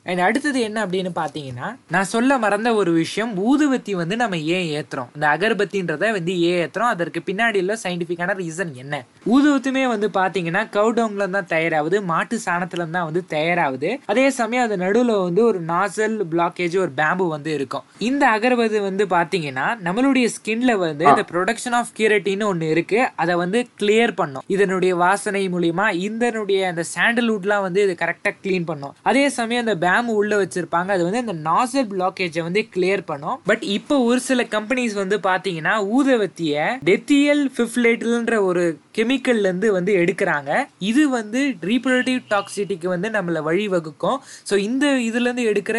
அண்ட் 0.10 0.22
அடுத்தது 0.28 0.60
என்ன 0.68 0.86
அப்படின்னு 0.86 1.12
பார்த்தீங்கன்னா 1.20 1.70
நான் 1.94 2.10
சொல்ல 2.12 2.38
மறந்த 2.44 2.70
ஒரு 2.74 2.92
விஷயம் 2.92 3.32
ஊதுவத்தி 3.50 3.94
வந்து 4.02 4.16
நம்ம 4.16 4.38
ஏன் 4.38 4.68
ஏத்துறோம்? 4.78 5.10
இந்த 5.16 5.28
அகர்பத்தின்றத 5.36 6.12
வந்து 6.18 6.40
ஏன் 6.50 6.60
ஏத்துறோம்? 6.64 6.92
அதற்கு 6.96 7.22
பின்னாடி 7.30 7.58
உள்ள 7.64 7.78
சயின்டிஃபிக்கான 7.84 8.36
ரீசன் 8.42 8.74
என்ன? 8.84 9.06
ஊதுவத்துமே 9.36 9.88
வந்து 9.94 10.10
பார்த்தீங்கன்னா 10.20 10.62
கவுடவுன்ல 10.78 11.30
தான் 11.30 11.50
தயாராகுது 11.50 12.04
மாட்டு 12.04 12.40
சாணத்துல 12.46 12.90
தான் 12.90 13.08
வந்து 13.10 13.24
தயாராகுது. 13.36 14.00
அதே 14.06 14.30
சமயம் 14.30 14.64
அது 14.64 14.78
நடுவில் 14.78 15.14
வந்து 15.28 15.46
ஒரு 15.46 15.62
நாசல் 15.74 16.18
பிளாக்கேஜ் 16.34 16.78
ஒரு 16.78 16.92
பேம்பு 17.02 17.28
வந்து 17.28 17.54
இருக்கும். 17.54 17.84
இந்த 18.10 18.24
அகர்பதி 18.38 18.82
வந்து 18.90 19.06
பார்த்தீங்கன்னா 19.16 19.68
நம்மளுடைய 19.88 20.28
ஸ்கின்ல 20.38 20.78
வந்து 20.78 21.06
இந்த 21.12 21.26
ப்ரொடக்ஷன் 21.34 21.78
ஆஃப் 21.80 21.94
கியூரட்டின்னு 22.00 22.50
ஒன்று 22.52 22.70
இருக்கு. 22.70 23.10
அதை 23.16 23.36
வந்து 23.36 23.68
கிளியர் 23.82 24.16
பண்ணும். 24.22 24.44
இதனுடைய 24.48 24.96
வாசனை 24.96 25.44
மூலியமா 25.50 25.88
இதனுடைய 26.08 26.68
அந்த 26.72 26.84
சாண்டல்வுட்லாம் 26.96 27.66
வந்து 27.68 27.84
இது 27.84 27.96
கரெக்டாக 28.06 28.36
க்ளீன் 28.44 28.68
பண்ணும். 28.72 28.96
அதே 29.02 29.30
சமயம் 29.30 29.66
அந்த 29.66 29.76
பேம்பு 29.76 29.96
உள்ள 30.06 30.44
வச்சிருப்பாங்க. 30.44 30.88
அது 30.88 31.04
வந்து 31.04 31.24
அந்த 31.26 31.36
நாசல் 31.50 31.88
பிளாக்கேஜை 31.94 32.44
வந்து 32.44 32.68
கிளியர் 32.76 33.04
பண்ணும். 33.06 33.40
பட் 33.46 33.64
இப்போ 33.64 34.00
ஒரு 34.00 34.20
சில 34.20 34.44
கம்பெனிஸ் 34.44 34.94
வந்து 34.94 35.18
பாத்தீங்கன்னா 35.18 35.74
ஊதவத்திய 35.98 36.78
டெத்தியல் 36.84 37.50
ஃபிஃப்லேட்ன்ற 37.56 38.44
ஒரு 38.44 38.80
கெமிக்கல்ல 38.98 39.48
இருந்து 39.50 39.72
வந்து 39.72 39.94
எடுக்கிறாங்க. 39.94 40.52
இது 40.80 41.10
வந்து 41.10 41.56
ரீப்ரொடக்டிவ் 41.62 42.22
டாக்ஸிட்டிக்கு 42.30 42.88
வந்து 42.88 43.10
நம்மள 43.10 43.42
வழிவகுக்கும். 43.50 44.18
ஸோ 44.50 44.58
இந்த 44.58 44.86
இதுல 45.10 45.28
இருந்து 45.28 45.50
எடுக்கிற 45.52 45.78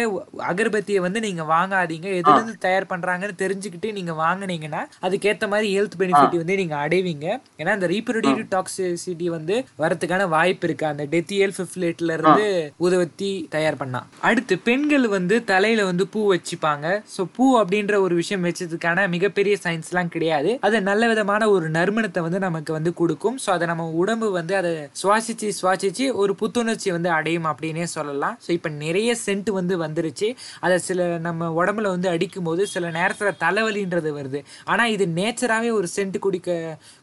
அகர்பத்தியை 0.51 1.01
வந்து 1.01 1.19
நீங்க 1.19 1.43
வாங்காதீங்க. 1.43 2.07
எதுல 2.19 2.35
இருந்து 2.35 2.57
தயார் 2.57 2.91
பண்றாங்கன்னு 2.93 3.41
தெரிஞ்சுக்கிட்டு 3.43 3.91
நீங்க 3.91 4.11
வாங்குனீங்கன்னா 4.11 4.83
அதுக்கேத்த 5.01 5.47
மாதிரி 5.47 5.77
ஹெல்த் 5.77 5.99
பெனிஃபிட் 5.99 6.37
வந்து 6.37 6.55
நீங்க 6.55 6.75
அடைவீங்க. 6.75 7.27
ஏன்னா 7.57 7.71
அந்த 7.77 7.87
ரீப்ரொடக்டிவ் 7.87 8.47
டாக்ஸிசிட்டி 8.55 9.25
வந்து 9.25 9.65
வரதுக்கான 9.79 10.27
வாய்ப்பு 10.27 10.67
இருக்கு. 10.67 10.85
அந்த 10.85 11.05
டெத்தியல் 11.05 11.55
ஃபிஃப்லேட்ல 11.57 12.17
இருந்து 12.17 12.73
ஊதவத்தி 12.79 13.47
தயார் 13.49 13.77
பண்ணா. 13.77 13.98
அடுத்து 14.29 14.55
பெண்கள் 14.67 15.05
வந்து 15.15 15.35
தலையில 15.51 15.85
வந்து 15.89 16.05
பூ 16.13 16.21
வச்சுப்பாங்க. 16.33 16.87
ஸோ 17.15 17.21
பூ 17.35 17.45
அப்படின்ற 17.61 17.95
ஒரு 18.05 18.15
விஷயம் 18.21 18.45
வச்சதுக்கான 18.47 19.07
மிகப்பெரிய 19.15 19.55
சயின்ஸ்லாம் 19.65 20.11
கிடையாது. 20.15 20.51
அது 20.67 20.77
நல்ல 20.89 21.07
விதமான 21.13 21.49
ஒரு 21.55 21.67
நறுமணத்தை 21.77 22.23
வந்து 22.27 22.39
நமக்கு 22.47 22.71
வந்து 22.77 22.93
கொடுக்கும். 23.01 23.37
ஸோ 23.45 23.49
அதை 23.55 23.67
நம்ம 23.71 23.87
உடம்பு 24.01 24.29
வந்து 24.39 24.55
அதை 24.61 24.71
சுவாசிச்சு 25.01 25.49
சுவாசிச்சு 25.59 26.07
ஒரு 26.21 26.35
புத்துணர்ச்சி 26.41 26.89
வந்து 26.97 27.11
அடையும் 27.17 27.49
அப்படின்னே 27.51 27.87
சொல்லலாம். 27.95 28.37
ஸோ 28.45 28.49
இப்போ 28.57 28.71
நிறைய 28.83 29.09
சென்ட் 29.25 29.51
வந்து 29.59 29.77
வந்துருச்சு. 29.85 30.29
அதை 30.65 30.77
சில 30.87 31.07
நம்ம 31.27 31.51
உடம்புல 31.59 31.89
வந்து 31.95 32.09
அடிக்கும் 32.13 32.47
போது 32.49 32.61
சில 32.73 32.91
நேரத்தில் 32.99 33.39
தலைவலின்றது 33.45 34.11
வருது. 34.19 34.41
ஆனால் 34.71 34.93
இது 34.95 35.07
நேச்சராகவே 35.19 35.71
ஒரு 35.79 35.89
சென்ட் 35.95 36.17
குடிக்க 36.25 36.49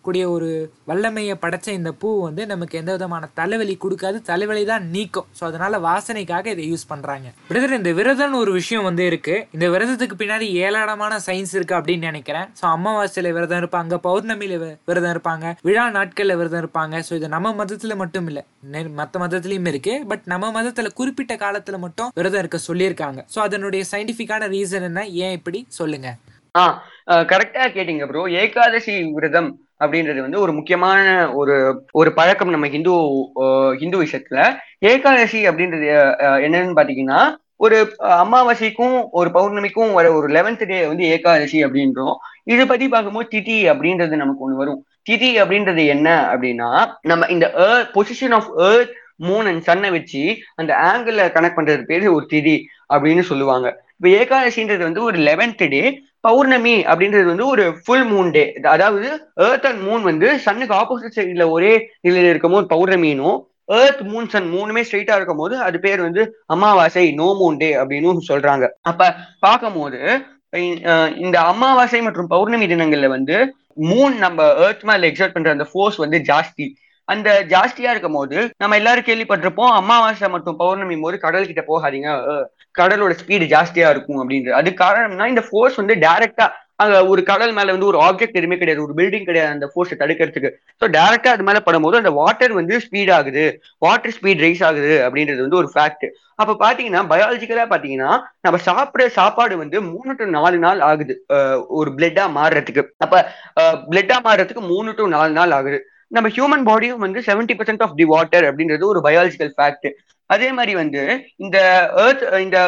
கூடிய 0.06 0.24
ஒரு 0.36 0.50
வல்லமையை 0.90 1.34
படைச்ச 1.44 1.68
இந்த 1.80 1.90
பூ 2.02 2.08
வந்து 2.28 2.42
நமக்கு 2.52 2.74
எந்த 2.80 2.90
விதமான 2.96 3.30
தலைவலி 3.40 3.74
கொடுக்காது. 3.84 4.18
தலைவலி 4.30 4.64
தான் 4.72 4.84
நீக்கும். 4.96 5.28
ஸோ 5.38 5.42
அதனால 5.50 5.78
வாசனைக்காக 5.88 6.46
இதை 6.54 6.64
யூஸ் 6.72 6.85
பண்றாங்க. 6.92 7.28
பிரதர் 7.50 7.76
இந்த 7.78 7.92
விரதம்னு 7.98 8.40
ஒரு 8.44 8.52
விஷயம் 8.58 8.86
வந்து 8.88 9.04
இருக்கு. 9.10 9.34
இந்த 9.56 9.66
விரதத்துக்கு 9.74 10.16
பின்னாடி 10.22 10.46
ஏராளமான 10.64 11.18
சயின்ஸ் 11.26 11.54
இருக்கு 11.58 11.76
அப்படின்னு 11.78 12.08
நினைக்கிறேன். 12.10 12.48
ஸோ 12.60 12.64
அமாவாசையில 12.76 13.32
விரதம் 13.38 13.60
இருப்பாங்க 13.62 13.98
பௌர்ணமியில 14.06 14.58
விரதம் 14.90 15.14
இருப்பாங்க 15.16 15.54
விழா 15.68 15.86
நாட்கள்ல 15.98 16.36
விரதம் 16.42 16.62
இருப்பாங்க. 16.64 17.02
ஸோ 17.08 17.14
இது 17.20 17.34
நம்ம 17.36 17.54
மதத்துல 17.62 17.96
மட்டும் 18.02 18.28
இல்ல. 18.32 18.42
மத்த 19.00 19.16
மதத்துலயும் 19.24 19.70
இருக்கு. 19.72 19.94
பட் 20.12 20.24
நம்ம 20.34 20.52
மதத்துல 20.58 20.90
குறிப்பிட்ட 21.00 21.34
காலத்துல 21.44 21.78
மட்டும் 21.86 22.12
விரதம் 22.20 22.42
இருக்க 22.44 22.60
சொல்லியிருக்காங்க. 22.68 23.20
ஸோ 23.34 23.40
அதனுடைய 23.46 23.84
சயின்டிபிக்கான 23.92 24.48
ரீசன் 24.56 24.88
என்ன? 24.90 25.02
ஏன் 25.24 25.36
இப்படி? 25.38 25.60
சொல்லுங்க. 25.80 26.10
ஆ 26.54 26.64
கரெக்டா 27.32 27.64
கேட்டீங்க 27.74 28.04
ப்ரோ 28.10 28.22
ஏகாதசி 28.42 28.94
விரதம். 29.16 29.50
அப்படின்றது 29.80 30.20
வந்து 30.20 30.40
ஒரு 30.40 30.52
முக்கியமான 30.52 31.06
ஒரு 31.40 31.56
ஒரு 31.92 32.10
பழக்கம் 32.12 32.54
நம்ம 32.54 32.68
ஹிந்து 32.74 32.94
ஹிந்து 33.80 33.98
விஷயத்துல. 34.02 34.38
ஏகாதசி 34.92 35.40
அப்படின்றது 35.48 35.88
என்னன்னு 36.46 36.78
பாத்தீங்கன்னா 36.80 37.20
ஒரு 37.64 37.76
அமாவாசைக்கும் 38.22 38.96
ஒரு 39.18 39.28
பௌர்ணமிக்கும் 39.36 39.92
வர 39.92 40.06
ஒரு 40.12 40.28
லெவன்த் 40.36 40.64
டே 40.66 40.78
வந்து 40.86 41.04
ஏகாதசி 41.14 41.58
அப்படின்றோம். 41.64 42.16
இது 42.44 42.62
பத்தி 42.66 42.86
பார்க்கும்போது 42.88 43.28
திதி 43.34 43.56
அப்படின்றது 43.72 44.14
நமக்கு 44.22 44.44
ஒண்ணு 44.46 44.60
வரும். 44.62 44.80
திதி 45.10 45.30
அப்படின்றது 45.42 45.82
என்ன 45.86 46.08
அப்படின்னா 46.32 46.70
நம்ம 47.10 47.26
இந்த 47.34 47.46
earth 47.66 47.92
position 47.96 48.34
of 48.38 48.50
earth 48.68 48.92
moon 49.26 49.46
and 49.50 49.64
சன்னை 49.68 49.90
வச்சு 49.90 50.22
அந்த 50.54 50.72
ஆங்கிள் 50.88 51.18
கனெக்ட் 51.36 51.58
பண்றது 51.58 51.82
பேரு 51.90 52.14
ஒரு 52.14 52.26
திதி 52.32 52.56
அப்படின்னு 52.94 53.24
சொல்லுவாங்க. 53.30 53.68
இப்ப 53.98 54.08
ஏகாதசின்றது 54.20 54.82
வந்து 54.88 55.02
ஒரு 55.02 55.18
லெவன்த் 55.28 55.68
டே 55.68 55.82
பௌர்ணமி 56.26 56.76
அப்படின்றது 56.84 57.24
வந்து 57.24 57.46
ஒரு 57.46 57.64
ஃபுல் 57.82 58.06
மூன் 58.06 58.30
டே 58.30 58.44
அதாவது 58.68 59.08
ஏர்த் 59.46 59.66
அண்ட் 59.66 59.82
மூன் 59.86 60.02
வந்து 60.02 60.28
சன்னுக்கு 60.44 60.74
ஆப்போசிட் 60.74 61.16
சைடுல 61.16 61.46
ஒரே 61.50 61.72
நிலையில 62.06 62.32
இருக்கும் 62.32 62.54
போது 62.54 62.66
பௌர்ணமினும் 62.72 63.38
ஏர்த் 63.76 64.02
மூன் 64.10 64.28
சன் 64.28 64.48
மூணுமே 64.52 64.82
ஸ்ட்ரெயிட்டா 64.86 65.16
இருக்கும் 65.16 65.36
போது 65.36 65.54
அது 65.60 65.78
பேர் 65.80 66.00
வந்து 66.00 66.22
அமாவாசை 66.46 67.04
நோ 67.14 67.28
மூன் 67.40 67.56
டே 67.56 67.70
அப்படின்னு 67.76 68.28
சொல்றாங்க. 68.28 68.64
அப்ப 68.82 69.08
பார்க்கும் 69.40 69.76
போது 69.76 70.00
இந்த 71.18 71.36
அமாவாசை 71.44 72.00
மற்றும் 72.02 72.26
பௌர்ணமி 72.26 72.66
தினங்கள்ல 72.66 73.08
வந்து 73.08 73.36
மூன் 73.88 74.14
நம்ம 74.16 74.38
ஏர்த் 74.64 74.84
மேல 74.84 75.08
எக்ஸர்ட் 75.08 75.32
பண்ற 75.32 75.50
அந்த 75.50 75.66
ஃபோர்ஸ் 75.72 75.96
வந்து 75.96 76.18
ஜாஸ்தி. 76.28 76.66
அந்த 77.08 77.28
ஜாஸ்தியா 77.48 77.90
இருக்கும் 77.90 78.12
போது 78.12 78.36
நம்ம 78.56 78.76
எல்லாரும் 78.76 79.04
கேள்விப்பட்டிருப்போம் 79.04 79.74
அமாவாசை 79.74 80.28
மற்றும் 80.28 80.56
பௌர்ணமி 80.56 80.96
போது 81.00 81.16
கடல் 81.18 81.46
கிட்ட 81.46 81.62
போகாதீங்க 81.66 82.08
அஹ் 82.30 82.46
கடலோட 82.76 83.14
ஸ்பீடு 83.22 83.46
ஜாஸ்தியா 83.54 83.88
இருக்கும் 83.94 84.20
அப்படின்றது 84.22 84.58
அது 84.60 84.70
காரணம்னா 84.84 85.26
இந்த 85.32 85.42
ஃபோர்ஸ் 85.48 85.80
வந்து 85.80 85.96
டைரக்டா 86.06 86.46
அங்க 86.82 86.96
ஒரு 87.12 87.20
கடல் 87.28 87.52
மேல 87.56 87.74
வந்து 87.74 87.88
ஒரு 87.90 87.98
ஆப்ஜெக்ட் 88.06 88.38
எதுவுமே 88.38 88.56
கிடையாது 88.60 88.82
ஒரு 88.86 88.94
பில்டிங் 88.98 89.26
கிடையாது 89.28 89.54
அந்த 89.54 89.66
ஃபோர்ஸை 89.72 89.96
தடுக்கிறதுக்கு. 90.00 90.50
ஸோ 90.80 90.84
டைரக்டா 90.96 91.30
அது 91.34 91.46
மேல 91.48 91.60
படும்போது 91.68 92.00
அந்த 92.00 92.10
வாட்டர் 92.18 92.52
வந்து 92.58 92.74
ஸ்பீட் 92.84 93.12
ஆகுது. 93.18 93.44
வாட்டர் 93.84 94.14
ஸ்பீட் 94.16 94.42
ரைஸ் 94.46 94.62
ஆகுது 94.68 94.92
அப்படின்றது 95.06 95.40
வந்து 95.46 95.60
ஒரு 95.62 95.70
ஃபேக்ட் 95.74 96.06
அப்ப 96.42 96.56
பாத்தீங்கன்னா 96.64 97.02
பயாலஜிக்கலா 97.12 97.66
பாத்தீங்கன்னா 97.72 98.10
நம்ம 98.46 98.56
சாப்பிடுற 98.68 99.06
சாப்பாடு 99.18 99.54
வந்து 99.62 99.78
மூணு 99.92 100.12
டு 100.18 100.24
நாலு 100.38 100.56
நாள் 100.66 100.80
ஆகுது. 100.90 101.14
ஒரு 101.78 101.90
பிளட்டா 101.98 102.24
மாறுறதுக்கு. 102.38 102.84
அப்ப 103.04 103.22
பிளட்டா 103.90 104.18
மாறுறதுக்கு 104.28 104.64
மூணு 104.72 104.92
டு 104.98 105.06
நாலு 105.16 105.32
நாள் 105.40 105.54
ஆகுது. 105.58 105.78
நம்ம 106.16 106.28
ஹியூமன் 106.34 106.66
பாடியும் 106.68 107.04
வந்து 107.04 107.20
seventy 107.28 107.54
percent 107.58 107.84
of 107.86 107.96
the 108.00 108.04
water 108.12 108.44
அப்படின்றது 108.48 108.84
ஒரு 108.92 109.00
பயாலஜிக்கல் 109.06 109.54
ஃபேக்ட் 109.56 109.88
அதே 110.30 110.52
மாதிரி 110.52 110.72
வந்து 110.74 111.02
இந்த 111.36 111.58
ஏர்த் 111.96 112.24
இந்த 112.40 112.58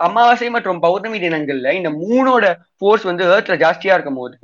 அமாவாசை 0.00 0.48
மற்றும் 0.50 0.80
பௌர்ணமி 0.80 1.18
தினங்கள்ல 1.18 1.72
இந்த 1.72 1.90
மூணோட 2.00 2.44
ஃபோர்ஸ் 2.82 3.08
வந்து 3.10 3.24
ஏர்த்ல 3.34 3.56
ஜாஸ்தியா 3.64 3.96
இருக்கும் 3.96 4.22
போது 4.22 4.38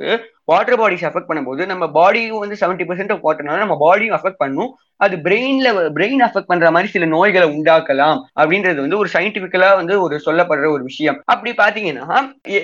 வாட்டர் 0.51 0.79
பாடிஸ் 0.81 1.07
அஃபெக்ட் 1.07 1.31
பண்ணும்போது 1.31 1.63
நம்ம 1.71 1.85
பாடியும் 1.97 2.43
வந்து 2.43 2.57
செவன்டி 2.61 2.85
பர்சன்ட் 2.89 3.11
ஆஃப் 3.15 3.25
வாட்டர்னால 3.25 3.63
நம்ம 3.63 3.75
பாடியும் 3.83 4.15
அஃபெக்ட் 4.19 4.43
பண்ணும். 4.43 4.71
அது 5.05 5.15
பிரெயின்ல 5.25 5.69
பிரெயின் 5.97 6.23
அஃபெக்ட் 6.27 6.49
பண்ற 6.51 6.69
மாதிரி 6.75 6.89
சில 6.93 7.07
நோய்களை 7.15 7.47
உண்டாக்கலாம் 7.57 8.19
அப்படின்றது 8.41 8.79
வந்து 8.85 8.99
ஒரு 9.01 9.09
சயின்டிபிக்கலா 9.15 9.69
வந்து 9.81 9.95
ஒரு 10.05 10.15
சொல்லப்படுற 10.27 10.69
ஒரு 10.77 10.83
விஷயம். 10.91 11.19
அப்படி 11.33 11.51
பாத்தீங்கன்னா 11.61 12.17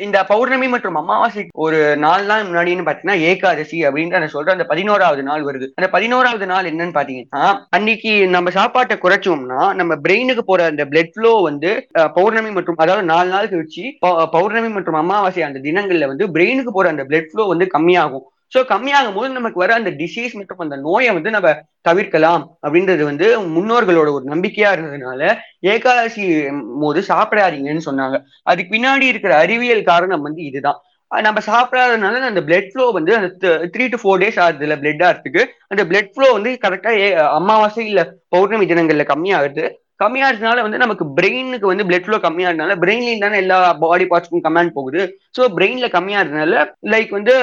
இந்த 0.07 0.19
பௌர்ணமி 0.31 0.69
மற்றும் 0.75 0.97
அமாவாசை 1.01 1.45
ஒரு 1.65 1.81
நாலு 2.05 2.25
நாள் 2.31 2.47
முன்னாடின்னு 2.49 2.87
பாத்தீங்கன்னா 2.89 3.19
ஏகாதசி 3.33 3.81
அப்படின்னு 3.89 4.15
நான் 4.17 4.35
சொல்ற 4.37 4.55
அந்த 4.57 4.67
பதினோராவது 4.73 5.25
நாள் 5.29 5.45
வருது. 5.49 5.69
அந்த 5.81 5.91
பதினோராவது 5.97 6.49
நாள் 6.53 6.71
என்னன்னு 6.73 6.97
பாத்தீங்கன்னா 6.99 7.45
அன்னைக்கு 7.79 8.15
நம்ம 8.37 8.55
சாப்பாட்டை 8.59 8.99
குறைச்சோம்னா 9.05 9.61
நம்ம 9.83 9.99
பிரெயினுக்கு 10.07 10.45
போற 10.51 10.65
அந்த 10.73 10.87
பிளட் 10.95 11.15
ஃப்ளோ 11.17 11.35
வந்து 11.51 11.73
பௌர்ணமி 12.19 12.53
மற்றும் 12.59 12.83
அதாவது 12.87 13.07
நாலு 13.13 13.31
நாள் 13.37 13.53
கழிச்சு 13.55 13.85
பௌர்ணமி 14.35 14.73
மற்றும் 14.79 15.01
அமாவாசை 15.03 15.47
அந்த 15.51 15.63
தினங்கள்ல 15.67 16.07
வந்து 16.13 16.27
பிரெயினுக்கு 16.37 16.73
போற 16.77 16.89
அந்த 16.95 17.05
பிளட் 17.11 17.29
ஃப்ளோ 17.33 17.45
வந்து 17.53 17.67
கம்மியாகும். 17.75 18.25
ஸோ 18.53 18.61
கம்மியாகும் 18.71 19.17
போது 19.17 19.29
நமக்கு 19.37 19.59
வர 19.63 19.73
அந்த 19.81 19.91
டிசீஸ் 20.01 20.35
மற்றும் 20.39 20.65
அந்த 20.65 20.77
நோயை 20.87 21.13
வந்து 21.17 21.31
நம்ம 21.37 21.49
தவிர்க்கலாம் 21.89 22.43
அப்படின்றது 22.65 23.03
வந்து 23.09 23.27
முன்னோர்களோட 23.55 24.09
ஒரு 24.17 24.25
நம்பிக்கையா 24.33 24.71
இருந்ததுனால 24.75 25.23
ஏகாதசி 25.73 26.25
போது 26.83 27.01
சாப்பிடாதீங்கன்னு 27.13 27.87
சொன்னாங்க. 27.89 28.19
அதுக்கு 28.51 28.73
பின்னாடி 28.77 29.07
இருக்கிற 29.13 29.33
அறிவியல் 29.45 29.89
காரணம் 29.93 30.27
வந்து 30.29 30.43
இதுதான். 30.51 30.81
நம்ம 31.11 31.41
சாப்பிடாதனால 31.49 32.21
அந்த 32.31 32.43
பிளட் 32.47 32.71
ஃப்ளோ 32.71 32.85
வந்து 32.99 33.13
அந்த 33.17 33.51
த்ரீ 33.75 33.85
டு 33.91 33.99
ஃபோர் 34.03 34.21
டேஸ் 34.23 34.39
ஆகுதுல 34.45 34.77
பிளட் 34.83 35.05
ஆகிறதுக்கு 35.09 35.43
அந்த 35.73 35.83
பிளட் 35.91 36.13
ஃப்ளோ 36.15 36.29
வந்து 36.37 36.53
கரெக்டா 36.65 36.93
அமாவாசை 37.39 37.85
இல்ல 37.91 38.03
பௌர்ணமி 38.29 38.67
தினங்கள்ல 38.73 39.05
கம்மியாகுது. 39.13 39.65
கம்மியாகிறதுனால 40.03 40.63
வந்து 40.65 40.79
நமக்கு 40.83 41.05
பிரெயினுக்கு 41.17 41.67
வந்து 41.71 41.87
பிளட் 41.89 42.07
ஃப்ளோ 42.07 42.19
கம்மியாகிறதுனால 42.25 42.77
பிரெயின்ல 42.83 43.19
தானே 43.25 43.37
எல்லா 43.43 43.59
பாடி 43.83 44.05
பார்ட்ஸ்க்கும் 44.11 44.45
கமாண்ட் 44.47 44.75
போகுது. 44.79 45.03
ஸோ 45.37 45.43
பிரெயின்ல 45.57 45.89
கம்மியாகிறதுனால 45.97 46.63
லைக் 46.93 47.13
வந்து 47.19 47.35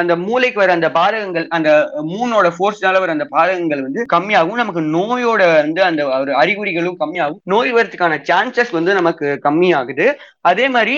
அந்த 0.00 0.12
மூளைக்கு 0.24 0.60
வர 0.62 0.72
அந்த 0.78 0.90
பாதகங்கள் 0.98 1.46
அந்த 1.58 1.70
மூனோட 2.12 2.50
ஃபோர்ஸ்னால 2.56 3.00
வர 3.04 3.16
அந்த 3.16 3.28
பாதகங்கள் 3.36 3.82
வந்து 3.86 4.02
கம்மியாகும். 4.14 4.60
நமக்கு 4.62 4.82
நோயோட 4.96 5.42
வந்து 5.62 5.82
அந்த 5.90 6.02
ஒரு 6.20 6.34
அறிகுறிகளும் 6.42 7.00
கம்மியாகும். 7.02 7.42
நோய் 7.54 7.72
வரதுக்கான 7.78 8.20
சான்சஸ் 8.30 8.72
வந்து 8.78 8.94
நமக்கு 9.00 9.26
கம்மியாகுது. 9.48 10.08
அதே 10.52 10.68
மாதிரி 10.76 10.96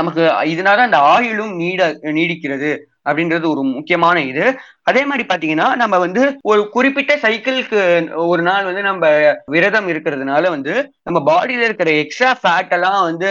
நமக்கு 0.00 0.22
இதனால 0.54 0.86
அந்த 0.88 1.00
ஆயுளும் 1.14 1.54
நீட 1.62 1.90
நீடிக்கிறது. 2.18 2.72
அப்படின்றது 3.08 3.46
ஒரு 3.48 3.62
முக்கியமான 3.62 4.20
இது. 4.22 4.60
அதே 4.82 5.04
மாதிரி 5.04 5.26
பாத்தீங்கன்னா 5.28 5.76
நம்ம 5.76 5.98
வந்து 5.98 6.38
ஒரு 6.42 6.68
குறிப்பிட்ட 6.68 7.16
சைக்கிள்க்கு 7.16 7.80
ஒரு 8.26 8.42
நாள் 8.42 8.64
வந்து 8.64 8.82
நம்ம 8.82 9.08
விரதம் 9.46 9.88
இருக்கிறதுனால 9.88 10.48
வந்து 10.48 10.92
நம்ம 11.02 11.22
பாடியில 11.30 11.68
இருக்கிற 11.68 11.90
எக்ஸ்ட்ரா 11.90 12.34
ஃபேட் 12.42 12.72
எல்லாம் 12.72 13.02
வந்து 13.02 13.30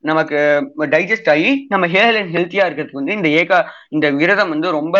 நமக்கு 0.00 0.38
டைஜஸ்ட் 0.78 1.30
ஆகி 1.30 1.66
நம்ம 1.68 1.86
ஹேர் 1.86 2.16
அண்ட் 2.16 2.34
ஹெல்த்தியா 2.36 2.66
இருக்கிறதுக்கு 2.66 3.00
வந்து 3.02 3.12
இந்த 3.12 3.28
ஏகா 3.28 3.64
இந்த 3.88 4.10
விரதம் 4.10 4.48
வந்து 4.48 4.70
ரொம்ப 4.70 4.98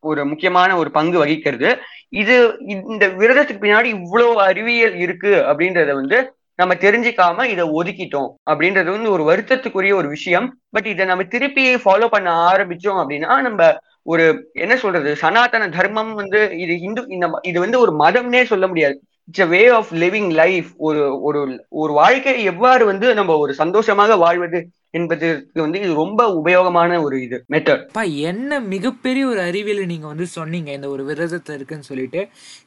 ஒரு 0.00 0.26
முக்கியமான 0.26 0.76
ஒரு 0.76 0.90
பங்கு 0.90 1.24
வகிக்கிறது. 1.24 1.70
இது 2.08 2.34
இந்த 2.66 3.08
விரதத்துக்கு 3.08 3.62
பின்னாடி 3.62 3.84
இவ்வளவு 3.84 4.40
அறிவியல் 4.40 4.94
இருக்கு 4.94 5.32
அப்படின்றத 5.50 5.92
வந்து 5.92 6.18
நம்ம 6.58 6.74
தெரிஞ்சுக்காம 6.80 7.44
இதை 7.44 7.64
ஒதுக்கிட்டோம். 7.72 8.28
அப்படின்றது 8.50 8.90
வந்து 8.90 9.10
ஒரு 9.10 9.24
வருத்தத்துக்குரிய 9.24 9.94
ஒரு 9.94 10.08
விஷயம். 10.08 10.46
பட் 10.70 10.86
இதை 10.86 11.04
நம்ம 11.06 11.24
திருப்பி 11.24 11.64
ஃபாலோ 11.74 12.06
பண்ண 12.06 12.28
ஆரம்பிச்சோம் 12.50 13.00
அப்படின்னா 13.02 13.32
நம்ம 13.40 13.60
ஒரு 14.04 14.24
என்ன 14.54 14.74
சொல்றது 14.76 15.10
சனாதன 15.16 15.68
தர்மம் 15.68 16.14
வந்து 16.14 16.40
இது 16.56 16.74
இந்து 16.80 17.02
இந்த 17.08 17.26
இது 17.42 17.58
வந்து 17.60 17.78
ஒரு 17.80 17.92
மதம்னே 17.98 18.42
சொல்ல 18.44 18.66
முடியாது. 18.66 18.96
It's 19.28 19.40
a 19.40 19.46
way 19.46 19.60
of 19.68 19.92
living 19.94 20.30
life 20.32 20.68
ஒரு 20.78 21.02
ஒரு 21.22 21.40
ஒரு 21.74 21.92
வாழ்க்கை 21.92 22.34
எவ்வாறு 22.44 22.84
வந்து 22.84 23.06
நம்ம 23.14 23.36
ஒரு 23.36 23.52
சந்தோஷமாக 23.54 24.16
வாழ்வது 24.16 24.58
என்பதற்கு 24.94 25.60
வந்து 25.64 25.78
இது 25.84 25.92
ரொம்ப 26.02 26.20
உபயோகமான 26.40 26.98
ஒரு 27.06 27.16
இது 27.26 27.38
மெத்தட் 27.54 27.82
அப்பா 27.86 28.02
என்ன 28.30 28.60
மிகப்பெரிய 28.74 29.24
ஒரு 29.32 29.40
அறிவியல் 29.48 29.90
நீங்க 29.92 30.06
வந்து 30.12 30.26
சொன்னீங்க 30.36 30.70
இந்த 30.76 30.88
ஒரு 30.94 31.02
விரதத்தை 31.08 31.52
இருக்குன்னு 31.58 31.88
சொல்லிட்டு. 31.90 32.20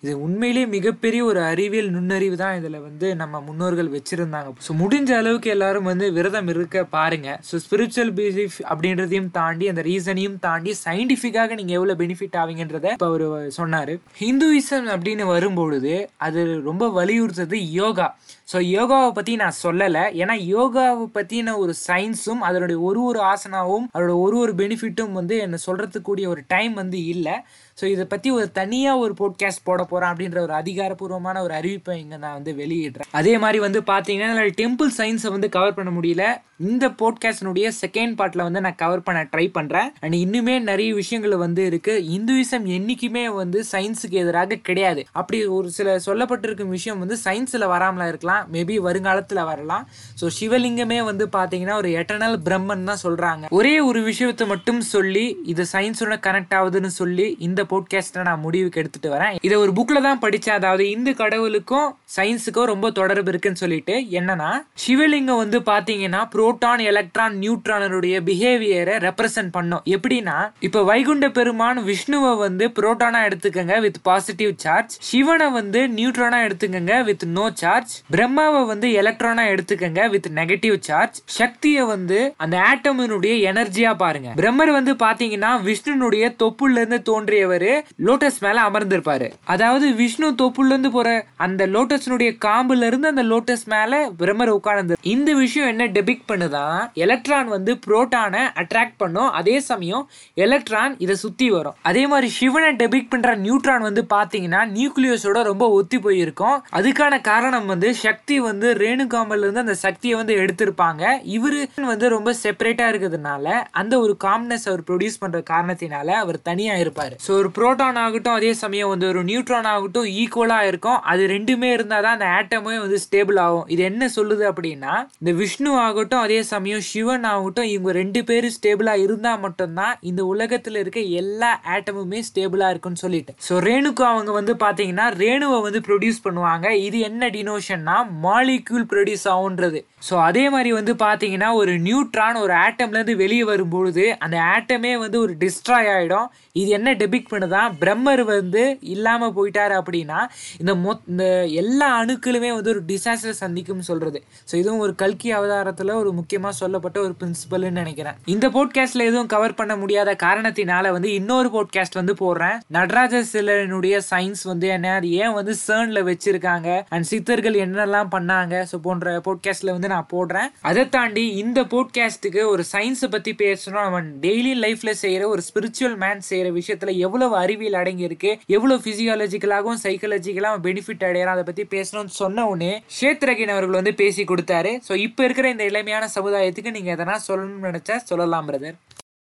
இது 0.03 0.13
உண்மையிலேயே 0.25 0.67
மிகப்பெரிய 0.75 1.21
ஒரு 1.29 1.41
அறிவியல் 1.51 1.89
நுண்ணறிவு 1.95 2.37
தான் 2.43 2.57
இதுல 2.59 2.77
வந்து 2.87 3.07
நம்ம 3.21 3.41
முன்னோர்கள் 3.47 3.91
வச்சிருந்தாங்க. 3.95 4.53
ஸோ 4.67 4.73
முடிஞ்ச 4.83 5.09
அளவுக்கு 5.21 5.49
எல்லாரும் 5.55 5.89
வந்து 5.91 6.07
விரதம் 6.17 6.51
இருக்க 6.55 6.83
பாருங்க. 6.97 7.29
ஸோ 7.49 7.61
ஸ்பிரிச்சுவல் 7.65 8.13
பிலீஃப் 8.19 8.59
அப்படின்றதையும் 8.71 9.31
தாண்டி 9.39 9.67
அந்த 9.73 9.83
ரீசனையும் 9.89 10.37
தாண்டி 10.47 10.73
சயின்டிஃபிக்காக 10.85 11.55
நீங்க 11.61 11.73
எவ்வளவு 11.79 11.99
பெனிஃபிட் 12.03 12.37
ஆவீங்கன்றத 12.43 12.87
இப்போ 12.95 13.09
அவர் 13.11 13.25
சொன்னாரு. 13.59 13.95
ஹிந்துவிசம் 14.21 14.89
அப்படின்னு 14.95 15.25
வரும்பொழுது 15.35 15.95
அது 16.27 16.41
ரொம்ப 16.69 16.85
வலியுறுத்தது 16.99 17.57
யோகா. 17.81 18.09
ஸோ 18.51 18.57
யோகாவை 18.75 19.09
பற்றி 19.11 19.33
நான் 19.35 19.57
சொல்லலை. 19.63 20.03
ஏன்னா 20.21 20.35
யோகாவை 20.55 21.03
பற்றின 21.17 21.53
ஒரு 21.57 21.73
சயின்ஸும் 21.87 22.41
அதனுடைய 22.47 22.77
ஒரு 22.81 23.01
ஒரு 23.03 23.19
ஆசனாவும் 23.31 23.85
அதோட 23.95 24.13
ஒரு 24.25 24.37
ஒரு 24.37 24.53
பெனிஃபிட்டும் 24.61 25.11
வந்து 25.11 25.35
என்ன 25.39 25.57
சொல்கிறதுக்கூடிய 25.65 26.27
ஒரு 26.27 26.41
டைம் 26.47 26.73
வந்து 26.73 26.99
இல்லை. 27.05 27.35
ஸோ 27.79 27.85
இதை 27.85 28.05
பற்றி 28.05 28.29
ஒரு 28.31 28.51
தனியாக 28.51 29.03
ஒரு 29.03 29.13
போட்காஸ்ட் 29.21 29.65
போட 29.69 29.83
போகிறேன் 29.83 30.11
அப்படின்ற 30.11 30.39
ஒரு 30.47 30.53
அதிகாரப்பூர்வமான 30.61 31.41
ஒரு 31.41 31.53
அறிவிப்பை 31.59 31.95
இங்கே 32.03 32.17
நான் 32.17 32.37
வந்து 32.39 32.53
வெளியிடுறேன். 32.61 33.09
அதே 33.11 33.33
மாதிரி 33.37 33.59
வந்து 33.59 33.81
பார்த்தீங்கன்னா 33.91 34.29
என்னால் 34.33 34.57
டெம்பிள் 34.61 34.91
சயின்ஸை 34.99 35.31
வந்து 35.35 35.49
கவர் 35.49 35.77
பண்ண 35.79 35.91
முடியல. 35.97 36.25
இந்த 36.67 36.85
போட்காஸ்டினுடைய 36.99 37.67
செகண்ட் 37.81 38.13
பார்ட்டில் 38.19 38.45
வந்து 38.45 38.61
நான் 38.65 38.79
கவர் 38.81 39.03
பண்ண 39.07 39.19
ட்ரை 39.33 39.45
பண்ணுறேன் 39.57 39.89
அண்ட் 40.03 40.15
இன்னுமே 40.23 40.55
நிறைய 40.69 40.89
விஷயங்கள் 40.93 41.35
வந்து 41.43 41.61
இருக்குது 41.69 42.03
இந்துவிசம் 42.15 42.65
என்னைக்குமே 42.77 43.23
வந்து 43.37 43.59
சயின்ஸுக்கு 43.71 44.17
எதிராக 44.23 44.57
கிடையாது. 44.69 45.01
அப்படி 45.19 45.37
ஒரு 45.57 45.69
சில 45.77 45.93
சொல்லப்பட்டிருக்கும் 46.07 46.73
விஷயம் 46.77 46.99
வந்து 47.03 47.17
சயின்ஸில் 47.25 47.65
வராமலாம் 47.73 48.09
இருக்கலாம். 48.13 48.43
மேபி 48.55 48.75
வருங்காலத்தில் 48.87 49.43
வரலாம். 49.51 49.85
ஸோ 50.21 50.27
சிவலிங்கமே 50.39 50.99
வந்து 51.11 51.27
பார்த்தீங்கன்னா 51.37 51.77
ஒரு 51.81 51.91
எட்டர்னல் 52.01 52.37
பிரம்மன் 52.47 52.85
தான் 52.91 53.01
சொல்கிறாங்க 53.05 53.53
ஒரே 53.59 53.75
ஒரு 53.89 54.01
விஷயத்தை 54.09 54.47
மட்டும் 54.47 54.81
சொல்லி 54.93 55.25
இது 55.53 55.65
சயின்ஸோட 55.73 56.17
கனெக்ட் 56.27 56.57
ஆகுதுன்னு 56.59 56.91
சொல்லி 56.99 57.27
இந்த 57.47 57.63
போட்காஸ்ட்டை 57.71 58.21
நான் 58.21 58.39
முடிவுக்கு 58.39 58.79
எடுத்துட்டு 58.79 59.09
வரேன். 59.17 59.35
இதை 59.41 59.57
ஒரு 59.57 59.71
புக்கில் 59.71 60.01
தான் 60.01 60.19
படித்தேன் 60.19 60.55
அதாவது 60.55 60.89
இந்து 60.89 61.13
கடவுளுக்கும் 61.15 61.87
சயின்ஸுக்கும் 62.15 62.69
ரொம்ப 62.73 62.91
தொடர்பு 62.91 63.29
இருக்குன்னு 63.29 63.61
சொல்லிட்டு 63.63 63.95
என்னன்னா 64.11 64.49
சிவலிங்கம் 64.87 65.41
வந்து 65.43 65.59
பார்த்தீங்கன்னா 65.59 66.21
புரோட்டான் 66.35 66.81
எலக்ட்ரான் 66.83 67.35
நியூட்ரானருடைய 67.39 68.15
பிஹேவியரை 68.29 68.95
ரெப்ரசன்ட் 69.07 69.51
பண்ணும். 69.51 69.83
எப்படின்னா 69.85 70.37
இப்போ 70.59 70.83
வைகுண்ட 70.83 71.29
பெருமான் 71.29 71.79
விஷ்ணுவை 71.79 72.31
வந்து 72.37 72.67
புரோட்டானா 72.67 73.19
எடுத்துக்கங்க 73.27 73.75
வித் 73.81 73.99
பாசிட்டிவ் 74.01 74.51
சார்ஜ் 74.55 74.95
சிவனை 74.99 75.47
வந்து 75.49 75.81
நியூட்ரானா 75.87 76.39
எடுத்துக்கங்க 76.47 77.03
வித் 77.03 77.25
நோ 77.37 77.45
சார்ஜ் 77.53 77.93
பிரம்மாவை 78.11 78.61
வந்து 78.65 78.87
எலக்ட்ரானா 79.01 79.45
எடுத்துக்கங்க 79.53 80.09
வித் 80.09 80.29
நெகட்டிவ் 80.35 80.77
சார்ஜ் 80.79 81.17
சக்தியை 81.39 81.83
வந்து 81.83 82.19
அந்த 82.37 82.55
ஆட்டமினுடைய 82.71 83.33
எனர்ஜியா 83.51 83.91
பாருங்க. 83.95 84.29
பிரம்மர் 84.35 84.71
வந்து 84.77 84.93
பாத்தீங்கன்னா 85.05 85.51
விஷ்ணுனுடைய 85.69 86.25
தொப்புல 86.43 86.79
இருந்து 86.79 87.01
தோன்றியவர். 87.01 87.58
லோட்டஸ் 88.07 88.39
மேல 88.45 88.63
அமர்ந்திருப்பாரு. 88.69 89.27
அதாவது 89.43 89.93
விஷ்ணு 90.01 90.27
தோப்புல 90.41 90.71
இருந்து 90.73 90.91
போற 90.91 91.25
அந்த 91.35 91.67
லோட்டஸ்னுடைய 91.67 92.31
காம்புல 92.45 92.87
இருந்து 92.89 93.07
அந்த 93.07 93.23
லோட்டஸ் 93.23 93.65
மேல 93.73 94.01
பிரம்மர் 94.21 94.51
உட்கார்ந்து 94.57 94.97
இந்த 95.13 95.33
விஷயம் 95.33 95.67
என்ன 95.67 95.87
டெபிக் 95.97 96.25
பண்ணுதான் 96.31 96.79
எலக்ட்ரான் 96.93 97.47
வந்து 97.47 97.71
புரோட்டானை 97.85 98.43
அட்ராக்ட் 98.61 98.97
பண்ணும். 98.97 99.29
அதே 99.39 99.59
சமயம் 99.59 100.09
எலக்ட்ரான் 100.33 100.95
இதை 100.97 101.15
சுத்தி 101.25 101.49
வரும். 101.49 101.77
அதே 101.81 102.07
மாதிரி 102.07 102.27
சிவனை 102.39 102.71
டெபிக் 102.81 103.09
பண்ற 103.09 103.35
நியூட்ரான் 103.45 103.85
வந்து 103.87 104.05
பாத்தீங்கன்னா 104.15 104.61
நியூக்ளியஸோட 104.77 105.43
ரொம்ப 105.51 105.69
ஒத்தி 105.69 105.99
போயிருக்கும். 105.99 106.57
அதுக்கான 106.79 107.21
காரணம் 107.21 107.65
வந்து 107.65 107.89
சக்தி 108.05 108.39
வந்து 108.39 108.67
ரேணுகாம்பல்ல 108.83 109.45
இருந்து 109.45 109.65
அந்த 109.65 109.77
சக்தியை 109.85 110.15
வந்து 110.17 110.35
எடுத்திருப்பாங்க. 110.43 111.03
இவரு 111.37 111.59
வந்து 111.91 112.09
ரொம்ப 112.15 112.35
செப்பரேட்டா 112.43 112.87
இருக்கிறதுனால 112.91 113.45
அந்த 113.81 113.93
ஒரு 113.99 114.15
காம்னஸ் 114.23 114.67
அவர் 114.69 114.83
ப்ரொடியூஸ் 114.89 115.19
பண்ற 115.19 115.39
காரணத்தினால 115.51 116.07
அவர் 116.23 116.37
தனியா 116.49 116.73
இருப்பாரு. 116.83 117.15
ஸோ 117.27 117.33
ஒரு 117.39 117.49
புரோட்டான் 117.55 117.99
ஆகட்டும் 118.03 118.35
அதே 118.37 118.51
சமயம் 118.61 118.91
வந்து 118.91 119.05
ஒரு 119.11 119.21
நியூட்ரான் 119.29 119.69
ஆகட்டும் 119.73 120.07
ஈக்குவலாக 120.21 120.69
இருக்கும். 120.71 120.99
அது 121.11 121.23
ரெண்டுமே 121.33 121.69
இருந்தால் 121.75 122.03
தான் 122.05 122.15
அந்த 122.17 122.27
ஆட்டமே 122.37 122.75
வந்து 122.83 122.97
ஸ்டேபிள் 123.05 123.37
ஆகும். 123.45 123.65
இது 123.73 123.81
என்ன 123.89 124.09
சொல்லுது 124.17 124.43
அப்படின்னா 124.51 124.93
இந்த 125.21 125.31
விஷ்ணு 125.41 125.71
ஆகட்டும் 125.85 126.23
அதே 126.25 126.39
சமயம் 126.53 126.83
சிவன் 126.91 127.27
ஆகட்டும் 127.33 127.69
இவங்க 127.73 127.91
ரெண்டு 128.01 128.21
பேரும் 128.29 128.55
ஸ்டேபிளாக 128.57 129.03
இருந்தால் 129.05 129.41
மட்டும்தான் 129.45 129.93
இந்த 130.11 130.21
உலகத்தில் 130.33 130.79
இருக்க 130.83 131.01
எல்லா 131.21 131.51
ஆட்டமுமே 131.75 132.21
ஸ்டேபிளாக 132.29 132.73
இருக்கும்னு 132.73 133.03
சொல்லிட்டு. 133.05 133.35
ஸோ 133.47 133.55
ரேணுக்கு 133.67 134.05
அவங்க 134.11 134.31
வந்து 134.39 134.55
பார்த்தீங்கன்னா 134.65 135.07
ரேணுவை 135.23 135.59
வந்து 135.67 135.81
ப்ரொடியூஸ் 135.89 136.25
பண்ணுவாங்க. 136.27 136.67
இது 136.87 136.99
என்ன 137.09 137.29
டினோஷன்னா 137.37 137.97
மாலிக்யூல் 138.27 138.89
ப்ரொடியூஸ் 138.93 139.27
ஆகுன்றது 139.35 139.81
ஸோ 140.07 140.15
அதே 140.25 140.43
மாதிரி 140.51 140.69
வந்து 140.79 140.93
பார்த்தீங்கன்னா 141.05 141.47
ஒரு 141.61 141.71
நியூட்ரான் 141.85 142.37
ஒரு 142.43 142.53
ஆட்டம்லேருந்து 142.65 143.15
வெளியே 143.23 143.45
வரும்பொழுது 143.49 144.03
அந்த 144.25 144.37
ஆட்டமே 144.53 144.93
வந்து 145.01 145.17
ஒரு 145.25 145.33
டிஸ்ட்ராய் 145.41 145.89
ஆகிடும் 145.95 146.27
இது 146.61 146.69
என்ன 146.77 146.89
டெபிக் 147.01 147.28
பண்ணுதான் 147.31 147.75
பிரம்மர் 147.81 148.23
வந்து 148.33 148.63
இல்லாமல் 148.95 149.35
போயிட்டாரு 149.37 149.75
அப்படின்னா 149.81 150.19
இந்த 150.61 150.73
மொ 150.83 150.93
இந்த 151.11 151.25
எல்லா 151.61 151.87
அணுக்களுமே 152.01 152.49
வந்து 152.57 152.71
ஒரு 152.75 152.83
டிசாஸ்டர் 152.89 153.39
சந்திக்கும் 153.43 153.85
சொல்றது. 153.89 154.19
ஸோ 154.49 154.53
இதுவும் 154.61 154.83
ஒரு 154.85 154.93
கல்கி 155.03 155.29
அவதாரத்தில் 155.37 155.93
ஒரு 156.01 156.11
முக்கியமாக 156.19 156.53
சொல்லப்பட்ட 156.61 156.97
ஒரு 157.05 157.13
பிரின்சிபல்னு 157.21 157.71
நினைக்கிறேன். 157.81 158.17
இந்த 158.35 158.45
போட்காஸ்ட்டில் 158.55 159.07
எதுவும் 159.09 159.31
கவர் 159.35 159.57
பண்ண 159.59 159.73
முடியாத 159.81 160.15
காரணத்தினால 160.25 160.91
வந்து 160.95 161.11
இன்னொரு 161.19 161.49
போட்காஸ்ட் 161.55 161.99
வந்து 162.01 162.15
போடுறேன். 162.23 162.57
நடராஜ 162.77 163.23
சிலனுடைய 163.33 163.95
சயின்ஸ் 164.11 164.43
வந்து 164.51 164.67
என்ன? 164.75 164.93
அது 164.99 165.07
ஏன் 165.23 165.35
வந்து 165.39 165.53
சேர்னில் 165.65 166.07
வச்சுருக்காங்க? 166.09 166.69
அண்ட் 166.93 167.07
சித்தர்கள் 167.11 167.57
என்னெல்லாம் 167.65 168.11
பண்ணாங்க? 168.15 168.55
ஸோ 168.71 168.77
போன்ற 168.87 169.15
போட்காஸ்ட்டில் 169.27 169.73
வந்து 169.75 169.91
நான் 169.95 170.09
போடுறேன். 170.13 170.49
அதை 170.69 170.83
தாண்டி 170.95 171.25
இந்த 171.43 171.59
போட்காஸ்ட்டுக்கு 171.73 172.41
ஒரு 172.53 172.63
சயின்ஸை 172.73 173.09
பற்றி 173.15 173.31
பேசணும். 173.43 173.85
அவன் 173.89 174.07
டெய்லி 174.25 174.53
லைஃப்பில் 174.65 174.99
செய்யற 175.03 175.23
ஒரு 175.33 175.41
ஸ்பிரிச்சுவல் 175.49 175.97
மேன் 176.03 176.21
செய்யிற 176.29 176.47
விஷயத்தில் 176.59 176.93
எவ்வளோ 177.07 177.18
எவ்வளவு 177.19 177.41
அறிவியல் 177.43 177.77
அடங்கியிருக்கு 177.79 178.29
எவ்வளவு 178.55 178.83
பிசியாலஜிக்கலாகவும் 178.85 179.79
சைக்காலஜிக்கலாகவும் 179.85 180.63
பெனிஃபிட் 180.67 181.03
அடையறான் 181.07 181.35
அதை 181.35 181.43
பத்தி 181.47 181.63
பேசணும்னு 181.73 182.13
சொன்ன 182.19 182.45
உடனே 182.51 182.71
ஷேத்ரகின் 182.99 183.51
அவர்கள் 183.55 183.79
வந்து 183.79 183.93
பேசி 184.01 184.23
கொடுத்தாரு. 184.23 184.71
ஸோ 184.87 184.93
இப்போ 185.07 185.23
இருக்கிற 185.23 185.49
இந்த 185.49 185.65
இளமையான 185.71 186.07
சமுதாயத்துக்கு 186.15 186.75
நீங்கள் 186.77 186.95
எதனா 186.95 187.15
சொல்லணும்னு 187.27 187.67
நினைச்சா 187.69 187.97
சொல்லலாம் 188.11 188.47
பிரதர் 188.49 188.77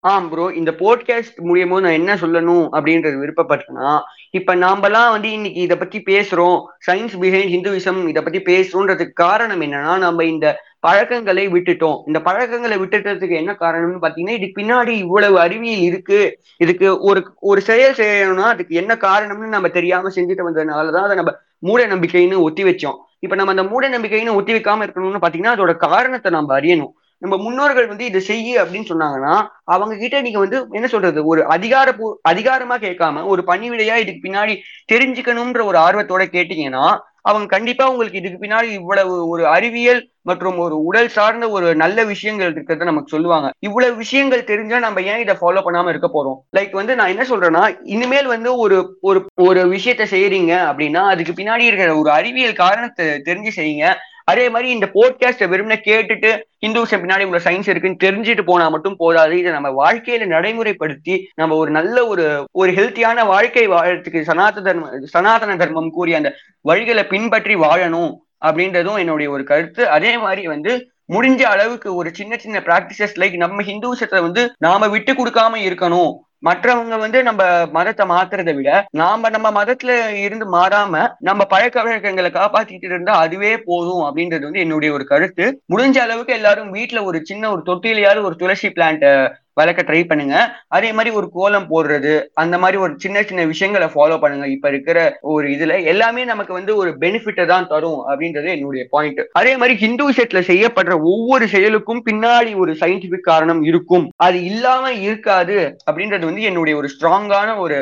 ஆம் 0.03 0.27
ப்ரோ 0.29 0.45
இந்த 0.59 0.71
போட்காஸ்ட் 0.79 1.39
மூலியமோ 1.47 1.79
நான் 1.85 1.97
என்ன 1.97 2.11
சொல்லணும் 2.21 2.65
அப்படின்றது 2.75 3.17
விருப்பப்பட்டேன்னா 3.23 3.89
இப்ப 4.37 4.55
நாமெல்லாம் 4.63 5.11
வந்து 5.15 5.29
இன்னைக்கு 5.37 5.59
இதை 5.65 5.75
பத்தி 5.77 5.99
பேசுறோம். 6.11 6.57
சயின்ஸ் 6.87 7.15
பிஹைண்ட் 7.23 7.51
ஹிந்துவிசம் 7.55 7.99
இதை 8.11 8.21
பத்தி 8.23 8.39
பேசுறோன்றதுக்கு 8.51 9.15
காரணம் 9.25 9.61
என்னன்னா 9.65 9.93
நம்ம 10.05 10.25
இந்த 10.33 10.47
பழக்கங்களை 10.83 11.43
விட்டுட்டோம். 11.47 11.97
இந்த 12.07 12.19
பழக்கங்களை 12.27 12.77
விட்டுட்டதுக்கு 12.77 13.35
என்ன 13.41 13.51
காரணம்னு 13.59 14.03
பாத்தீங்கன்னா 14.05 14.35
இதுக்கு 14.37 14.59
பின்னாடி 14.61 14.93
இவ்வளவு 15.05 15.39
அறிவியல் 15.39 15.85
இருக்கு. 15.89 16.19
இதுக்கு 16.57 16.87
ஒரு 17.09 17.21
ஒரு 17.51 17.61
செயல் 17.69 17.97
செய்யணும்னா 18.01 18.47
அதுக்கு 18.53 18.75
என்ன 18.75 18.95
காரணம்னு 19.05 19.55
நம்ம 19.55 19.69
தெரியாம 19.77 20.11
செஞ்சுட்டு 20.15 20.47
வந்ததுனாலதான் 20.47 21.07
அதை 21.07 21.17
நம்ம 21.21 21.33
மூட 21.59 21.81
நம்பிக்கைன்னு 21.87 22.45
ஒத்தி 22.47 22.63
வச்சோம். 22.63 22.97
இப்ப 23.19 23.35
நம்ம 23.35 23.53
அந்த 23.55 23.63
மூட 23.71 23.89
நம்பிக்கைன்னு 23.89 24.37
ஒத்தி 24.39 24.53
வைக்காம 24.53 24.85
இருக்கணும்னு 24.85 25.23
பாத்தீங்கன்னா 25.25 25.53
அதோட 25.55 25.73
காரணத்தை 25.85 26.29
நம்ம 26.31 26.59
அறியணும். 26.59 26.93
நம்ம 27.21 27.35
முன்னோர்கள் 27.37 27.87
வந்து 27.87 28.05
இதை 28.05 28.19
செய்ய 28.21 28.61
அப்படின்னு 28.63 28.91
சொன்னாங்கன்னா 28.91 29.33
அவங்க 29.73 29.93
கிட்ட 29.97 30.21
நீங்க 30.21 30.39
வந்து 30.39 30.57
என்ன 30.71 30.87
சொல்றது? 30.87 31.19
ஒரு 31.25 31.41
அதிகாரப்பூ 31.55 32.07
அதிகாரமா 32.29 32.75
கேட்காம 32.85 33.25
ஒரு 33.31 33.41
பணிவிடையா 33.47 33.95
இதுக்கு 34.03 34.25
பின்னாடி 34.27 34.53
தெரிஞ்சுக்கணும்ன்ற 34.93 35.63
ஒரு 35.63 35.77
ஆர்வத்தோட 35.77 36.25
கேட்டீங்கன்னா 36.35 36.85
அவங்க 37.21 37.45
கண்டிப்பா 37.45 37.89
உங்களுக்கு 37.89 38.19
இதுக்கு 38.19 38.47
பின்னாடி 38.47 38.69
இவ்வளவு 38.71 39.27
ஒரு 39.27 39.47
அறிவியல் 39.47 40.01
மற்றும் 40.21 40.57
ஒரு 40.57 40.75
உடல் 40.83 41.07
சார்ந்த 41.07 41.49
ஒரு 41.49 41.75
நல்ல 41.75 42.03
விஷயங்கள் 42.03 42.53
இருக்கிறத 42.53 42.83
நமக்கு 42.83 43.13
சொல்லுவாங்க. 43.15 43.49
இவ்வளவு 43.59 43.95
விஷயங்கள் 43.95 44.43
தெரிஞ்சா 44.43 44.79
நம்ம 44.79 45.01
ஏன் 45.01 45.19
இதை 45.19 45.35
ஃபாலோ 45.41 45.61
பண்ணாம 45.65 45.89
இருக்க 45.89 46.09
போறோம்? 46.13 46.37
லைக் 46.57 46.71
வந்து 46.71 46.95
நான் 46.95 47.07
என்ன 47.07 47.23
சொல்றேன்னா 47.23 47.63
இனிமேல் 47.83 48.25
வந்து 48.25 48.57
ஒரு 48.57 48.97
ஒரு 49.01 49.25
ஒரு 49.35 49.63
விஷயத்த 49.69 50.05
செய்யறீங்க 50.11 50.53
அப்படின்னா 50.69 51.03
அதுக்கு 51.13 51.43
பின்னாடி 51.43 51.65
இருக்கிற 51.69 51.97
ஒரு 51.97 52.11
அறிவியல் 52.11 52.61
காரணத்தை 52.63 53.05
தெரிஞ்சு 53.29 53.53
செய்யுங்க. 53.55 53.87
அதே 54.23 54.49
மாதிரி 54.49 54.71
இந்த 54.71 54.87
போட்காஸ்ட 54.93 55.47
வெறுமனை 55.53 55.77
கேட்டுட்டு 55.85 56.29
ஹிந்துசம் 56.65 57.01
பின்னாடி 57.03 57.25
உள்ள 57.25 57.39
சயின்ஸ் 57.43 57.69
இருக்குன்னு 57.69 58.03
தெரிஞ்சுட்டு 58.03 58.41
போனா 58.41 58.69
மட்டும் 58.69 58.95
போதாது. 58.97 59.37
இதை 59.37 59.51
நம்ம 59.51 59.69
வாழ்க்கையில 59.81 60.27
நடைமுறைப்படுத்தி 60.35 61.15
நம்ம 61.35 61.55
ஒரு 61.55 61.71
நல்ல 61.71 62.07
ஒரு 62.07 62.47
ஒரு 62.51 62.71
ஹெல்த்தியான 62.71 63.25
வாழ்க்கை 63.25 63.67
வாழறதுக்கு 63.67 64.21
சனாதன 64.21 64.63
தர்ம 64.63 64.89
சனாதன 65.05 65.55
தர்மம் 65.55 65.89
கூறிய 65.89 66.17
அந்த 66.17 66.31
வழிகளை 66.67 67.03
பின்பற்றி 67.07 67.55
வாழணும் 67.55 68.11
அப்படின்றதும் 68.45 68.97
என்னுடைய 68.97 69.31
ஒரு 69.31 69.43
கருத்து. 69.43 69.89
அதே 69.89 70.17
மாதிரி 70.17 70.47
வந்து 70.47 70.89
முடிஞ்ச 71.13 71.41
அளவுக்கு 71.41 71.95
ஒரு 71.95 72.09
சின்ன 72.13 72.37
சின்ன 72.37 72.59
பிராக்டிசஸ் 72.59 73.15
லைக் 73.19 73.35
நம்ம 73.35 73.63
ஹிந்துசத்தை 73.63 74.21
வந்து 74.21 74.53
நாம 74.57 74.87
விட்டு 74.87 75.13
கொடுக்காம 75.13 75.53
இருக்கணும். 75.69 76.11
மற்றவங்க 76.43 76.99
வந்து 76.99 77.23
நம்ம 77.23 77.41
மதத்தை 77.71 78.05
மாத்துறதை 78.07 78.53
விட 78.55 78.69
நாம 78.91 79.29
நம்ம 79.29 79.47
மதத்துல 79.51 79.91
இருந்து 80.17 80.45
மாறாம 80.51 80.93
நம்ம 81.19 81.45
பழக்க 81.45 81.83
வழக்கங்களை 81.83 82.31
காப்பாத்திட்டு 82.31 82.83
இருந்தா 82.83 83.13
அதுவே 83.15 83.57
போதும் 83.65 84.03
அப்படின்றது 84.05 84.39
வந்து 84.39 84.59
என்னுடைய 84.59 84.93
ஒரு 84.93 85.05
கருத்து. 85.05 85.45
முடிஞ்ச 85.73 85.97
அளவுக்கு 85.97 86.33
எல்லாரும் 86.33 86.73
வீட்டுல 86.73 87.03
ஒரு 87.03 87.21
சின்ன 87.23 87.51
ஒரு 87.51 87.61
தொட்டிலையாவது 87.65 88.23
ஒரு 88.23 88.35
துளசி 88.35 88.69
பிளான்ட்டை 88.69 89.13
வளர்க்க 89.53 89.85
ட்ரை 89.87 90.01
பண்ணுங்க. 90.07 90.35
அதே 90.67 90.89
மாதிரி 90.97 91.11
ஒரு 91.15 91.27
கோலம் 91.37 91.67
போடுறது 91.71 92.13
அந்த 92.33 92.55
மாதிரி 92.57 92.77
ஒரு 92.81 92.93
சின்ன 92.97 93.23
சின்ன 93.23 93.45
விஷயங்களை 93.45 93.87
ஃபாலோ 93.93 94.17
பண்ணுங்க. 94.19 94.47
இப்ப 94.47 94.69
இருக்கிற 94.73 94.99
ஒரு 95.33 95.47
இதுல 95.55 95.83
எல்லாமே 95.83 96.23
நமக்கு 96.31 96.53
வந்து 96.53 96.75
ஒரு 96.75 96.91
பெனிஃபிட்டை 96.99 97.45
தான் 97.45 97.67
தரும் 97.67 97.99
அப்படின்றது 98.09 98.49
என்னுடைய 98.55 98.83
பாயிண்ட் 98.89 99.21
அதே 99.31 99.53
மாதிரி 99.57 99.75
ஹிந்து 99.83 100.03
விஷயத்துல 100.11 100.41
செய்யப்படுற 100.51 100.95
ஒவ்வொரு 101.13 101.47
செயலுக்கும் 101.47 102.03
பின்னாடி 102.09 102.53
ஒரு 102.55 102.71
சயின்டிபிக் 102.81 103.29
காரணம் 103.31 103.61
இருக்கும். 103.63 104.05
அது 104.15 104.37
இல்லாம 104.43 104.93
இருக்காது 105.07 105.57
அப்படின்றது 105.91 106.25
வந்து 106.29 106.41
என்னுடைய 106.41 106.77
ஒரு 106.77 106.89
ஸ்ட்ராங்கான 106.93 107.49
ஒரு 107.57 107.77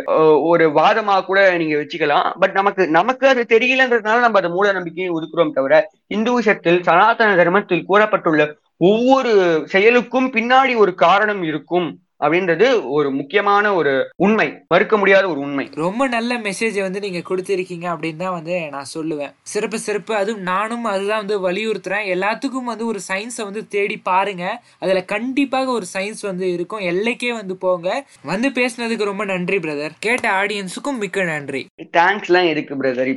ஒரு 0.51 0.65
வாதமா 0.79 1.15
கூட 1.25 1.39
நீங்க 1.57 1.75
வச்சுக்கலாம். 1.81 2.27
பட் 2.39 2.55
நமக்கு 2.59 2.87
நமக்கு 2.99 3.25
அது 3.27 3.41
தெரியலன்றதுனால 3.49 4.25
நம்ம 4.25 4.39
அதை 4.41 4.51
மூட 4.51 4.67
நம்பிக்கையை 4.71 5.11
ஒதுக்குறோம் 5.13 5.55
தவிர 5.59 5.75
இந்து 6.07 6.33
விஷயத்தில் 6.33 6.83
சனாதன 6.83 7.35
தர்மத்தில் 7.35 7.85
கூறப்பட்டுள்ள 7.89 8.43
ஒவ்வொரு 8.81 9.63
செயலுக்கும் 9.65 10.31
பின்னாடி 10.31 10.77
ஒரு 10.77 10.95
காரணம் 10.95 11.43
இருக்கும் 11.43 11.99
அப்படின்றது 12.19 12.89
ஒரு 12.89 13.11
முக்கியமான 13.11 13.73
ஒரு 13.73 14.09
உண்மை. 14.15 14.53
மறுக்க 14.67 14.97
முடியாத 14.97 15.29
ஒரு 15.29 15.39
உண்மை. 15.39 15.69
ரொம்ப 15.73 16.07
நல்ல 16.07 16.37
மெசேஜை 16.37 16.81
வந்து 16.81 16.99
நீங்க 16.99 17.17
கொடுத்திருக்கீங்க 17.17 17.85
அப்படின்னு 17.93 18.15
தான் 18.15 18.33
வந்து 18.33 18.69
நான் 18.69 18.85
சொல்லுவேன். 18.93 19.33
சிறப்பு 19.41 19.79
சிறப்பு. 19.79 20.15
அதுவும் 20.15 20.41
நானும் 20.41 20.83
அதுதான் 20.83 21.25
வந்து 21.25 21.51
வலியுறுத்துறேன். 21.51 22.07
எல்லாத்துக்கும் 22.07 22.63
வந்து 22.63 22.85
ஒரு 22.85 22.99
சயின்ஸை 23.07 23.43
வந்து 23.43 23.67
தேடி 23.67 23.97
பாருங்க. 23.97 24.63
அதுல 24.79 25.03
கண்டிப்பாக 25.03 25.71
ஒரு 25.71 25.85
சயின்ஸ் 25.93 26.21
வந்து 26.21 26.53
இருக்கும். 26.53 26.79
எல்லைக்கே 26.79 27.33
வந்து 27.33 27.55
போங்க. 27.55 28.07
வந்து 28.23 28.49
பேசுனதுக்கு 28.49 29.03
ரொம்ப 29.03 29.25
நன்றி 29.25 29.57
பிரதர் 29.57 29.91
கேட்ட 29.99 30.43
ஆடியன்ஸுக்கும் 30.43 30.97
மிக்க 30.99 31.23
நன்றி. 31.23 31.67
தேங்க்ஸ்லாம் 31.97 32.47
எதுக்கு 32.47 32.75
பிரதர் 32.75 33.07